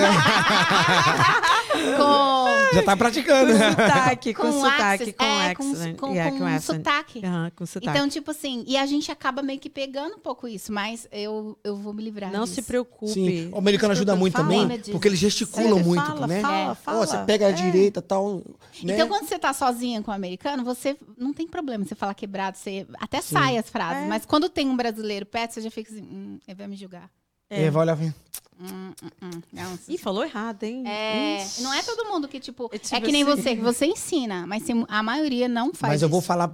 com 1.97 2.75
Já 2.75 2.83
tá 2.83 2.97
praticando. 2.97 3.53
Com 3.53 3.59
sotaque, 3.71 4.35
com, 4.35 4.43
com 4.43 4.53
sotaque, 4.53 4.83
accent, 5.03 5.17
com 5.17 5.25
é, 5.25 5.51
accent. 5.51 5.97
com, 5.97 6.07
com, 6.09 6.13
Yeah, 6.15 6.31
com 6.33 6.39
com 6.39 6.47
accent. 6.47 6.77
sotaque. 6.79 7.23
Aham, 7.25 7.51
com 7.55 7.67
sotaque. 7.67 7.91
Então, 7.97 8.09
tipo 8.09 8.31
assim, 8.31 8.65
e 8.67 8.77
a 8.77 8.87
gente 8.87 9.11
acaba 9.11 9.43
meio 9.43 9.59
que 9.59 9.69
pegando 9.69 10.17
um 10.17 10.19
pouco 10.19 10.49
isso, 10.49 10.73
mas 10.73 11.07
eu, 11.13 11.59
eu 11.63 11.77
vou 11.77 11.93
me 11.93 12.03
livrar 12.03 12.33
não 12.33 12.45
disso. 12.45 12.55
se 12.57 12.63
preocupe. 12.63 13.13
Sim, 13.13 13.51
o 13.53 13.59
americano 13.59 13.93
ajuda 13.93 14.17
muito 14.17 14.33
Fala. 14.35 14.45
também, 14.45 14.67
Fala 14.69 14.81
porque 14.93 15.09
eles 15.09 15.19
gesticulam 15.19 15.79
É, 15.79 15.83
muito, 15.83 16.05
fala, 16.05 16.27
né? 16.27 16.41
fala, 16.41 16.55
É. 16.57 16.69
Ó, 16.71 16.75
fala. 16.75 17.07
você 17.07 17.19
pega 17.19 17.47
a 17.47 17.51
É. 17.51 17.53
direita 17.53 18.01
e 18.01 18.03
tal, 18.03 18.37
né? 18.83 18.95
Então, 18.95 19.09
quando 19.09 19.27
você 19.29 19.39
tá 19.39 19.53
sozinha 19.53 20.03
com 20.03 20.11
o 20.11 20.15
americano, 20.15 20.65
você 20.65 20.97
não 21.27 21.35
tem 21.35 21.47
problema 21.47 21.85
você 21.85 21.95
falar 21.95 22.15
quebrado, 22.15 22.57
você 22.57 22.87
até 23.01 23.21
sai 23.21 23.59
as 23.59 23.69
frases. 23.69 24.05
É. 24.05 24.07
Mas 24.07 24.25
quando 24.27 24.49
tem 24.49 24.69
um 24.69 24.77
brasileiro 24.77 25.27
perto, 25.27 25.53
você 25.55 25.61
já 25.61 25.71
fica 25.71 25.93
assim, 25.93 26.03
hum, 26.03 26.39
ele 26.47 26.55
vai 26.57 26.67
me 26.67 26.77
julgar. 26.77 27.11
É, 27.49 27.71
vai 27.71 27.83
olhar 27.83 27.93
assim. 27.95 28.13
Hum, 28.59 28.91
hum, 29.03 29.09
hum. 29.23 29.43
Não, 29.53 29.79
Ih, 29.89 29.99
falou 29.99 30.25
errado, 30.25 30.63
hein? 30.65 30.83
é, 30.87 31.43
Ixi. 31.43 31.63
não 31.63 31.73
é 31.75 31.83
todo 31.83 32.07
mundo 32.07 32.27
que, 32.27 32.41
tipo, 32.41 32.69
É 32.73 32.77
é, 32.77 32.79
tipo 32.79 33.03
que 33.03 33.13
nem 33.13 33.23
assim. 33.23 33.43
você, 33.43 33.55
que 33.57 33.63
você 33.63 33.87
ensina, 33.87 34.47
mas 34.47 34.65
a 34.89 35.03
maioria 35.03 35.47
não 35.47 35.75
faz 35.75 35.93
Mas 35.95 36.03
eu 36.03 36.09
vou 36.09 36.21
isso. 36.21 36.27
falar 36.27 36.53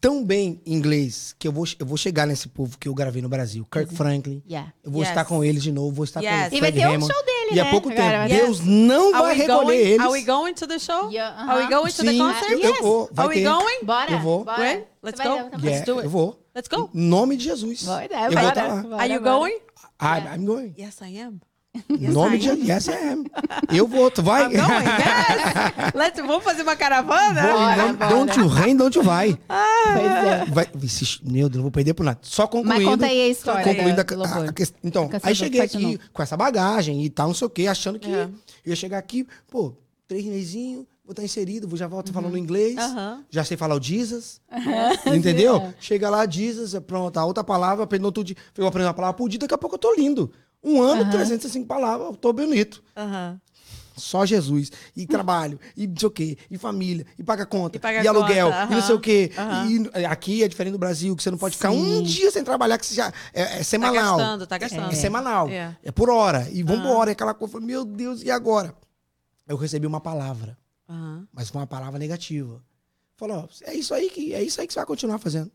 tão 0.00 0.24
bem 0.24 0.60
inglês 0.64 1.34
que 1.38 1.46
eu 1.46 1.52
vou, 1.52 1.64
eu 1.78 1.84
vou 1.84 1.96
chegar 1.96 2.26
nesse 2.26 2.48
povo 2.48 2.78
que 2.78 2.88
eu 2.88 2.94
gravei 2.94 3.20
no 3.20 3.28
Brasil. 3.28 3.66
Kirk 3.70 3.94
Franklin. 3.94 4.42
Yeah. 4.48 4.72
Eu 4.82 4.90
vou 4.90 5.02
Yes. 5.02 5.10
estar 5.10 5.24
com 5.24 5.44
eles 5.44 5.62
de 5.62 5.70
novo, 5.70 5.92
vou 5.92 6.04
estar 6.04 6.22
Yes. 6.22 6.48
com 6.48 6.56
E 6.56 6.60
vai 6.60 6.72
ter 6.72 6.86
um 6.86 6.94
Hammond. 6.94 7.12
show 7.12 7.24
dele, 7.24 7.50
E 7.56 7.60
há 7.60 7.64
né? 7.64 7.70
pouco 7.70 7.88
tempo. 7.90 8.00
Agora 8.02 8.18
vai- 8.18 8.28
Deus 8.28 8.60
não 8.60 9.08
Are 9.14 9.22
vai 9.22 9.22
we 9.22 9.34
recolher 9.42 9.64
going, 9.64 9.76
eles. 9.78 10.00
Are 10.00 10.10
we 10.12 10.22
going 10.22 10.54
to 10.54 10.66
the 10.66 10.78
show? 10.78 11.10
Yeah, 11.10 11.52
Are 11.52 11.62
we 11.64 11.68
going 11.70 11.90
to 11.92 12.02
the 12.04 12.10
Sim, 12.12 12.18
concert? 12.18 12.50
eu, 12.52 12.60
eu 12.60 12.82
vou. 12.82 13.10
Vai 13.12 13.26
Are 13.26 13.34
we 13.36 13.42
ter. 13.42 13.50
going? 13.50 13.84
Bora, 13.84 14.10
Eu 14.12 14.18
vou. 14.20 14.44
bora. 14.44 14.56
Você 14.58 14.86
let's 15.02 15.20
go. 15.20 15.28
Yeah, 15.28 15.50
Let's 15.62 15.84
do 15.84 15.92
it. 15.96 16.04
Eu 16.04 16.10
vou. 16.10 16.40
Let's 16.54 16.68
go. 16.68 16.90
Em 16.94 17.00
nome 17.00 17.36
de 17.36 17.44
Jesus. 17.44 17.82
Bora, 17.84 18.04
eu 18.04 18.08
vou 18.08 18.30
bora, 18.30 18.48
estar 18.48 18.66
lá. 18.68 18.82
bora, 18.82 19.02
Are 19.02 19.12
you 19.12 19.20
bora. 19.20 19.38
going? 19.38 19.54
I'm, 20.02 20.34
I'm 20.34 20.44
going. 20.46 20.74
Yes, 20.78 20.96
I 21.02 21.18
am. 21.18 21.40
Em 21.88 22.04
Yes, 22.04 22.14
nome 22.14 22.36
I 22.36 22.38
de. 22.40 22.48
Yes, 22.68 22.88
I 22.88 22.92
am. 23.12 23.24
Eu 23.72 23.86
vou. 23.86 24.10
Tu 24.10 24.22
vai? 24.22 24.50
Yes. 24.52 24.60
Let's, 25.94 26.18
vamos 26.20 26.42
fazer 26.42 26.62
uma 26.62 26.74
caravana? 26.74 27.42
Bora, 27.42 27.76
não, 27.76 27.94
bora. 27.94 28.10
Don't 28.10 28.40
you 28.40 28.46
rain, 28.48 28.76
don't 28.76 28.96
you 28.98 29.04
vai. 29.04 29.38
Pois 29.46 30.10
é. 30.10 30.44
vai 30.46 30.68
meu 31.22 31.48
Deus, 31.48 31.54
não 31.56 31.62
vou 31.62 31.70
perder 31.70 31.94
por 31.94 32.02
nada. 32.04 32.18
Só 32.22 32.46
concluindo. 32.48 32.74
Mas 32.74 32.84
conta 32.84 33.06
aí 33.06 33.20
a 33.22 33.28
história 33.28 33.62
concluindo 33.62 34.00
a- 34.00 34.04
do 34.04 34.24
a- 34.24 34.44
a 34.48 34.52
questão. 34.52 34.80
Então, 34.82 35.06
Caçador 35.08 35.28
aí 35.28 35.34
cheguei 35.36 35.60
aqui 35.60 36.00
com 36.12 36.22
essa 36.22 36.36
bagagem 36.36 37.04
e 37.04 37.08
tal, 37.10 37.28
não 37.28 37.34
sei 37.34 37.46
o 37.46 37.50
quê, 37.50 37.68
achando 37.68 38.00
que 38.00 38.10
É. 38.10 38.24
eu 38.24 38.30
ia 38.70 38.76
chegar 38.76 38.98
aqui, 38.98 39.24
pô, 39.48 39.72
três 40.08 40.24
mesinhos, 40.24 40.84
vou 41.04 41.12
estar 41.12 41.22
inserido, 41.22 41.68
vou 41.68 41.76
já 41.78 41.86
volto 41.86 42.12
falando 42.12 42.36
inglês, 42.36 42.76
Aham. 42.78 43.22
já 43.30 43.44
sei 43.44 43.56
falar 43.56 43.76
o 43.76 43.82
Jesus, 43.82 44.40
entendeu? 45.14 45.72
Chega 45.78 46.10
lá, 46.10 46.26
Jesus, 46.28 46.74
é 46.74 46.80
pronto, 46.80 47.16
a 47.16 47.24
outra 47.24 47.44
palavra, 47.44 47.84
aprendo 47.84 48.06
outro 48.06 48.24
dia, 48.24 48.36
eu 48.56 48.66
aprendo 48.66 48.86
uma 48.88 48.94
palavra 48.94 49.16
por 49.16 49.28
dia, 49.28 49.38
daqui 49.38 49.54
a 49.54 49.58
pouco 49.58 49.76
eu 49.76 49.78
tô 49.78 49.94
lindo. 49.94 50.32
Um 50.62 50.80
ano, 50.82 51.10
305 51.10 51.66
palavras, 51.66 52.08
eu 52.08 52.16
tô 52.16 52.32
bonito. 52.32 52.82
Aham. 52.96 53.40
Só 53.96 54.24
Jesus. 54.24 54.72
E 54.96 55.06
trabalho, 55.06 55.60
e 55.76 55.86
não 55.86 55.94
sei 55.96 56.06
o 56.08 56.10
quê, 56.10 56.38
e 56.50 56.56
família, 56.56 57.04
e 57.18 57.22
paga 57.22 57.44
conta, 57.44 57.76
E 57.76 57.80
paga 57.80 58.02
e 58.02 58.08
aluguel, 58.08 58.46
conta, 58.50 58.72
e 58.72 58.74
não 58.76 58.82
sei 58.82 58.94
o 58.94 59.00
quê. 59.00 59.30
aham. 59.36 59.66
E 60.00 60.04
aqui 60.06 60.42
é 60.42 60.48
diferente 60.48 60.72
do 60.72 60.78
Brasil, 60.78 61.14
que 61.14 61.22
você 61.22 61.30
não 61.30 61.36
pode 61.36 61.54
ficar 61.56 61.70
um 61.70 62.02
dia 62.02 62.30
sem 62.30 62.42
trabalhar, 62.42 62.78
que 62.78 62.86
você 62.86 62.94
já. 62.94 63.12
É, 63.34 63.42
é 63.42 63.58
Tá 63.58 63.64
semanal. 63.64 64.16
gastando, 64.16 64.46
tá 64.46 64.56
gastando. 64.58 64.90
É 64.92 64.94
semanal. 64.94 65.48
É. 65.50 65.76
É. 65.82 65.90
por 65.92 66.08
hora. 66.08 66.48
E 66.50 66.62
vambora. 66.62 67.10
E 67.10 67.12
aquela 67.12 67.34
coisa, 67.34 67.60
meu 67.60 67.84
Deus, 67.84 68.22
e 68.22 68.30
agora? 68.30 68.74
Eu 69.46 69.56
recebi 69.56 69.86
uma 69.86 70.00
palavra, 70.00 70.56
mas 71.32 71.50
foi 71.50 71.60
uma 71.60 71.66
palavra 71.66 71.98
negativa. 71.98 72.62
Falou, 73.16 73.48
é 73.64 73.74
isso 73.74 73.92
aí 73.92 74.08
que 74.08 74.32
é 74.32 74.42
isso 74.42 74.60
aí 74.62 74.66
que 74.66 74.72
você 74.72 74.78
vai 74.78 74.86
continuar 74.86 75.18
fazendo. 75.18 75.50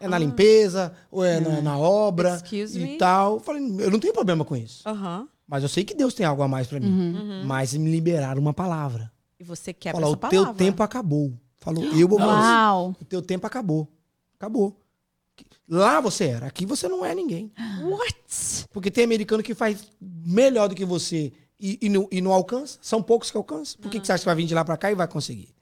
É 0.00 0.08
na 0.08 0.16
Ah, 0.16 0.18
limpeza, 0.18 0.92
ou 1.10 1.24
é 1.24 1.38
na, 1.40 1.60
na 1.62 1.78
obra 1.78 2.34
Excuse 2.36 2.78
e 2.78 2.82
me? 2.82 2.98
tal. 2.98 3.34
Eu 3.34 3.40
falei, 3.40 3.62
eu 3.78 3.90
não 3.90 4.00
tenho 4.00 4.12
problema 4.12 4.44
com 4.44 4.56
isso. 4.56 4.82
Aham. 4.88 5.28
Mas 5.46 5.62
eu 5.62 5.68
sei 5.68 5.84
que 5.84 5.94
Deus 5.94 6.12
tem 6.12 6.26
algo 6.26 6.42
a 6.42 6.48
mais 6.48 6.66
pra 6.66 6.80
mim. 6.80 6.88
Uhum. 6.88 7.44
Mas 7.44 7.72
me 7.74 7.88
liberaram 7.90 8.40
uma 8.42 8.52
palavra. 8.52 9.12
E 9.38 9.44
você 9.44 9.72
quebra 9.72 10.00
Falou, 10.00 10.16
essa 10.16 10.26
o 10.26 10.30
teu 10.30 10.40
palavra. 10.42 10.58
tempo 10.64 10.82
acabou. 10.82 11.32
Falou, 11.58 11.84
eu 11.84 12.08
vou. 12.08 12.18
Uau. 12.18 12.96
O 13.00 13.04
teu 13.04 13.22
tempo 13.22 13.46
acabou. 13.46 13.88
Acabou. 14.36 14.76
Lá 15.68 16.00
você 16.00 16.26
era, 16.26 16.46
aqui 16.46 16.64
você 16.66 16.88
não 16.88 17.04
é 17.04 17.14
ninguém. 17.14 17.52
What? 17.82 18.66
Porque 18.72 18.90
tem 18.90 19.04
americano 19.04 19.42
que 19.42 19.54
faz 19.54 19.90
melhor 20.00 20.68
do 20.68 20.74
que 20.74 20.84
você 20.84 21.32
e, 21.60 21.78
e, 21.82 21.88
não, 21.88 22.08
e 22.10 22.20
não 22.20 22.32
alcança. 22.32 22.78
São 22.82 23.02
poucos 23.02 23.30
que 23.30 23.36
alcançam. 23.36 23.80
Por 23.80 23.90
que, 23.90 24.00
que 24.00 24.06
você 24.06 24.12
acha 24.12 24.22
que 24.22 24.26
vai 24.26 24.34
vir 24.34 24.46
de 24.46 24.54
lá 24.54 24.64
pra 24.64 24.76
cá 24.76 24.90
e 24.90 24.94
vai 24.94 25.06
conseguir? 25.06 25.54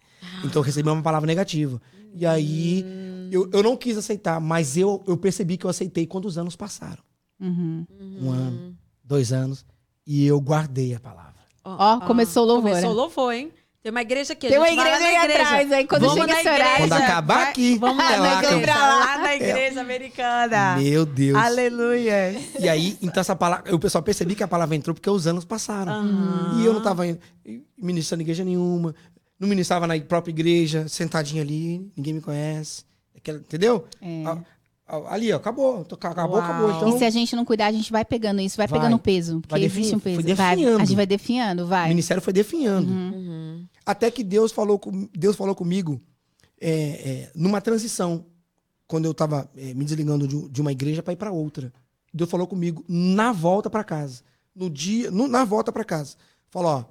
Então 0.45 0.61
eu 0.61 0.63
recebi 0.63 0.89
uma 0.89 1.03
palavra 1.03 1.27
negativa. 1.27 1.81
E 2.15 2.25
aí 2.25 2.85
eu, 3.31 3.51
eu 3.53 3.63
não 3.63 3.77
quis 3.77 3.97
aceitar, 3.97 4.41
mas 4.41 4.77
eu, 4.77 5.03
eu 5.07 5.17
percebi 5.17 5.57
que 5.57 5.65
eu 5.67 5.71
aceitei 5.71 6.07
quando 6.07 6.25
os 6.27 6.37
anos 6.39 6.57
passaram. 6.57 7.03
Uhum. 7.41 7.85
Um 8.21 8.31
ano, 8.31 8.77
dois 9.03 9.33
anos. 9.33 9.65
E 10.07 10.27
eu 10.27 10.41
guardei 10.41 10.95
a 10.95 11.01
palavra. 11.01 11.35
Ó, 11.65 12.01
começou 12.01 12.45
o 12.45 12.47
louvor, 12.47 12.71
Começou 12.71 12.91
o 12.91 12.95
né? 12.95 13.01
louvor, 13.01 13.33
hein? 13.33 13.51
Tem 13.83 13.91
uma 13.91 14.01
igreja 14.03 14.33
aqui. 14.33 14.47
a 14.47 14.51
Tem 14.51 14.59
uma 14.59 14.67
gente 14.69 14.77
vai 14.77 14.91
lá 14.91 14.97
igreja 14.97 15.19
aí 15.21 15.31
atrás, 15.43 15.73
aí 15.73 15.87
quando 15.87 16.01
Vamos 16.03 16.15
chega 16.15 16.27
na 16.33 16.39
esse 16.41 16.49
horário- 16.49 16.65
igreja. 16.65 16.89
Quando 16.89 17.03
acabar 17.03 17.35
vai- 17.37 17.51
aqui, 17.51 17.79
Vamos 17.79 18.05
é 18.05 18.17
lá, 18.17 18.41
lá 18.41 18.99
lá 18.99 19.19
na 19.19 19.35
igreja 19.35 19.81
americana. 19.83 20.77
Meu 20.79 21.05
Deus. 21.05 21.37
Aleluia. 21.37 22.35
E 22.61 22.67
aí, 22.69 22.97
então 23.03 23.21
essa 23.21 23.37
palavra, 23.37 23.75
o 23.75 23.79
pessoal 23.79 24.03
percebi 24.03 24.35
que 24.35 24.43
a 24.43 24.49
palavra 24.49 24.75
entrou 24.75 24.95
porque 24.95 25.11
os 25.11 25.27
anos 25.27 25.45
passaram. 25.45 25.93
Aham. 25.93 26.61
E 26.63 26.65
eu 26.65 26.73
não 26.73 26.79
estava 26.79 27.03
ministrando 27.77 28.23
igreja 28.23 28.43
nenhuma, 28.43 28.95
não 29.39 29.47
ministrava 29.49 29.87
na 29.87 29.99
própria 30.01 30.33
igreja, 30.33 30.89
sentadinho 30.89 31.43
ali, 31.43 31.91
ninguém 31.95 32.15
me 32.15 32.21
conhece. 32.23 32.85
Aquela- 33.17 33.39
entendeu? 33.39 33.87
É. 34.01 34.25
A- 34.27 34.39
a- 34.87 35.15
Ali, 35.15 35.33
ó, 35.33 35.37
acabou. 35.37 35.85
Tô- 35.85 35.95
Acabou, 35.95 36.37
Uau. 36.37 36.43
acabou. 36.45 36.71
Então, 36.71 36.89
E 36.97 36.99
se 36.99 37.05
a 37.05 37.11
gente 37.11 37.35
não 37.35 37.45
cuidar, 37.45 37.67
a 37.67 37.73
gente 37.73 37.91
vai 37.91 38.05
pegando 38.05 38.41
isso, 38.41 38.57
vai, 38.57 38.67
Vai. 38.67 38.79
pegando 38.81 38.99
peso. 38.99 39.41
Porque 39.41 39.55
Vai 39.55 39.65
existe 39.65 39.95
um 39.95 39.99
peso. 40.01 40.23
foi 40.23 40.35
Vai, 40.35 40.65
a 40.65 40.79
gente 40.85 40.95
vai 40.97 41.07
definhando, 41.07 41.63
o 41.63 41.67
vai. 41.67 41.89
ministério 41.89 42.23
foi 42.23 42.33
definhando. 42.33 42.91
Uhum. 42.91 43.67
Até 43.87 44.11
que 44.11 44.23
Deus 44.25 44.53
falou, 44.53 44.79
com, 44.79 45.09
Deus 45.15 45.37
falou 45.37 45.55
comigo 45.55 46.01
é, 46.61 46.71
é, 46.71 47.31
numa 47.35 47.61
transição, 47.61 48.25
quando 48.87 49.05
eu 49.07 49.11
estava 49.13 49.51
me 49.55 49.85
desligando 49.85 50.27
de, 50.29 50.49
de 50.49 50.61
uma 50.61 50.73
igreja 50.73 51.03
para 51.03 51.13
ir 51.13 51.17
para 51.17 51.33
outra. 51.33 51.73
Deus 52.13 52.31
falou 52.31 52.47
comigo 52.47 52.85
na 52.89 53.33
volta 53.33 53.69
para 53.69 53.83
casa. 53.85 54.23
No 54.55 54.71
dia, 54.71 55.11
no- 55.11 55.27
na 55.29 55.45
volta 55.45 55.73
para 55.73 55.83
casa. 55.85 56.17
Falou, 56.49 56.71
ó, 56.71 56.85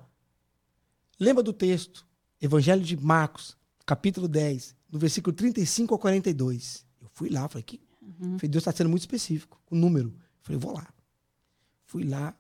lembra 1.20 1.42
do 1.44 1.54
texto, 1.54 2.06
Evangelho 2.42 2.82
de 2.82 2.98
Marcos, 2.98 3.56
capítulo 3.86 4.28
10, 4.28 4.76
do 4.94 5.00
versículo 5.00 5.36
35 5.36 5.92
ao 5.92 5.98
42. 5.98 6.86
Eu 7.02 7.10
fui 7.14 7.28
lá, 7.28 7.50
falei, 7.50 7.64
que 7.64 7.82
falei, 8.38 8.48
Deus 8.48 8.62
está 8.62 8.72
sendo 8.72 8.92
muito 8.92 9.02
específico, 9.02 9.60
com 9.66 9.76
número. 9.76 10.14
Falei, 10.42 10.60
vou 10.60 10.72
lá. 10.72 10.88
Fui 11.88 12.04
lá, 12.04 12.36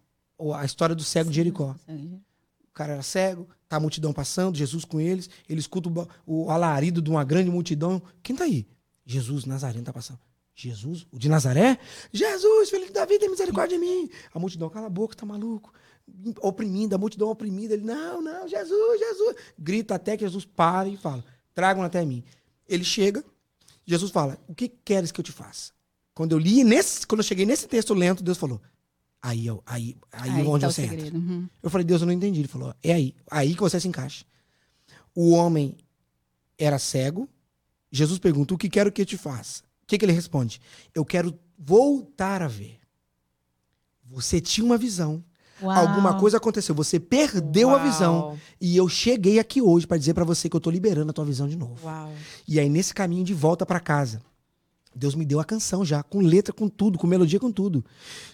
a 0.55 0.63
história 0.63 0.93
do 0.93 1.03
cego 1.03 1.31
de 1.31 1.35
Jericó. 1.35 1.75
O 2.69 2.71
cara 2.71 2.93
era 2.93 3.01
cego, 3.01 3.47
tá 3.67 3.77
a 3.77 3.79
multidão 3.79 4.13
passando, 4.13 4.55
Jesus 4.55 4.85
com 4.85 5.01
eles, 5.01 5.31
ele 5.49 5.59
escuta 5.59 5.89
o, 5.89 6.07
o 6.27 6.51
alarido 6.51 7.01
de 7.01 7.09
uma 7.09 7.23
grande 7.23 7.49
multidão. 7.49 7.99
Quem 8.21 8.35
tá 8.35 8.43
aí? 8.43 8.67
Jesus, 9.03 9.45
Nazareno 9.45 9.83
tá 9.83 9.91
passando. 9.91 10.19
Jesus, 10.53 11.07
o 11.11 11.17
de 11.17 11.29
Nazaré? 11.29 11.79
Jesus, 12.11 12.69
filho 12.69 12.85
de 12.85 12.93
Davi, 12.93 13.17
tem 13.17 13.31
misericórdia 13.31 13.79
de 13.79 13.83
mim. 13.83 14.11
A 14.31 14.37
multidão, 14.37 14.69
cala 14.69 14.85
a 14.85 14.91
boca, 14.91 15.15
tá 15.15 15.25
maluco? 15.25 15.73
Oprimindo, 16.39 16.93
a 16.93 16.99
multidão 16.99 17.29
oprimida. 17.29 17.73
Ele, 17.73 17.83
não, 17.83 18.21
não, 18.21 18.47
Jesus, 18.47 18.99
Jesus. 18.99 19.35
Grita 19.57 19.95
até 19.95 20.15
que 20.15 20.23
Jesus 20.23 20.45
para 20.45 20.87
e 20.87 20.95
fala, 20.95 21.25
tragam 21.55 21.81
até 21.81 22.05
mim. 22.05 22.23
Ele 22.73 22.83
chega, 22.83 23.23
Jesus 23.85 24.11
fala, 24.11 24.37
o 24.47 24.55
que 24.55 24.67
queres 24.69 25.11
que 25.11 25.19
eu 25.19 25.23
te 25.23 25.31
faça? 25.31 25.71
Quando 26.13 26.31
eu 26.33 26.39
li, 26.39 26.63
nesse, 26.63 27.05
quando 27.07 27.19
eu 27.19 27.23
cheguei 27.25 27.45
nesse 27.45 27.67
texto 27.67 27.93
lento, 27.93 28.23
Deus 28.23 28.37
falou, 28.37 28.61
aí, 29.21 29.45
eu- 29.45 29.61
aí, 29.65 29.95
aí, 30.11 30.29
Aí 30.29 30.47
onde 30.47 30.61
tá 30.61 30.67
o 30.67 30.71
você 30.71 30.83
entra. 30.83 31.17
Uhum. 31.17 31.47
Eu 31.61 31.69
falei, 31.69 31.85
Deus, 31.85 32.01
eu 32.01 32.05
não 32.07 32.13
entendi. 32.13 32.39
Ele 32.39 32.47
falou, 32.47 32.73
é 32.83 32.93
aí. 32.93 33.15
Aí 33.29 33.53
que 33.55 33.61
você 33.61 33.79
se 33.79 33.87
encaixa. 33.87 34.25
O 35.15 35.31
homem 35.31 35.75
era 36.57 36.77
cego. 36.79 37.27
Jesus 37.91 38.19
pergunta, 38.19 38.53
o 38.53 38.57
que 38.57 38.69
quero 38.69 38.91
que 38.91 39.01
eu 39.01 39.05
te 39.05 39.17
faça? 39.17 39.61
O 39.83 39.85
que, 39.87 39.97
que 39.97 40.05
ele 40.05 40.11
responde? 40.13 40.59
Eu 40.95 41.03
quero 41.05 41.37
voltar 41.57 42.41
a 42.41 42.47
ver. 42.47 42.79
Você 44.05 44.39
tinha 44.41 44.65
uma 44.65 44.77
visão. 44.77 45.23
Uau. 45.63 45.77
Alguma 45.77 46.19
coisa 46.19 46.37
aconteceu. 46.37 46.75
Você 46.75 46.99
perdeu 46.99 47.69
a 47.69 47.73
Uau. 47.73 47.83
visão. 47.83 48.37
E 48.59 48.75
eu 48.75 48.87
cheguei 48.89 49.39
aqui 49.39 49.61
hoje 49.61 49.87
para 49.87 49.97
dizer 49.97 50.13
para 50.13 50.25
você 50.25 50.49
que 50.49 50.55
eu 50.55 50.61
tô 50.61 50.69
liberando 50.69 51.09
a 51.09 51.13
tua 51.13 51.25
visão 51.25 51.47
de 51.47 51.55
novo. 51.55 51.77
Uau. 51.83 52.11
E 52.47 52.59
aí, 52.59 52.69
nesse 52.69 52.93
caminho 52.93 53.23
de 53.23 53.33
volta 53.33 53.65
para 53.65 53.79
casa, 53.79 54.21
Deus 54.95 55.15
me 55.15 55.25
deu 55.25 55.39
a 55.39 55.45
canção 55.45 55.83
já, 55.83 56.03
com 56.03 56.19
letra, 56.19 56.53
com 56.53 56.67
tudo, 56.69 56.97
com 56.99 57.07
melodia, 57.07 57.39
com 57.39 57.51
tudo. 57.51 57.83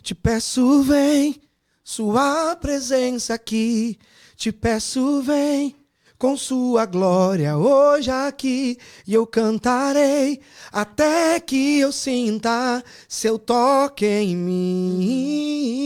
Te 0.02 0.14
peço, 0.14 0.82
vem, 0.84 1.40
sua 1.84 2.56
presença 2.56 3.34
aqui. 3.34 3.98
Te 4.36 4.52
peço, 4.52 5.22
vem, 5.22 5.76
com 6.20 6.38
sua 6.38 6.86
glória 6.86 7.58
hoje 7.58 8.12
aqui. 8.12 8.78
E 9.08 9.14
eu 9.14 9.26
cantarei 9.26 10.42
até 10.70 11.40
que 11.40 11.80
eu 11.80 11.94
sinta 11.94 12.84
seu 13.08 13.40
toque 13.40 14.06
em 14.06 14.36
mim. 14.36 15.80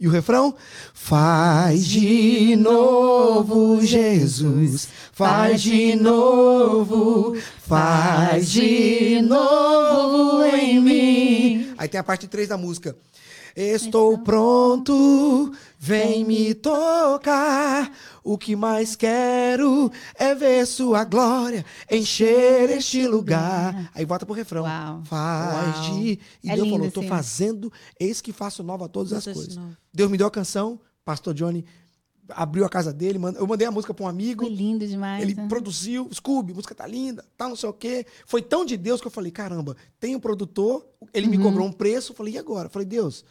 E 0.00 0.08
o 0.08 0.10
refrão? 0.10 0.54
Faz 0.92 1.86
de 1.86 2.56
novo, 2.56 3.80
Jesus. 3.80 4.88
Faz 5.12 5.62
de 5.62 5.94
novo, 5.94 7.36
faz 7.66 8.50
de 8.50 9.22
novo 9.22 10.44
em 10.44 10.80
mim. 10.80 11.74
Aí 11.78 11.86
tem 11.88 12.00
a 12.00 12.04
parte 12.04 12.26
3 12.26 12.48
da 12.48 12.58
música. 12.58 12.96
Estou 13.60 14.16
pronto, 14.18 15.52
vem 15.76 16.24
me 16.24 16.54
tocar. 16.54 17.90
O 18.22 18.38
que 18.38 18.54
mais 18.54 18.94
quero 18.94 19.90
é 20.14 20.32
ver 20.32 20.64
sua 20.64 21.02
glória 21.02 21.64
encher 21.90 22.70
este 22.70 23.04
lugar. 23.08 23.90
Aí 23.96 24.04
volta 24.04 24.24
pro 24.24 24.32
refrão. 24.32 24.62
Uau. 24.62 25.02
Faz 25.06 25.76
Uau. 25.88 25.98
de. 25.98 26.20
E 26.44 26.50
É 26.50 26.54
Deus 26.54 26.68
falou: 26.70 26.88
tô 26.92 27.00
esse- 27.00 27.08
fazendo, 27.08 27.72
eis 27.98 28.20
que 28.20 28.32
faço 28.32 28.62
nova 28.62 28.88
todas 28.88 29.12
as 29.12 29.24
coisas. 29.24 29.58
Deus 29.92 30.08
me 30.08 30.16
deu 30.16 30.28
a 30.28 30.30
canção, 30.30 30.78
Pastor 31.04 31.34
Johnny 31.34 31.64
abriu 32.30 32.64
a 32.64 32.68
casa 32.68 32.92
dele, 32.92 33.18
eu 33.38 33.46
mandei 33.46 33.66
a 33.66 33.70
música 33.70 33.92
pra 33.94 34.04
um 34.04 34.08
amigo. 34.08 34.44
Foi 34.44 34.54
lindo 34.54 34.86
demais. 34.86 35.22
Ele 35.22 35.34
né? 35.34 35.46
produziu, 35.48 36.08
Scooby, 36.12 36.52
a 36.52 36.54
música 36.56 36.74
tá 36.74 36.86
linda, 36.86 37.24
tá 37.38 37.48
não 37.48 37.56
sei 37.56 37.70
o 37.70 37.72
quê. 37.72 38.04
Foi 38.26 38.40
tão 38.42 38.64
de 38.66 38.76
Deus 38.76 39.00
que 39.00 39.06
eu 39.06 39.10
falei, 39.10 39.32
caramba, 39.32 39.74
tem 39.98 40.14
um 40.14 40.20
produtor, 40.20 40.86
ele 41.14 41.24
Uhum. 41.26 41.30
me 41.32 41.38
cobrou 41.38 41.66
um 41.66 41.72
preço, 41.72 42.12
eu 42.12 42.16
falei, 42.16 42.34
e 42.34 42.38
agora? 42.38 42.66
Eu 42.66 42.70
falei, 42.70 42.86
Deus, 42.86 43.24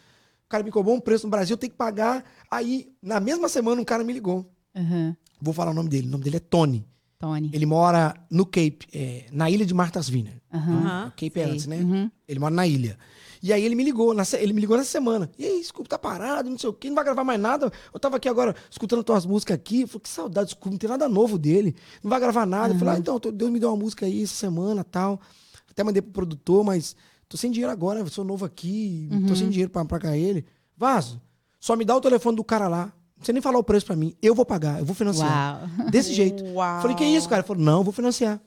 o 0.47 0.49
cara 0.49 0.63
me 0.63 0.71
cobrou 0.71 0.95
um 0.95 0.99
preço 0.99 1.27
no 1.27 1.31
Brasil, 1.31 1.53
eu 1.53 1.57
tenho 1.57 1.71
que 1.71 1.77
pagar. 1.77 2.23
Aí, 2.49 2.89
na 3.01 3.19
mesma 3.19 3.49
semana, 3.49 3.81
um 3.81 3.85
cara 3.85 4.01
me 4.03 4.13
ligou. 4.13 4.49
Aham. 4.73 5.15
Vou 5.41 5.53
falar 5.53 5.71
o 5.71 5.73
nome 5.73 5.89
dele, 5.89 6.07
o 6.07 6.11
nome 6.11 6.23
dele 6.23 6.37
é 6.37 6.39
Tony. 6.39 6.87
Tony. 7.19 7.51
Ele 7.53 7.65
mora 7.65 8.15
no 8.31 8.45
Cape, 8.45 8.87
é, 8.93 9.25
na 9.31 9.49
ilha 9.49 9.65
de 9.65 9.73
Martha's 9.73 10.07
Vineyard. 10.07 10.41
Aham. 10.53 10.77
Aham. 10.77 11.09
Cape 11.11 11.39
é 11.39 11.43
Sei. 11.43 11.51
antes, 11.51 11.67
né? 11.67 11.77
Uhum. 11.77 12.09
Ele 12.27 12.39
mora 12.39 12.53
na 12.53 12.65
ilha. 12.65 12.97
E 13.43 13.51
aí 13.51 13.63
ele 13.63 13.75
me 13.75 13.83
ligou, 13.83 14.13
na 14.13 14.23
ele 14.39 14.53
me 14.53 14.61
ligou 14.61 14.77
nessa 14.77 14.89
semana. 14.89 15.29
E 15.37 15.45
aí, 15.45 15.63
Scooby 15.63 15.89
tá 15.89 15.99
parado, 15.99 16.49
não 16.49 16.57
sei 16.57 16.69
o 16.69 16.73
quê, 16.73 16.87
não 16.87 16.95
vai 16.95 17.03
gravar 17.03 17.25
mais 17.25 17.39
nada. 17.39 17.71
Eu 17.93 17.99
tava 17.99 18.15
aqui 18.17 18.29
agora 18.29 18.55
escutando 18.71 19.03
tuas 19.03 19.25
músicas 19.25 19.55
aqui. 19.55 19.81
Eu 19.81 19.87
falei, 19.87 20.01
que 20.01 20.09
saudade 20.09 20.47
do 20.47 20.51
Scooby, 20.51 20.71
não 20.71 20.77
tem 20.77 20.89
nada 20.89 21.09
novo 21.09 21.37
dele. 21.37 21.75
Não 22.01 22.09
vai 22.09 22.19
gravar 22.19 22.45
nada. 22.45 22.73
Eu 22.73 22.79
falei, 22.79 22.95
ah, 22.95 22.97
então, 22.99 23.19
Deus 23.19 23.51
me 23.51 23.59
deu 23.59 23.69
uma 23.69 23.77
música 23.77 24.05
aí 24.05 24.23
essa 24.23 24.33
semana 24.33 24.83
tal. 24.83 25.19
Até 25.69 25.83
mandei 25.83 26.01
pro 26.01 26.11
produtor, 26.11 26.63
mas 26.63 26.95
tô 27.29 27.37
sem 27.37 27.51
dinheiro 27.51 27.71
agora, 27.71 28.05
sou 28.07 28.23
novo 28.23 28.45
aqui, 28.45 29.09
tô 29.27 29.35
sem 29.35 29.49
dinheiro 29.49 29.71
pra 29.71 29.83
pagar 29.85 30.17
ele. 30.17 30.45
Vaso, 30.75 31.21
só 31.59 31.75
me 31.75 31.83
dá 31.85 31.95
o 31.95 32.01
telefone 32.01 32.35
do 32.35 32.43
cara 32.43 32.67
lá. 32.67 32.85
Não 32.85 33.19
precisa 33.19 33.33
nem 33.33 33.41
falar 33.41 33.57
o 33.57 33.63
preço 33.63 33.85
pra 33.85 33.95
mim. 33.95 34.13
Eu 34.21 34.35
vou 34.35 34.45
pagar, 34.45 34.79
eu 34.79 34.85
vou 34.85 34.93
financiar. 34.93 35.67
Uau. 35.79 35.89
Desse 35.89 36.13
jeito. 36.13 36.43
Uau. 36.53 36.81
Falei, 36.81 36.95
que 36.95 37.03
isso, 37.03 37.27
cara? 37.27 37.39
Ele 37.41 37.47
falou, 37.47 37.63
não, 37.63 37.79
eu 37.79 37.83
vou 37.83 37.91
financiar. 37.91 38.39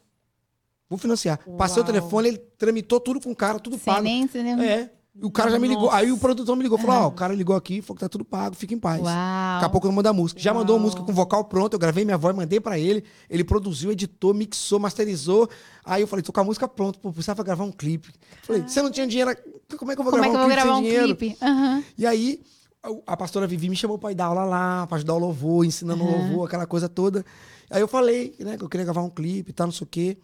Vou 0.88 0.96
financiar. 0.98 1.38
Passei 1.58 1.82
o 1.82 1.84
Uau. 1.84 1.92
telefone, 1.92 2.28
ele 2.28 2.38
tramitou 2.38 3.00
tudo 3.00 3.20
com 3.20 3.32
o 3.32 3.36
cara, 3.36 3.58
tudo 3.58 3.76
Sem 3.76 3.84
pago. 3.92 4.02
nem, 4.04 4.28
nem... 4.32 4.64
É. 4.64 4.92
E 5.14 5.24
o 5.24 5.30
cara 5.30 5.50
já 5.50 5.58
me 5.58 5.66
ligou. 5.66 5.84
Nossa. 5.86 5.96
Aí 5.96 6.12
o 6.12 6.16
produtor 6.18 6.56
me 6.56 6.62
ligou, 6.62 6.78
falou, 6.78 6.96
ó, 7.04 7.06
o 7.08 7.12
cara 7.12 7.34
ligou 7.34 7.56
aqui, 7.56 7.82
falou 7.82 7.96
que 7.96 8.00
tá 8.00 8.08
tudo 8.08 8.24
pago, 8.24 8.54
fica 8.54 8.72
em 8.72 8.78
paz. 8.78 9.00
Uau. 9.02 9.10
Daqui 9.12 9.64
a 9.64 9.68
pouco 9.68 9.86
eu 9.88 9.92
mando 9.92 10.08
a 10.08 10.12
música. 10.12 10.40
Já 10.40 10.54
mandou 10.54 10.74
a 10.74 10.76
Uau. 10.76 10.84
música 10.84 11.02
com 11.02 11.12
vocal 11.12 11.44
pronto, 11.44 11.72
eu 11.74 11.78
gravei 11.78 12.04
minha 12.04 12.16
voz, 12.16 12.34
mandei 12.34 12.60
pra 12.60 12.78
ele. 12.78 13.02
Ele 13.28 13.42
produziu, 13.42 13.90
editou, 13.90 14.32
mixou, 14.32 14.78
masterizou. 14.78 15.48
Aí 15.84 16.00
eu 16.02 16.06
falei, 16.06 16.22
tô 16.22 16.32
com 16.32 16.40
a 16.40 16.44
música 16.44 16.68
pronta, 16.68 16.98
pô, 17.00 17.12
precisava 17.12 17.42
gravar 17.42 17.64
um 17.64 17.72
clipe. 17.72 18.08
Falei, 18.44 18.62
você 18.62 18.80
não 18.80 18.90
tinha 18.90 19.06
dinheiro, 19.06 19.34
como 19.76 19.90
é 19.90 19.94
que 19.96 20.00
eu 20.00 20.04
vou 20.04 20.12
Como 20.12 20.24
é 20.24 20.28
gravar 20.28 20.30
que 20.30 20.36
eu 20.36 20.38
um 20.38 20.38
vou 20.38 20.48
clipe 20.48 20.62
gravar 20.62 20.78
um 20.78 20.82
dinheiro? 20.82 21.16
clipe? 21.16 21.36
Aham. 21.42 21.84
E 21.98 22.06
aí, 22.06 22.40
a- 23.06 23.16
pastora 23.16 23.46
Vivi 23.48 23.68
me 23.68 23.76
chamou 23.76 23.98
pra 23.98 24.12
ir 24.12 24.14
dar 24.14 24.26
aula 24.26 24.44
lá, 24.44 24.86
pra 24.86 24.96
ajudar 24.96 25.14
o 25.14 25.18
louvor, 25.18 25.64
ensinando 25.64 26.04
o 26.04 26.10
louvor, 26.10 26.46
aquela 26.46 26.66
coisa 26.66 26.88
toda. 26.88 27.26
Aí 27.68 27.80
eu 27.80 27.88
falei, 27.88 28.34
né, 28.38 28.56
que 28.56 28.62
eu 28.64 28.68
queria 28.68 28.84
gravar 28.84 29.02
um 29.02 29.10
clipe 29.10 29.50
e 29.50 29.52
tal, 29.52 29.66
não 29.66 29.72
sei 29.72 29.84
o 29.84 29.88
quê. 29.88 30.18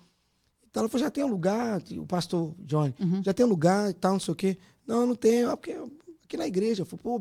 Então 0.71 0.83
ela 0.83 0.89
falou, 0.91 1.05
já 1.07 1.11
tem 1.11 1.25
um 1.25 1.29
lugar, 1.29 1.81
o 1.99 2.07
pastor 2.07 2.55
Johnny, 2.61 2.95
já 3.25 3.33
tem 3.33 3.45
um 3.45 3.49
lugar 3.49 3.91
e 3.91 3.95
tal, 3.95 4.13
não 4.13 4.21
sei 4.21 4.33
o 4.33 4.35
quê. 4.37 4.59
Não, 4.87 5.07
não 5.07 5.15
tenho, 5.15 5.51
é 5.51 5.57
porque 5.57 5.77
aqui 6.25 6.37
na 6.37 6.47
igreja. 6.47 6.83
Eu 6.83 6.87
falei, 6.87 7.03
pô, 7.03 7.21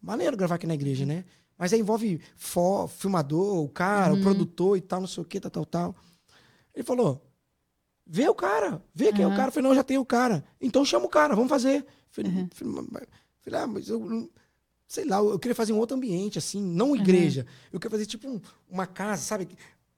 maneiro 0.00 0.36
gravar 0.36 0.54
aqui 0.56 0.66
na 0.66 0.74
igreja, 0.74 1.04
né? 1.06 1.24
Mas 1.58 1.72
aí 1.72 1.80
envolve 1.80 2.20
fó, 2.36 2.86
filmador, 2.86 3.58
o 3.62 3.68
cara, 3.68 4.14
o 4.14 4.22
produtor 4.22 4.76
e 4.78 4.80
tal, 4.80 5.00
não 5.00 5.06
sei 5.08 5.22
o 5.22 5.26
quê, 5.26 5.38
tal, 5.40 5.50
tal, 5.50 5.66
tal. 5.66 5.96
Ele 6.74 6.84
falou, 6.84 7.22
vê 8.06 8.28
o 8.28 8.34
cara, 8.34 8.82
vê 8.94 9.12
quem 9.12 9.24
é 9.24 9.26
o 9.26 9.30
cara. 9.36 9.48
Eu 9.48 9.52
falei, 9.52 9.68
não, 9.68 9.74
já 9.74 9.82
tem 9.84 9.98
o 9.98 10.04
cara. 10.04 10.44
Então 10.60 10.84
chama 10.84 11.06
o 11.06 11.08
cara, 11.10 11.34
vamos 11.34 11.50
fazer. 11.50 11.84
Falei, 12.10 12.30
mas- 12.90 13.06
falei, 13.42 13.60
ah, 13.60 13.66
mas 13.66 13.88
eu 13.88 14.30
sei 14.86 15.04
lá, 15.04 15.18
eu 15.18 15.38
queria 15.38 15.54
fazer 15.54 15.72
um 15.72 15.78
outro 15.78 15.96
ambiente, 15.96 16.38
assim, 16.38 16.60
não 16.62 16.96
igreja. 16.96 17.46
Eu 17.72 17.78
queria 17.78 17.90
fazer 17.92 18.06
tipo 18.06 18.28
um- 18.28 18.40
uma 18.68 18.86
casa, 18.86 19.22
sabe? 19.22 19.48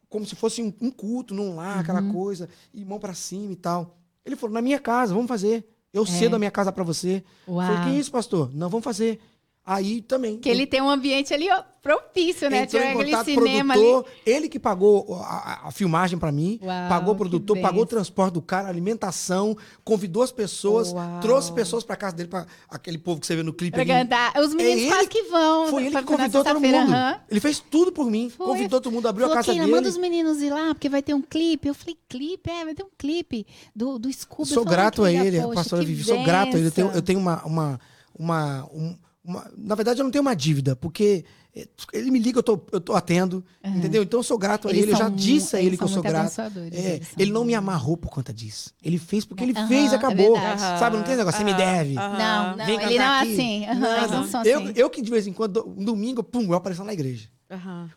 Como 0.08 0.26
se 0.26 0.34
fosse 0.36 0.62
um, 0.62 0.72
um 0.80 0.90
culto 0.90 1.32
num 1.32 1.54
lar, 1.54 1.78
aquela 1.80 2.02
coisa, 2.12 2.48
e 2.74 2.84
mão 2.84 2.98
pra 2.98 3.14
cima 3.14 3.52
e 3.52 3.56
tal. 3.56 3.96
Ele 4.24 4.36
falou, 4.36 4.52
na 4.52 4.60
minha 4.60 4.78
casa, 4.78 5.14
vamos 5.14 5.28
fazer. 5.28 5.66
Eu 5.92 6.06
cedo 6.06 6.36
a 6.36 6.38
minha 6.38 6.50
casa 6.50 6.72
pra 6.72 6.82
você. 6.82 7.22
Uau. 7.46 7.66
Falei, 7.66 7.84
que 7.92 7.98
isso, 7.98 8.10
pastor? 8.10 8.50
Não, 8.54 8.68
vamos 8.70 8.84
fazer. 8.84 9.20
Aí 9.64 10.02
também. 10.02 10.38
Que 10.38 10.48
ele 10.48 10.66
tem 10.66 10.82
um 10.82 10.90
ambiente 10.90 11.32
ali 11.32 11.48
ó, 11.48 11.62
propício, 11.80 12.50
né? 12.50 12.62
Entrou 12.64 12.82
em 12.82 12.88
aquele 12.90 13.10
contato 13.12 13.24
cinema 13.26 13.74
produtor, 13.74 14.04
ali. 14.06 14.14
ele 14.34 14.48
que 14.48 14.58
pagou 14.58 15.14
a, 15.22 15.68
a- 15.68 15.70
filmagem 15.70 16.18
pra 16.18 16.32
mim, 16.32 16.58
Uau, 16.60 16.88
pagou 16.88 17.14
o 17.14 17.16
produtor, 17.16 17.56
pagou 17.60 17.84
o 17.84 17.86
transporte 17.86 18.34
do 18.34 18.42
cara, 18.42 18.68
alimentação, 18.68 19.56
convidou 19.84 20.24
as 20.24 20.32
pessoas, 20.32 20.92
Uau. 20.92 21.20
trouxe 21.20 21.52
pessoas 21.52 21.84
pra 21.84 21.94
casa 21.94 22.16
dele, 22.16 22.28
pra 22.28 22.44
aquele 22.68 22.98
povo 22.98 23.20
que 23.20 23.26
você 23.26 23.36
vê 23.36 23.44
no 23.44 23.52
clipe. 23.52 23.70
Pra 23.72 23.82
ali. 23.82 23.90
cantar. 23.90 24.32
Os 24.40 24.52
meninos 24.52 24.82
É 24.82 24.88
quase 24.88 25.08
que 25.08 25.22
vão. 25.24 25.68
Foi 25.68 25.86
ele 25.86 25.96
que 25.96 26.02
convidou 26.02 26.42
todo 26.42 26.60
mundo. 26.60 26.74
aham. 26.74 27.20
Ele 27.30 27.40
fez 27.40 27.60
tudo 27.60 27.92
por 27.92 28.10
mim. 28.10 28.30
Foi. 28.30 28.44
Convidou 28.46 28.80
todo 28.80 28.92
mundo, 28.92 29.06
abriu 29.06 29.28
Falou, 29.28 29.40
a 29.40 29.44
casa 29.44 29.56
dele. 29.56 29.70
manda 29.70 29.88
os 29.88 29.96
meninos 29.96 30.42
ir 30.42 30.50
lá, 30.50 30.74
porque 30.74 30.88
vai 30.88 31.02
ter 31.02 31.14
um 31.14 31.22
clipe. 31.22 31.68
Eu 31.68 31.74
falei, 31.74 31.96
clipe? 32.08 32.50
É, 32.50 32.64
vai 32.64 32.74
ter 32.74 32.82
um 32.82 32.90
clipe 32.98 33.46
do, 33.76 33.96
do 33.96 34.12
Scooby. 34.12 34.48
Sou 34.48 34.64
falei, 34.64 34.76
grato 34.76 35.04
a 35.04 35.12
ele, 35.12 35.38
a 35.38 35.46
pastora 35.48 35.84
Vivi. 35.84 36.02
Sou 36.02 36.20
grato 36.24 36.56
a 36.56 36.58
ele. 36.58 36.66
Eu 36.66 36.72
tenho, 36.72 36.90
eu 36.90 37.02
tenho 37.02 37.20
uma. 37.20 37.44
uma, 37.46 37.80
uma, 38.18 38.64
um- 38.74 38.96
uma- 39.24 39.50
Na 39.56 39.74
verdade, 39.74 40.00
eu 40.00 40.04
não 40.04 40.10
tenho 40.10 40.22
uma 40.22 40.34
dívida, 40.34 40.74
porque 40.76 41.24
eh, 41.54 41.66
ele 41.92 42.10
me 42.10 42.18
liga, 42.18 42.38
eu 42.38 42.42
tô, 42.42 42.60
eu 42.72 42.80
tô 42.80 42.94
atendo, 42.94 43.44
entendeu? 43.64 44.02
Então 44.02 44.20
eu 44.20 44.24
sou 44.24 44.38
grato 44.38 44.68
a 44.68 44.70
Eles 44.70 44.82
ele. 44.84 44.92
Eu 44.92 44.96
já 44.96 45.08
disse 45.08 45.54
a 45.56 45.60
ele 45.62 45.76
que 45.76 45.82
eu 45.84 45.88
são 45.88 45.94
sou 45.96 46.02
grato. 46.02 46.32
É, 46.72 47.00
ele 47.18 47.30
não 47.32 47.44
me 47.44 47.54
amarrou 47.54 47.96
por 47.96 48.10
conta 48.10 48.32
disso. 48.32 48.72
Ele 48.82 48.98
fez 48.98 49.24
porque 49.24 49.44
ele 49.44 49.52
Aham, 49.56 49.68
fez 49.68 49.92
e 49.92 49.94
é 49.94 49.98
acabou. 49.98 50.32
verdade. 50.34 50.60
Sabe? 50.78 50.96
Não 50.96 51.04
tem 51.04 51.16
negócio, 51.16 51.38
você 51.38 51.44
me 51.44 51.54
deve. 51.54 51.94
Não, 51.94 52.56
não, 52.56 52.66
Vem 52.66 52.82
ele 52.82 52.98
não 52.98 53.04
é 53.04 53.20
assim. 53.20 53.66
Não, 53.66 54.26
são 54.26 54.44
Eu, 54.44 54.60
assim. 54.60 54.72
eu 54.76 54.90
que 54.90 55.02
de 55.02 55.10
vez 55.10 55.26
em 55.26 55.32
quando, 55.32 55.68
um 55.68 55.84
domingo, 55.84 56.22
pum, 56.22 56.42
eu 56.44 56.54
apareço 56.54 56.82
na 56.84 56.92
igreja. 56.92 57.28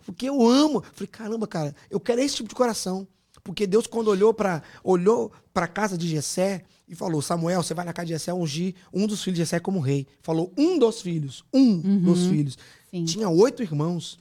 Porque 0.05 0.27
eu 0.27 0.45
amo. 0.45 0.83
Falei, 0.93 1.07
caramba, 1.07 1.47
cara, 1.47 1.73
eu 1.89 1.99
quero 1.99 2.19
esse 2.21 2.35
tipo 2.35 2.49
de 2.49 2.55
coração. 2.55 3.07
Porque 3.45 3.67
Deus, 3.67 3.85
quando 3.85 4.07
olhou 4.07 4.33
para 4.33 4.63
olhou 4.83 5.31
a 5.53 5.67
casa 5.67 5.95
de 5.95 6.07
Jessé 6.07 6.63
e 6.89 6.95
falou: 6.95 7.21
Samuel, 7.21 7.61
você 7.61 7.75
vai 7.75 7.85
na 7.85 7.93
casa 7.93 8.07
de 8.07 8.13
Jessé 8.13 8.33
ungir 8.33 8.73
um 8.91 9.05
dos 9.05 9.23
filhos 9.23 9.37
de 9.37 9.43
Jessé 9.43 9.59
como 9.59 9.79
rei. 9.79 10.07
Falou 10.19 10.51
um 10.57 10.79
dos 10.79 10.99
filhos. 10.99 11.45
Um 11.53 11.99
dos 11.99 12.25
filhos. 12.25 12.57
Sim. 12.89 13.05
Tinha 13.05 13.29
oito 13.29 13.61
irmãos. 13.61 14.17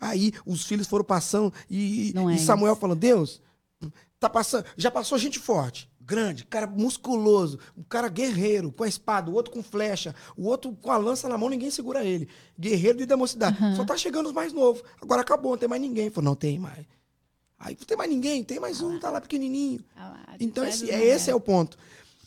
Aí 0.00 0.32
os 0.44 0.64
filhos 0.64 0.88
foram 0.88 1.04
passando 1.04 1.52
e, 1.70 2.12
é 2.16 2.34
e 2.34 2.38
Samuel 2.40 2.74
falou: 2.74 2.96
Deus, 2.96 3.40
tá 4.18 4.28
passando, 4.28 4.64
já 4.76 4.90
passou 4.90 5.16
gente 5.18 5.38
forte. 5.38 5.88
Grande, 6.00 6.44
cara 6.44 6.66
musculoso, 6.66 7.58
um 7.78 7.82
cara 7.82 8.08
guerreiro, 8.08 8.72
com 8.72 8.82
a 8.82 8.88
espada, 8.88 9.30
o 9.30 9.34
outro 9.34 9.52
com 9.52 9.62
flecha, 9.62 10.14
o 10.36 10.46
outro 10.48 10.76
com 10.82 10.90
a 10.90 10.98
lança 10.98 11.28
na 11.28 11.38
mão, 11.38 11.48
ninguém 11.48 11.70
segura 11.70 12.04
ele. 12.04 12.28
Guerreiro 12.58 12.98
de 12.98 13.06
da 13.06 13.16
mocidade. 13.16 13.56
Só 13.74 13.84
tá 13.84 13.96
chegando 13.96 14.26
os 14.26 14.32
mais 14.32 14.52
novos. 14.52 14.82
Agora 15.00 15.22
acabou, 15.22 15.52
não 15.52 15.58
tem 15.58 15.68
mais 15.68 15.80
ninguém. 15.80 16.10
Falou, 16.10 16.30
não 16.30 16.36
tem 16.36 16.58
mais. 16.58 16.84
Aí 17.58 17.76
não 17.78 17.86
tem 17.86 17.96
mais 17.96 18.10
ninguém, 18.10 18.44
tem 18.44 18.60
mais 18.60 18.80
um, 18.80 18.98
tá 18.98 19.10
lá 19.10 19.20
pequenininho. 19.20 19.80
Ah 19.96 20.08
lá, 20.10 20.36
Então 20.40 20.64
faz 20.64 20.82
esse, 20.82 20.90
é, 20.90 21.04
esse 21.04 21.30
é 21.30 21.34
o 21.34 21.40
ponto. 21.40 21.78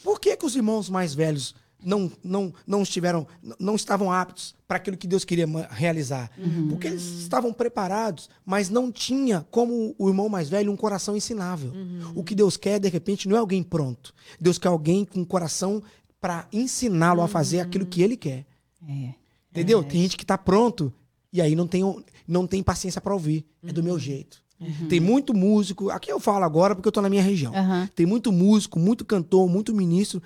Por 0.04 0.20
que, 0.20 0.36
que 0.36 0.46
os 0.46 0.56
irmãos 0.56 0.90
mais 0.90 1.14
velhos 1.14 1.54
não, 1.84 2.12
não, 2.24 2.54
não 2.66 2.82
estiveram, 2.82 3.28
não 3.60 3.76
estavam 3.76 4.12
aptos 4.12 4.56
para 4.68 4.78
aquilo 4.78 4.98
que 4.98 5.08
Deus 5.08 5.24
queria 5.26 5.46
realizar? 5.70 6.32
Porque 6.70 6.88
eles 6.88 7.04
estavam 7.04 7.54
preparados, 7.54 8.30
mas 8.46 8.70
não 8.70 8.92
tinha 8.92 9.46
como 9.52 9.94
o 9.98 10.08
irmão 10.08 10.30
mais 10.30 10.50
velho 10.50 10.72
um 10.72 10.78
coração 10.78 11.16
ensinável. 11.16 11.72
O 12.16 12.24
que 12.24 12.34
Deus 12.34 12.58
quer, 12.58 12.80
de 12.80 12.90
repente, 12.90 13.28
não 13.28 13.36
é 13.36 13.40
alguém 13.40 13.62
pronto. 13.64 14.14
Deus 14.40 14.58
quer 14.58 14.70
alguém 14.70 15.06
com 15.06 15.20
um 15.20 15.26
coração 15.26 15.84
para 16.20 16.48
ensiná-lo 16.52 17.22
a 17.22 17.28
fazer 17.28 17.60
aquilo 17.60 17.86
que 17.86 18.02
ele 18.02 18.18
quer. 18.18 18.46
É. 18.88 19.14
Entendeu? 19.52 19.84
Tem 19.84 20.02
gente 20.02 20.18
que 20.18 20.26
tá 20.26 20.38
pronto 20.38 20.94
e 21.32 21.42
aí 21.42 21.56
não 21.56 21.68
tem, 21.68 21.84
não 22.28 22.48
tem 22.48 22.64
paciência 22.64 23.02
para 23.02 23.14
ouvir. 23.14 23.46
É 23.64 23.72
do 23.74 23.84
meu 23.84 24.00
jeito. 24.00 24.42
Tem 24.90 25.00
muito 25.00 25.34
músico, 25.34 25.90
aqui 25.92 26.12
eu 26.12 26.20
falo 26.20 26.44
agora 26.44 26.76
porque 26.76 26.88
eu 26.88 26.92
tô 26.92 27.02
na 27.02 27.10
minha 27.10 27.22
região. 27.22 27.54
Aham. 27.56 27.88
Tem 27.96 28.06
muito 28.06 28.32
músico, 28.32 28.80
muito 28.80 29.06
cantor, 29.06 29.48
muito 29.48 29.74
ministro 29.74 30.22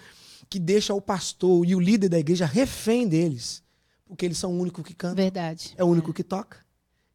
que 0.49 0.57
deixa 0.59 0.93
o 0.93 1.01
pastor 1.01 1.65
e 1.65 1.75
o 1.75 1.79
líder 1.79 2.09
da 2.09 2.19
igreja 2.19 2.45
refém 2.45 3.07
deles. 3.07 3.61
Porque 4.05 4.25
eles 4.25 4.37
são 4.37 4.51
o 4.53 4.59
único 4.59 4.83
que 4.83 4.93
canta, 4.93 5.15
Verdade. 5.15 5.73
é 5.77 5.83
o 5.83 5.87
único 5.87 6.13
que 6.13 6.23
toca. 6.23 6.57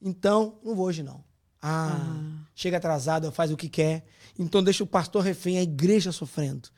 Então, 0.01 0.59
não 0.65 0.75
vou 0.75 0.87
hoje 0.87 1.03
não. 1.03 1.23
Ah, 1.61 2.17
chega 2.55 2.77
atrasado, 2.77 3.31
faz 3.33 3.51
o 3.51 3.57
que 3.57 3.69
quer. 3.69 4.05
Então 4.39 4.63
deixa 4.63 4.85
o 4.85 4.87
pastor 4.87 5.23
refém, 5.23 5.59
a 5.59 5.63
igreja 5.63 6.13
sofrendo. 6.13 6.69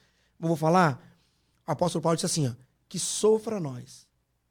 eu 0.40 0.46
vou 0.48 0.56
falar, 0.56 1.00
o 1.66 1.70
apóstolo 1.72 2.02
Paulo 2.02 2.16
disse 2.16 2.26
assim, 2.26 2.46
ó, 2.48 2.52
que 2.88 2.98
sofra 2.98 3.60
nós, 3.60 4.06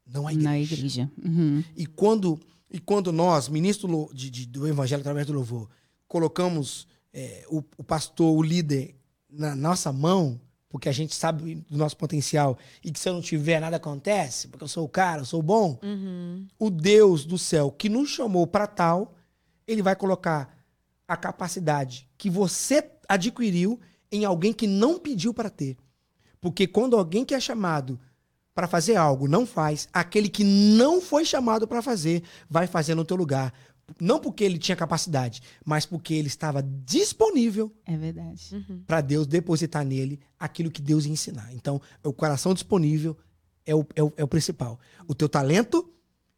não 0.05 0.27
a 0.27 0.31
igreja. 0.33 0.49
Na 0.49 0.59
igreja. 0.59 1.11
Uhum. 1.25 1.63
E 1.75 1.85
quando, 1.85 2.39
e 2.71 2.79
quando 2.79 3.11
nós, 3.11 3.49
ministro 3.49 4.09
de- 4.13 4.29
de- 4.29 4.45
do 4.45 4.67
evangelho 4.67 4.99
através 5.01 5.25
do 5.25 5.33
louvor, 5.33 5.69
colocamos 6.07 6.87
é, 7.13 7.45
o, 7.49 7.63
o 7.77 7.83
pastor, 7.83 8.35
o 8.35 8.41
líder, 8.41 8.95
na 9.29 9.55
nossa 9.55 9.91
mão, 9.91 10.39
porque 10.69 10.89
a 10.89 10.91
gente 10.91 11.15
sabe 11.15 11.55
do 11.69 11.77
nosso 11.77 11.97
potencial 11.97 12.57
e 12.83 12.91
que 12.91 12.99
se 12.99 13.09
eu 13.09 13.13
não 13.13 13.21
tiver, 13.21 13.59
nada 13.59 13.77
acontece, 13.77 14.47
porque 14.47 14.63
eu 14.63 14.67
sou 14.67 14.85
o 14.85 14.89
cara, 14.89 15.21
eu 15.21 15.25
sou 15.25 15.41
bom, 15.41 15.79
o 16.59 16.69
Deus 16.69 17.25
do 17.25 17.37
céu 17.37 17.71
que 17.71 17.89
nos 17.89 18.09
chamou 18.09 18.45
para 18.45 18.67
tal, 18.67 19.15
ele 19.65 19.81
vai 19.81 19.95
colocar 19.95 20.55
a 21.07 21.15
capacidade 21.15 22.07
que 22.17 22.29
você 22.29 22.83
adquiriu 23.07 23.79
em 24.11 24.25
alguém 24.25 24.53
que 24.53 24.67
não 24.67 24.99
pediu 24.99 25.33
para 25.33 25.49
ter. 25.49 25.77
Porque 26.39 26.67
quando 26.67 26.97
alguém 26.97 27.25
que 27.25 27.33
é 27.33 27.39
chamado 27.39 27.99
para 28.53 28.67
fazer 28.67 28.95
algo 28.95 29.27
não 29.27 29.45
faz, 29.45 29.87
aquele 29.93 30.29
que 30.29 30.43
não 30.43 30.99
foi 30.99 31.23
chamado 31.23 31.67
para 31.67 31.81
fazer 31.81 32.23
vai 32.49 32.67
fazer 32.67 32.95
no 32.95 33.05
teu 33.05 33.15
lugar. 33.15 33.53
Não 34.01 34.19
porque 34.19 34.43
ele 34.43 34.57
tinha 34.57 34.75
capacidade, 34.75 35.41
mas 35.65 35.85
porque 35.85 36.13
ele 36.13 36.27
estava 36.27 36.61
disponível 36.61 37.73
É 37.85 37.95
verdade. 37.95 38.53
Uhum. 38.53 38.83
para 38.85 38.99
Deus 39.01 39.25
depositar 39.25 39.85
nele 39.85 40.19
aquilo 40.39 40.69
que 40.69 40.81
Deus 40.81 41.05
ia 41.05 41.11
ensinar. 41.11 41.49
Então, 41.53 41.81
o 42.03 42.11
coração 42.11 42.53
disponível 42.53 43.17
é 43.65 43.73
o, 43.73 43.85
é 43.95 44.03
o, 44.03 44.13
é 44.17 44.23
o 44.23 44.27
principal. 44.27 44.79
O 45.07 45.15
teu 45.15 45.29
talento 45.29 45.89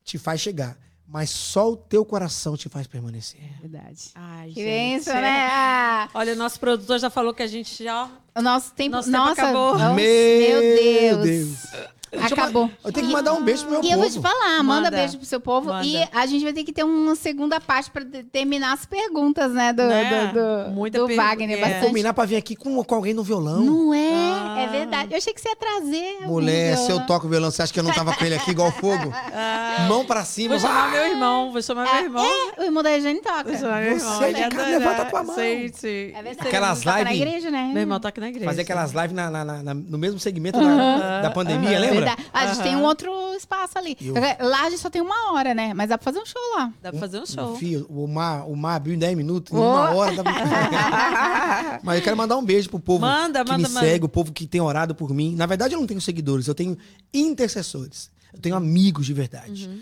te 0.03 0.17
faz 0.19 0.39
chegar, 0.41 0.77
mas 1.07 1.31
só 1.31 1.71
o 1.71 1.76
teu 1.76 2.05
coração 2.05 2.55
te 2.55 2.69
faz 2.69 2.85
permanecer. 2.85 3.39
É 3.41 3.61
verdade. 3.61 4.11
Ai, 4.13 4.49
Que 4.49 4.63
gente. 4.63 4.65
benção, 5.05 5.15
né? 5.15 5.47
Ah, 5.51 6.09
Olha, 6.13 6.34
o 6.34 6.35
nosso 6.35 6.59
produtor 6.59 6.99
já 6.99 7.09
falou 7.09 7.34
que 7.34 7.41
a 7.41 7.47
gente 7.47 7.84
já. 7.84 8.09
o 8.35 8.41
nosso 8.43 8.73
tempo, 8.73 8.95
Nosso 8.95 9.07
tempo 9.11 9.17
nossa, 9.23 9.41
acabou. 9.41 9.73
nossa, 9.77 9.93
Meu 9.95 10.61
meu 10.61 11.23
Deus. 11.23 11.23
Deus. 11.26 11.89
Acabou. 12.22 12.69
Eu 12.84 12.91
tenho 12.91 13.07
que 13.07 13.14
mandar 13.14 13.34
um 13.34 13.44
beijo 13.44 13.64
pro 13.64 13.72
meu 13.72 13.84
E 13.84 13.91
eu 13.91 13.98
vou 13.98 14.07
povo. 14.07 14.15
te 14.18 14.22
falar, 14.22 14.64
manda, 14.64 14.84
Manda. 14.84 14.91
beijo 14.91 15.18
pro 15.18 15.26
seu 15.26 15.40
povo. 15.40 15.69
Manda. 15.69 15.86
E 15.86 16.07
a 16.11 16.26
gente 16.26 16.44
vai 16.44 16.53
ter 16.53 16.64
que 16.64 16.72
ter 16.73 16.84
uma 16.84 17.15
segunda 17.15 17.60
parte 17.60 17.91
pra 17.91 18.03
terminar 18.31 18.73
as 18.73 18.86
perguntas, 18.86 19.52
né? 19.52 19.73
Do, 19.73 19.84
Né? 19.84 20.31
do, 20.34 20.65
do, 20.69 20.72
Muita 20.72 20.99
do 20.99 21.07
per- 21.07 21.15
Wagner. 21.18 21.57
é. 21.57 21.61
Bastante. 21.61 21.86
Combinar 21.88 22.14
pra 22.14 22.26
vir 22.26 22.36
aqui 22.38 22.56
com, 22.56 22.84
com 22.84 22.95
alguém 22.95 23.14
no 23.14 23.23
violão. 23.23 23.61
Não 23.61 23.94
é, 23.94 24.10
Ah. 24.14 24.56
é 24.61 24.68
verdade. 24.68 25.11
Eu 25.14 25.18
achei 25.18 25.34
que 25.34 25.41
você 25.41 25.49
ia 25.49 25.56
trazer. 25.56 26.18
Mulher, 26.26 26.77
se 26.77 26.91
eu 26.91 26.99
toco 27.06 27.27
violão, 27.27 27.52
você 27.52 27.61
acha 27.61 27.73
que 27.73 27.80
eu 27.80 27.84
não 27.84 27.91
tava 27.94 28.14
com 28.15 28.26
ele 28.26 28.36
aqui 28.36 28.52
igual 28.52 28.72
fogo? 28.72 29.11
Mão 29.88 30.06
pra 30.06 30.23
cima. 30.26 30.57
Vou 30.57 30.60
chamar 30.68 30.90
vai! 30.90 30.91
meu 30.99 31.11
irmão, 31.11 31.52
vou 31.52 31.61
chamar 31.61 31.84
meu 31.94 32.03
irmão. 32.03 32.26
É, 32.57 32.61
o 32.61 32.64
irmão 32.65 32.84
da 32.84 32.90
Regiane 32.90 33.22
toca. 33.22 33.44
Vou 33.44 33.57
chamar 33.57 33.81
meu 33.81 33.94
irmão. 33.94 34.18
Você 34.18 34.23
ele 34.26 34.34
de 34.34 34.41
casa, 34.41 34.56
adora. 34.56 34.69
levanta 34.77 35.02
a 35.02 35.06
tua 35.06 35.23
mão. 35.23 35.36
Sim, 35.36 35.72
sim. 35.73 36.11
É 36.15 36.22
verdade. 36.23 36.48
Aquelas 36.48 36.80
Toca 36.80 36.91
na 36.98 37.03
live- 37.03 37.22
igreja, 37.22 37.52
né? 37.52 37.69
Meu 37.73 37.81
irmão 37.81 37.99
toca 37.99 38.22
na 38.22 38.30
igreja. 38.30 38.45
Fazer 38.45 38.61
aquelas 38.61 38.91
lives 38.91 39.11
na- 39.14 39.30
na- 39.30 39.45
na- 39.45 39.64
na- 39.64 39.73
no 39.73 39.98
mesmo 39.98 40.19
segmento 40.19 40.60
da, 40.60 41.22
da 41.22 41.31
pandemia, 41.31 41.80
lembra? 41.80 41.98
Verdade. 42.05 42.26
A 42.34 42.47
gente 42.47 42.63
tem 42.63 42.76
um 42.76 42.84
outro 42.84 43.11
espaço 43.35 43.77
ali. 43.77 43.95
Eu- 44.01 44.13
Lá 44.47 44.63
a 44.65 44.69
gente 44.69 44.80
só 44.81 44.89
tem 44.89 45.01
uma 45.01 45.34
hora, 45.34 45.53
né? 45.53 45.73
Mas 45.73 45.89
dá 45.89 45.97
pra 45.97 46.05
fazer 46.05 46.19
um 46.19 46.26
show 46.26 46.41
lá. 46.55 46.73
Dá 46.81 46.91
pra 46.91 46.99
fazer 46.99 47.19
um 47.19 47.26
show. 47.26 47.55
Filho, 47.55 47.85
o 47.89 48.07
mar, 48.07 48.47
o 48.49 48.55
mar 48.55 48.76
abriu 48.76 48.93
em 48.95 48.99
10 48.99 49.15
minutos, 49.17 49.51
em 49.53 49.57
Oh. 49.57 49.61
uma 49.61 49.91
hora. 49.95 50.15
Dá 50.15 50.23
pra... 50.23 50.34
Mas 51.84 51.97
eu 51.97 52.03
quero 52.03 52.17
mandar 52.17 52.38
um 52.38 52.43
beijo 52.45 52.69
pro 52.69 52.80
povo 52.80 53.01
Manda, 53.01 53.43
que 53.43 53.51
manda, 53.51 53.67
me 53.67 53.73
manda. 53.73 53.85
segue, 53.88 54.05
o 54.05 54.09
povo 54.09 54.31
que 54.31 54.45
tem 54.47 54.61
orado 54.61 54.93
por 54.95 55.13
mim. 55.13 55.35
Na 55.35 55.45
verdade, 55.45 55.73
eu 55.76 55.80
não 55.80 55.88
tenho 55.88 56.01
seguidores, 56.01 56.47
eu 56.47 56.55
tenho 56.55 56.77
intercessores. 57.13 58.09
Eu 58.34 58.39
tenho 58.39 58.55
amigos 58.55 59.05
de 59.05 59.13
verdade. 59.13 59.67
Uhum. 59.67 59.80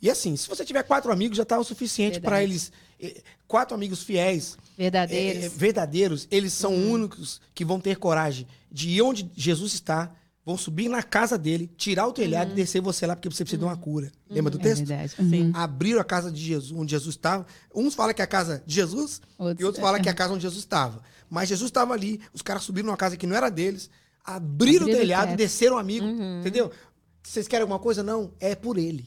E 0.00 0.08
assim, 0.08 0.36
se 0.36 0.48
você 0.48 0.64
tiver 0.64 0.82
quatro 0.84 1.10
amigos, 1.10 1.36
já 1.36 1.44
tá 1.44 1.58
o 1.58 1.64
suficiente 1.64 2.20
para 2.20 2.36
Verdade. 2.36 2.52
eles. 2.52 2.72
eh, 3.00 3.22
Quatro 3.48 3.74
amigos 3.74 4.02
fiéis, 4.02 4.58
Verdadeiros. 4.76 5.42
é, 5.42 5.46
é, 5.46 5.48
verdadeiros, 5.48 6.28
eles 6.30 6.52
são 6.52 6.72
Uhum. 6.74 6.90
únicos 6.92 7.40
que 7.54 7.64
vão 7.64 7.80
ter 7.80 7.96
coragem 7.96 8.46
de 8.70 8.90
ir 8.90 9.00
onde 9.02 9.28
Jesus 9.34 9.72
está, 9.72 10.10
vão 10.48 10.56
subir 10.56 10.88
na 10.88 11.02
casa 11.02 11.36
dele, 11.36 11.70
tirar 11.76 12.04
o 12.04 12.08
Uhum. 12.08 12.14
telhado 12.14 12.52
e 12.52 12.54
descer 12.54 12.80
você 12.80 13.06
lá, 13.06 13.14
porque 13.14 13.28
você 13.28 13.44
precisa 13.44 13.58
de 13.58 13.64
uma 13.64 13.76
cura. 13.76 14.10
Lembra 14.30 14.50
do 14.50 14.58
É 14.58 14.62
texto? 14.62 14.86
verdade. 14.86 15.12
Sim. 15.16 15.44
Uhum. 15.44 15.50
Abriram 15.54 16.00
a 16.00 16.04
casa 16.04 16.32
de 16.32 16.40
Jesus, 16.42 16.72
onde 16.72 16.90
Jesus 16.92 17.14
estava. 17.14 17.46
Uns 17.74 17.94
falam 17.94 18.14
que 18.14 18.22
é 18.22 18.24
a 18.24 18.28
casa 18.28 18.62
de 18.66 18.74
Jesus, 18.74 19.20
Outros- 19.36 19.60
e 19.60 19.64
outros 19.64 19.82
falam 19.82 20.00
que 20.00 20.08
é 20.08 20.12
a 20.12 20.14
casa 20.14 20.32
onde 20.32 20.42
Jesus 20.42 20.60
estava. 20.60 21.02
Mas 21.28 21.50
Jesus 21.50 21.68
estava 21.68 21.92
ali, 21.92 22.18
os 22.32 22.40
caras 22.40 22.62
subiram 22.62 22.86
numa 22.86 22.96
casa 22.96 23.14
que 23.16 23.26
não 23.26 23.36
era 23.36 23.50
deles, 23.50 23.90
abriram, 24.24 24.84
Abriram 24.84 24.86
o 24.86 24.90
telhado 25.00 25.32
e 25.32 25.36
desceram 25.36 25.76
um 25.76 25.78
amigo. 25.78 26.06
Uhum. 26.06 26.40
Entendeu? 26.40 26.70
Vocês 27.22 27.46
querem 27.46 27.62
alguma 27.62 27.78
coisa? 27.78 28.02
Não, 28.02 28.32
é 28.40 28.54
por 28.54 28.78
ele. 28.78 29.06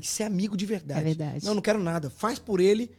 Isso 0.00 0.20
é 0.20 0.26
amigo 0.26 0.56
de 0.56 0.66
verdade. 0.66 1.00
É 1.00 1.04
verdade. 1.04 1.46
Não, 1.46 1.54
não 1.54 1.62
quero 1.62 1.80
nada. 1.80 2.10
Faz 2.10 2.40
por 2.40 2.58
ele, 2.58 2.90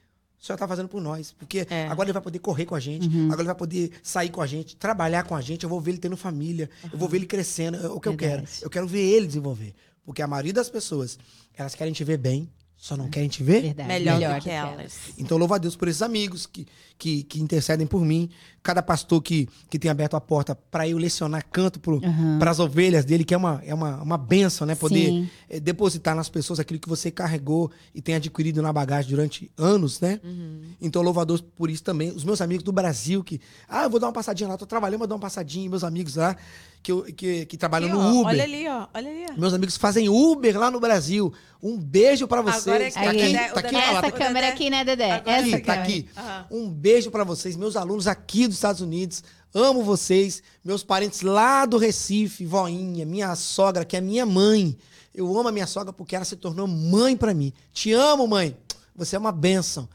o 0.43 0.45
senhor 0.45 0.57
tá 0.57 0.67
fazendo 0.67 0.89
por 0.89 1.01
nós. 1.01 1.31
Porque 1.31 1.65
É. 1.69 1.87
agora 1.87 2.07
ele 2.07 2.13
vai 2.13 2.21
poder 2.21 2.39
correr 2.39 2.65
com 2.65 2.75
a 2.75 2.79
gente, 2.79 3.07
Uhum. 3.07 3.27
agora 3.27 3.41
ele 3.41 3.47
vai 3.47 3.55
poder 3.55 3.91
sair 4.03 4.27
com 4.29 4.41
a 4.41 4.45
gente, 4.45 4.75
trabalhar 4.75 5.23
com 5.23 5.33
a 5.35 5.39
gente. 5.39 5.63
Eu 5.63 5.69
vou 5.69 5.79
ver 5.79 5.91
ele 5.91 5.99
tendo 5.99 6.17
família, 6.17 6.69
eu 6.91 6.97
vou 6.99 7.07
ver 7.07 7.17
ele 7.17 7.25
crescendo. 7.25 7.77
É 7.77 7.87
o 7.87 7.97
que 7.99 8.09
eu 8.09 8.17
quero. 8.17 8.41
Verdade. 8.41 8.59
Eu 8.61 8.69
quero 8.69 8.85
ver 8.85 8.99
ele 8.99 9.25
desenvolver. 9.25 9.73
Porque 10.05 10.21
a 10.21 10.27
maioria 10.27 10.51
das 10.51 10.69
pessoas, 10.69 11.17
elas 11.55 11.73
querem 11.75 11.93
te 11.93 12.03
ver 12.03 12.17
bem, 12.17 12.49
só 12.75 12.97
não 12.97 13.09
querem 13.09 13.29
te 13.29 13.41
ver. 13.41 13.61
Verdade. 13.61 13.87
Melhor, 13.87 14.35
do 14.39 14.43
que 14.43 14.49
elas. 14.49 14.93
Então, 15.17 15.37
louvo 15.37 15.53
a 15.53 15.57
Deus 15.57 15.77
por 15.77 15.87
esses 15.87 16.01
amigos 16.01 16.45
que, 16.45 16.67
que, 16.97 17.23
que 17.23 17.39
intercedem 17.41 17.87
por 17.87 18.01
mim. 18.03 18.29
Cada 18.63 18.81
pastor 18.81 19.21
que, 19.21 19.49
que 19.69 19.77
tem 19.77 19.91
aberto 19.91 20.15
a 20.15 20.21
porta 20.21 20.55
para 20.55 20.87
eu 20.87 20.97
lecionar 20.97 21.43
canto 21.51 21.81
para 22.39 22.49
as 22.49 22.59
ovelhas 22.59 23.03
dele, 23.03 23.25
que 23.25 23.33
é 23.33 23.37
uma, 23.37 23.61
é 23.65 23.73
uma, 23.73 24.01
uma 24.01 24.17
benção, 24.17 24.65
né? 24.65 24.73
Poder 24.73 25.07
Sim. 25.09 25.29
eh, 25.49 25.59
depositar 25.59 26.15
nas 26.15 26.29
pessoas 26.29 26.61
aquilo 26.61 26.79
que 26.79 26.87
você 26.87 27.11
carregou 27.11 27.69
e 27.93 28.01
tem 28.01 28.15
adquirido 28.15 28.61
na 28.61 28.71
bagagem 28.71 29.09
durante 29.11 29.51
anos, 29.57 29.99
né? 29.99 30.21
Então, 30.81 31.01
louvo 31.01 31.19
a 31.19 31.25
Deus 31.25 31.41
por 31.41 31.69
isso 31.69 31.83
também. 31.83 32.09
Os 32.11 32.23
meus 32.23 32.39
amigos 32.39 32.63
do 32.63 32.71
Brasil, 32.71 33.21
que, 33.21 33.41
ah, 33.67 33.83
eu 33.83 33.89
vou 33.89 33.99
dar 33.99 34.07
uma 34.07 34.13
passadinha 34.13 34.47
lá, 34.47 34.57
tô 34.57 34.65
trabalhando, 34.65 34.99
vou 34.99 35.07
dar 35.07 35.15
uma 35.15 35.21
passadinha. 35.21 35.69
Meus 35.69 35.83
amigos 35.83 36.15
lá, 36.15 36.33
que, 36.81 36.91
eu, 36.91 37.03
que, 37.03 37.45
que 37.45 37.57
trabalham 37.57 37.89
Aqui, 37.89 37.97
no 37.97 38.03
ó, 38.03 38.21
Uber. 38.21 38.27
Olha 38.33 38.43
ali, 38.43 38.67
ó. 38.67 38.87
Olha 38.93 39.09
ali, 39.09 39.25
ó. 39.29 39.39
Meus 39.39 39.53
amigos 39.53 39.75
fazem 39.77 40.07
Uber 40.07 40.57
lá 40.57 40.71
no 40.71 40.79
Brasil. 40.79 41.33
Um 41.61 41.77
beijo 41.77 42.27
para 42.27 42.41
vocês. 42.41 42.67
Agora 42.67 42.83
é 42.83 42.87
que 42.89 42.93
tá 42.93 43.09
aqui, 43.09 43.17
Dedé- 43.17 43.49
tá 43.49 43.59
aqui, 43.61 43.75
Dedé- 43.75 43.89
Essa 43.89 44.01
tá 44.01 44.11
câmera 44.11 44.47
aqui, 44.49 44.69
né, 44.69 44.83
Dedé? 44.83 45.11
Agora 45.11 45.37
Essa 45.37 45.55
aqui, 45.55 45.65
tá 45.65 45.73
aqui. 45.73 46.09
Aham. 46.17 46.45
Um 46.51 46.69
beijo 46.69 47.09
pra 47.09 47.23
vocês, 47.23 47.55
meus 47.55 47.77
alunos 47.77 48.05
aqui 48.05 48.47
dos 48.53 48.57
Estados 48.59 48.81
Unidos. 48.81 49.23
Amo 49.53 49.83
vocês, 49.83 50.41
meus 50.63 50.83
parentes 50.83 51.21
lá 51.21 51.65
do 51.65 51.77
Recife, 51.77 52.45
voinha, 52.45 53.05
minha 53.05 53.35
sogra, 53.35 53.85
que 53.85 53.95
é 53.97 54.01
minha 54.01 54.25
mãe. 54.25 54.75
Eu 55.13 55.27
amo 55.37 55.49
a 55.49 55.51
minha 55.51 55.67
sogra 55.67 55.93
porque 55.93 56.15
ela 56.15 56.25
se 56.25 56.35
tornou 56.35 56.67
mãe 56.67 57.15
pra 57.15 57.33
mim. 57.33 57.53
Te 57.71 57.91
amo, 57.93 58.27
mãe. 58.27 58.57
Você 58.95 59.15
é 59.15 59.19
uma 59.19 59.31
bênção. 59.31 59.87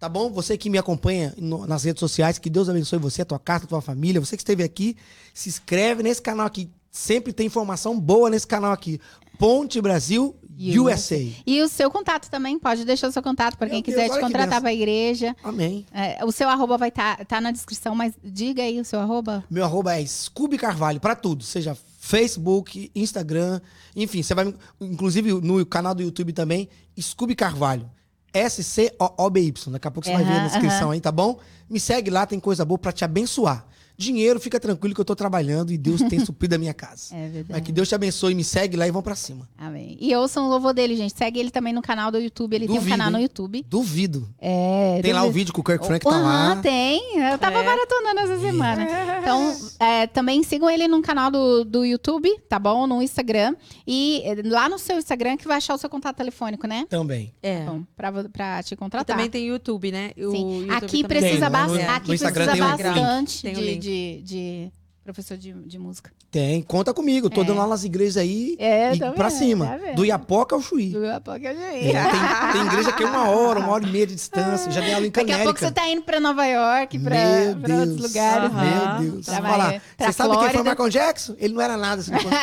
Tá 0.00 0.08
bom? 0.08 0.30
Você 0.30 0.58
que 0.58 0.68
me 0.68 0.76
acompanha 0.76 1.32
no- 1.38 1.66
nas 1.66 1.84
redes 1.84 2.00
sociais, 2.00 2.38
que 2.38 2.50
Deus 2.50 2.68
abençoe 2.68 2.98
você, 2.98 3.22
a 3.22 3.24
tua 3.24 3.38
casa, 3.38 3.64
a 3.64 3.68
tua 3.68 3.80
família. 3.80 4.20
Você 4.20 4.36
que 4.36 4.42
esteve 4.42 4.62
aqui, 4.62 4.96
se 5.32 5.48
inscreve 5.48 6.02
nesse 6.02 6.20
canal 6.20 6.46
aqui. 6.46 6.68
Sempre 6.90 7.32
tem 7.32 7.46
informação 7.46 7.98
boa 7.98 8.28
nesse 8.28 8.46
canal 8.46 8.72
aqui. 8.72 9.00
Ponte 9.38 9.80
Brasil 9.80 10.34
USA. 10.58 11.20
E 11.46 11.62
o 11.62 11.68
seu 11.68 11.90
contato 11.90 12.28
também, 12.30 12.58
pode 12.58 12.84
deixar 12.84 13.08
o 13.08 13.12
seu 13.12 13.22
contato 13.22 13.56
para 13.56 13.68
quem 13.68 13.82
Deus, 13.82 13.96
quiser 13.96 14.08
te 14.10 14.20
contratar 14.20 14.60
para 14.60 14.70
a 14.70 14.74
igreja. 14.74 15.34
Amém. 15.42 15.86
É, 15.92 16.24
o 16.24 16.32
seu 16.32 16.48
arroba 16.48 16.78
vai 16.78 16.88
estar 16.88 17.24
tá 17.24 17.40
na 17.40 17.50
descrição, 17.50 17.94
mas 17.94 18.14
diga 18.22 18.62
aí 18.62 18.80
o 18.80 18.84
seu 18.84 19.00
arroba. 19.00 19.44
Meu 19.50 19.64
arroba 19.64 19.98
é 19.98 20.06
Scooby 20.06 20.56
Carvalho, 20.56 21.00
pra 21.00 21.16
tudo. 21.16 21.42
Seja 21.42 21.76
Facebook, 21.98 22.90
Instagram, 22.94 23.60
enfim. 23.96 24.22
Você 24.22 24.34
vai, 24.34 24.54
inclusive 24.80 25.32
no 25.32 25.64
canal 25.66 25.94
do 25.94 26.02
YouTube 26.02 26.32
também, 26.32 26.68
Scooby 27.00 27.34
Carvalho. 27.34 27.90
S-C-O-O-B-Y. 28.32 29.70
Daqui 29.70 29.88
a 29.88 29.90
pouco 29.90 30.08
você 30.08 30.12
vai 30.12 30.24
ver 30.24 30.30
na 30.30 30.46
descrição 30.48 30.90
aí, 30.90 31.00
tá 31.00 31.12
bom? 31.12 31.38
Me 31.70 31.78
segue 31.78 32.10
lá, 32.10 32.26
tem 32.26 32.40
coisa 32.40 32.64
boa 32.64 32.78
pra 32.78 32.90
te 32.90 33.04
abençoar. 33.04 33.64
Dinheiro, 33.96 34.40
fica 34.40 34.58
tranquilo 34.58 34.94
que 34.94 35.00
eu 35.00 35.04
tô 35.04 35.14
trabalhando 35.14 35.72
e 35.72 35.78
Deus 35.78 36.00
tem 36.02 36.18
suprido 36.24 36.54
a 36.54 36.58
minha 36.58 36.74
casa. 36.74 37.14
É 37.14 37.22
verdade. 37.28 37.46
Mas 37.50 37.62
que 37.62 37.72
Deus 37.72 37.88
te 37.88 37.94
abençoe, 37.94 38.34
me 38.34 38.42
segue 38.44 38.76
lá 38.76 38.86
e 38.86 38.90
vamos 38.90 39.04
pra 39.04 39.14
cima. 39.14 39.48
Amém. 39.56 39.96
E 40.00 40.14
ouçam 40.16 40.46
o 40.46 40.48
louvor 40.48 40.74
dele, 40.74 40.96
gente. 40.96 41.16
Segue 41.16 41.38
ele 41.38 41.50
também 41.50 41.72
no 41.72 41.80
canal 41.82 42.10
do 42.10 42.18
YouTube. 42.18 42.54
Ele 42.54 42.66
tem 42.66 42.74
um 42.74 42.78
Duvido, 42.78 42.96
canal 42.96 43.10
no 43.10 43.18
hein? 43.18 43.22
YouTube. 43.24 43.64
Duvido. 43.68 44.28
É, 44.40 45.00
Tem 45.02 45.12
lá 45.12 45.20
o 45.22 45.26
duvido. 45.26 45.38
vídeo 45.38 45.54
que 45.54 45.60
o 45.60 45.64
Kirk 45.64 45.86
Frank 45.86 46.04
tá 46.04 46.10
Aham, 46.10 46.54
lá. 46.54 46.56
tem. 46.62 47.18
Eu 47.30 47.38
tava 47.38 47.58
É. 47.60 47.64
maratonando 47.64 48.20
essa 48.20 48.40
semana. 48.40 48.86
Então, 49.20 49.56
é, 49.78 50.06
também 50.06 50.42
sigam 50.42 50.68
ele 50.68 50.88
no 50.88 51.00
canal 51.02 51.30
do, 51.30 51.64
do 51.64 51.84
YouTube, 51.84 52.28
tá 52.48 52.58
bom? 52.58 52.86
No 52.86 53.02
Instagram. 53.02 53.54
E 53.86 54.22
é, 54.24 54.36
lá 54.44 54.68
no 54.68 54.78
seu 54.78 54.98
Instagram 54.98 55.36
que 55.36 55.46
vai 55.46 55.58
achar 55.58 55.74
o 55.74 55.78
seu 55.78 55.88
contato 55.88 56.16
telefônico, 56.16 56.66
né? 56.66 56.86
Também. 56.88 57.32
É. 57.42 57.64
Bom, 57.64 57.82
pra, 57.96 58.10
pra 58.28 58.62
te 58.62 58.74
E 58.74 58.76
contratar. 58.76 59.04
também 59.16 59.30
tem 59.30 59.46
YouTube, 59.46 59.92
né? 59.92 60.10
O 60.16 60.30
Sim. 60.32 60.60
YouTube 60.62 60.72
Aqui 60.74 61.04
precisa, 61.04 61.50
Tem, 61.50 61.60
no- 61.66 61.74
no 61.74 61.90
aqui 61.90 62.12
Instagram 62.12 62.44
precisa 62.46 62.66
um 62.66 62.76
bastante 62.76 63.42
Tem 63.42 63.52
um 63.52 63.54
de, 63.54 63.64
link. 63.64 63.83
De, 63.84 64.22
de 64.22 64.72
professor 65.04 65.36
de, 65.36 65.52
de 65.52 65.78
música. 65.78 66.10
Tem, 66.30 66.62
conta 66.62 66.92
comigo. 66.92 67.30
Tô 67.30 67.42
É. 67.42 67.44
dando 67.44 67.60
aula 67.60 67.74
nas 67.74 67.84
igrejas 67.84 68.16
aí 68.16 68.56
É, 68.58 68.92
e 68.94 68.98
tô 68.98 69.12
pra 69.12 69.28
vendo, 69.28 69.38
cima. 69.38 69.66
tá 69.66 69.92
do 69.92 70.04
Iapoca 70.04 70.56
ao 70.56 70.60
Chuí. 70.62 70.90
Do 70.90 71.04
Iapoca 71.04 71.38
ao 71.48 71.54
É, 71.54 71.54
Juiz. 71.54 71.92
tem, 71.92 72.52
tem 72.52 72.66
igreja 72.72 72.90
que 72.92 73.02
é 73.04 73.06
uma 73.06 73.28
hora, 73.28 73.60
uma 73.60 73.68
hora 73.68 73.86
e 73.86 73.90
meia 73.92 74.06
de 74.06 74.14
distância. 74.16 74.72
Já 74.72 74.80
dei 74.80 74.94
aula 74.94 75.06
em 75.06 75.10
Daqui 75.10 75.26
Canérica. 75.26 75.42
a 75.42 75.44
pouco 75.44 75.60
você 75.60 75.70
tá 75.70 75.88
indo 75.88 76.02
pra 76.02 76.18
Nova 76.18 76.44
York, 76.46 76.98
pra, 76.98 77.14
pra 77.62 77.74
outros 77.76 78.00
lugares. 78.00 78.52
Né? 78.52 78.98
Meu 79.00 79.10
Deus. 79.12 79.26
Pra 79.26 79.42
falar. 79.42 79.82
Você 79.98 80.12
sabe 80.12 80.30
quem 80.30 80.38
foi 80.38 80.48
o 80.48 80.50
Flórida. 80.50 80.70
Michael 80.70 80.90
Jackson? 80.90 81.34
Ele 81.38 81.54
não 81.54 81.60
era 81.62 81.76
nada. 81.76 82.00
Assim, 82.00 82.10
quando- 82.12 82.34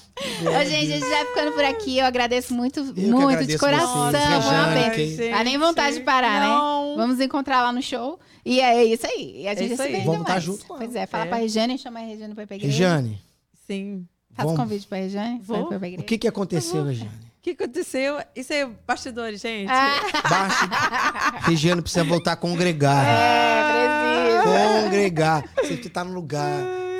Ô, 0.40 0.64
gente, 0.64 0.92
a 0.92 0.98
gente 0.98 1.08
vai 1.08 1.24
ficando 1.26 1.52
por 1.52 1.64
aqui. 1.64 1.98
Eu 1.98 2.06
agradeço 2.06 2.52
muito, 2.54 2.92
que 2.92 3.00
muito 3.02 3.44
de 3.46 3.58
coração. 3.58 4.10
vocês, 4.10 5.30
Dá 5.30 5.44
nem 5.44 5.58
vontade 5.58 5.98
de 5.98 6.02
parar, 6.02 6.40
né? 6.40 6.46
Não. 6.46 6.96
Vamos 6.96 7.20
encontrar 7.20 7.62
lá 7.62 7.72
no 7.72 7.82
show. 7.82 8.18
E 8.44 8.60
é 8.60 8.84
isso 8.84 9.06
aí. 9.06 9.42
E 9.42 9.48
a 9.48 9.54
gente 9.54 9.74
isso 9.74 9.82
se 9.82 9.88
Vamos 9.92 10.08
ainda 10.14 10.24
tá 10.24 10.38
junto. 10.40 10.64
Pois 10.66 10.94
é, 10.94 11.06
fala 11.06 11.24
É. 11.24 11.28
pra 11.28 11.36
Regiane, 11.38 11.78
chama 11.78 12.00
a 12.00 12.02
Regiane 12.02 12.34
pra 12.34 12.42
ir 12.42 12.46
pra 12.46 12.56
igreja. 12.56 12.72
Regiane, 12.72 13.22
Sim. 13.66 14.06
Faz 14.34 14.46
vamos- 14.46 14.60
convite 14.62 14.86
pra 14.86 14.98
Regiane. 14.98 15.40
Vou. 15.42 15.66
Pra 15.66 15.76
o 15.76 16.02
que 16.04 16.18
que 16.18 16.28
aconteceu, 16.28 16.84
Regiane? 16.84 17.10
O 17.38 17.42
que 17.42 17.50
aconteceu? 17.50 18.18
Isso 18.36 18.52
é 18.52 18.66
bastidores, 18.86 19.40
gente. 19.40 19.70
Ah. 19.70 21.40
Regiane 21.48 21.80
precisa 21.80 22.04
voltar 22.04 22.32
a 22.32 22.36
congregar. 22.36 23.04
é, 23.06 24.40
preciso. 24.42 24.82
Congregar. 24.84 25.44
Você 25.56 25.76
que 25.76 25.88
tá 25.88 26.04
no 26.04 26.12
lugar. 26.12 26.50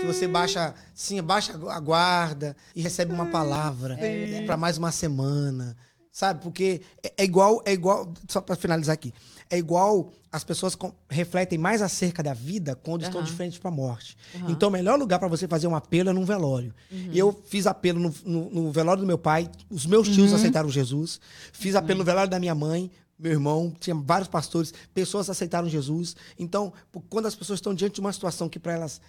Que 0.01 0.07
você 0.07 0.27
baixa, 0.27 0.75
sim, 0.95 1.21
baixa 1.23 1.53
a 1.69 1.81
guarda 1.81 2.57
e 2.75 2.81
recebe 2.81 3.13
uma 3.13 3.27
palavra 3.27 3.99
para 4.47 4.57
mais 4.57 4.79
uma 4.79 4.91
semana. 4.93 5.77
Sabe? 6.13 6.43
Porque 6.43 6.81
é, 7.05 7.13
é 7.19 7.25
igual, 7.25 7.63
é 7.65 7.73
igual, 7.73 8.13
só 8.29 8.41
para 8.41 8.57
finalizar 8.57 8.93
aqui. 8.95 9.15
É 9.49 9.57
igual 9.57 10.13
as 10.33 10.43
pessoas 10.43 10.75
com- 10.75 10.93
refletem 11.09 11.57
mais 11.57 11.81
acerca 11.83 12.21
da 12.21 12.35
vida 12.35 12.75
quando 12.75 13.03
estão 13.03 13.21
Aham. 13.21 13.29
de 13.29 13.33
frente 13.37 13.61
para 13.61 13.71
a 13.71 13.73
morte. 13.75 14.17
Aham. 14.35 14.51
Então, 14.51 14.69
o 14.69 14.73
melhor 14.73 14.99
lugar 14.99 15.19
para 15.21 15.29
você 15.29 15.47
fazer 15.47 15.69
um 15.69 15.75
apelo 15.77 16.11
é 16.11 16.13
num 16.13 16.25
velório. 16.25 16.75
E 16.91 17.17
eu 17.17 17.33
fiz 17.47 17.65
apelo 17.67 18.01
no, 18.01 18.15
no- 18.25 18.51
no 18.51 18.73
velório 18.73 19.03
do 19.03 19.07
meu 19.07 19.19
pai, 19.19 19.49
os 19.71 19.87
meus 19.87 20.09
tios 20.09 20.33
aceitaram 20.33 20.69
Jesus. 20.69 21.21
Fiz 21.53 21.77
apelo 21.77 22.01
no 22.01 22.05
velório 22.05 22.31
da 22.31 22.41
minha 22.41 22.55
mãe, 22.57 22.91
meu 23.17 23.31
irmão, 23.33 23.73
tinha 23.79 23.95
vários 23.95 24.29
pastores, 24.29 24.73
pessoas 24.93 25.31
aceitaram 25.31 25.69
Jesus. 25.69 26.17
Então, 26.39 26.73
quando 27.09 27.27
as 27.27 27.35
pessoas 27.37 27.59
estão 27.59 27.73
diante 27.75 27.95
de 27.95 28.01
uma 28.01 28.13
situação 28.13 28.49
que 28.49 28.59
para 28.59 28.73
elas 28.73 29.01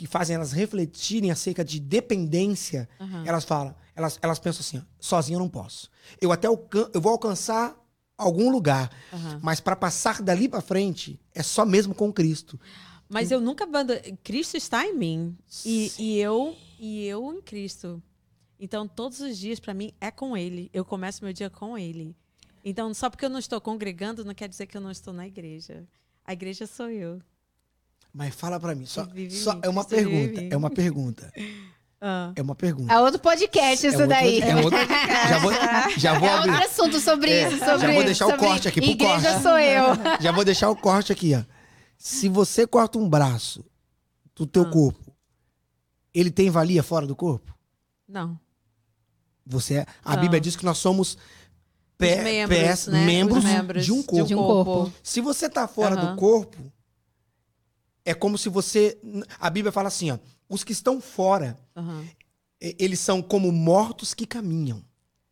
que 0.00 0.06
fazem 0.06 0.34
elas 0.34 0.50
refletirem 0.52 1.30
acerca 1.30 1.62
de 1.62 1.78
dependência, 1.78 2.88
Aham. 2.98 3.22
elas 3.26 3.44
falam, 3.44 3.74
elas, 3.94 4.18
elas 4.22 4.38
pensam 4.38 4.60
assim, 4.60 4.78
ó, 4.78 4.82
sozinho 4.98 5.36
eu 5.36 5.40
não 5.40 5.48
posso. 5.48 5.90
Eu 6.18 6.32
até 6.32 6.48
eu 6.48 7.00
vou 7.02 7.12
alcançar 7.12 7.76
algum 8.16 8.50
lugar, 8.50 8.90
Aham. 9.12 9.40
mas 9.42 9.60
para 9.60 9.76
passar 9.76 10.22
dali 10.22 10.48
para 10.48 10.62
frente 10.62 11.20
é 11.34 11.42
só 11.42 11.66
mesmo 11.66 11.94
com 11.94 12.10
Cristo. 12.10 12.58
Mas 13.10 13.30
eu 13.30 13.42
nunca 13.42 13.64
abandonei. 13.64 14.16
Cristo 14.24 14.56
está 14.56 14.86
em 14.86 14.96
mim. 14.96 15.36
E, 15.66 15.92
e 15.98 16.18
eu 16.18 16.56
e 16.78 17.04
eu 17.04 17.34
em 17.34 17.42
Cristo. 17.42 18.02
Então, 18.58 18.88
todos 18.88 19.20
os 19.20 19.36
dias, 19.36 19.60
para 19.60 19.74
mim, 19.74 19.92
é 20.00 20.10
com 20.10 20.34
Ele. 20.34 20.70
Eu 20.72 20.82
começo 20.82 21.22
meu 21.22 21.32
dia 21.34 21.50
com 21.50 21.76
Ele. 21.76 22.16
Então, 22.64 22.94
só 22.94 23.10
porque 23.10 23.24
eu 23.26 23.30
não 23.30 23.38
estou 23.38 23.60
congregando, 23.60 24.24
não 24.24 24.32
quer 24.34 24.48
dizer 24.48 24.66
que 24.66 24.78
eu 24.78 24.80
não 24.80 24.90
estou 24.90 25.12
na 25.12 25.26
igreja. 25.26 25.86
A 26.24 26.32
igreja 26.32 26.66
sou 26.66 26.88
eu. 26.88 27.20
Mas 28.12 28.34
fala 28.34 28.58
para 28.58 28.74
mim, 28.74 28.86
só, 28.86 29.06
só 29.30 29.58
é 29.62 29.68
uma 29.68 29.84
pergunta, 29.84 30.40
é 30.50 30.56
uma 30.56 30.70
pergunta, 30.70 31.32
Ah. 32.02 32.32
é 32.34 32.40
uma 32.40 32.54
pergunta. 32.54 32.92
É 32.92 32.98
outro 32.98 33.20
podcast 33.20 33.86
isso 33.86 33.94
É 33.96 34.00
outro- 34.00 34.08
daí. 34.08 34.40
é 34.40 34.56
outro- 34.56 34.70
já 35.28 35.38
vou, 35.38 35.52
já 35.98 36.18
vou 36.18 36.28
É 36.28 36.34
outro 36.36 36.50
abrir, 36.52 36.64
assunto 36.64 36.98
sobre 36.98 37.30
É, 37.30 37.46
isso. 37.48 37.58
já 37.58 37.78
Sobre, 37.78 37.92
vou 37.92 38.04
deixar 38.04 38.26
o 38.26 38.30
sobre 38.30 38.46
corte 38.46 38.68
aqui 38.68 38.80
pro 38.80 38.90
Igreja 38.90 39.20
corte. 39.32 39.42
sou 39.42 39.58
eu. 39.58 39.84
já 40.20 40.32
vou 40.32 40.44
deixar 40.44 40.70
o 40.70 40.76
corte 40.76 41.12
aqui, 41.12 41.34
ó. 41.34 41.42
Se 41.98 42.26
você 42.28 42.66
corta 42.66 42.98
um 42.98 43.06
braço 43.08 43.62
do 44.34 44.46
teu 44.46 44.62
Ah. 44.62 44.70
corpo, 44.70 45.14
ele 46.14 46.30
tem 46.30 46.48
valia 46.48 46.82
fora 46.82 47.06
do 47.06 47.14
corpo? 47.14 47.54
Não. 48.08 48.40
Você 49.46 49.74
é, 49.74 49.86
a 50.02 50.14
Não. 50.14 50.22
Bíblia 50.22 50.40
diz 50.40 50.56
que 50.56 50.64
nós 50.64 50.78
somos 50.78 51.18
pé, 51.98 52.16
Os 52.18 52.24
membros, 52.24 52.58
pés, 52.58 52.86
né? 52.86 52.98
Os 53.00 53.06
membros, 53.06 53.44
membros 53.44 53.84
de 53.84 53.92
um 53.92 54.02
corpo. 54.02 54.26
De 54.26 54.34
um 54.34 54.38
corpo. 54.38 54.92
Se 55.02 55.20
você 55.20 55.50
tá 55.50 55.68
fora 55.68 55.94
do 55.96 56.16
corpo, 56.16 56.56
é 58.04 58.14
como 58.14 58.36
se 58.38 58.48
você. 58.48 58.98
A 59.38 59.48
Bíblia 59.50 59.72
fala 59.72 59.88
assim, 59.88 60.10
ó. 60.10 60.18
Os 60.48 60.64
que 60.64 60.72
estão 60.72 61.00
fora, 61.00 61.56
e- 62.60 62.76
eles 62.78 62.98
são 63.00 63.22
como 63.22 63.50
mortos 63.52 64.14
que 64.14 64.26
caminham. 64.26 64.82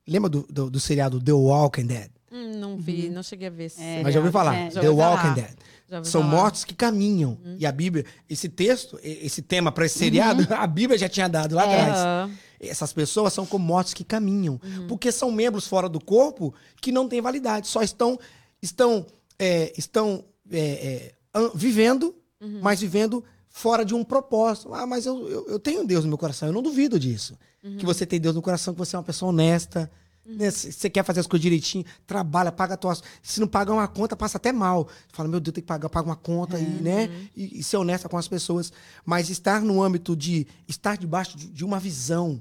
Lembra 0.06 0.30
do, 0.30 0.46
do, 0.48 0.70
do 0.70 0.80
seriado 0.80 1.20
The 1.20 1.32
Walking 1.32 1.86
Dead? 1.86 2.10
Hum, 2.30 2.52
não 2.58 2.76
vi, 2.78 3.08
não 3.10 3.22
cheguei 3.22 3.48
a 3.48 3.50
ver. 3.50 3.72
É. 3.78 4.02
Mas 4.02 4.14
já 4.14 4.20
ouviu 4.20 4.32
falar? 4.32 4.54
É, 4.54 4.70
já 4.70 4.80
The 4.80 4.88
ouvi 4.90 5.00
Walking 5.02 5.22
falar. 5.22 5.34
Dead. 5.34 5.56
Ouvi 5.90 6.08
São 6.08 6.20
falar. 6.22 6.34
mortos 6.36 6.64
que 6.64 6.74
caminham. 6.74 7.38
E 7.58 7.66
a 7.66 7.72
Bíblia, 7.72 8.04
esse 8.28 8.48
texto, 8.48 8.98
esse 9.02 9.40
tema 9.42 9.72
para 9.72 9.86
esse 9.86 9.98
seriado, 9.98 10.46
a 10.54 10.66
Bíblia 10.66 10.98
já 10.98 11.08
tinha 11.08 11.28
dado 11.28 11.54
lá 11.54 11.66
É. 11.66 11.80
atrás. 11.80 12.30
Essas 12.60 12.92
pessoas 12.92 13.32
são 13.32 13.46
como 13.46 13.64
mortos 13.64 13.94
que 13.94 14.04
caminham. 14.04 14.60
Uhum. 14.62 14.86
Porque 14.86 15.10
são 15.12 15.30
membros 15.32 15.66
fora 15.66 15.88
do 15.88 15.98
corpo 16.02 16.54
que 16.80 16.92
não 16.92 17.08
têm 17.08 17.20
validade. 17.20 17.66
Só 17.68 17.82
estão, 17.82 18.18
estão, 18.62 19.06
é, 19.38 19.72
estão 19.76 20.24
é, 20.50 21.14
é, 21.34 21.40
vivendo, 21.54 22.14
Uhum. 22.40 22.60
mas 22.62 22.80
vivendo 22.80 23.24
fora 23.48 23.84
de 23.84 23.94
um 23.94 24.04
propósito. 24.04 24.72
Ah, 24.72 24.86
mas 24.86 25.06
eu, 25.06 25.28
eu, 25.28 25.46
eu 25.48 25.58
tenho 25.58 25.84
Deus 25.86 26.04
no 26.04 26.08
meu 26.08 26.18
coração. 26.18 26.48
Eu 26.48 26.52
não 26.54 26.62
duvido 26.62 26.98
disso. 26.98 27.36
Uhum. 27.64 27.76
Que 27.76 27.84
você 27.84 28.06
tem 28.06 28.20
Deus 28.20 28.34
no 28.34 28.42
coração, 28.42 28.72
que 28.74 28.78
você 28.78 28.94
é 28.94 28.98
uma 28.98 29.04
pessoa 29.04 29.30
honesta. 29.30 29.90
né? 30.24 30.50
Se 30.50 30.70
Você 30.70 30.88
quer 30.88 31.04
fazer 31.04 31.20
as 31.20 31.26
coisas 31.26 31.42
direitinho, 31.42 31.84
trabalha, 32.06 32.52
paga 32.52 32.74
a 32.74 32.76
tua. 32.76 32.96
Se 33.22 33.40
não 33.40 33.48
paga 33.48 33.72
uma 33.72 33.88
conta, 33.88 34.14
passa 34.14 34.36
até 34.36 34.52
mal. 34.52 34.88
Fala, 35.12 35.28
meu 35.28 35.40
Deus, 35.40 35.54
tem 35.54 35.62
que 35.62 35.66
pagar, 35.66 35.88
paga 35.88 36.08
uma 36.08 36.16
conta 36.16 36.58
e, 36.60 36.64
né? 36.64 37.10
E, 37.34 37.58
e 37.58 37.62
ser 37.62 37.78
honesta 37.78 38.08
com 38.08 38.16
as 38.16 38.28
pessoas. 38.28 38.72
Mas 39.04 39.30
estar 39.30 39.62
no 39.62 39.82
âmbito 39.82 40.14
de 40.14 40.46
estar 40.68 40.96
debaixo 40.96 41.36
de, 41.36 41.48
de 41.48 41.64
uma 41.64 41.80
visão 41.80 42.40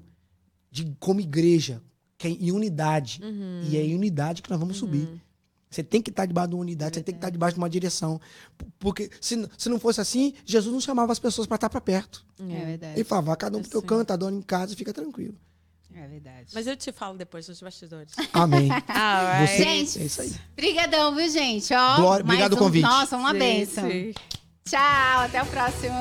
de 0.69 0.95
como 0.99 1.19
igreja, 1.21 1.81
que 2.17 2.27
é 2.27 2.31
em 2.31 2.51
unidade. 2.51 3.19
E 3.63 3.77
é 3.77 3.81
em 3.83 3.95
unidade 3.95 4.41
que 4.43 4.49
nós 4.49 4.59
vamos 4.59 4.77
subir. 4.77 5.07
Você 5.69 5.83
tem 5.83 6.01
que 6.01 6.09
estar 6.09 6.25
debaixo 6.25 6.49
de 6.49 6.55
uma 6.55 6.61
unidade, 6.61 6.95
você 6.95 7.03
tem 7.03 7.13
que 7.13 7.17
estar 7.17 7.29
debaixo 7.29 7.55
de 7.55 7.59
uma 7.59 7.69
direção. 7.69 8.19
Porque 8.79 9.09
se, 9.19 9.47
se 9.57 9.67
não 9.69 9.79
fosse 9.79 9.99
assim, 9.99 10.33
Jesus 10.45 10.71
não 10.73 10.79
chamava 10.79 11.11
as 11.11 11.19
pessoas 11.19 11.45
para 11.45 11.55
estar 11.55 11.69
para 11.69 11.81
perto. 11.81 12.25
É 12.39 12.65
verdade. 12.65 12.93
Ele 12.95 13.03
falava, 13.03 13.35
cada 13.35 13.57
um 13.57 13.61
pro 13.61 13.69
teu 13.69 13.79
Assim. 13.79 13.87
canto, 13.87 14.11
adora 14.11 14.33
em 14.33 14.41
casa 14.41 14.73
e 14.73 14.75
fica 14.77 14.93
tranquilo. 14.93 15.35
É 15.93 16.07
verdade. 16.07 16.51
Mas 16.53 16.67
eu 16.67 16.77
te 16.77 16.91
falo 16.91 17.17
depois 17.17 17.47
dos 17.47 17.59
bastidores. 17.59 18.13
Amém. 18.31 18.69
Ah, 18.87 19.45
Você- 19.45 19.57
Gente, 19.63 19.99
é 19.99 20.05
isso 20.05 20.21
aí. 20.21 20.31
Brigadão, 20.55 21.13
viu, 21.15 21.27
gente? 21.29 21.73
Ó, 21.73 21.95
Glória- 21.97 22.23
obrigado 22.23 22.53
um- 22.53 22.55
o 22.55 22.59
convite. 22.59 22.83
Nossa, 22.83 23.17
uma 23.17 23.33
Sim, 23.33 23.39
bênção. 23.39 23.89
sim. 23.89 24.13
Tchau, 24.63 25.19
até 25.21 25.41
o 25.41 25.45
próximo. 25.47 25.95